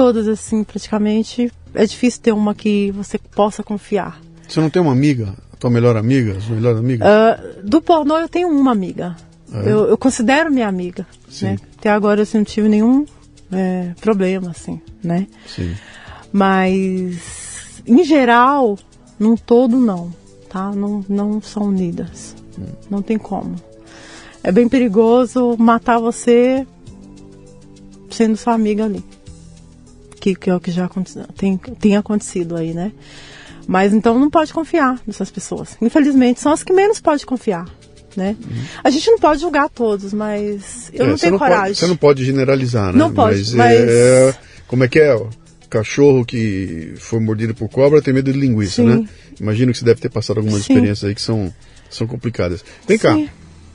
Todas 0.00 0.26
assim, 0.26 0.64
praticamente. 0.64 1.52
É 1.74 1.84
difícil 1.84 2.22
ter 2.22 2.32
uma 2.32 2.54
que 2.54 2.90
você 2.92 3.18
possa 3.18 3.62
confiar. 3.62 4.18
Você 4.48 4.58
não 4.58 4.70
tem 4.70 4.80
uma 4.80 4.92
amiga, 4.92 5.34
a 5.52 5.56
tua 5.56 5.68
melhor 5.68 5.94
amiga, 5.94 6.40
sua 6.40 6.56
melhor 6.56 6.74
amiga? 6.74 7.04
Ah, 7.06 7.38
do 7.62 7.82
pornô 7.82 8.16
eu 8.16 8.26
tenho 8.26 8.48
uma 8.48 8.72
amiga. 8.72 9.14
Ah, 9.52 9.62
é? 9.62 9.70
eu, 9.70 9.88
eu 9.88 9.98
considero 9.98 10.50
minha 10.50 10.66
amiga. 10.66 11.06
Né? 11.42 11.58
Até 11.76 11.90
agora 11.90 12.22
assim, 12.22 12.38
não 12.38 12.44
tive 12.46 12.66
nenhum 12.66 13.04
é, 13.52 13.92
problema, 14.00 14.50
assim, 14.52 14.80
né? 15.04 15.26
Sim. 15.46 15.74
Mas, 16.32 17.82
em 17.86 18.02
geral, 18.02 18.78
num 19.18 19.36
todo, 19.36 19.76
não. 19.78 20.10
Tá? 20.48 20.70
Não, 20.70 21.04
não 21.10 21.42
são 21.42 21.64
unidas. 21.64 22.34
Não 22.88 23.02
tem 23.02 23.18
como. 23.18 23.54
É 24.42 24.50
bem 24.50 24.66
perigoso 24.66 25.56
matar 25.58 25.98
você 25.98 26.66
sendo 28.10 28.38
sua 28.38 28.54
amiga 28.54 28.86
ali. 28.86 29.04
Que, 30.20 30.34
que 30.34 30.50
é 30.50 30.54
o 30.54 30.60
que 30.60 30.70
já 30.70 30.88
tem, 31.36 31.56
tem 31.56 31.96
acontecido 31.96 32.56
aí, 32.56 32.74
né? 32.74 32.92
Mas 33.66 33.92
então 33.94 34.18
não 34.18 34.28
pode 34.28 34.52
confiar 34.52 35.00
nessas 35.06 35.30
pessoas. 35.30 35.76
Infelizmente, 35.80 36.40
são 36.40 36.52
as 36.52 36.62
que 36.62 36.72
menos 36.72 37.00
pode 37.00 37.24
confiar. 37.24 37.66
Né? 38.16 38.36
A 38.82 38.90
gente 38.90 39.08
não 39.08 39.18
pode 39.18 39.40
julgar 39.40 39.68
todos, 39.68 40.12
mas 40.12 40.90
eu 40.92 41.04
É, 41.04 41.08
não 41.08 41.16
tenho 41.16 41.38
pode- 41.38 41.50
coragem. 41.52 41.74
você 41.74 41.86
não 41.86 41.96
pode 41.96 42.24
generalizar, 42.24 42.92
né? 42.92 42.98
Não 42.98 43.12
pode, 43.12 43.36
mas, 43.38 43.54
mas- 43.54 43.80
é, 43.80 44.34
Como 44.66 44.82
é 44.84 44.88
que 44.88 44.98
é? 44.98 45.14
O 45.14 45.28
cachorro 45.70 46.24
que 46.24 46.92
foi 46.98 47.20
mordido 47.20 47.54
por 47.54 47.68
cobra 47.68 48.02
tem 48.02 48.12
medo 48.12 48.32
de 48.32 48.38
linguiça, 48.38 48.82
Sim. 48.82 48.86
né? 48.86 49.08
Imagino 49.40 49.70
que 49.72 49.78
você 49.78 49.84
deve 49.84 50.00
ter 50.00 50.08
passado 50.10 50.38
algumas 50.38 50.64
Sim. 50.64 50.72
experiências 50.74 51.04
aí 51.08 51.14
que 51.14 51.22
são, 51.22 51.54
são 51.88 52.06
complicadas. 52.06 52.64
Vem 52.86 52.98
cá, 52.98 53.14
Sim. 53.14 53.28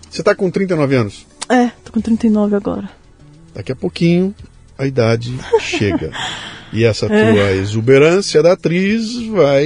você 0.10 0.22
está 0.22 0.36
com 0.36 0.52
39 0.52 0.96
anos. 0.96 1.26
É, 1.50 1.70
tô 1.84 1.94
com 1.94 2.02
39 2.02 2.56
agora. 2.58 2.90
Daqui 3.54 3.72
a 3.72 3.76
pouquinho 3.76 4.36
a 4.78 4.86
idade 4.86 5.34
chega. 5.60 6.12
E 6.74 6.84
essa 6.84 7.06
É. 7.12 7.34
tua 7.34 7.52
exuberância 7.54 8.42
da 8.44 8.54
atriz 8.54 9.16
vai. 9.28 9.66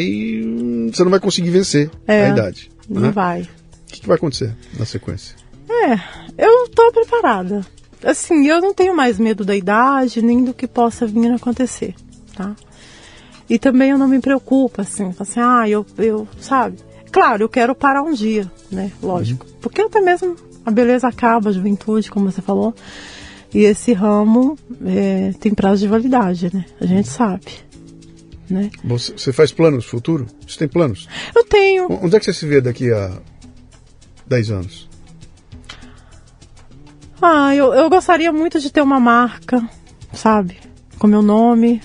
Você 0.91 1.03
não 1.03 1.12
vai 1.12 1.20
conseguir 1.20 1.49
vencer 1.49 1.89
É, 2.07 2.26
a 2.26 2.30
idade. 2.30 2.72
Não 2.88 3.01
né? 3.03 3.12
vai. 3.12 3.41
O 3.41 3.47
que, 3.91 4.01
que 4.01 4.07
vai 4.07 4.18
acontecer 4.18 4.55
na 4.78 4.86
sequência? 4.86 5.36
É, 5.70 5.93
eu 6.38 6.68
tô 6.70 6.91
preparada. 6.91 7.66
Assim, 8.03 8.47
eu 8.47 8.62
não 8.62 8.74
tenho 8.74 8.95
mais 8.95 9.20
medo 9.20 9.43
da 9.43 9.55
idade, 9.55 10.22
nem 10.22 10.43
do 10.43 10.53
que 10.53 10.68
possa 10.68 11.05
vir 11.05 11.32
a 11.32 11.36
acontecer, 11.36 11.93
tá? 12.36 12.55
E 13.49 13.60
também 13.60 13.89
eu 13.89 13.97
não 13.97 14.07
me 14.07 14.20
preocupo, 14.22 14.80
assim, 14.82 15.14
assim, 15.20 15.39
ah, 15.39 15.68
eu, 15.68 15.86
eu, 15.97 16.28
sabe? 16.39 16.78
Claro, 17.12 17.43
eu 17.43 17.49
quero 17.49 17.76
parar 17.76 18.03
um 18.03 18.14
dia, 18.14 18.49
né? 18.72 18.91
Lógico. 19.01 19.45
Porque 19.60 19.82
até 19.82 19.99
mesmo 19.99 20.36
a 20.66 20.72
beleza 20.72 21.07
acaba, 21.07 21.49
a 21.49 21.53
juventude, 21.53 22.10
como 22.10 22.32
você 22.32 22.41
falou. 22.41 22.74
E 23.53 23.59
esse 23.59 23.93
ramo 23.93 24.57
é, 24.85 25.33
tem 25.39 25.53
prazo 25.53 25.81
de 25.81 25.87
validade, 25.87 26.49
né? 26.53 26.65
A 26.79 26.85
gente 26.85 27.07
sabe, 27.07 27.45
né? 28.49 28.69
Você, 28.83 29.33
faz 29.33 29.51
planos 29.51 29.83
no 29.85 29.89
futuro? 29.89 30.27
Você 30.47 30.59
tem 30.59 30.67
planos? 30.67 31.07
Eu 31.35 31.43
tenho, 31.43 31.87
Onde 32.03 32.15
é 32.15 32.19
que 32.19 32.25
você 32.25 32.33
se 32.33 32.45
vê 32.45 32.61
daqui 32.61 32.91
a 32.91 33.17
10 34.27 34.51
anos? 34.51 34.89
Ah, 37.21 37.53
eu, 37.55 37.73
eu 37.73 37.89
gostaria 37.89 38.31
muito 38.31 38.59
de 38.59 38.71
ter 38.71 38.81
uma 38.81 38.99
marca, 38.99 39.67
sabe? 40.13 40.57
Com 40.97 41.07
meu 41.07 41.21
nome. 41.21 41.81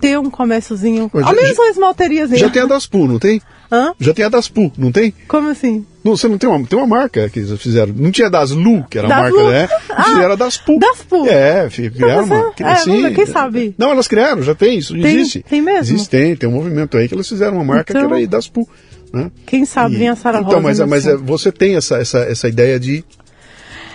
Ter 0.00 0.18
um 0.18 0.30
comérciozinho. 0.30 1.08
Mas 1.12 1.24
Ao 1.26 1.34
já- 1.34 1.40
menos 1.42 1.58
uma 1.58 1.68
esmalteriazinha. 1.68 2.38
Já 2.40 2.50
tem 2.50 2.62
a 2.62 2.66
Daspu, 2.66 3.06
não 3.06 3.18
tem? 3.20 3.40
Hã? 3.70 3.94
Já 4.00 4.12
tem 4.12 4.24
a 4.24 4.28
Daspu, 4.28 4.72
não 4.76 4.90
tem? 4.90 5.12
Como 5.28 5.48
assim? 5.48 5.86
Não, 6.04 6.16
você 6.16 6.26
não 6.26 6.36
tem 6.36 6.50
uma, 6.50 6.66
tem 6.66 6.76
uma 6.78 6.86
marca 6.86 7.28
que 7.28 7.38
eles 7.38 7.60
fizeram. 7.62 7.92
Não 7.96 8.10
tinha 8.10 8.28
Daslu, 8.28 8.84
que 8.90 8.98
era 8.98 9.06
a 9.06 9.22
Daslu? 9.22 9.44
marca, 9.44 9.50
né? 9.52 9.68
Ah, 9.90 10.02
fizeram 10.04 10.32
a 10.32 10.36
Daspu. 10.36 10.78
Daspu. 10.78 11.26
É, 11.28 11.70
fi- 11.70 11.90
criaram 11.90 12.24
uma. 12.24 12.52
é, 12.58 12.84
ver, 12.84 13.14
quem 13.14 13.26
sabe? 13.26 13.74
Não, 13.78 13.90
elas 13.90 14.08
criaram, 14.08 14.42
já 14.42 14.54
tem, 14.54 14.78
isso 14.78 14.94
Tem- 14.94 15.04
existe. 15.04 15.44
tem 15.48 15.60
mesmo? 15.62 15.80
Existe, 15.94 16.10
tem, 16.10 16.34
tem 16.34 16.48
um 16.48 16.52
movimento 16.52 16.96
aí 16.96 17.06
que 17.08 17.14
elas 17.14 17.28
fizeram 17.28 17.54
uma 17.56 17.64
marca 17.64 17.92
Então- 17.92 18.02
que 18.02 18.06
era 18.06 18.16
aí 18.16 18.26
Daspu. 18.26 18.68
Né? 19.12 19.30
Quem 19.46 19.64
sabe 19.66 19.96
vem 19.96 20.08
a 20.08 20.16
Sara 20.16 20.38
Então, 20.40 20.54
Rosa. 20.54 20.60
mas, 20.62 20.78
no 20.78 20.86
mas 20.88 21.02
céu. 21.04 21.14
é, 21.14 21.16
você 21.18 21.52
tem 21.52 21.76
essa, 21.76 21.98
essa, 21.98 22.18
essa 22.20 22.48
ideia 22.48 22.80
de. 22.80 23.04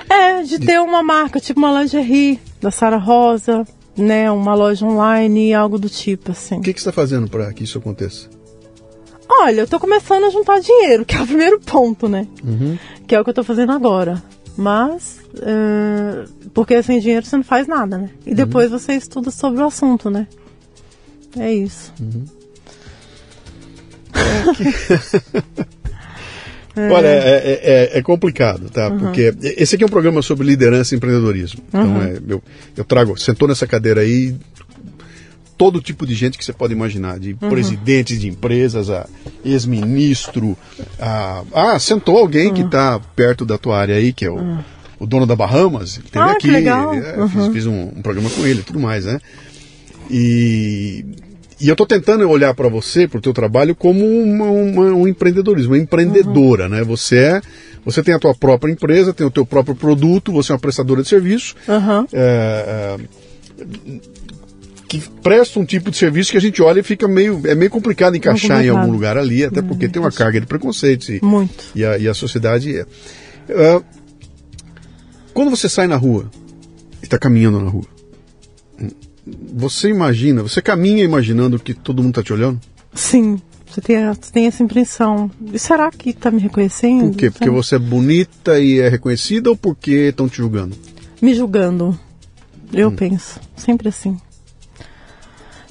É, 0.10 0.44
de 0.44 0.60
ter 0.60 0.80
uma 0.80 1.04
marca, 1.04 1.40
tipo 1.40 1.60
uma 1.60 1.82
lingerie 1.82 2.40
da 2.62 2.72
Sara 2.72 2.98
Rosa, 2.98 3.66
né? 3.98 4.32
Uma 4.32 4.54
loja 4.54 4.86
online, 4.86 5.54
algo 5.54 5.78
do 5.80 5.90
tipo, 5.90 6.32
assim. 6.32 6.56
O 6.58 6.62
que, 6.62 6.72
que 6.72 6.80
você 6.80 6.88
está 6.88 6.94
fazendo 7.02 7.28
para 7.28 7.52
que 7.52 7.64
isso 7.64 7.78
aconteça? 7.80 8.30
Olha, 9.40 9.62
eu 9.62 9.68
tô 9.68 9.80
começando 9.80 10.26
a 10.26 10.30
juntar 10.30 10.60
dinheiro, 10.60 11.06
que 11.06 11.16
é 11.16 11.22
o 11.22 11.28
primeiro 11.28 11.60
ponto, 11.60 12.10
né? 12.10 12.28
Uhum. 12.44 12.78
Que 13.08 13.16
é 13.16 13.20
o 13.20 13.24
que 13.24 13.30
eu 13.30 13.34
tô 13.34 13.44
fazendo 13.44 13.72
agora. 13.72 14.22
Mas, 14.58 15.20
é, 15.40 16.26
porque 16.54 16.82
sem 16.82 17.00
dinheiro 17.00 17.26
você 17.26 17.36
não 17.38 17.44
faz 17.44 17.68
nada, 17.68 17.98
né? 17.98 18.10
E 18.26 18.34
depois 18.34 18.72
você 18.72 18.94
estuda 18.94 19.30
sobre 19.30 19.62
o 19.62 19.66
assunto, 19.68 20.10
né? 20.10 20.28
É 21.38 21.54
isso. 21.54 21.94
Olha, 26.76 27.08
é, 27.08 27.20
é- 27.20 27.60
é- 27.96 27.98
é 27.98 28.02
complicado, 28.04 28.70
tá? 28.70 28.92
Porque 28.92 29.34
esse 29.42 29.74
aqui 29.76 29.84
é 29.84 29.88
um 29.88 29.90
programa 29.90 30.22
sobre 30.22 30.46
liderança 30.46 30.94
e 30.94 30.98
empreendedorismo. 30.98 31.62
Então, 31.70 32.02
é, 32.04 32.20
eu, 32.28 32.44
eu 32.76 32.84
trago, 32.86 33.18
sentou 33.18 33.48
nessa 33.48 33.66
cadeira 33.66 34.02
aí, 34.02 34.36
todo 35.58 35.82
tipo 35.82 36.06
de 36.06 36.14
gente 36.14 36.38
que 36.38 36.46
você 36.46 36.54
pode 36.54 36.74
imaginar, 36.74 37.20
de 37.20 37.34
presidentes 37.34 38.20
de 38.20 38.28
empresas, 38.28 38.90
a 38.90 39.08
ex-ministro, 39.44 40.56
a... 41.00 41.44
Ah, 41.54 41.80
sentou 41.80 42.18
alguém 42.18 42.54
que 42.54 42.62
está 42.62 43.00
perto 43.16 43.44
da 43.46 43.58
tua 43.58 43.78
área 43.80 43.96
aí, 43.96 44.14
que 44.14 44.24
é 44.26 44.30
o, 44.30 44.60
o 45.00 45.06
dono 45.08 45.26
da 45.26 45.36
Bahamas, 45.36 45.98
ele 45.98 46.08
teve 46.12 46.24
Ah, 46.26 46.30
que 46.36 46.48
aqui, 46.48 46.52
legal. 46.52 46.94
é, 46.94 47.28
fiz, 47.28 47.48
fiz 47.48 47.66
um, 47.66 47.92
um 47.96 48.02
programa 48.02 48.30
com 48.30 48.46
ele 48.46 48.60
e 48.60 48.64
tudo 48.64 48.80
mais, 48.80 49.06
né? 49.06 49.20
E, 50.10 51.04
e 51.60 51.68
eu 51.68 51.74
estou 51.74 51.86
tentando 51.88 52.28
olhar 52.30 52.54
para 52.54 52.70
você, 52.70 53.08
para 53.08 53.18
o 53.18 53.22
teu 53.22 53.34
trabalho, 53.34 53.76
como 53.76 54.06
uma, 54.06 54.46
uma- 54.46 54.94
um 54.94 55.08
empreendedorismo, 55.08 55.74
uma 55.74 55.78
empreendedora, 55.82 56.70
né? 56.70 56.84
Você 56.84 57.18
é, 57.18 57.42
você 57.84 58.04
tem 58.04 58.14
a 58.14 58.20
tua 58.20 58.34
própria 58.36 58.72
empresa, 58.72 59.14
tem 59.14 59.26
o 59.26 59.32
teu 59.32 59.46
próprio 59.46 59.76
produto, 59.76 60.32
você 60.32 60.52
é 60.52 60.56
uma 60.56 60.60
prestadora 60.62 61.02
de 61.02 61.10
serviço, 61.10 61.56
Aham. 61.68 62.06
é, 62.14 62.98
é, 63.60 63.66
que 64.88 65.02
presta 65.22 65.60
um 65.60 65.66
tipo 65.66 65.92
de 65.92 65.98
serviço 65.98 66.32
que 66.32 66.38
a 66.38 66.42
gente 66.42 66.62
olha 66.62 66.80
e 66.80 66.84
fica 66.84 67.08
meio, 67.08 67.42
é 67.46 67.54
meio 67.54 67.70
complicado 67.70 68.16
encaixar 68.16 68.64
em 68.64 68.70
algum 68.70 68.92
lugar 68.92 69.18
ali, 69.18 69.44
até 69.44 69.62
porque 69.62 69.88
tem 69.90 70.02
uma 70.02 70.12
carga 70.12 70.40
de 70.40 70.46
preconceito 70.48 71.12
e, 71.12 71.20
Muito. 71.24 71.66
e, 71.76 71.84
a, 71.84 71.98
e 71.98 72.08
a 72.08 72.14
sociedade 72.14 72.78
é. 72.78 72.86
É, 73.50 73.82
quando 75.34 75.50
você 75.52 75.68
sai 75.70 75.88
na 75.88 75.96
rua 75.98 76.30
e 77.02 77.06
está 77.06 77.18
caminhando 77.18 77.60
na 77.60 77.70
rua, 77.70 77.86
você 79.54 79.90
imagina, 79.90 80.42
você 80.42 80.62
caminha 80.62 81.04
imaginando 81.04 81.60
que 81.60 81.74
todo 81.74 82.02
mundo 82.02 82.12
está 82.20 82.24
te 82.24 82.32
olhando? 82.34 82.60
Sim, 82.94 83.40
você 83.70 83.82
tem, 83.82 83.98
você 84.08 84.32
tem 84.32 84.48
essa 84.48 84.64
impressão. 84.64 85.30
E 85.54 85.60
será 85.60 85.92
que 85.92 86.14
tá 86.14 86.32
me 86.32 86.40
reconhecendo? 86.40 87.10
Por 87.12 87.18
quê? 87.18 87.30
Porque 87.30 87.50
você 87.50 87.76
é 87.76 87.80
bonita 87.80 88.60
e 88.60 88.80
é 88.80 88.88
reconhecida 88.90 89.50
ou 89.50 89.56
porque 89.58 90.10
estão 90.10 90.30
te 90.30 90.38
julgando? 90.38 90.76
Me 91.22 91.34
julgando. 91.36 91.98
Eu 92.74 92.90
Hum. 92.90 92.96
penso. 92.96 93.40
Sempre 93.56 93.90
assim. 93.90 94.18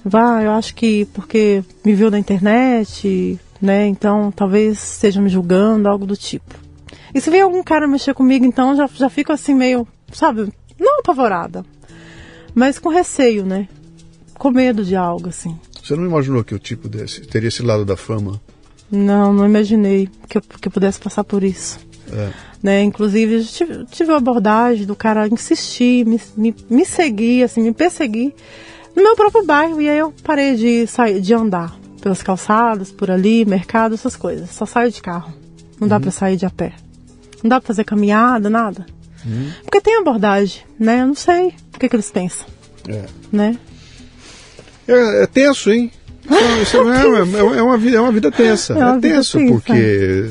Vá, 0.09 0.40
eu 0.40 0.52
acho 0.52 0.72
que 0.72 1.04
porque 1.07 1.64
me 1.84 1.92
viu 1.92 2.12
na 2.12 2.18
internet, 2.18 3.40
né? 3.61 3.88
Então 3.88 4.30
talvez 4.30 4.92
esteja 4.92 5.20
me 5.20 5.28
julgando, 5.28 5.88
algo 5.88 6.07
do 6.07 6.16
tipo. 6.16 6.54
E 7.12 7.20
se 7.20 7.28
vem 7.28 7.40
algum 7.40 7.61
cara 7.61 7.88
mexer 7.88 8.14
comigo, 8.14 8.44
então 8.44 8.76
já, 8.76 8.86
já 8.86 9.11
fico 9.11 9.32
assim 9.32 9.52
meio, 9.52 9.84
sabe, 10.12 10.48
não 10.78 11.00
apavorada. 11.00 11.64
Mas 12.54 12.78
com 12.78 12.88
receio, 12.88 13.44
né? 13.44 13.66
Com 14.34 14.52
medo 14.52 14.84
de 14.84 14.94
algo, 14.94 15.28
assim. 15.28 15.59
Você 15.82 15.96
não 15.96 16.07
imaginou 16.07 16.44
que 16.44 16.54
o 16.54 16.59
tipo 16.59 16.88
desse 16.88 17.22
teria 17.22 17.48
esse 17.48 17.62
lado 17.62 17.84
da 17.84 17.96
fama? 17.96 18.40
Não, 18.88 19.32
não 19.32 19.44
imaginei 19.44 20.09
que 20.28 20.38
eu, 20.38 20.42
que 20.42 20.68
eu 20.68 20.72
pudesse 20.72 21.00
passar 21.00 21.24
por 21.24 21.42
isso. 21.42 21.80
É. 22.12 22.30
né? 22.62 22.82
Inclusive, 22.84 23.44
tive, 23.44 23.84
tive 23.86 24.12
a 24.12 24.18
abordagem 24.18 24.86
do 24.86 24.94
cara 24.94 25.26
insistir, 25.26 26.07
me, 26.07 26.20
me, 26.36 26.54
me 26.70 26.84
seguir, 26.84 27.42
assim, 27.42 27.61
me 27.61 27.72
perseguir 27.72 28.32
no 28.97 29.03
meu 29.03 29.14
próprio 29.14 29.44
bairro. 29.44 29.80
E 29.80 29.88
aí 29.88 29.99
eu 29.99 30.12
parei 30.24 30.57
de 30.57 30.86
sair, 30.86 31.20
de 31.20 31.32
andar 31.34 31.76
pelas 32.01 32.22
calçadas, 32.22 32.90
por 32.90 33.11
ali, 33.11 33.44
mercado, 33.44 33.94
essas 33.94 34.16
coisas. 34.16 34.51
Só 34.51 34.64
saio 34.66 34.90
de 34.90 35.01
carro. 35.03 35.32
Não 35.78 35.86
dá 35.86 36.01
pra 36.01 36.11
sair 36.11 36.36
de 36.36 36.47
a 36.47 36.51
pé. 36.51 36.72
Não 37.42 37.49
dá 37.51 37.61
pra 37.61 37.66
fazer 37.66 37.84
caminhada, 37.84 38.49
nada. 38.51 38.86
Porque 39.62 39.80
tem 39.80 39.97
abordagem, 39.99 40.62
né? 40.78 41.03
Eu 41.03 41.09
não 41.09 41.14
sei 41.14 41.49
o 41.74 41.78
que, 41.78 41.88
que 41.88 41.97
eles 41.97 42.11
pensam, 42.11 42.47
É. 42.88 43.05
né? 43.32 43.59
É, 44.86 45.24
é 45.24 45.26
tenso, 45.26 45.70
hein? 45.72 45.90
Isso 46.62 46.77
é, 46.77 46.81
é- 47.55 47.59
é 47.59 47.62
uma 47.62 47.77
vida, 47.79 47.97
é 47.97 48.01
uma 48.01 48.12
vida 48.12 48.31
tensa. 48.33 48.74
É 48.74 48.79
É, 48.79 48.85
uma 48.85 48.95
vida 48.95 49.09
tenso, 49.16 49.39
tensa. 49.39 49.53
porque 49.53 50.29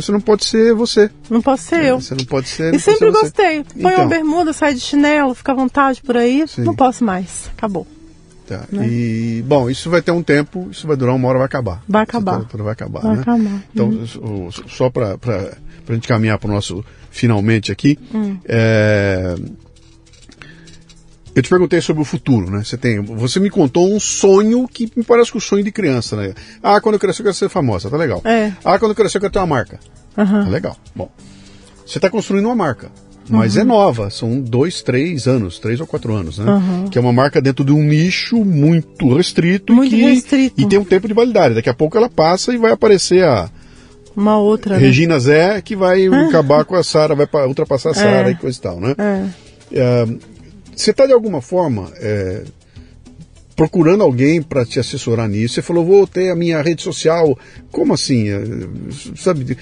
você 0.00 0.12
não 0.12 0.20
pode 0.20 0.44
ser 0.44 0.74
você. 0.74 1.10
Não 1.28 1.42
posso 1.42 1.64
ser 1.64 1.84
eu. 1.84 2.00
Você 2.00 2.14
não 2.14 2.24
pode 2.24 2.48
ser. 2.48 2.74
E 2.74 2.78
sempre 2.80 2.98
ser 3.06 3.10
você. 3.12 3.20
gostei. 3.22 3.64
Põe 3.64 3.92
Então. 3.92 4.04
uma 4.04 4.06
bermuda, 4.06 4.52
sai 4.52 4.74
de 4.74 4.80
chinelo, 4.80 5.34
fica 5.34 5.52
à 5.52 5.54
vontade 5.54 6.00
por 6.02 6.16
aí. 6.16 6.44
Sim. 6.48 6.62
Não 6.62 6.74
posso 6.74 7.04
mais. 7.04 7.50
Acabou. 7.56 7.86
Tá. 8.46 8.64
E, 8.82 9.44
bom, 9.46 9.68
isso 9.68 9.90
vai 9.90 10.00
ter 10.00 10.10
um 10.10 10.22
tempo, 10.22 10.68
isso 10.70 10.86
vai 10.86 10.96
durar 10.96 11.14
uma 11.14 11.28
hora, 11.28 11.36
vai 11.38 11.46
acabar. 11.46 11.82
Vai 11.86 12.02
acabar. 12.02 12.44
toda 12.46 12.62
vai 12.64 12.72
acabar, 12.72 13.00
Vai 13.02 13.16
né? 13.16 13.20
acabar. 13.22 13.62
Então, 13.74 13.88
Uhum. 14.22 14.50
só 14.66 14.88
para 14.88 15.18
a 15.20 15.92
gente 15.92 16.08
caminhar 16.08 16.38
para 16.38 16.50
o 16.50 16.54
nosso 16.54 16.82
finalmente 17.10 17.70
aqui, 17.70 17.98
Hum. 18.14 18.38
é, 18.46 19.34
eu 21.38 21.42
te 21.42 21.48
perguntei 21.48 21.80
sobre 21.80 22.02
o 22.02 22.04
futuro, 22.04 22.50
né? 22.50 22.62
Você 22.64 22.76
tem, 22.76 23.00
você 23.00 23.38
me 23.40 23.50
contou 23.50 23.92
um 23.94 23.98
sonho 24.00 24.66
que 24.68 24.90
me 24.96 25.02
parece 25.04 25.30
que 25.30 25.38
o 25.38 25.40
sonho 25.40 25.62
de 25.64 25.70
criança, 25.72 26.16
né? 26.16 26.34
Ah, 26.62 26.80
quando 26.80 26.94
eu 26.94 26.98
crescer 27.00 27.22
eu 27.22 27.24
quero 27.24 27.34
ser 27.36 27.48
famosa, 27.48 27.88
tá 27.90 27.96
legal. 27.96 28.20
É. 28.24 28.52
Ah, 28.64 28.78
quando 28.78 28.92
eu 28.92 28.94
crescer 28.96 29.18
eu 29.18 29.20
quero 29.20 29.32
ter 29.32 29.38
uma 29.38 29.46
marca. 29.46 29.78
Aham. 30.16 30.44
Tá 30.44 30.50
legal. 30.50 30.76
Bom, 30.94 31.10
você 31.86 31.98
está 31.98 32.10
construindo 32.10 32.46
uma 32.46 32.54
marca, 32.56 32.90
mas 33.30 33.56
é 33.56 33.62
nova, 33.64 34.08
são 34.10 34.40
dois, 34.40 34.82
três 34.82 35.26
anos, 35.28 35.58
três 35.58 35.78
ou 35.80 35.86
quatro 35.86 36.14
anos, 36.14 36.38
né? 36.38 36.50
Uhum. 36.50 36.88
Que 36.88 36.96
é 36.98 37.00
uma 37.00 37.12
marca 37.12 37.40
dentro 37.40 37.64
de 37.64 37.72
um 37.72 37.82
nicho 37.82 38.42
muito 38.44 39.14
restrito. 39.14 39.72
Muito 39.74 39.94
e 39.94 39.98
que, 39.98 40.02
restrito. 40.10 40.60
E 40.60 40.66
tem 40.66 40.78
um 40.78 40.84
tempo 40.84 41.06
de 41.06 41.14
validade. 41.14 41.54
Daqui 41.54 41.68
a 41.68 41.74
pouco 41.74 41.96
ela 41.96 42.08
passa 42.08 42.52
e 42.52 42.56
vai 42.56 42.72
aparecer 42.72 43.22
a 43.24 43.50
Uma 44.16 44.38
outra. 44.38 44.74
né? 44.76 44.80
Regina 44.80 45.18
Zé, 45.20 45.60
que 45.60 45.76
vai 45.76 46.06
acabar 46.28 46.64
com 46.64 46.74
a 46.74 46.82
Sara, 46.82 47.14
vai 47.14 47.26
pa- 47.26 47.46
ultrapassar 47.46 47.90
a 47.90 47.94
Sara 47.94 48.28
É. 48.28 48.32
e 48.32 48.34
coisa 48.34 48.58
e 48.58 48.60
tal, 48.62 48.80
né? 48.80 48.94
É. 48.98 49.24
É, 49.70 50.06
você 50.78 50.92
está 50.92 51.06
de 51.06 51.12
alguma 51.12 51.42
forma 51.42 51.92
é, 51.96 52.44
procurando 53.56 54.04
alguém 54.04 54.40
para 54.40 54.64
te 54.64 54.78
assessorar 54.78 55.28
nisso? 55.28 55.54
Você 55.54 55.62
falou, 55.62 55.84
vou 55.84 56.06
ter 56.06 56.30
a 56.30 56.36
minha 56.36 56.62
rede 56.62 56.82
social. 56.82 57.36
Como 57.72 57.92
assim? 57.92 58.28
É, 58.28 58.40
sabe? 59.16 59.56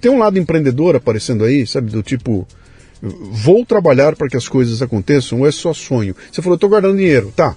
Tem 0.00 0.10
um 0.10 0.18
lado 0.18 0.38
empreendedor 0.38 0.94
aparecendo 0.94 1.44
aí, 1.44 1.66
sabe? 1.66 1.90
Do 1.90 2.02
tipo, 2.02 2.46
vou 3.02 3.66
trabalhar 3.66 4.14
para 4.14 4.28
que 4.28 4.36
as 4.36 4.46
coisas 4.46 4.80
aconteçam 4.80 5.40
ou 5.40 5.48
é 5.48 5.50
só 5.50 5.74
sonho? 5.74 6.14
Você 6.30 6.40
falou, 6.40 6.54
estou 6.54 6.70
guardando 6.70 6.96
dinheiro. 6.96 7.32
Tá, 7.34 7.56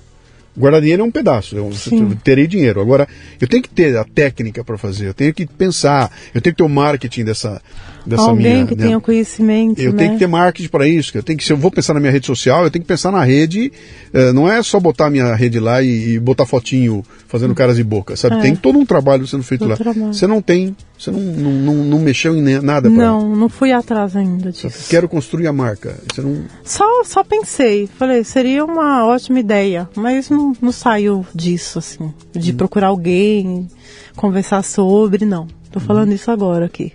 Guardar 0.57 0.79
dinheiro 0.79 1.03
é 1.03 1.05
um 1.05 1.11
pedaço, 1.11 1.57
eu 1.57 1.71
Sim. 1.73 2.17
terei 2.23 2.47
dinheiro. 2.47 2.79
Agora, 2.79 3.07
eu 3.41 3.47
tenho 3.47 3.61
que 3.61 3.69
ter 3.69 3.97
a 3.97 4.05
técnica 4.05 4.63
para 4.63 4.77
fazer, 4.77 5.07
eu 5.07 5.13
tenho 5.13 5.33
que 5.33 5.45
pensar, 5.45 6.09
eu 6.33 6.41
tenho 6.41 6.53
que 6.53 6.59
ter 6.59 6.63
o 6.63 6.69
marketing 6.69 7.25
dessa, 7.25 7.61
dessa 8.05 8.23
Alguém 8.23 8.53
minha. 8.53 8.67
que 8.67 8.75
né? 8.75 8.83
tenha 8.85 8.99
conhecimento. 8.99 9.81
Eu 9.81 9.91
né? 9.91 9.97
tenho 9.97 10.13
que 10.13 10.19
ter 10.19 10.27
marketing 10.27 10.69
para 10.69 10.87
isso. 10.87 11.17
Eu 11.17 11.23
tenho 11.23 11.37
que, 11.37 11.43
se 11.45 11.51
eu 11.51 11.57
vou 11.57 11.71
pensar 11.71 11.93
na 11.93 11.99
minha 11.99 12.11
rede 12.11 12.25
social, 12.25 12.63
eu 12.63 12.71
tenho 12.71 12.83
que 12.83 12.87
pensar 12.87 13.11
na 13.11 13.23
rede. 13.23 13.71
Uh, 14.13 14.33
não 14.33 14.49
é 14.49 14.61
só 14.61 14.79
botar 14.79 15.07
a 15.07 15.09
minha 15.09 15.33
rede 15.33 15.59
lá 15.59 15.81
e, 15.81 16.13
e 16.13 16.19
botar 16.19 16.45
fotinho 16.45 17.03
fazendo 17.27 17.51
hum. 17.51 17.55
caras 17.55 17.79
e 17.79 17.83
boca, 17.83 18.15
sabe? 18.15 18.37
É. 18.37 18.41
Tem 18.41 18.55
todo 18.55 18.77
um 18.77 18.85
trabalho 18.85 19.25
sendo 19.27 19.43
feito 19.43 19.61
todo 19.61 19.69
lá. 19.69 19.75
Trabalho. 19.77 20.13
Você 20.13 20.27
não 20.27 20.41
tem, 20.41 20.75
você 20.97 21.11
não, 21.11 21.19
não, 21.19 21.51
não, 21.51 21.75
não 21.75 21.99
mexeu 21.99 22.35
em 22.35 22.41
nada. 22.61 22.89
Pra... 22.89 22.97
Não, 22.97 23.35
não 23.35 23.49
fui 23.49 23.71
atrás 23.71 24.15
ainda 24.15 24.51
disso. 24.51 24.87
Quero 24.89 25.09
construir 25.09 25.47
a 25.47 25.53
marca. 25.53 25.95
Você 26.13 26.21
não... 26.21 26.43
Só, 26.63 27.03
só 27.03 27.23
pensei, 27.23 27.87
falei, 27.87 28.23
seria 28.23 28.63
uma 28.63 29.05
ótima 29.05 29.39
ideia, 29.39 29.89
mas 29.95 30.29
não, 30.29 30.53
não 30.61 30.71
saiu 30.71 31.25
disso, 31.33 31.79
assim, 31.79 32.13
de 32.33 32.51
uhum. 32.51 32.57
procurar 32.57 32.87
alguém, 32.87 33.67
conversar 34.15 34.63
sobre, 34.63 35.25
não. 35.25 35.47
Tô 35.71 35.79
falando 35.79 36.13
isso 36.13 36.31
agora 36.31 36.65
aqui. 36.65 36.93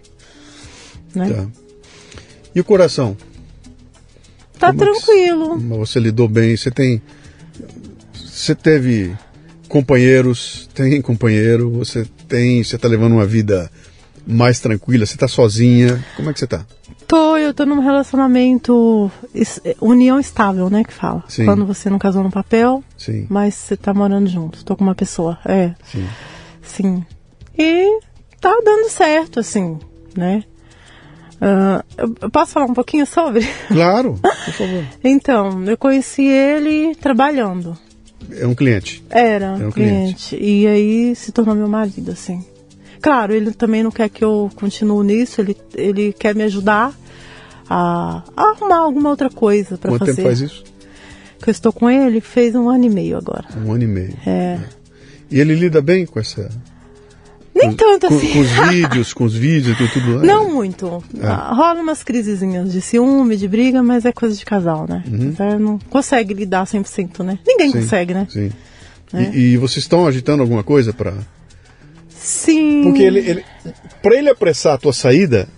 Né? 1.15 1.33
Tá. 1.33 1.47
E 2.55 2.61
o 2.61 2.65
coração? 2.65 3.17
Tá 4.59 4.69
Como 4.69 4.79
tranquilo. 4.79 5.59
Você 5.79 5.99
lidou 5.99 6.29
bem, 6.29 6.57
você 6.57 6.71
tem. 6.71 7.01
Você 8.13 8.55
teve 8.55 9.17
companheiros, 9.69 10.69
tem 10.75 11.01
companheiro, 11.01 11.71
você 11.71 12.07
tem. 12.29 12.63
Você 12.63 12.77
tá 12.77 12.89
levando 12.89 13.13
uma 13.13 13.27
vida 13.27 13.71
mais 14.27 14.61
tranquila, 14.61 15.07
você 15.07 15.17
tá 15.17 15.27
sozinha. 15.27 16.05
Como 16.17 16.29
é 16.29 16.33
que 16.33 16.39
você 16.39 16.47
tá? 16.47 16.67
Tô, 17.07 17.37
eu 17.37 17.55
tô 17.55 17.65
num 17.65 17.81
relacionamento. 17.81 19.11
União 19.81 20.21
estável, 20.21 20.69
né? 20.69 20.85
Que 20.85 20.93
fala. 20.93 21.25
Sim. 21.27 21.45
Quando 21.45 21.65
você 21.65 21.89
não 21.89 21.99
casou 21.99 22.23
no 22.23 22.31
papel, 22.31 22.85
Sim. 22.97 23.27
mas 23.29 23.55
você 23.55 23.77
tá 23.77 23.95
morando 23.95 24.29
junto. 24.29 24.65
Tô 24.65 24.77
com 24.77 24.85
uma 24.85 24.95
pessoa. 24.95 25.39
É. 25.45 25.75
Sim. 25.85 26.07
Sim. 26.63 27.05
E 27.59 28.01
tá 28.41 28.55
dando 28.65 28.89
certo, 28.91 29.41
assim, 29.41 29.79
né? 30.17 30.45
Uh, 31.41 32.05
eu 32.21 32.31
posso 32.31 32.53
falar 32.53 32.67
um 32.67 32.75
pouquinho 32.75 33.07
sobre? 33.07 33.49
Claro, 33.69 34.19
por 34.21 34.53
favor. 34.53 34.85
então, 35.03 35.65
eu 35.65 35.77
conheci 35.79 36.27
ele 36.27 36.95
trabalhando. 36.95 37.77
É 38.33 38.47
um 38.47 38.55
cliente? 38.55 39.03
Era, 39.09 39.53
um 39.53 39.71
cliente. 39.71 40.37
cliente. 40.37 40.39
E 40.39 40.67
aí 40.67 41.17
se 41.17 41.33
tornou 41.33 41.55
meu 41.55 41.69
marido, 41.69 42.11
assim. 42.11 42.45
Claro, 43.01 43.35
ele 43.35 43.53
também 43.53 43.83
não 43.83 43.91
quer 43.91 44.11
que 44.11 44.23
eu 44.23 44.51
continue 44.55 45.07
nisso, 45.07 45.41
ele, 45.41 45.57
ele 45.75 46.13
quer 46.13 46.35
me 46.35 46.43
ajudar 46.43 46.95
a, 47.69 48.23
a 48.37 48.43
arrumar 48.51 48.81
alguma 48.81 49.09
outra 49.09 49.31
coisa 49.31 49.79
para 49.79 49.93
fazer. 49.93 50.05
Quanto 50.05 50.17
tempo 50.17 50.29
faz 50.29 50.41
isso? 50.41 50.65
Que 51.43 51.49
eu 51.49 51.53
estou 51.53 51.73
com 51.73 51.89
ele, 51.89 52.21
fez 52.21 52.55
um 52.55 52.69
ano 52.69 52.85
e 52.85 52.91
meio 52.91 53.17
agora. 53.17 53.47
Um 53.57 53.73
ano 53.73 53.85
e 53.85 53.87
meio. 53.87 54.15
É. 54.27 54.31
é. 54.31 54.61
E 55.31 55.41
ele 55.41 55.55
lida 55.55 55.81
bem 55.81 56.05
com 56.05 56.21
essa. 56.21 56.51
Nem 57.55 57.71
com, 57.71 57.77
tanto 57.77 58.07
assim. 58.07 58.29
Com, 58.29 58.33
com, 58.35 58.41
os 58.41 58.51
vídeos, 58.71 59.13
com 59.13 59.25
os 59.25 59.35
vídeos, 59.35 59.77
com 59.77 59.87
tudo. 59.89 60.25
Não 60.25 60.51
muito. 60.51 61.03
É. 61.21 61.27
Rola 61.27 61.81
umas 61.81 62.03
crisezinhas 62.03 62.73
de 62.73 62.81
ciúme, 62.81 63.37
de 63.37 63.49
briga, 63.49 63.83
mas 63.83 64.05
é 64.05 64.13
coisa 64.13 64.37
de 64.37 64.45
casal, 64.45 64.87
né? 64.89 65.03
Uhum. 65.07 65.29
Então, 65.29 65.59
não 65.59 65.79
consegue 65.91 66.35
lidar 66.35 66.65
100%, 66.65 67.25
né? 67.25 67.39
Ninguém 67.47 67.73
sim, 67.73 67.81
consegue, 67.81 68.15
né? 68.15 68.27
Sim. 68.31 68.51
É. 69.13 69.23
E, 69.35 69.39
e, 69.53 69.57
vocês 69.57 69.79
estão 69.79 70.07
agitando 70.07 70.43
alguma 70.43 70.63
coisa 70.63 70.93
para 70.93 71.15
Sim. 72.09 72.83
Porque 72.85 73.03
ele, 73.03 73.19
ele 73.19 73.45
para 74.03 74.17
ele 74.17 74.29
apressar 74.29 74.75
a 74.75 74.79
tua 74.79 74.93
saída, 74.93 75.49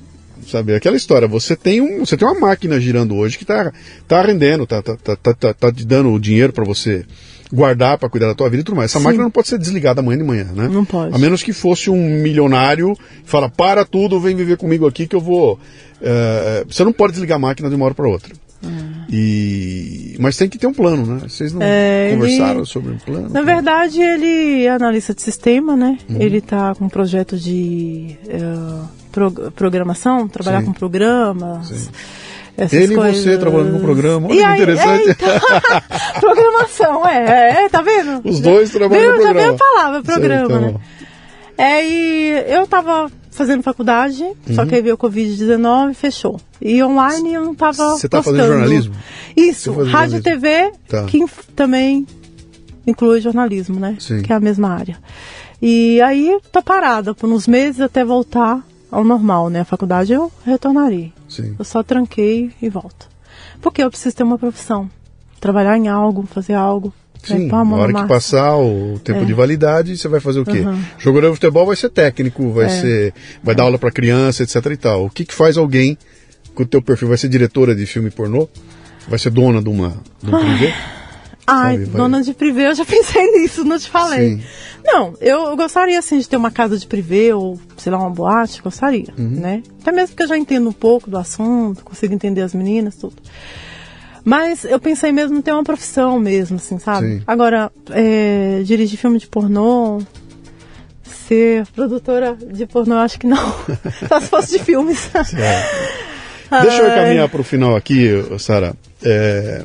sabe, 0.46 0.74
aquela 0.74 0.96
história, 0.96 1.28
você 1.28 1.54
tem 1.54 1.80
um, 1.80 2.04
você 2.04 2.16
tem 2.16 2.26
uma 2.26 2.38
máquina 2.38 2.80
girando 2.80 3.14
hoje 3.16 3.36
que 3.36 3.44
tá 3.44 3.72
tá 4.08 4.22
rendendo, 4.22 4.66
tá 4.66 4.80
tá 4.80 4.96
tá 4.96 5.16
tá, 5.16 5.34
tá, 5.34 5.54
tá 5.54 5.72
te 5.72 5.84
dando 5.84 6.10
o 6.10 6.20
dinheiro 6.20 6.52
para 6.52 6.64
você 6.64 7.04
guardar 7.52 7.98
para 7.98 8.08
cuidar 8.08 8.28
da 8.28 8.34
tua 8.34 8.48
vida 8.48 8.62
e 8.62 8.64
tudo 8.64 8.76
mais. 8.76 8.90
Essa 8.90 8.98
Sim. 8.98 9.04
máquina 9.04 9.24
não 9.24 9.30
pode 9.30 9.48
ser 9.48 9.58
desligada 9.58 10.00
amanhã 10.00 10.18
de 10.18 10.24
manhã, 10.24 10.48
né? 10.54 10.68
Não 10.68 10.84
pode. 10.84 11.14
A 11.14 11.18
menos 11.18 11.42
que 11.42 11.52
fosse 11.52 11.90
um 11.90 12.20
milionário, 12.20 12.96
fala, 13.24 13.48
para 13.48 13.84
tudo, 13.84 14.18
vem 14.18 14.34
viver 14.34 14.56
comigo 14.56 14.86
aqui 14.86 15.06
que 15.06 15.14
eu 15.14 15.20
vou. 15.20 15.54
Uh, 16.00 16.66
você 16.68 16.82
não 16.82 16.92
pode 16.92 17.12
desligar 17.12 17.36
a 17.36 17.40
máquina 17.40 17.68
de 17.68 17.76
uma 17.76 17.84
hora 17.84 17.94
para 17.94 18.08
outra. 18.08 18.32
E... 19.10 20.16
Mas 20.18 20.36
tem 20.36 20.48
que 20.48 20.56
ter 20.56 20.66
um 20.66 20.72
plano, 20.72 21.04
né? 21.04 21.20
Vocês 21.28 21.52
não 21.52 21.60
é, 21.62 22.12
conversaram 22.14 22.60
ele... 22.60 22.66
sobre 22.66 22.92
um 22.92 22.98
plano? 22.98 23.28
Na 23.28 23.42
verdade, 23.42 24.00
ele 24.00 24.64
é 24.64 24.70
analista 24.70 25.12
de 25.12 25.20
sistema, 25.20 25.76
né? 25.76 25.98
Uhum. 26.08 26.16
Ele 26.20 26.38
está 26.38 26.74
com 26.74 26.86
um 26.86 26.88
projeto 26.88 27.36
de 27.36 28.16
uh, 28.26 28.88
pro... 29.10 29.30
programação, 29.52 30.26
trabalhar 30.28 30.60
Sim. 30.60 30.66
com 30.66 30.72
programas. 30.72 31.68
Sim. 31.68 31.88
Ele 32.56 32.94
coisas. 32.94 33.18
e 33.18 33.22
você 33.22 33.38
trabalhando 33.38 33.72
no 33.72 33.80
programa, 33.80 34.28
olha 34.28 34.34
e 34.34 34.42
aí, 34.42 34.54
interessante. 34.54 35.16
É, 35.22 36.18
então, 36.18 36.20
programação, 36.20 37.08
é, 37.08 37.64
é, 37.64 37.68
tá 37.68 37.82
vendo? 37.82 38.20
Os 38.24 38.40
dois 38.40 38.70
trabalham 38.70 39.04
no 39.04 39.14
programa. 39.14 39.34
Já 39.34 39.40
veio 39.40 39.54
a 39.54 39.56
palavra, 39.56 40.02
programa, 40.02 40.46
Sei, 40.46 40.56
então. 40.56 40.72
né? 40.72 40.80
É, 41.58 41.84
e 41.84 42.44
eu 42.48 42.66
tava 42.66 43.10
fazendo 43.30 43.62
faculdade, 43.62 44.22
uhum. 44.22 44.54
só 44.54 44.66
que 44.66 44.74
aí 44.74 44.82
veio 44.82 44.94
o 44.94 44.98
Covid-19 44.98 45.94
fechou. 45.94 46.38
E 46.60 46.82
online 46.82 47.34
eu 47.34 47.44
não 47.44 47.52
estava 47.52 47.90
Você 47.90 48.06
está 48.06 48.22
fazendo 48.22 48.46
jornalismo? 48.46 48.94
Isso, 49.36 49.72
rádio 49.84 50.18
e 50.18 50.22
TV, 50.22 50.72
tá. 50.88 51.04
que 51.04 51.24
também 51.56 52.06
inclui 52.86 53.20
jornalismo, 53.20 53.80
né? 53.80 53.96
Sim. 53.98 54.22
Que 54.22 54.32
é 54.32 54.36
a 54.36 54.40
mesma 54.40 54.68
área. 54.68 54.98
E 55.60 56.00
aí 56.02 56.38
tô 56.50 56.62
parada 56.62 57.14
por 57.14 57.30
uns 57.30 57.46
meses 57.46 57.80
até 57.80 58.04
voltar 58.04 58.62
ao 58.92 59.02
normal, 59.02 59.48
né? 59.48 59.60
A 59.60 59.64
faculdade 59.64 60.12
eu 60.12 60.30
retornarei. 60.44 61.14
Sim. 61.26 61.56
Eu 61.58 61.64
só 61.64 61.82
tranquei 61.82 62.52
e 62.60 62.68
volto. 62.68 63.08
Porque 63.62 63.82
eu 63.82 63.88
preciso 63.88 64.14
ter 64.14 64.22
uma 64.22 64.38
profissão. 64.38 64.88
Trabalhar 65.40 65.78
em 65.78 65.88
algo, 65.88 66.26
fazer 66.26 66.52
algo. 66.52 66.92
Sim, 67.24 67.46
na 67.46 67.76
hora 67.76 67.94
que 67.94 68.08
passar 68.08 68.56
o 68.56 68.98
tempo 68.98 69.20
é. 69.20 69.24
de 69.24 69.32
validade, 69.32 69.96
você 69.96 70.08
vai 70.08 70.18
fazer 70.18 70.40
o 70.40 70.44
quê? 70.44 70.58
Uhum. 70.58 70.82
Jogador 70.98 71.28
de 71.28 71.34
futebol 71.34 71.64
vai 71.64 71.76
ser 71.76 71.88
técnico, 71.88 72.50
vai 72.50 72.66
é. 72.66 72.68
ser, 72.68 73.14
vai 73.42 73.54
é. 73.54 73.56
dar 73.56 73.62
aula 73.62 73.78
para 73.78 73.92
criança, 73.92 74.42
etc 74.42 74.66
e 74.66 74.76
tal. 74.76 75.06
O 75.06 75.10
que 75.10 75.24
que 75.24 75.32
faz 75.32 75.56
alguém 75.56 75.96
com 76.52 76.64
o 76.64 76.66
teu 76.66 76.82
perfil? 76.82 77.08
Vai 77.08 77.16
ser 77.16 77.28
diretora 77.28 77.76
de 77.76 77.86
filme 77.86 78.10
pornô? 78.10 78.48
Vai 79.08 79.20
ser 79.20 79.30
dona 79.30 79.62
de 79.62 79.68
uma 79.68 79.96
de 80.20 80.34
um 80.34 80.38
privê? 80.38 80.74
Ai, 81.52 81.78
Sabe, 81.78 81.86
dona 81.90 82.22
de 82.22 82.34
privê, 82.34 82.68
eu 82.68 82.74
já 82.74 82.84
pensei 82.86 83.30
nisso, 83.32 83.64
não 83.64 83.78
te 83.78 83.88
falei. 83.88 84.36
Sim. 84.36 84.42
Não, 84.84 85.14
eu, 85.20 85.56
gostaria 85.56 85.98
assim 85.98 86.18
de 86.18 86.28
ter 86.28 86.36
uma 86.36 86.50
casa 86.50 86.76
de 86.76 86.86
privê 86.86 87.32
ou, 87.32 87.58
sei 87.76 87.92
lá, 87.92 87.98
uma 87.98 88.10
boate, 88.10 88.60
gostaria, 88.60 89.12
uhum. 89.16 89.28
né? 89.28 89.62
Até 89.80 89.92
mesmo 89.92 90.08
porque 90.08 90.24
eu 90.24 90.28
já 90.28 90.36
entendo 90.36 90.68
um 90.68 90.72
pouco 90.72 91.08
do 91.08 91.16
assunto, 91.16 91.84
consigo 91.84 92.12
entender 92.12 92.42
as 92.42 92.52
meninas, 92.52 92.96
tudo. 92.96 93.14
Mas 94.24 94.64
eu 94.64 94.78
pensei 94.80 95.12
mesmo 95.12 95.36
em 95.36 95.42
ter 95.42 95.52
uma 95.52 95.64
profissão 95.64 96.18
mesmo, 96.18 96.56
assim, 96.56 96.78
sabe? 96.78 97.06
Sim. 97.06 97.22
Agora, 97.26 97.70
é, 97.90 98.62
dirigir 98.64 98.98
filme 98.98 99.18
de 99.18 99.26
pornô, 99.26 100.00
ser 101.28 101.66
produtora 101.68 102.36
de 102.36 102.66
pornô, 102.66 102.96
acho 102.96 103.18
que 103.18 103.26
não. 103.26 103.54
Só 104.08 104.20
se 104.20 104.26
fosse 104.28 104.58
de 104.58 104.64
filmes. 104.64 105.10
Deixa 106.62 106.82
eu 106.82 106.94
caminhar 106.94 107.28
para 107.28 107.40
o 107.40 107.44
final 107.44 107.74
aqui, 107.74 108.10
Sara. 108.38 108.74
É... 109.02 109.64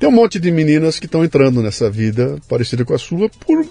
Tem 0.00 0.08
um 0.08 0.12
monte 0.12 0.40
de 0.40 0.50
meninas 0.50 0.98
que 0.98 1.04
estão 1.04 1.22
entrando 1.22 1.62
nessa 1.62 1.90
vida 1.90 2.38
parecida 2.48 2.86
com 2.86 2.94
a 2.94 2.98
sua 2.98 3.28
por 3.28 3.66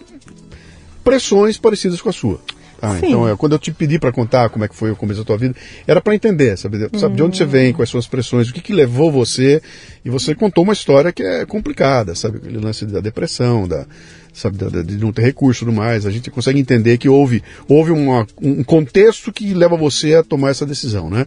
pressões 1.03 1.57
parecidas 1.57 1.99
com 1.99 2.09
a 2.09 2.13
sua. 2.13 2.39
Ah, 2.79 2.97
então 2.97 3.27
é, 3.27 3.35
quando 3.35 3.53
eu 3.53 3.59
te 3.59 3.71
pedi 3.71 3.97
para 3.97 4.11
contar 4.11 4.49
como 4.49 4.63
é 4.63 4.67
que 4.67 4.75
foi 4.75 4.91
o 4.91 4.95
começo 4.95 5.21
da 5.21 5.25
tua 5.25 5.37
vida, 5.37 5.55
era 5.87 5.99
para 5.99 6.13
entender, 6.13 6.55
sabe, 6.55 6.87
sabe 6.97 7.15
de 7.15 7.23
onde 7.23 7.35
você 7.35 7.45
vem, 7.45 7.73
quais 7.73 7.89
são 7.89 7.99
as 7.99 8.05
pressões, 8.05 8.47
o 8.47 8.53
que, 8.53 8.61
que 8.61 8.71
levou 8.71 9.11
você, 9.11 9.59
e 10.05 10.09
você 10.09 10.35
contou 10.35 10.63
uma 10.63 10.71
história 10.71 11.11
que 11.11 11.23
é 11.23 11.45
complicada, 11.47 12.13
sabe, 12.13 12.37
aquele 12.37 12.59
lance 12.59 12.85
da 12.85 13.01
depressão, 13.01 13.67
da, 13.67 13.85
sabe, 14.31 14.57
da, 14.57 14.81
de 14.81 14.97
não 14.97 15.11
ter 15.11 15.23
recurso 15.23 15.63
e 15.63 15.65
tudo 15.65 15.75
mais, 15.75 16.05
a 16.05 16.11
gente 16.11 16.31
consegue 16.31 16.59
entender 16.59 16.97
que 16.99 17.09
houve, 17.09 17.43
houve 17.67 17.91
uma, 17.91 18.25
um 18.41 18.63
contexto 18.63 19.31
que 19.31 19.53
leva 19.53 19.75
você 19.75 20.13
a 20.13 20.23
tomar 20.23 20.51
essa 20.51 20.65
decisão, 20.65 21.09
né? 21.09 21.25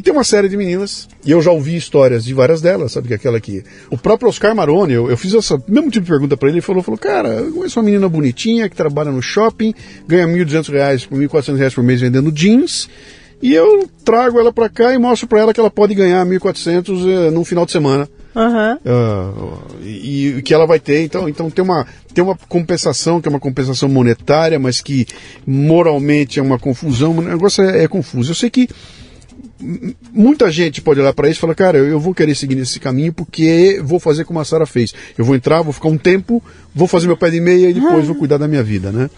E 0.00 0.02
tem 0.02 0.14
uma 0.14 0.24
série 0.24 0.48
de 0.48 0.56
meninas, 0.56 1.06
e 1.22 1.30
eu 1.30 1.42
já 1.42 1.50
ouvi 1.50 1.76
histórias 1.76 2.24
de 2.24 2.32
várias 2.32 2.62
delas, 2.62 2.92
sabe? 2.92 3.08
Que 3.08 3.12
é 3.12 3.16
aquela 3.16 3.38
que. 3.38 3.62
O 3.90 3.98
próprio 3.98 4.30
Oscar 4.30 4.56
Maroni, 4.56 4.94
eu, 4.94 5.10
eu 5.10 5.16
fiz 5.18 5.34
essa 5.34 5.62
mesmo 5.68 5.90
tipo 5.90 6.06
de 6.06 6.10
pergunta 6.10 6.38
para 6.38 6.48
ele, 6.48 6.56
ele 6.56 6.62
falou, 6.62 6.82
falou, 6.82 6.96
cara, 6.96 7.28
eu 7.28 7.52
conheço 7.52 7.78
uma 7.78 7.84
menina 7.84 8.08
bonitinha 8.08 8.66
que 8.70 8.74
trabalha 8.74 9.10
no 9.10 9.20
shopping, 9.20 9.74
ganha 10.08 10.26
R$ 10.26 10.42
1.200, 10.42 11.06
R$ 11.10 11.28
1.400 11.28 11.74
por 11.74 11.84
mês 11.84 12.00
vendendo 12.00 12.32
jeans, 12.32 12.88
e 13.42 13.52
eu 13.52 13.90
trago 14.02 14.40
ela 14.40 14.50
para 14.50 14.70
cá 14.70 14.94
e 14.94 14.98
mostro 14.98 15.28
para 15.28 15.40
ela 15.40 15.52
que 15.52 15.60
ela 15.60 15.70
pode 15.70 15.94
ganhar 15.94 16.24
1.400 16.24 17.06
eh, 17.06 17.30
num 17.30 17.44
final 17.44 17.66
de 17.66 17.72
semana. 17.72 18.08
Uhum. 18.34 18.74
Uh, 18.76 19.58
e, 19.82 20.28
e, 20.38 20.42
que 20.42 20.54
ela 20.54 20.66
vai 20.66 20.80
ter, 20.80 21.04
então, 21.04 21.28
então 21.28 21.50
tem, 21.50 21.62
uma, 21.62 21.86
tem 22.14 22.24
uma 22.24 22.38
compensação, 22.48 23.20
que 23.20 23.28
é 23.28 23.30
uma 23.30 23.40
compensação 23.40 23.86
monetária, 23.86 24.58
mas 24.58 24.80
que 24.80 25.06
moralmente 25.46 26.38
é 26.40 26.42
uma 26.42 26.58
confusão, 26.58 27.18
o 27.18 27.20
negócio 27.20 27.62
é, 27.62 27.84
é 27.84 27.88
confuso. 27.88 28.30
Eu 28.30 28.34
sei 28.34 28.48
que 28.48 28.66
muita 30.12 30.50
gente 30.50 30.80
pode 30.80 31.00
olhar 31.00 31.12
para 31.12 31.28
isso 31.28 31.38
e 31.38 31.40
falar, 31.40 31.54
cara, 31.54 31.78
eu 31.78 32.00
vou 32.00 32.14
querer 32.14 32.34
seguir 32.34 32.54
nesse 32.54 32.80
caminho 32.80 33.12
porque 33.12 33.80
vou 33.84 34.00
fazer 34.00 34.24
como 34.24 34.40
a 34.40 34.44
Sara 34.44 34.66
fez. 34.66 34.94
Eu 35.16 35.24
vou 35.24 35.34
entrar, 35.34 35.62
vou 35.62 35.72
ficar 35.72 35.88
um 35.88 35.98
tempo, 35.98 36.42
vou 36.74 36.88
fazer 36.88 37.06
meu 37.06 37.16
pé 37.16 37.30
de 37.30 37.40
meia 37.40 37.68
e 37.68 37.74
depois 37.74 38.06
vou 38.06 38.16
cuidar 38.16 38.38
da 38.38 38.48
minha 38.48 38.62
vida, 38.62 38.90
né? 38.90 39.10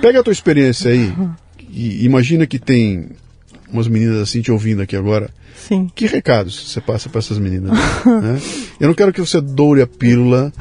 Pega 0.00 0.20
a 0.20 0.22
tua 0.22 0.32
experiência 0.32 0.90
aí 0.90 1.12
e 1.68 2.04
imagina 2.04 2.46
que 2.46 2.58
tem 2.58 3.10
umas 3.72 3.88
meninas 3.88 4.20
assim 4.20 4.40
te 4.40 4.50
ouvindo 4.52 4.82
aqui 4.82 4.96
agora. 4.96 5.30
Sim. 5.56 5.90
Que 5.94 6.06
recados 6.06 6.70
você 6.70 6.80
passa 6.80 7.08
para 7.08 7.20
essas 7.20 7.38
meninas? 7.38 7.72
né? 8.06 8.40
Eu 8.80 8.88
não 8.88 8.94
quero 8.94 9.12
que 9.12 9.20
você 9.20 9.40
doure 9.40 9.82
a 9.82 9.86
pílula. 9.86 10.52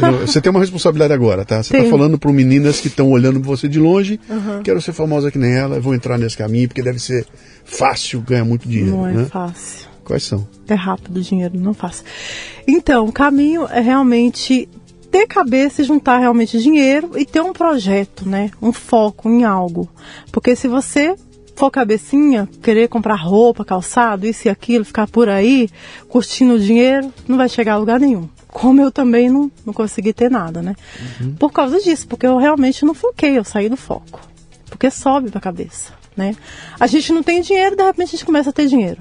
Eu, 0.00 0.26
você 0.26 0.40
tem 0.40 0.50
uma 0.50 0.60
responsabilidade 0.60 1.12
agora, 1.12 1.44
tá? 1.44 1.62
Você 1.62 1.76
está 1.76 1.90
falando 1.90 2.18
para 2.18 2.32
meninas 2.32 2.80
que 2.80 2.88
estão 2.88 3.10
olhando 3.10 3.40
você 3.40 3.68
de 3.68 3.78
longe. 3.78 4.20
Uhum. 4.28 4.62
Quero 4.62 4.80
ser 4.80 4.92
famosa 4.92 5.30
que 5.30 5.38
nem 5.38 5.52
ela, 5.52 5.80
vou 5.80 5.94
entrar 5.94 6.18
nesse 6.18 6.36
caminho 6.36 6.68
porque 6.68 6.82
deve 6.82 6.98
ser 6.98 7.26
fácil 7.64 8.20
ganhar 8.20 8.44
muito 8.44 8.68
dinheiro. 8.68 8.96
Não 8.96 9.06
é 9.06 9.12
né? 9.12 9.24
fácil. 9.24 9.88
Quais 10.04 10.24
são? 10.24 10.46
É 10.68 10.74
rápido 10.74 11.18
o 11.18 11.22
dinheiro, 11.22 11.58
não 11.58 11.72
fácil. 11.72 12.04
Então, 12.66 13.06
o 13.06 13.12
caminho 13.12 13.66
é 13.68 13.80
realmente 13.80 14.68
ter 15.10 15.26
cabeça 15.26 15.82
e 15.82 15.84
juntar 15.84 16.18
realmente 16.18 16.58
dinheiro 16.58 17.12
e 17.16 17.24
ter 17.24 17.40
um 17.42 17.52
projeto, 17.52 18.28
né? 18.28 18.50
Um 18.60 18.72
foco 18.72 19.28
em 19.28 19.44
algo. 19.44 19.88
Porque 20.32 20.56
se 20.56 20.66
você 20.66 21.14
for 21.54 21.70
cabecinha, 21.70 22.48
querer 22.62 22.88
comprar 22.88 23.16
roupa, 23.16 23.64
calçado, 23.64 24.26
isso 24.26 24.48
e 24.48 24.50
aquilo, 24.50 24.84
ficar 24.84 25.06
por 25.06 25.28
aí, 25.28 25.68
curtindo 26.08 26.54
o 26.54 26.58
dinheiro, 26.58 27.12
não 27.28 27.36
vai 27.36 27.48
chegar 27.48 27.74
a 27.74 27.78
lugar 27.78 28.00
nenhum. 28.00 28.28
Como 28.48 28.80
eu 28.80 28.90
também 28.90 29.30
não, 29.30 29.50
não 29.64 29.72
consegui 29.72 30.12
ter 30.12 30.30
nada, 30.30 30.60
né? 30.60 30.74
Uhum. 31.20 31.34
Por 31.36 31.52
causa 31.52 31.80
disso, 31.80 32.06
porque 32.06 32.26
eu 32.26 32.36
realmente 32.36 32.84
não 32.84 32.94
foquei, 32.94 33.38
eu 33.38 33.44
saí 33.44 33.68
do 33.68 33.76
foco. 33.76 34.20
Porque 34.66 34.90
sobe 34.90 35.30
pra 35.30 35.40
cabeça, 35.40 35.92
né? 36.16 36.34
A 36.78 36.86
gente 36.86 37.12
não 37.12 37.22
tem 37.22 37.40
dinheiro, 37.40 37.76
de 37.76 37.82
repente 37.82 38.08
a 38.08 38.12
gente 38.12 38.24
começa 38.24 38.50
a 38.50 38.52
ter 38.52 38.66
dinheiro. 38.66 38.98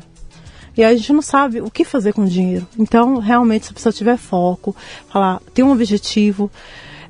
E 0.77 0.83
aí 0.83 0.93
a 0.93 0.97
gente 0.97 1.11
não 1.11 1.21
sabe 1.21 1.61
o 1.61 1.69
que 1.69 1.83
fazer 1.83 2.13
com 2.13 2.23
o 2.23 2.27
dinheiro. 2.27 2.65
Então, 2.79 3.17
realmente, 3.17 3.65
se 3.65 3.71
a 3.71 3.75
pessoa 3.75 3.91
tiver 3.91 4.17
foco, 4.17 4.75
falar, 5.09 5.41
tem 5.53 5.65
um 5.65 5.71
objetivo, 5.71 6.49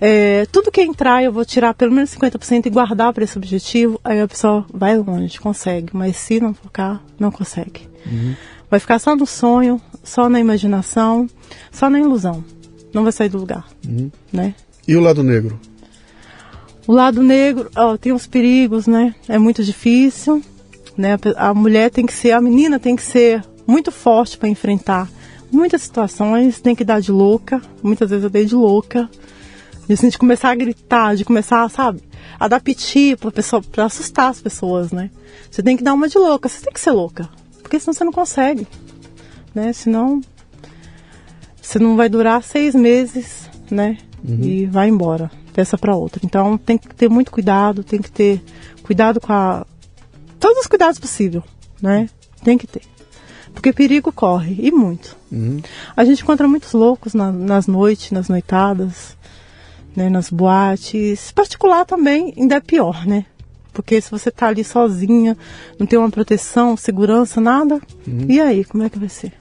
é, 0.03 0.47
tudo 0.47 0.71
que 0.71 0.81
entrar 0.81 1.23
eu 1.23 1.31
vou 1.31 1.45
tirar 1.45 1.75
pelo 1.75 1.91
menos 1.91 2.09
50% 2.09 2.65
e 2.65 2.69
guardar 2.71 3.13
para 3.13 3.23
esse 3.23 3.37
objetivo, 3.37 4.01
aí 4.03 4.19
a 4.19 4.27
pessoa 4.27 4.65
vai 4.73 4.97
longe, 4.97 5.39
consegue. 5.39 5.95
Mas 5.95 6.17
se 6.17 6.39
não 6.39 6.55
focar, 6.55 6.99
não 7.19 7.31
consegue. 7.31 7.87
Uhum. 8.07 8.35
Vai 8.67 8.79
ficar 8.79 8.97
só 8.97 9.15
no 9.15 9.27
sonho, 9.27 9.79
só 10.03 10.27
na 10.27 10.39
imaginação, 10.39 11.29
só 11.71 11.87
na 11.87 11.99
ilusão. 11.99 12.43
Não 12.91 13.03
vai 13.03 13.11
sair 13.11 13.29
do 13.29 13.37
lugar. 13.37 13.67
Uhum. 13.87 14.09
Né? 14.33 14.55
E 14.87 14.95
o 14.95 14.99
lado 14.99 15.21
negro? 15.21 15.59
O 16.87 16.93
lado 16.93 17.21
negro, 17.21 17.69
ó, 17.75 17.95
tem 17.95 18.11
os 18.11 18.25
perigos, 18.25 18.87
né? 18.87 19.13
É 19.29 19.37
muito 19.37 19.63
difícil. 19.63 20.41
Né? 20.97 21.15
A 21.37 21.53
mulher 21.53 21.91
tem 21.91 22.07
que 22.07 22.13
ser, 22.13 22.31
a 22.31 22.41
menina 22.41 22.79
tem 22.79 22.95
que 22.95 23.03
ser 23.03 23.43
muito 23.67 23.91
forte 23.91 24.35
para 24.35 24.49
enfrentar 24.49 25.07
muitas 25.51 25.83
situações, 25.83 26.59
tem 26.59 26.73
que 26.73 26.83
dar 26.83 26.99
de 26.99 27.11
louca. 27.11 27.61
Muitas 27.83 28.09
vezes 28.09 28.23
eu 28.23 28.31
dei 28.31 28.45
de 28.45 28.55
louca. 28.55 29.07
De 29.91 29.95
assim, 29.95 30.07
de 30.07 30.17
começar 30.17 30.51
a 30.51 30.55
gritar, 30.55 31.17
de 31.17 31.25
começar, 31.25 31.69
sabe, 31.69 32.01
a 32.39 32.47
dar 32.47 32.61
piti 32.61 33.13
pra, 33.17 33.29
pessoa, 33.29 33.61
pra 33.61 33.83
assustar 33.83 34.29
as 34.29 34.39
pessoas, 34.39 34.89
né? 34.89 35.11
Você 35.49 35.61
tem 35.61 35.75
que 35.75 35.83
dar 35.83 35.93
uma 35.93 36.07
de 36.07 36.17
louca, 36.17 36.47
você 36.47 36.63
tem 36.63 36.71
que 36.71 36.79
ser 36.79 36.91
louca. 36.91 37.27
Porque 37.61 37.77
senão 37.77 37.93
você 37.93 38.05
não 38.05 38.13
consegue. 38.13 38.65
Né? 39.53 39.73
Senão 39.73 40.21
você 41.61 41.77
não 41.77 41.97
vai 41.97 42.07
durar 42.07 42.41
seis 42.41 42.73
meses, 42.73 43.49
né? 43.69 43.97
Uhum. 44.23 44.39
E 44.41 44.65
vai 44.65 44.87
embora, 44.87 45.29
dessa 45.53 45.77
para 45.77 45.93
outra. 45.93 46.21
Então 46.23 46.57
tem 46.57 46.77
que 46.77 46.95
ter 46.95 47.09
muito 47.09 47.29
cuidado, 47.29 47.83
tem 47.83 48.01
que 48.01 48.09
ter 48.09 48.41
cuidado 48.83 49.19
com 49.19 49.33
a. 49.33 49.65
Todos 50.39 50.59
os 50.59 50.67
cuidados 50.67 51.01
possíveis, 51.01 51.43
né? 51.81 52.07
Tem 52.45 52.57
que 52.57 52.65
ter. 52.65 52.83
Porque 53.53 53.73
perigo 53.73 54.09
corre, 54.13 54.55
e 54.57 54.71
muito. 54.71 55.17
Uhum. 55.29 55.59
A 55.97 56.05
gente 56.05 56.23
encontra 56.23 56.47
muitos 56.47 56.71
loucos 56.71 57.13
na, 57.13 57.29
nas 57.29 57.67
noites, 57.67 58.11
nas 58.11 58.29
noitadas 58.29 59.19
né, 59.95 60.09
nas 60.09 60.29
boates. 60.29 61.31
Particular 61.31 61.85
também 61.85 62.33
ainda 62.37 62.55
é 62.55 62.59
pior, 62.59 63.05
né? 63.05 63.25
Porque 63.73 64.01
se 64.01 64.11
você 64.11 64.29
tá 64.29 64.47
ali 64.47 64.63
sozinha, 64.63 65.37
não 65.79 65.87
tem 65.87 65.97
uma 65.97 66.09
proteção, 66.09 66.75
segurança, 66.75 67.39
nada, 67.39 67.75
uhum. 68.05 68.25
e 68.27 68.39
aí, 68.41 68.65
como 68.65 68.83
é 68.83 68.89
que 68.89 68.99
vai 68.99 69.09
ser? 69.09 69.31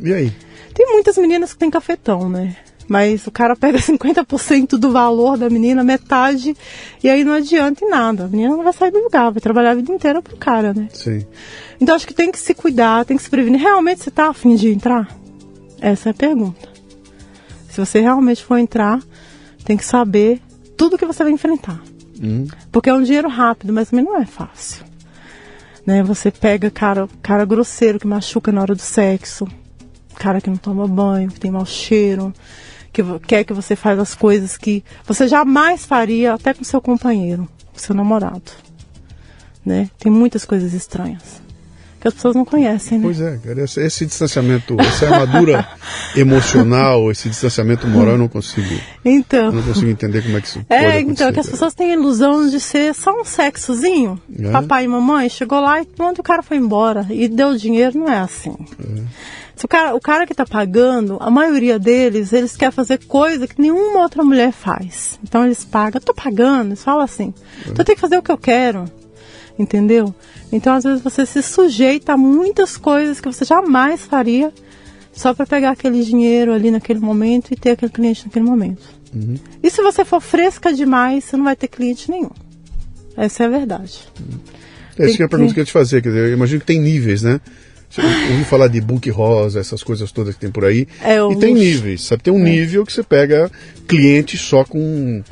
E 0.00 0.12
aí? 0.12 0.32
Tem 0.72 0.86
muitas 0.92 1.16
meninas 1.18 1.52
que 1.52 1.58
têm 1.58 1.70
cafetão, 1.70 2.28
né? 2.28 2.56
Mas 2.88 3.26
o 3.26 3.30
cara 3.30 3.56
pega 3.56 3.78
50% 3.80 4.78
do 4.78 4.92
valor 4.92 5.36
da 5.36 5.50
menina, 5.50 5.82
metade, 5.82 6.56
e 7.02 7.08
aí 7.08 7.24
não 7.24 7.32
adianta 7.32 7.84
em 7.84 7.88
nada. 7.88 8.24
A 8.24 8.28
menina 8.28 8.56
não 8.56 8.62
vai 8.62 8.72
sair 8.72 8.90
do 8.90 9.02
lugar, 9.02 9.30
vai 9.30 9.40
trabalhar 9.40 9.72
a 9.72 9.74
vida 9.74 9.92
inteira 9.92 10.22
pro 10.22 10.36
cara, 10.36 10.72
né? 10.72 10.88
Sim. 10.92 11.26
Então 11.80 11.94
acho 11.94 12.06
que 12.06 12.14
tem 12.14 12.30
que 12.30 12.38
se 12.38 12.54
cuidar, 12.54 13.04
tem 13.04 13.16
que 13.16 13.22
se 13.22 13.30
prevenir. 13.30 13.60
Realmente 13.60 14.02
você 14.02 14.10
tá 14.10 14.28
afim 14.28 14.54
de 14.54 14.70
entrar? 14.70 15.08
Essa 15.80 16.10
é 16.10 16.12
a 16.12 16.14
pergunta. 16.14 16.68
Se 17.68 17.80
você 17.80 18.00
realmente 18.00 18.44
for 18.44 18.58
entrar, 18.58 19.02
tem 19.64 19.76
que 19.76 19.84
saber 19.84 20.40
tudo 20.76 20.98
que 20.98 21.06
você 21.06 21.22
vai 21.22 21.32
enfrentar. 21.32 21.80
Hum. 22.22 22.46
Porque 22.70 22.88
é 22.88 22.94
um 22.94 23.02
dinheiro 23.02 23.28
rápido, 23.28 23.72
mas 23.72 23.90
também 23.90 24.04
não 24.04 24.16
é 24.16 24.24
fácil. 24.24 24.84
Né? 25.84 26.02
Você 26.02 26.30
pega 26.30 26.70
cara, 26.70 27.08
cara 27.22 27.44
grosseiro 27.44 27.98
que 27.98 28.06
machuca 28.06 28.52
na 28.52 28.62
hora 28.62 28.74
do 28.74 28.80
sexo, 28.80 29.46
cara 30.14 30.40
que 30.40 30.48
não 30.48 30.56
toma 30.56 30.86
banho, 30.86 31.30
que 31.30 31.40
tem 31.40 31.50
mau 31.50 31.66
cheiro, 31.66 32.32
que 32.92 33.02
quer 33.26 33.44
que 33.44 33.52
você 33.52 33.74
faça 33.74 34.00
as 34.00 34.14
coisas 34.14 34.56
que 34.56 34.84
você 35.04 35.26
jamais 35.26 35.84
faria 35.84 36.34
até 36.34 36.54
com 36.54 36.62
seu 36.62 36.80
companheiro, 36.80 37.48
com 37.72 37.78
seu 37.78 37.94
namorado. 37.94 38.52
Né? 39.64 39.90
Tem 39.98 40.10
muitas 40.10 40.44
coisas 40.44 40.72
estranhas 40.72 41.41
que 42.02 42.08
as 42.08 42.14
pessoas 42.14 42.34
não 42.34 42.44
conhecem, 42.44 42.98
né? 42.98 43.04
Pois 43.04 43.20
é, 43.20 43.38
cara, 43.38 43.62
esse, 43.62 43.80
esse 43.80 44.04
distanciamento, 44.04 44.76
essa 44.80 45.06
armadura 45.06 45.68
emocional, 46.16 47.12
esse 47.12 47.28
distanciamento 47.28 47.86
moral, 47.86 48.14
eu 48.14 48.18
não 48.18 48.26
consigo. 48.26 48.74
Então. 49.04 49.46
Eu 49.46 49.52
não 49.52 49.62
consigo 49.62 49.88
entender 49.88 50.20
como 50.22 50.36
é 50.36 50.40
que 50.40 50.48
isso 50.48 50.66
É, 50.68 50.94
pode 50.94 51.10
então, 51.12 51.32
que 51.32 51.38
as 51.38 51.48
pessoas 51.48 51.74
têm 51.74 51.92
a 51.92 51.94
ilusão 51.94 52.48
de 52.50 52.58
ser 52.58 52.92
só 52.92 53.12
um 53.12 53.24
sexozinho. 53.24 54.20
É. 54.36 54.50
Papai 54.50 54.84
e 54.84 54.88
mamãe 54.88 55.28
chegou 55.28 55.60
lá 55.60 55.80
e 55.80 55.86
quando 55.86 56.18
o 56.18 56.22
cara 56.24 56.42
foi 56.42 56.56
embora 56.56 57.06
e 57.08 57.28
deu 57.28 57.56
dinheiro, 57.56 57.96
não 57.96 58.08
é 58.08 58.18
assim. 58.18 58.56
É. 58.80 59.02
Se 59.54 59.64
o 59.64 59.68
cara, 59.68 59.94
o 59.94 60.00
cara 60.00 60.26
que 60.26 60.32
está 60.32 60.44
pagando, 60.44 61.18
a 61.20 61.30
maioria 61.30 61.78
deles, 61.78 62.32
eles 62.32 62.56
querem 62.56 62.72
fazer 62.72 62.98
coisa 63.06 63.46
que 63.46 63.60
nenhuma 63.60 64.00
outra 64.00 64.24
mulher 64.24 64.50
faz. 64.50 65.20
Então 65.22 65.44
eles 65.44 65.64
pagam, 65.64 66.00
eu 66.00 66.04
tô 66.04 66.12
pagando, 66.12 66.70
eles 66.70 66.82
falam 66.82 67.04
assim, 67.04 67.32
é. 67.58 67.70
então 67.70 67.76
eu 67.78 67.84
tenho 67.84 67.94
que 67.94 68.00
fazer 68.00 68.18
o 68.18 68.22
que 68.22 68.32
eu 68.32 68.38
quero. 68.38 68.86
Entendeu? 69.58 70.14
Então, 70.50 70.74
às 70.74 70.84
vezes, 70.84 71.02
você 71.02 71.26
se 71.26 71.42
sujeita 71.42 72.14
a 72.14 72.16
muitas 72.16 72.76
coisas 72.76 73.20
que 73.20 73.30
você 73.30 73.44
jamais 73.44 74.02
faria 74.02 74.52
só 75.12 75.34
para 75.34 75.46
pegar 75.46 75.70
aquele 75.70 76.02
dinheiro 76.02 76.52
ali 76.52 76.70
naquele 76.70 77.00
momento 77.00 77.52
e 77.52 77.56
ter 77.56 77.70
aquele 77.70 77.92
cliente 77.92 78.24
naquele 78.24 78.44
momento. 78.44 78.82
Uhum. 79.14 79.34
E 79.62 79.70
se 79.70 79.82
você 79.82 80.04
for 80.04 80.20
fresca 80.20 80.72
demais, 80.72 81.24
você 81.24 81.36
não 81.36 81.44
vai 81.44 81.54
ter 81.54 81.68
cliente 81.68 82.10
nenhum. 82.10 82.30
Essa 83.16 83.44
é 83.44 83.46
a 83.46 83.50
verdade. 83.50 84.00
Uhum. 84.18 84.38
É 84.98 85.06
isso 85.06 85.16
que 85.16 85.22
é 85.22 85.26
a 85.26 85.28
pergunta 85.28 85.52
que 85.52 85.60
eu 85.60 85.62
ia 85.62 85.66
te 85.66 85.72
fazer. 85.72 86.02
Quer 86.02 86.08
dizer, 86.08 86.28
eu 86.28 86.32
imagino 86.32 86.60
que 86.60 86.66
tem 86.66 86.80
níveis, 86.80 87.22
né? 87.22 87.40
Você 87.88 88.00
ouviu 88.00 88.44
falar 88.46 88.68
de 88.68 88.80
book 88.80 89.08
rosa, 89.10 89.60
essas 89.60 89.82
coisas 89.82 90.10
todas 90.10 90.34
que 90.34 90.40
tem 90.40 90.50
por 90.50 90.64
aí. 90.64 90.88
É, 91.02 91.18
e 91.18 91.36
tem 91.36 91.52
níveis, 91.52 92.02
sabe? 92.02 92.22
Tem 92.22 92.32
um 92.32 92.46
é. 92.46 92.50
nível 92.50 92.86
que 92.86 92.92
você 92.92 93.02
pega 93.02 93.50
cliente 93.86 94.38
só 94.38 94.64
com, 94.64 95.22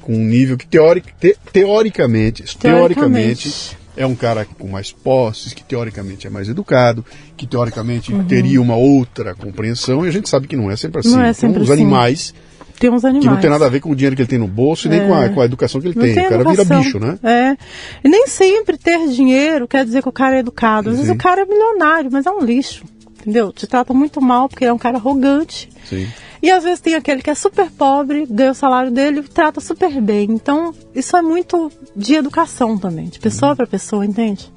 com 0.00 0.14
um 0.14 0.24
nível 0.24 0.56
que 0.56 0.66
teoric, 0.66 1.12
te, 1.18 1.36
teoricamente, 1.52 2.42
teoricamente, 2.56 2.58
teoricamente 2.58 3.78
é 3.96 4.06
um 4.06 4.14
cara 4.14 4.44
com 4.44 4.68
mais 4.68 4.92
posses, 4.92 5.52
que 5.52 5.62
teoricamente 5.62 6.26
é 6.26 6.30
mais 6.30 6.48
educado, 6.48 7.04
que 7.36 7.46
teoricamente 7.46 8.12
uhum. 8.12 8.24
teria 8.24 8.60
uma 8.60 8.76
outra 8.76 9.34
compreensão, 9.34 10.04
e 10.04 10.08
a 10.08 10.12
gente 10.12 10.28
sabe 10.28 10.46
que 10.46 10.56
não 10.56 10.70
é 10.70 10.76
sempre 10.76 11.00
assim. 11.00 11.12
Não 11.12 11.22
é 11.22 11.32
sempre 11.32 11.50
então, 11.50 11.62
os 11.62 11.70
assim. 11.70 11.82
animais 11.82 12.34
tem 12.80 12.88
uns 12.88 13.04
animais. 13.04 13.26
Que 13.26 13.34
não 13.34 13.40
tem 13.40 13.50
nada 13.50 13.66
a 13.66 13.68
ver 13.68 13.80
com 13.80 13.90
o 13.90 13.94
dinheiro 13.94 14.16
que 14.16 14.22
ele 14.22 14.28
tem 14.28 14.38
no 14.38 14.48
bolso 14.48 14.86
e 14.86 14.90
nem 14.90 15.06
com, 15.06 15.14
a, 15.14 15.26
é. 15.26 15.28
com 15.28 15.42
a 15.42 15.44
educação 15.44 15.82
que 15.82 15.88
ele 15.88 15.94
tem. 15.94 16.14
tem. 16.14 16.24
O 16.24 16.28
cara 16.30 16.40
educação. 16.40 16.64
vira 16.64 16.80
bicho, 16.80 16.98
né? 16.98 17.18
É. 17.22 17.56
E 18.02 18.08
nem 18.08 18.26
sempre 18.26 18.78
ter 18.78 19.06
dinheiro 19.08 19.68
quer 19.68 19.84
dizer 19.84 20.02
que 20.02 20.08
o 20.08 20.12
cara 20.12 20.36
é 20.36 20.38
educado. 20.38 20.88
Às 20.88 20.94
Sim. 20.94 21.02
vezes 21.02 21.14
o 21.14 21.18
cara 21.18 21.42
é 21.42 21.44
milionário, 21.44 22.10
mas 22.10 22.24
é 22.24 22.30
um 22.30 22.40
lixo. 22.40 22.84
Entendeu? 23.20 23.52
Te 23.52 23.66
trata 23.66 23.92
muito 23.92 24.18
mal 24.22 24.48
porque 24.48 24.64
ele 24.64 24.70
é 24.70 24.72
um 24.72 24.78
cara 24.78 24.96
arrogante. 24.96 25.68
Sim. 25.84 26.08
E 26.42 26.50
às 26.50 26.64
vezes 26.64 26.80
tem 26.80 26.94
aquele 26.94 27.22
que 27.22 27.30
é 27.30 27.34
super 27.34 27.70
pobre, 27.70 28.26
ganha 28.26 28.52
o 28.52 28.54
salário 28.54 28.90
dele 28.90 29.20
e 29.20 29.22
trata 29.22 29.60
super 29.60 30.00
bem. 30.00 30.30
Então, 30.30 30.74
isso 30.94 31.16
é 31.16 31.22
muito 31.22 31.70
de 31.94 32.14
educação 32.14 32.78
também, 32.78 33.08
de 33.08 33.18
pessoa 33.18 33.50
uhum. 33.50 33.56
para 33.56 33.66
pessoa, 33.66 34.06
entende? 34.06 34.50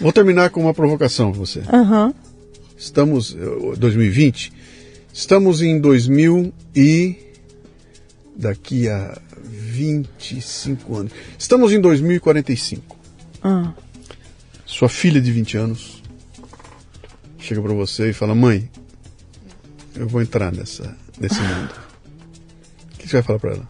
Vou 0.00 0.12
terminar 0.12 0.50
com 0.50 0.60
uma 0.60 0.74
provocação 0.74 1.30
para 1.30 1.40
você. 1.40 1.60
Uhum. 1.60 2.14
Estamos, 2.76 3.36
2020, 3.76 4.52
eh, 4.52 4.58
estamos 5.12 5.62
em 5.62 5.80
2000 5.80 6.52
e 6.74 7.16
daqui 8.36 8.88
a 8.88 9.18
25 9.42 10.96
anos. 10.96 11.12
Estamos 11.38 11.72
em 11.72 11.80
2045. 11.80 12.96
Uhum. 13.44 13.72
Sua 14.66 14.88
filha 14.88 15.20
de 15.20 15.30
20 15.30 15.56
anos 15.56 16.02
chega 17.38 17.60
para 17.60 17.72
você 17.72 18.10
e 18.10 18.12
fala: 18.12 18.34
Mãe, 18.34 18.68
eu 19.96 20.08
vou 20.08 20.22
entrar 20.22 20.52
nessa, 20.52 20.96
nesse 21.18 21.40
mundo. 21.40 21.74
O 22.94 22.98
que 22.98 23.08
você 23.08 23.16
vai 23.16 23.22
falar 23.22 23.38
para 23.38 23.50
ela? 23.52 23.68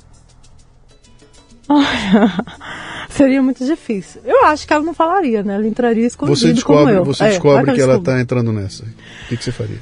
seria 3.14 3.42
muito 3.42 3.64
difícil. 3.64 4.20
Eu 4.24 4.44
acho 4.46 4.66
que 4.66 4.72
ela 4.72 4.84
não 4.84 4.92
falaria, 4.92 5.42
né? 5.42 5.54
Ela 5.54 5.66
entraria 5.66 6.06
escondida 6.06 6.36
você 6.36 6.52
descobre, 6.52 6.84
como 6.84 6.90
eu. 6.90 7.04
Você 7.04 7.24
é, 7.24 7.28
descobre 7.30 7.72
que 7.72 7.80
ela 7.80 7.96
está 7.96 8.20
entrando 8.20 8.52
nessa. 8.52 8.84
O 8.84 9.28
que, 9.28 9.36
que 9.36 9.44
você 9.44 9.52
faria? 9.52 9.78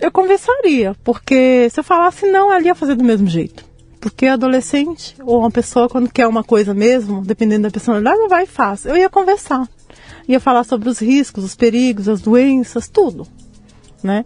Eu 0.00 0.10
conversaria, 0.10 0.96
porque 1.04 1.68
se 1.70 1.78
eu 1.78 1.84
falasse 1.84 2.26
não, 2.26 2.52
ela 2.52 2.64
ia 2.64 2.74
fazer 2.74 2.94
do 2.94 3.04
mesmo 3.04 3.28
jeito. 3.28 3.64
Porque 4.00 4.26
adolescente 4.26 5.14
ou 5.22 5.38
uma 5.40 5.50
pessoa 5.50 5.88
quando 5.88 6.10
quer 6.10 6.26
uma 6.26 6.42
coisa 6.42 6.74
mesmo, 6.74 7.22
dependendo 7.22 7.62
da 7.62 7.70
personalidade, 7.70 8.28
vai 8.28 8.44
e 8.44 8.46
faz. 8.46 8.84
Eu 8.84 8.96
ia 8.96 9.08
conversar. 9.08 9.68
ia 10.26 10.40
falar 10.40 10.64
sobre 10.64 10.88
os 10.88 10.98
riscos, 10.98 11.44
os 11.44 11.54
perigos, 11.54 12.08
as 12.08 12.20
doenças, 12.20 12.88
tudo, 12.88 13.26
né? 14.02 14.24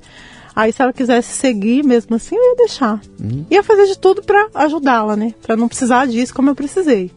Aí 0.56 0.72
se 0.72 0.80
ela 0.80 0.92
quisesse 0.92 1.34
seguir 1.34 1.84
mesmo 1.84 2.16
assim, 2.16 2.34
eu 2.34 2.42
ia 2.42 2.56
deixar. 2.56 2.98
Uhum. 3.20 3.44
Ia 3.50 3.62
fazer 3.62 3.86
de 3.88 3.98
tudo 3.98 4.22
para 4.22 4.48
ajudá-la, 4.54 5.14
né? 5.14 5.34
Para 5.42 5.54
não 5.54 5.68
precisar 5.68 6.06
disso 6.06 6.34
como 6.34 6.48
eu 6.48 6.54
precisei, 6.54 7.10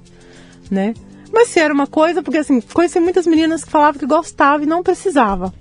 né? 0.70 0.94
Mas 1.32 1.48
se 1.48 1.57
era 1.57 1.74
uma 1.74 1.88
coisa, 1.88 2.22
porque 2.22 2.40
assim, 2.40 2.60
conheci 2.60 2.99
muitas 2.99 3.26
meninas 3.26 3.64
que 3.64 3.72
falavam 3.72 3.98
que 3.98 4.06
gostavam 4.06 4.64
e 4.64 4.66
não 4.66 4.84
precisava. 4.84 5.53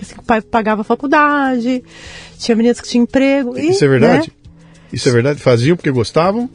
Assim, 0.00 0.14
o 0.16 0.22
pai 0.22 0.40
pagava 0.40 0.80
a 0.80 0.84
faculdade, 0.84 1.84
tinha 2.38 2.56
meninas 2.56 2.80
que 2.80 2.88
tinham 2.88 3.02
emprego. 3.02 3.58
Isso 3.58 3.84
e, 3.84 3.86
é 3.86 3.88
verdade? 3.88 4.28
Né? 4.28 4.50
Isso 4.90 5.08
é 5.08 5.12
verdade? 5.12 5.40
Faziam 5.40 5.76
porque 5.76 5.90
gostavam? 5.90 6.48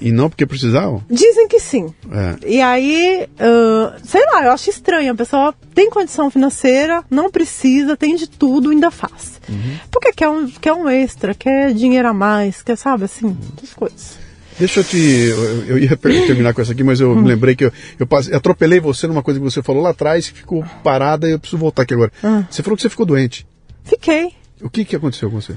E 0.00 0.12
não 0.12 0.28
porque 0.28 0.46
precisavam? 0.46 1.02
Dizem 1.10 1.48
que 1.48 1.60
sim. 1.60 1.92
É. 2.10 2.48
E 2.48 2.60
aí, 2.60 3.26
uh, 3.32 4.00
sei 4.04 4.24
lá, 4.26 4.44
eu 4.44 4.52
acho 4.52 4.70
estranho. 4.70 5.12
A 5.12 5.14
pessoa 5.14 5.54
tem 5.74 5.90
condição 5.90 6.30
financeira, 6.30 7.04
não 7.10 7.30
precisa, 7.30 7.96
tem 7.96 8.16
de 8.16 8.28
tudo, 8.28 8.70
ainda 8.70 8.90
faz. 8.90 9.40
Uhum. 9.48 9.76
Porque 9.90 10.12
quer 10.12 10.28
um, 10.28 10.48
quer 10.48 10.72
um 10.72 10.88
extra, 10.88 11.34
quer 11.34 11.72
dinheiro 11.72 12.08
a 12.08 12.14
mais, 12.14 12.62
quer, 12.62 12.76
sabe, 12.76 13.04
assim, 13.04 13.36
as 13.62 13.72
coisas. 13.74 14.26
Deixa 14.58 14.80
eu 14.80 14.84
te. 14.84 14.96
Eu, 14.96 15.66
eu 15.66 15.78
ia 15.78 15.96
terminar 15.96 16.54
com 16.54 16.62
essa 16.62 16.72
aqui, 16.72 16.82
mas 16.82 16.98
eu 16.98 17.14
me 17.14 17.22
hum. 17.22 17.24
lembrei 17.24 17.54
que 17.54 17.64
eu, 17.64 17.72
eu, 17.98 18.06
passei, 18.06 18.32
eu, 18.32 18.38
atropelei 18.38 18.80
você 18.80 19.06
numa 19.06 19.22
coisa 19.22 19.38
que 19.38 19.44
você 19.44 19.62
falou 19.62 19.82
lá 19.82 19.90
atrás, 19.90 20.30
que 20.30 20.38
ficou 20.38 20.64
parada 20.82 21.28
e 21.28 21.32
eu 21.32 21.38
preciso 21.38 21.58
voltar 21.58 21.82
aqui 21.82 21.92
agora. 21.92 22.10
Hum. 22.24 22.42
Você 22.50 22.62
falou 22.62 22.76
que 22.76 22.82
você 22.82 22.88
ficou 22.88 23.04
doente. 23.04 23.46
Fiquei. 23.84 24.32
O 24.62 24.70
que, 24.70 24.84
que 24.84 24.96
aconteceu 24.96 25.30
com 25.30 25.40
você? 25.40 25.54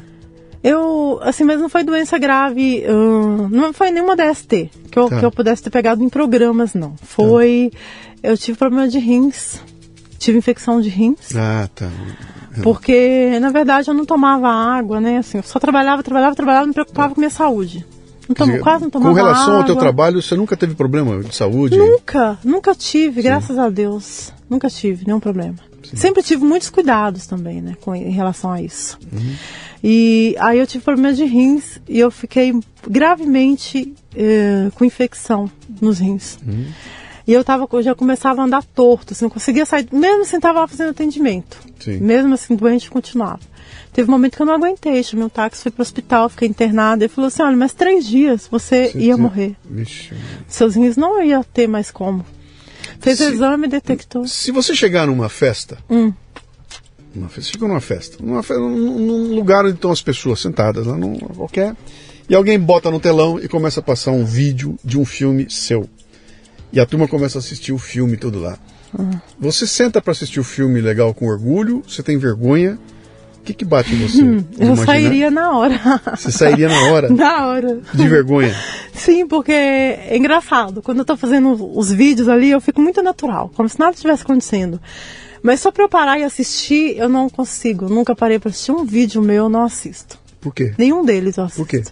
Eu, 0.63 1.19
assim, 1.21 1.43
mas 1.43 1.59
não 1.59 1.69
foi 1.69 1.83
doença 1.83 2.17
grave, 2.17 2.83
uh, 2.85 3.47
não 3.49 3.71
foi 3.71 3.91
nenhuma 3.91 4.15
DST, 4.15 4.69
que 4.91 4.99
eu, 4.99 5.09
tá. 5.09 5.19
que 5.19 5.25
eu 5.25 5.31
pudesse 5.31 5.63
ter 5.63 5.69
pegado 5.69 6.03
em 6.03 6.09
programas, 6.09 6.73
não. 6.73 6.95
Foi, 7.01 7.71
tá. 7.71 8.29
eu 8.29 8.37
tive 8.37 8.57
problema 8.57 8.87
de 8.87 8.99
rins, 8.99 9.61
tive 10.17 10.37
infecção 10.37 10.81
de 10.81 10.89
rins. 10.89 11.33
Ah, 11.33 11.69
tá. 11.73 11.89
Porque, 12.61 13.39
na 13.39 13.51
verdade, 13.51 13.89
eu 13.89 13.93
não 13.93 14.05
tomava 14.05 14.49
água, 14.49 14.99
né, 14.99 15.19
assim, 15.19 15.37
eu 15.37 15.43
só 15.43 15.59
trabalhava, 15.59 16.03
trabalhava, 16.03 16.35
trabalhava, 16.35 16.63
não 16.63 16.69
me 16.69 16.73
preocupava 16.73 17.13
com 17.13 17.21
minha 17.21 17.29
saúde. 17.29 17.85
Não 18.27 18.35
tomo, 18.35 18.51
dizer, 18.51 18.63
quase 18.63 18.83
não 18.83 18.91
tomava 18.91 19.09
Com 19.09 19.15
relação 19.15 19.45
água. 19.45 19.57
ao 19.59 19.65
teu 19.65 19.75
trabalho, 19.75 20.21
você 20.21 20.35
nunca 20.35 20.57
teve 20.57 20.75
problema 20.75 21.23
de 21.23 21.33
saúde? 21.33 21.77
Nunca, 21.77 22.37
nunca 22.43 22.75
tive, 22.75 23.21
Sim. 23.21 23.27
graças 23.27 23.57
a 23.57 23.69
Deus. 23.69 24.31
Nunca 24.47 24.69
tive 24.69 25.05
nenhum 25.05 25.19
problema. 25.19 25.68
Sim. 25.89 25.97
Sempre 25.97 26.23
tive 26.23 26.43
muitos 26.43 26.69
cuidados 26.69 27.25
também, 27.25 27.61
né, 27.61 27.75
com, 27.81 27.95
em 27.95 28.11
relação 28.11 28.51
a 28.51 28.61
isso. 28.61 28.97
Uhum. 29.11 29.35
E 29.83 30.35
aí 30.39 30.59
eu 30.59 30.67
tive 30.67 30.83
problemas 30.83 31.17
de 31.17 31.25
rins 31.25 31.79
e 31.87 31.99
eu 31.99 32.11
fiquei 32.11 32.53
gravemente 32.87 33.93
eh, 34.15 34.69
com 34.75 34.83
infecção 34.83 35.49
nos 35.81 35.99
rins. 35.99 36.37
Uhum. 36.45 36.65
E 37.25 37.33
eu 37.33 37.43
tava, 37.43 37.67
eu 37.71 37.81
já 37.81 37.95
começava 37.95 38.41
a 38.41 38.45
andar 38.45 38.63
torto, 38.63 39.13
assim, 39.13 39.25
não 39.25 39.29
conseguia 39.29 39.65
sair, 39.65 39.87
mesmo 39.91 40.23
assim 40.23 40.37
estava 40.37 40.61
lá 40.61 40.67
fazendo 40.67 40.89
atendimento. 40.89 41.59
Sim. 41.79 41.99
Mesmo 41.99 42.33
assim, 42.33 42.55
doente, 42.55 42.89
continuava. 42.89 43.39
Teve 43.93 44.09
um 44.09 44.11
momento 44.11 44.35
que 44.35 44.41
eu 44.41 44.45
não 44.45 44.55
aguentei, 44.55 45.03
chamei 45.03 45.25
um 45.25 45.29
táxi, 45.29 45.63
fui 45.63 45.71
para 45.71 45.81
o 45.81 45.83
hospital, 45.83 46.29
fiquei 46.29 46.47
internada. 46.47 47.03
Ele 47.03 47.13
falou 47.13 47.27
assim: 47.27 47.41
olha, 47.41 47.57
mas 47.57 47.73
três 47.73 48.07
dias 48.07 48.47
você 48.49 48.91
ia 48.95 49.17
morrer. 49.17 49.55
Vixe. 49.63 50.13
Seus 50.47 50.75
rins 50.75 50.95
não 50.95 51.21
ia 51.23 51.43
ter 51.43 51.67
mais 51.67 51.91
como. 51.91 52.25
Fez 52.99 53.17
se, 53.17 53.25
exame 53.25 53.67
e 53.67 53.69
detectou. 53.69 54.27
Se 54.27 54.51
você 54.51 54.75
chegar 54.75 55.07
numa 55.07 55.29
festa, 55.29 55.77
hum. 55.89 56.13
Uma 57.15 57.29
festa. 57.29 57.51
Fica 57.51 57.67
numa 57.67 57.81
festa. 57.81 58.17
Numa 58.23 58.43
festa 58.43 58.61
num, 58.61 58.99
num, 58.99 59.35
lugar 59.35 59.65
onde 59.65 59.75
estão 59.75 59.91
as 59.91 60.01
pessoas 60.01 60.39
sentadas, 60.39 60.85
lá 60.85 60.95
num, 60.95 61.17
qualquer. 61.17 61.75
E 62.29 62.35
alguém 62.35 62.59
bota 62.59 62.91
no 62.91 62.99
telão 62.99 63.39
e 63.39 63.47
começa 63.47 63.79
a 63.79 63.83
passar 63.83 64.11
um 64.11 64.23
vídeo 64.23 64.77
de 64.83 64.97
um 64.97 65.05
filme 65.05 65.49
seu. 65.49 65.89
E 66.71 66.79
a 66.79 66.85
turma 66.85 67.07
começa 67.07 67.37
a 67.37 67.41
assistir 67.41 67.71
o 67.71 67.79
filme 67.79 68.15
todo 68.15 68.39
lá. 68.39 68.59
Uhum. 68.97 69.19
Você 69.39 69.65
senta 69.65 70.01
para 70.01 70.11
assistir 70.11 70.39
o 70.39 70.43
filme 70.43 70.79
legal 70.79 71.13
com 71.13 71.25
orgulho? 71.25 71.83
Você 71.87 72.03
tem 72.03 72.17
vergonha? 72.17 72.77
Que, 73.49 73.53
que 73.53 73.65
bate 73.65 73.95
em 73.95 74.07
você? 74.07 74.21
Hum, 74.21 74.43
eu 74.59 74.75
sairia 74.75 75.31
na 75.31 75.57
hora. 75.57 75.79
Você 76.15 76.31
sairia 76.31 76.69
na 76.69 76.91
hora? 76.91 77.09
na 77.11 77.47
hora. 77.47 77.81
De 77.91 78.07
vergonha? 78.07 78.55
Sim, 78.93 79.27
porque 79.27 79.51
é 79.51 80.15
engraçado. 80.15 80.83
Quando 80.83 80.99
eu 80.99 81.05
tô 81.05 81.17
fazendo 81.17 81.57
os 81.75 81.91
vídeos 81.91 82.29
ali, 82.29 82.51
eu 82.51 82.61
fico 82.61 82.79
muito 82.79 83.01
natural, 83.01 83.51
como 83.55 83.67
se 83.67 83.79
nada 83.79 83.93
estivesse 83.93 84.21
acontecendo. 84.21 84.79
Mas 85.41 85.61
só 85.61 85.71
para 85.71 85.83
eu 85.83 85.89
parar 85.89 86.19
e 86.19 86.23
assistir, 86.23 86.95
eu 86.95 87.09
não 87.09 87.27
consigo. 87.27 87.89
Nunca 87.89 88.15
parei 88.15 88.37
para 88.37 88.49
assistir 88.49 88.71
um 88.71 88.85
vídeo 88.85 89.19
meu, 89.21 89.45
eu 89.45 89.49
não 89.49 89.63
assisto. 89.63 90.19
Por 90.39 90.53
quê? 90.53 90.73
Nenhum 90.77 91.03
deles 91.03 91.37
eu 91.37 91.45
assisto. 91.45 91.63
Por 91.63 91.67
quê? 91.67 91.83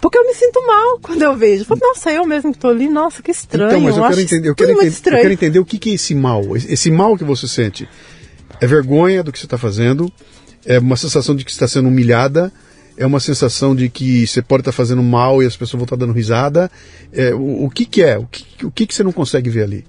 Porque 0.00 0.16
eu 0.16 0.24
me 0.24 0.34
sinto 0.34 0.66
mal 0.66 0.98
quando 1.02 1.20
eu 1.20 1.36
vejo. 1.36 1.62
Eu 1.62 1.66
falo, 1.66 1.80
nossa, 1.82 2.10
eu 2.10 2.24
mesmo 2.24 2.52
que 2.52 2.56
estou 2.56 2.70
ali, 2.70 2.88
nossa, 2.88 3.22
que 3.22 3.30
estranho. 3.30 3.68
Então, 3.68 3.80
mas 3.80 3.96
eu, 3.96 4.02
eu 4.02 4.08
quero 4.08 4.20
entender, 4.20 4.48
eu 4.48 4.54
quero, 4.54 4.70
entender, 4.72 4.88
eu 4.88 5.20
quero 5.20 5.32
entender 5.32 5.58
o 5.58 5.64
que, 5.64 5.78
que 5.78 5.90
é 5.90 5.94
esse 5.94 6.14
mal. 6.14 6.56
Esse 6.56 6.90
mal 6.90 7.18
que 7.18 7.24
você 7.24 7.46
sente. 7.46 7.86
É 8.60 8.66
vergonha 8.66 9.22
do 9.22 9.32
que 9.32 9.38
você 9.38 9.46
está 9.46 9.58
fazendo? 9.58 10.10
É 10.66 10.78
uma 10.78 10.96
sensação 10.96 11.34
de 11.34 11.44
que 11.44 11.50
está 11.50 11.68
sendo 11.68 11.88
humilhada? 11.88 12.52
é 12.96 13.06
uma 13.06 13.20
sensação 13.20 13.74
de 13.74 13.88
que 13.88 14.26
você 14.26 14.40
pode 14.40 14.60
estar 14.60 14.72
fazendo 14.72 15.02
mal 15.02 15.42
e 15.42 15.46
as 15.46 15.56
pessoas 15.56 15.78
vão 15.78 15.84
estar 15.84 15.96
dando 15.96 16.12
risada. 16.12 16.70
É, 17.12 17.34
o, 17.34 17.64
o, 17.64 17.70
que, 17.70 17.84
que 17.84 18.02
é? 18.02 18.18
O, 18.18 18.26
que, 18.26 18.66
o 18.66 18.70
que, 18.70 18.86
que 18.86 18.94
você 18.94 19.02
não 19.02 19.12
consegue 19.12 19.50
ver 19.50 19.64
ali? 19.64 19.84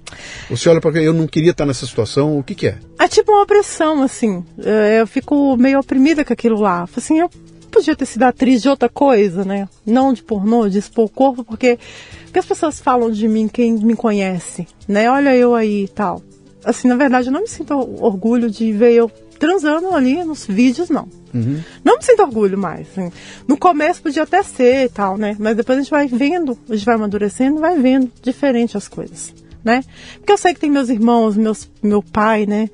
Você 0.50 0.68
olha 0.68 0.80
para 0.80 1.02
eu 1.02 1.12
não 1.12 1.26
queria 1.26 1.52
estar 1.52 1.66
nessa 1.66 1.86
situação, 1.86 2.38
o 2.38 2.42
que, 2.42 2.54
que 2.54 2.68
é? 2.68 2.78
É 2.98 3.08
tipo 3.08 3.32
uma 3.32 3.42
opressão, 3.42 4.02
assim. 4.02 4.44
É, 4.62 5.00
eu 5.00 5.06
fico 5.06 5.56
meio 5.56 5.78
oprimida 5.78 6.24
com 6.24 6.32
aquilo 6.32 6.60
lá. 6.60 6.88
Assim, 6.96 7.20
eu 7.20 7.30
podia 7.70 7.94
ter 7.94 8.06
sido 8.06 8.24
atriz 8.24 8.62
de 8.62 8.68
outra 8.68 8.88
coisa, 8.88 9.44
né? 9.44 9.68
Não 9.84 10.12
de 10.12 10.22
pornô, 10.22 10.68
de 10.68 10.78
expor 10.78 11.04
o 11.04 11.08
corpo, 11.08 11.44
porque, 11.44 11.78
porque 12.24 12.38
as 12.38 12.46
pessoas 12.46 12.80
falam 12.80 13.10
de 13.10 13.28
mim, 13.28 13.48
quem 13.48 13.74
me 13.74 13.94
conhece, 13.94 14.66
né? 14.88 15.10
Olha 15.10 15.34
eu 15.36 15.54
aí 15.54 15.84
e 15.84 15.88
tal. 15.88 16.22
Assim, 16.64 16.88
na 16.88 16.96
verdade, 16.96 17.28
eu 17.28 17.32
não 17.32 17.42
me 17.42 17.48
sinto 17.48 17.74
orgulho 18.02 18.50
de 18.50 18.72
ver 18.72 18.92
eu 18.92 19.10
transando 19.38 19.94
ali 19.94 20.22
nos 20.24 20.46
vídeos, 20.46 20.88
não. 20.88 21.08
Uhum. 21.34 21.62
Não 21.84 21.96
me 21.96 22.04
sinto 22.04 22.22
orgulho 22.22 22.58
mais. 22.58 22.88
Assim. 22.88 23.10
No 23.46 23.56
começo 23.56 24.02
podia 24.02 24.22
até 24.22 24.42
ser 24.42 24.86
e 24.86 24.88
tal, 24.88 25.16
né? 25.16 25.36
Mas 25.38 25.56
depois 25.56 25.78
a 25.78 25.82
gente 25.82 25.90
vai 25.90 26.06
vendo, 26.06 26.58
a 26.68 26.74
gente 26.74 26.84
vai 26.84 26.94
amadurecendo, 26.94 27.60
vai 27.60 27.78
vendo 27.78 28.10
diferente 28.22 28.76
as 28.76 28.88
coisas, 28.88 29.34
né? 29.64 29.84
Porque 30.16 30.32
eu 30.32 30.38
sei 30.38 30.54
que 30.54 30.60
tem 30.60 30.70
meus 30.70 30.88
irmãos, 30.88 31.36
meus, 31.36 31.68
meu 31.82 32.02
pai, 32.02 32.46
né? 32.46 32.70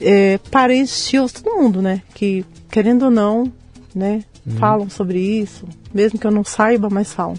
É, 0.00 0.38
parentes, 0.50 1.08
tios, 1.08 1.32
todo 1.32 1.54
mundo, 1.54 1.82
né? 1.82 2.02
Que, 2.14 2.44
querendo 2.70 3.04
ou 3.04 3.10
não, 3.10 3.52
né? 3.94 4.24
Uhum. 4.46 4.56
Falam 4.56 4.90
sobre 4.90 5.18
isso, 5.18 5.66
mesmo 5.92 6.18
que 6.18 6.26
eu 6.26 6.30
não 6.30 6.44
saiba, 6.44 6.88
mas 6.90 7.12
falam. 7.12 7.36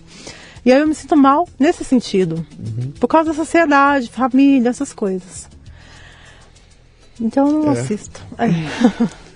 E 0.63 0.71
aí 0.71 0.79
eu 0.79 0.87
me 0.87 0.93
sinto 0.93 1.17
mal 1.17 1.47
nesse 1.59 1.83
sentido. 1.83 2.45
Uhum. 2.59 2.91
Por 2.99 3.07
causa 3.07 3.31
da 3.31 3.35
sociedade, 3.35 4.09
família, 4.09 4.69
essas 4.69 4.93
coisas. 4.93 5.49
Então 7.21 7.47
eu 7.47 7.59
não 7.65 7.73
é. 7.73 7.79
assisto. 7.79 8.19
É. 8.37 8.47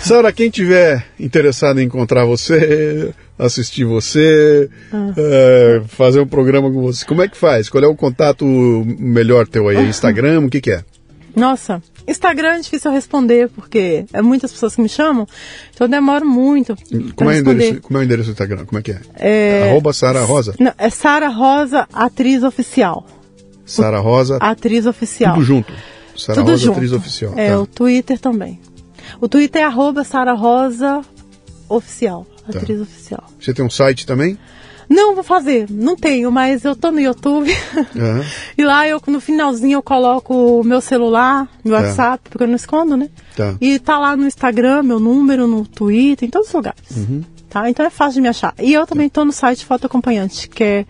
Sara, 0.00 0.32
quem 0.32 0.50
tiver 0.50 1.06
interessado 1.18 1.80
em 1.80 1.84
encontrar 1.84 2.24
você, 2.24 3.14
assistir 3.38 3.84
você, 3.84 4.68
ah. 4.92 5.12
é, 5.16 5.82
fazer 5.86 6.20
um 6.20 6.26
programa 6.26 6.70
com 6.70 6.82
você, 6.82 7.04
como 7.04 7.22
é 7.22 7.28
que 7.28 7.36
faz? 7.36 7.68
Qual 7.68 7.82
é 7.82 7.86
o 7.86 7.94
contato 7.94 8.44
melhor 8.98 9.46
teu 9.46 9.68
aí? 9.68 9.78
Instagram? 9.88 10.40
O 10.40 10.50
que, 10.50 10.60
que 10.60 10.72
é? 10.72 10.84
Nossa, 11.34 11.82
Instagram 12.08 12.54
é 12.54 12.60
difícil 12.60 12.90
responder, 12.90 13.50
porque 13.50 14.06
é 14.10 14.22
muitas 14.22 14.50
pessoas 14.50 14.74
que 14.74 14.80
me 14.80 14.88
chamam, 14.88 15.26
então 15.74 15.86
eu 15.86 15.90
demoro 15.90 16.24
muito. 16.24 16.74
Como 17.14 17.30
é, 17.30 17.38
endereço, 17.38 17.80
como 17.82 17.98
é 17.98 18.00
o 18.00 18.04
endereço 18.04 18.30
do 18.30 18.32
Instagram? 18.32 18.64
Como 18.64 18.78
é 18.78 18.82
que 18.82 18.92
é? 18.92 19.00
é 19.18 19.70
Arroba 19.70 19.92
Sara 19.92 20.24
Rosa? 20.24 20.54
Não, 20.58 20.72
é 20.78 20.88
Sara 20.88 21.28
Rosa, 21.28 21.86
atriz 21.92 22.42
oficial. 22.42 23.06
Sara 23.66 23.98
Rosa. 23.98 24.38
Atriz 24.40 24.86
oficial. 24.86 25.34
Tudo 25.34 25.44
junto. 25.44 25.72
Sara 26.16 26.42
Rosa, 26.42 26.56
junto. 26.56 26.76
atriz 26.76 26.92
oficial. 26.92 27.32
É, 27.36 27.50
tá. 27.50 27.60
o 27.60 27.66
Twitter 27.66 28.18
também. 28.18 28.60
O 29.20 29.28
Twitter 29.28 29.62
é 29.62 29.64
arroba 29.64 30.04
Sara 30.04 30.32
Rosa 30.32 31.02
Oficial, 31.68 32.26
tá. 32.50 32.58
atriz 32.58 32.80
oficial. 32.80 33.24
Você 33.40 33.52
tem 33.52 33.64
um 33.64 33.70
site 33.70 34.06
também? 34.06 34.38
Não, 34.88 35.14
vou 35.14 35.24
fazer. 35.24 35.66
Não 35.68 35.96
tenho, 35.96 36.30
mas 36.30 36.64
eu 36.64 36.76
tô 36.76 36.92
no 36.92 37.00
YouTube. 37.00 37.50
Uhum. 37.50 38.24
e 38.56 38.64
lá 38.64 38.86
eu 38.86 39.02
no 39.08 39.20
finalzinho 39.20 39.78
eu 39.78 39.82
coloco 39.82 40.60
o 40.60 40.64
meu 40.64 40.80
celular, 40.80 41.48
meu 41.64 41.74
tá. 41.74 41.82
WhatsApp, 41.82 42.28
porque 42.30 42.44
eu 42.44 42.48
não 42.48 42.54
escondo, 42.54 42.96
né? 42.96 43.10
Tá. 43.36 43.56
E 43.60 43.78
tá 43.78 43.98
lá 43.98 44.16
no 44.16 44.26
Instagram, 44.26 44.84
meu 44.84 45.00
número, 45.00 45.46
no 45.48 45.66
Twitter, 45.66 46.28
em 46.28 46.30
todos 46.30 46.48
os 46.48 46.54
lugares. 46.54 46.96
Uhum. 46.96 47.24
Tá? 47.50 47.68
Então 47.68 47.84
é 47.84 47.90
fácil 47.90 48.14
de 48.14 48.20
me 48.20 48.28
achar. 48.28 48.54
E 48.58 48.72
eu 48.72 48.86
também 48.86 49.08
tô 49.08 49.24
no 49.24 49.32
site 49.32 49.64
Foto 49.64 49.86
Acompanhante, 49.86 50.48
que 50.48 50.62
é 50.62 50.86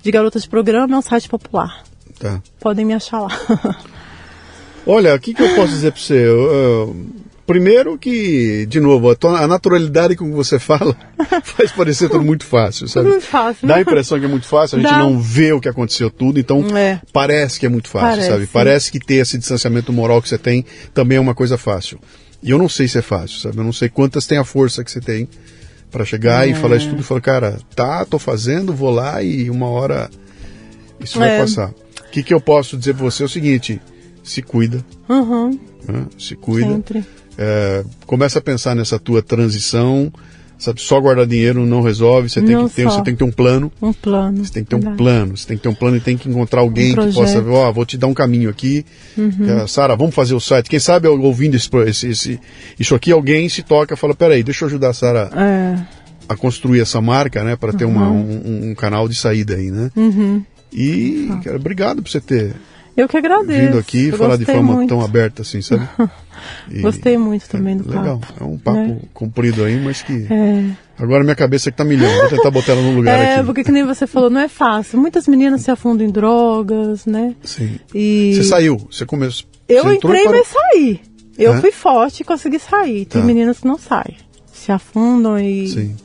de 0.00 0.10
garotas 0.10 0.42
de 0.42 0.48
programa, 0.48 0.94
é 0.94 0.98
um 0.98 1.02
site 1.02 1.28
popular. 1.28 1.82
Tá. 2.18 2.40
Podem 2.60 2.84
me 2.84 2.94
achar 2.94 3.20
lá. 3.20 3.30
Olha, 4.86 5.14
o 5.14 5.18
que, 5.18 5.32
que 5.32 5.42
eu 5.42 5.54
posso 5.54 5.72
dizer 5.72 5.92
para 5.92 6.00
você? 6.00 6.14
Eu, 6.14 6.52
eu, 6.52 6.96
primeiro 7.46 7.96
que, 7.98 8.66
de 8.66 8.80
novo, 8.80 9.10
a, 9.10 9.46
naturalidade 9.46 10.16
com 10.16 10.26
que 10.26 10.36
você 10.36 10.58
fala 10.58 10.96
faz 11.42 11.72
parecer 11.72 12.08
tudo 12.08 12.24
muito 12.24 12.44
fácil, 12.44 12.88
sabe? 12.88 13.08
Muito 13.08 13.24
fácil. 13.26 13.66
Dá 13.66 13.76
a 13.76 13.80
impressão 13.80 14.18
que 14.18 14.24
é 14.24 14.28
muito 14.28 14.46
fácil, 14.46 14.78
a 14.78 14.80
gente 14.80 14.90
Dá. 14.90 14.98
não 14.98 15.18
vê 15.18 15.52
o 15.52 15.60
que 15.60 15.68
aconteceu 15.68 16.10
tudo, 16.10 16.38
então 16.38 16.64
é. 16.76 17.00
parece 17.12 17.58
que 17.58 17.66
é 17.66 17.68
muito 17.68 17.88
fácil, 17.88 18.08
parece. 18.10 18.28
sabe? 18.28 18.46
Parece 18.46 18.92
que 18.92 18.98
ter 18.98 19.16
esse 19.16 19.38
distanciamento 19.38 19.92
moral 19.92 20.20
que 20.20 20.28
você 20.28 20.38
tem 20.38 20.64
também 20.92 21.18
é 21.18 21.20
uma 21.20 21.34
coisa 21.34 21.56
fácil. 21.56 21.98
E 22.42 22.50
eu 22.50 22.58
não 22.58 22.68
sei 22.68 22.86
se 22.86 22.98
é 22.98 23.02
fácil, 23.02 23.40
sabe? 23.40 23.58
Eu 23.58 23.64
não 23.64 23.72
sei 23.72 23.88
quantas 23.88 24.26
tem 24.26 24.36
a 24.36 24.44
força 24.44 24.84
que 24.84 24.90
você 24.90 25.00
tem 25.00 25.28
para 25.90 26.04
chegar 26.04 26.46
é. 26.46 26.50
e 26.50 26.54
falar 26.54 26.76
isso 26.76 26.90
tudo 26.90 27.00
e 27.00 27.04
falar, 27.04 27.20
cara, 27.20 27.58
tá, 27.74 28.04
tô 28.04 28.18
fazendo, 28.18 28.74
vou 28.74 28.90
lá 28.90 29.22
e 29.22 29.48
uma 29.48 29.68
hora 29.68 30.10
isso 31.00 31.18
vai 31.18 31.36
é. 31.36 31.40
passar. 31.40 31.70
O 31.70 32.10
que, 32.10 32.22
que 32.22 32.34
eu 32.34 32.40
posso 32.40 32.76
dizer 32.76 32.94
para 32.94 33.04
você 33.04 33.22
é 33.22 33.26
o 33.26 33.28
seguinte 33.28 33.80
se 34.24 34.42
cuida. 34.42 34.84
Uhum. 35.08 35.50
Né? 35.86 36.06
Se 36.18 36.34
cuida. 36.34 36.82
É, 37.38 37.84
começa 38.06 38.40
a 38.40 38.42
pensar 38.42 38.74
nessa 38.74 38.98
tua 38.98 39.22
transição. 39.22 40.12
Sabe, 40.56 40.80
só 40.80 41.00
guardar 41.00 41.26
dinheiro 41.26 41.66
não 41.66 41.82
resolve. 41.82 42.28
Você 42.30 42.40
tem, 42.40 42.54
Não 42.54 42.68
que 42.68 42.76
ter, 42.76 42.84
só. 42.84 42.90
você 42.90 43.02
tem 43.02 43.12
que 43.14 43.18
ter 43.18 43.24
um 43.24 43.30
plano. 43.32 43.70
Um 43.82 43.92
plano. 43.92 44.44
Você 44.44 44.52
tem 44.52 44.62
que 44.62 44.70
ter 44.70 44.76
um 44.76 44.78
Verdade. 44.78 44.96
plano. 44.98 45.36
Você 45.36 45.46
tem 45.48 45.56
que 45.56 45.62
ter 45.64 45.68
um 45.68 45.74
plano 45.74 45.96
e 45.96 46.00
tem 46.00 46.16
que 46.16 46.28
encontrar 46.28 46.60
alguém 46.60 46.92
Um 46.92 47.08
que 47.08 47.12
possa. 47.12 47.40
Uhum. 47.40 47.52
Ó, 47.52 47.72
vou 47.72 47.84
te 47.84 47.98
dar 47.98 48.06
um 48.06 48.14
caminho 48.14 48.48
aqui. 48.48 48.86
É, 49.18 49.66
Sara, 49.66 49.96
vamos 49.96 50.14
fazer 50.14 50.32
o 50.32 50.40
site. 50.40 50.70
Quem 50.70 50.78
sabe 50.78 51.08
ouvindo 51.08 51.56
esse, 51.56 51.68
esse, 51.86 52.08
esse- 52.08 52.40
isso 52.78 52.94
aqui, 52.94 53.10
alguém 53.12 53.48
se 53.48 53.62
toca 53.62 53.94
e 53.94 53.96
fala: 53.96 54.14
peraí, 54.14 54.42
deixa 54.44 54.64
eu 54.64 54.68
ajudar 54.68 54.90
a 54.90 54.94
Sara 54.94 55.28
É. 55.36 55.82
a 56.28 56.36
construir 56.36 56.80
essa 56.80 57.00
marca, 57.00 57.42
né? 57.42 57.56
Para 57.56 57.72
ter 57.72 57.84
uma, 57.84 58.08
um, 58.08 58.70
um 58.70 58.74
canal 58.76 59.08
de 59.08 59.16
saída 59.16 59.56
aí, 59.56 59.70
né? 59.72 59.90
Uhum. 59.96 60.42
E, 60.72 61.28
cara, 61.42 61.56
obrigado 61.56 62.00
por 62.00 62.08
você 62.10 62.20
ter 62.20 62.54
Eu 62.96 63.08
que 63.08 63.16
agradeço. 63.16 63.60
vindo 63.66 63.78
aqui 63.78 64.08
e 64.08 64.12
falar 64.12 64.36
de 64.36 64.44
forma 64.44 64.72
muito. 64.74 64.88
tão 64.88 65.00
aberta 65.00 65.42
assim, 65.42 65.60
sabe? 65.60 65.88
E- 66.70 66.80
Gostei 66.82 67.18
muito 67.18 67.48
também 67.48 67.76
do 67.76 67.88
Legal, 67.88 68.18
papo. 68.20 68.44
é 68.44 68.46
um 68.46 68.56
papo 68.58 68.78
né? 68.78 68.98
comprido 69.12 69.64
aí, 69.64 69.80
mas 69.80 70.02
que. 70.02 70.26
É. 70.30 70.64
Agora 70.96 71.24
minha 71.24 71.34
cabeça 71.34 71.72
que 71.72 71.76
tá 71.76 71.84
milhão. 71.84 72.08
Vou 72.20 72.28
tentar 72.30 72.50
botar 72.52 72.72
ela 72.72 72.82
no 72.82 72.94
lugar 72.94 73.18
É, 73.18 73.34
aqui. 73.36 73.46
porque 73.46 73.64
que 73.64 73.72
nem 73.72 73.84
você 73.84 74.06
falou, 74.06 74.30
não 74.30 74.40
é 74.40 74.48
fácil. 74.48 74.98
Muitas 75.00 75.26
meninas 75.26 75.62
se 75.62 75.70
afundam 75.72 76.06
em 76.06 76.10
drogas, 76.10 77.04
né? 77.04 77.34
Sim. 77.42 77.80
E 77.92 78.32
Você 78.36 78.44
saiu, 78.44 78.76
você 78.90 79.04
começou. 79.04 79.46
eu 79.68 79.82
você 79.84 79.94
entrei, 79.96 80.24
parou. 80.24 80.38
mas 80.38 80.46
saí. 80.48 81.00
Eu 81.36 81.54
É? 81.54 81.60
fui 81.60 81.72
forte 81.72 82.20
e 82.20 82.24
consegui 82.24 82.60
sair. 82.60 83.06
Tem 83.06 83.20
Tá. 83.20 83.26
meninas 83.26 83.58
que 83.58 83.66
não 83.66 83.76
saem. 83.76 84.16
Se 84.52 84.70
afundam 84.70 85.36
e, 85.36 85.66
Sim, 85.68 85.96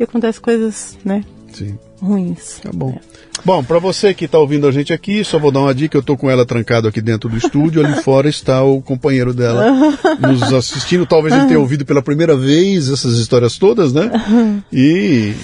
e 0.00 0.02
acontecem 0.02 0.40
coisas, 0.40 0.96
né, 1.04 1.22
sim. 1.52 1.78
Ruins. 2.00 2.60
Tá 2.62 2.70
bom. 2.72 2.98
Bom, 3.44 3.62
pra 3.62 3.78
você 3.78 4.12
que 4.12 4.26
tá 4.26 4.36
ouvindo 4.38 4.66
a 4.66 4.72
gente 4.72 4.92
aqui, 4.92 5.22
só 5.22 5.38
vou 5.38 5.52
dar 5.52 5.60
uma 5.60 5.74
dica, 5.74 5.96
eu 5.96 6.02
tô 6.02 6.16
com 6.16 6.28
ela 6.28 6.44
trancado 6.44 6.88
aqui 6.88 7.00
dentro 7.00 7.28
do 7.28 7.36
estúdio, 7.36 7.84
ali 7.84 8.02
fora 8.02 8.28
está 8.28 8.62
o 8.64 8.82
companheiro 8.82 9.32
dela 9.32 9.72
nos 10.18 10.42
assistindo, 10.52 11.06
talvez 11.06 11.32
ele 11.34 11.46
tenha 11.46 11.60
ouvido 11.60 11.84
pela 11.84 12.02
primeira 12.02 12.36
vez 12.36 12.90
essas 12.90 13.16
histórias 13.18 13.56
todas, 13.56 13.92
né? 13.92 14.10
E 14.72 15.34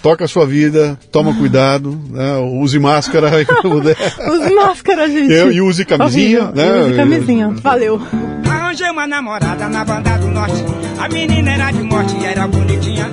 toca 0.00 0.24
a 0.24 0.28
sua 0.28 0.46
vida, 0.46 0.96
toma 1.10 1.34
cuidado, 1.34 1.98
né? 2.10 2.36
use 2.38 2.78
máscara. 2.78 3.28
Use 3.42 4.54
máscara, 4.54 5.08
gente. 5.08 5.32
Eu- 5.32 5.52
e 5.52 5.60
use 5.60 5.84
camisinha, 5.84 6.44
Horrível. 6.44 6.54
né? 6.64 6.78
E 6.78 6.90
use 6.90 6.96
camisinha. 6.96 7.48
Valeu. 7.50 8.00
Arranjei 8.48 8.88
uma 8.90 9.06
namorada 9.06 9.68
na 9.68 9.84
banda 9.84 10.16
do 10.18 10.28
norte. 10.28 10.64
A 10.98 11.08
menina 11.08 11.50
era 11.52 11.70
de 11.72 11.82
morte 11.82 12.14
e 12.20 12.24
era 12.24 12.46
bonitinha. 12.46 13.10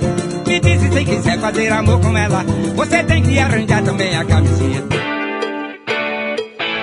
Me 0.50 0.58
disse 0.58 0.90
se 0.90 1.04
quiser 1.04 1.38
fazer 1.38 1.68
amor 1.68 2.00
com 2.00 2.18
ela, 2.18 2.42
você 2.74 3.04
tem 3.04 3.22
que 3.22 3.38
arranjar 3.38 3.84
também 3.84 4.16
a 4.16 4.24
camisinha. 4.24 4.82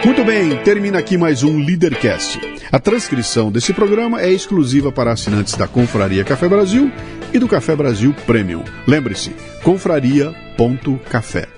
Muito 0.05 0.23
bem, 0.23 0.55
termina 0.63 0.99
aqui 0.99 1.17
mais 1.17 1.43
um 1.43 1.57
Leadercast. 1.57 2.39
A 2.71 2.79
transcrição 2.79 3.51
desse 3.51 3.73
programa 3.73 4.21
é 4.21 4.31
exclusiva 4.31 4.89
para 4.89 5.11
assinantes 5.11 5.55
da 5.55 5.67
Confraria 5.67 6.23
Café 6.23 6.47
Brasil 6.47 6.89
e 7.33 7.39
do 7.39 7.45
Café 7.45 7.75
Brasil 7.75 8.15
Premium. 8.25 8.63
Lembre-se, 8.87 9.35
confraria.café. 9.63 11.49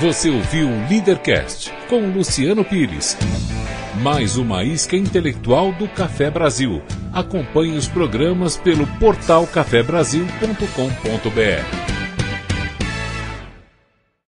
Você 0.00 0.30
ouviu 0.30 0.68
o 0.68 0.88
Leadercast 0.88 1.72
com 1.88 2.06
Luciano 2.06 2.64
Pires. 2.64 3.16
Mais 4.02 4.36
uma 4.36 4.64
isca 4.64 4.96
intelectual 4.96 5.72
do 5.72 5.86
Café 5.88 6.30
Brasil. 6.30 6.82
Acompanhe 7.12 7.76
os 7.76 7.86
programas 7.86 8.56
pelo 8.56 8.86
portal 8.98 9.46
cafebrasil.com.br. 9.46 11.93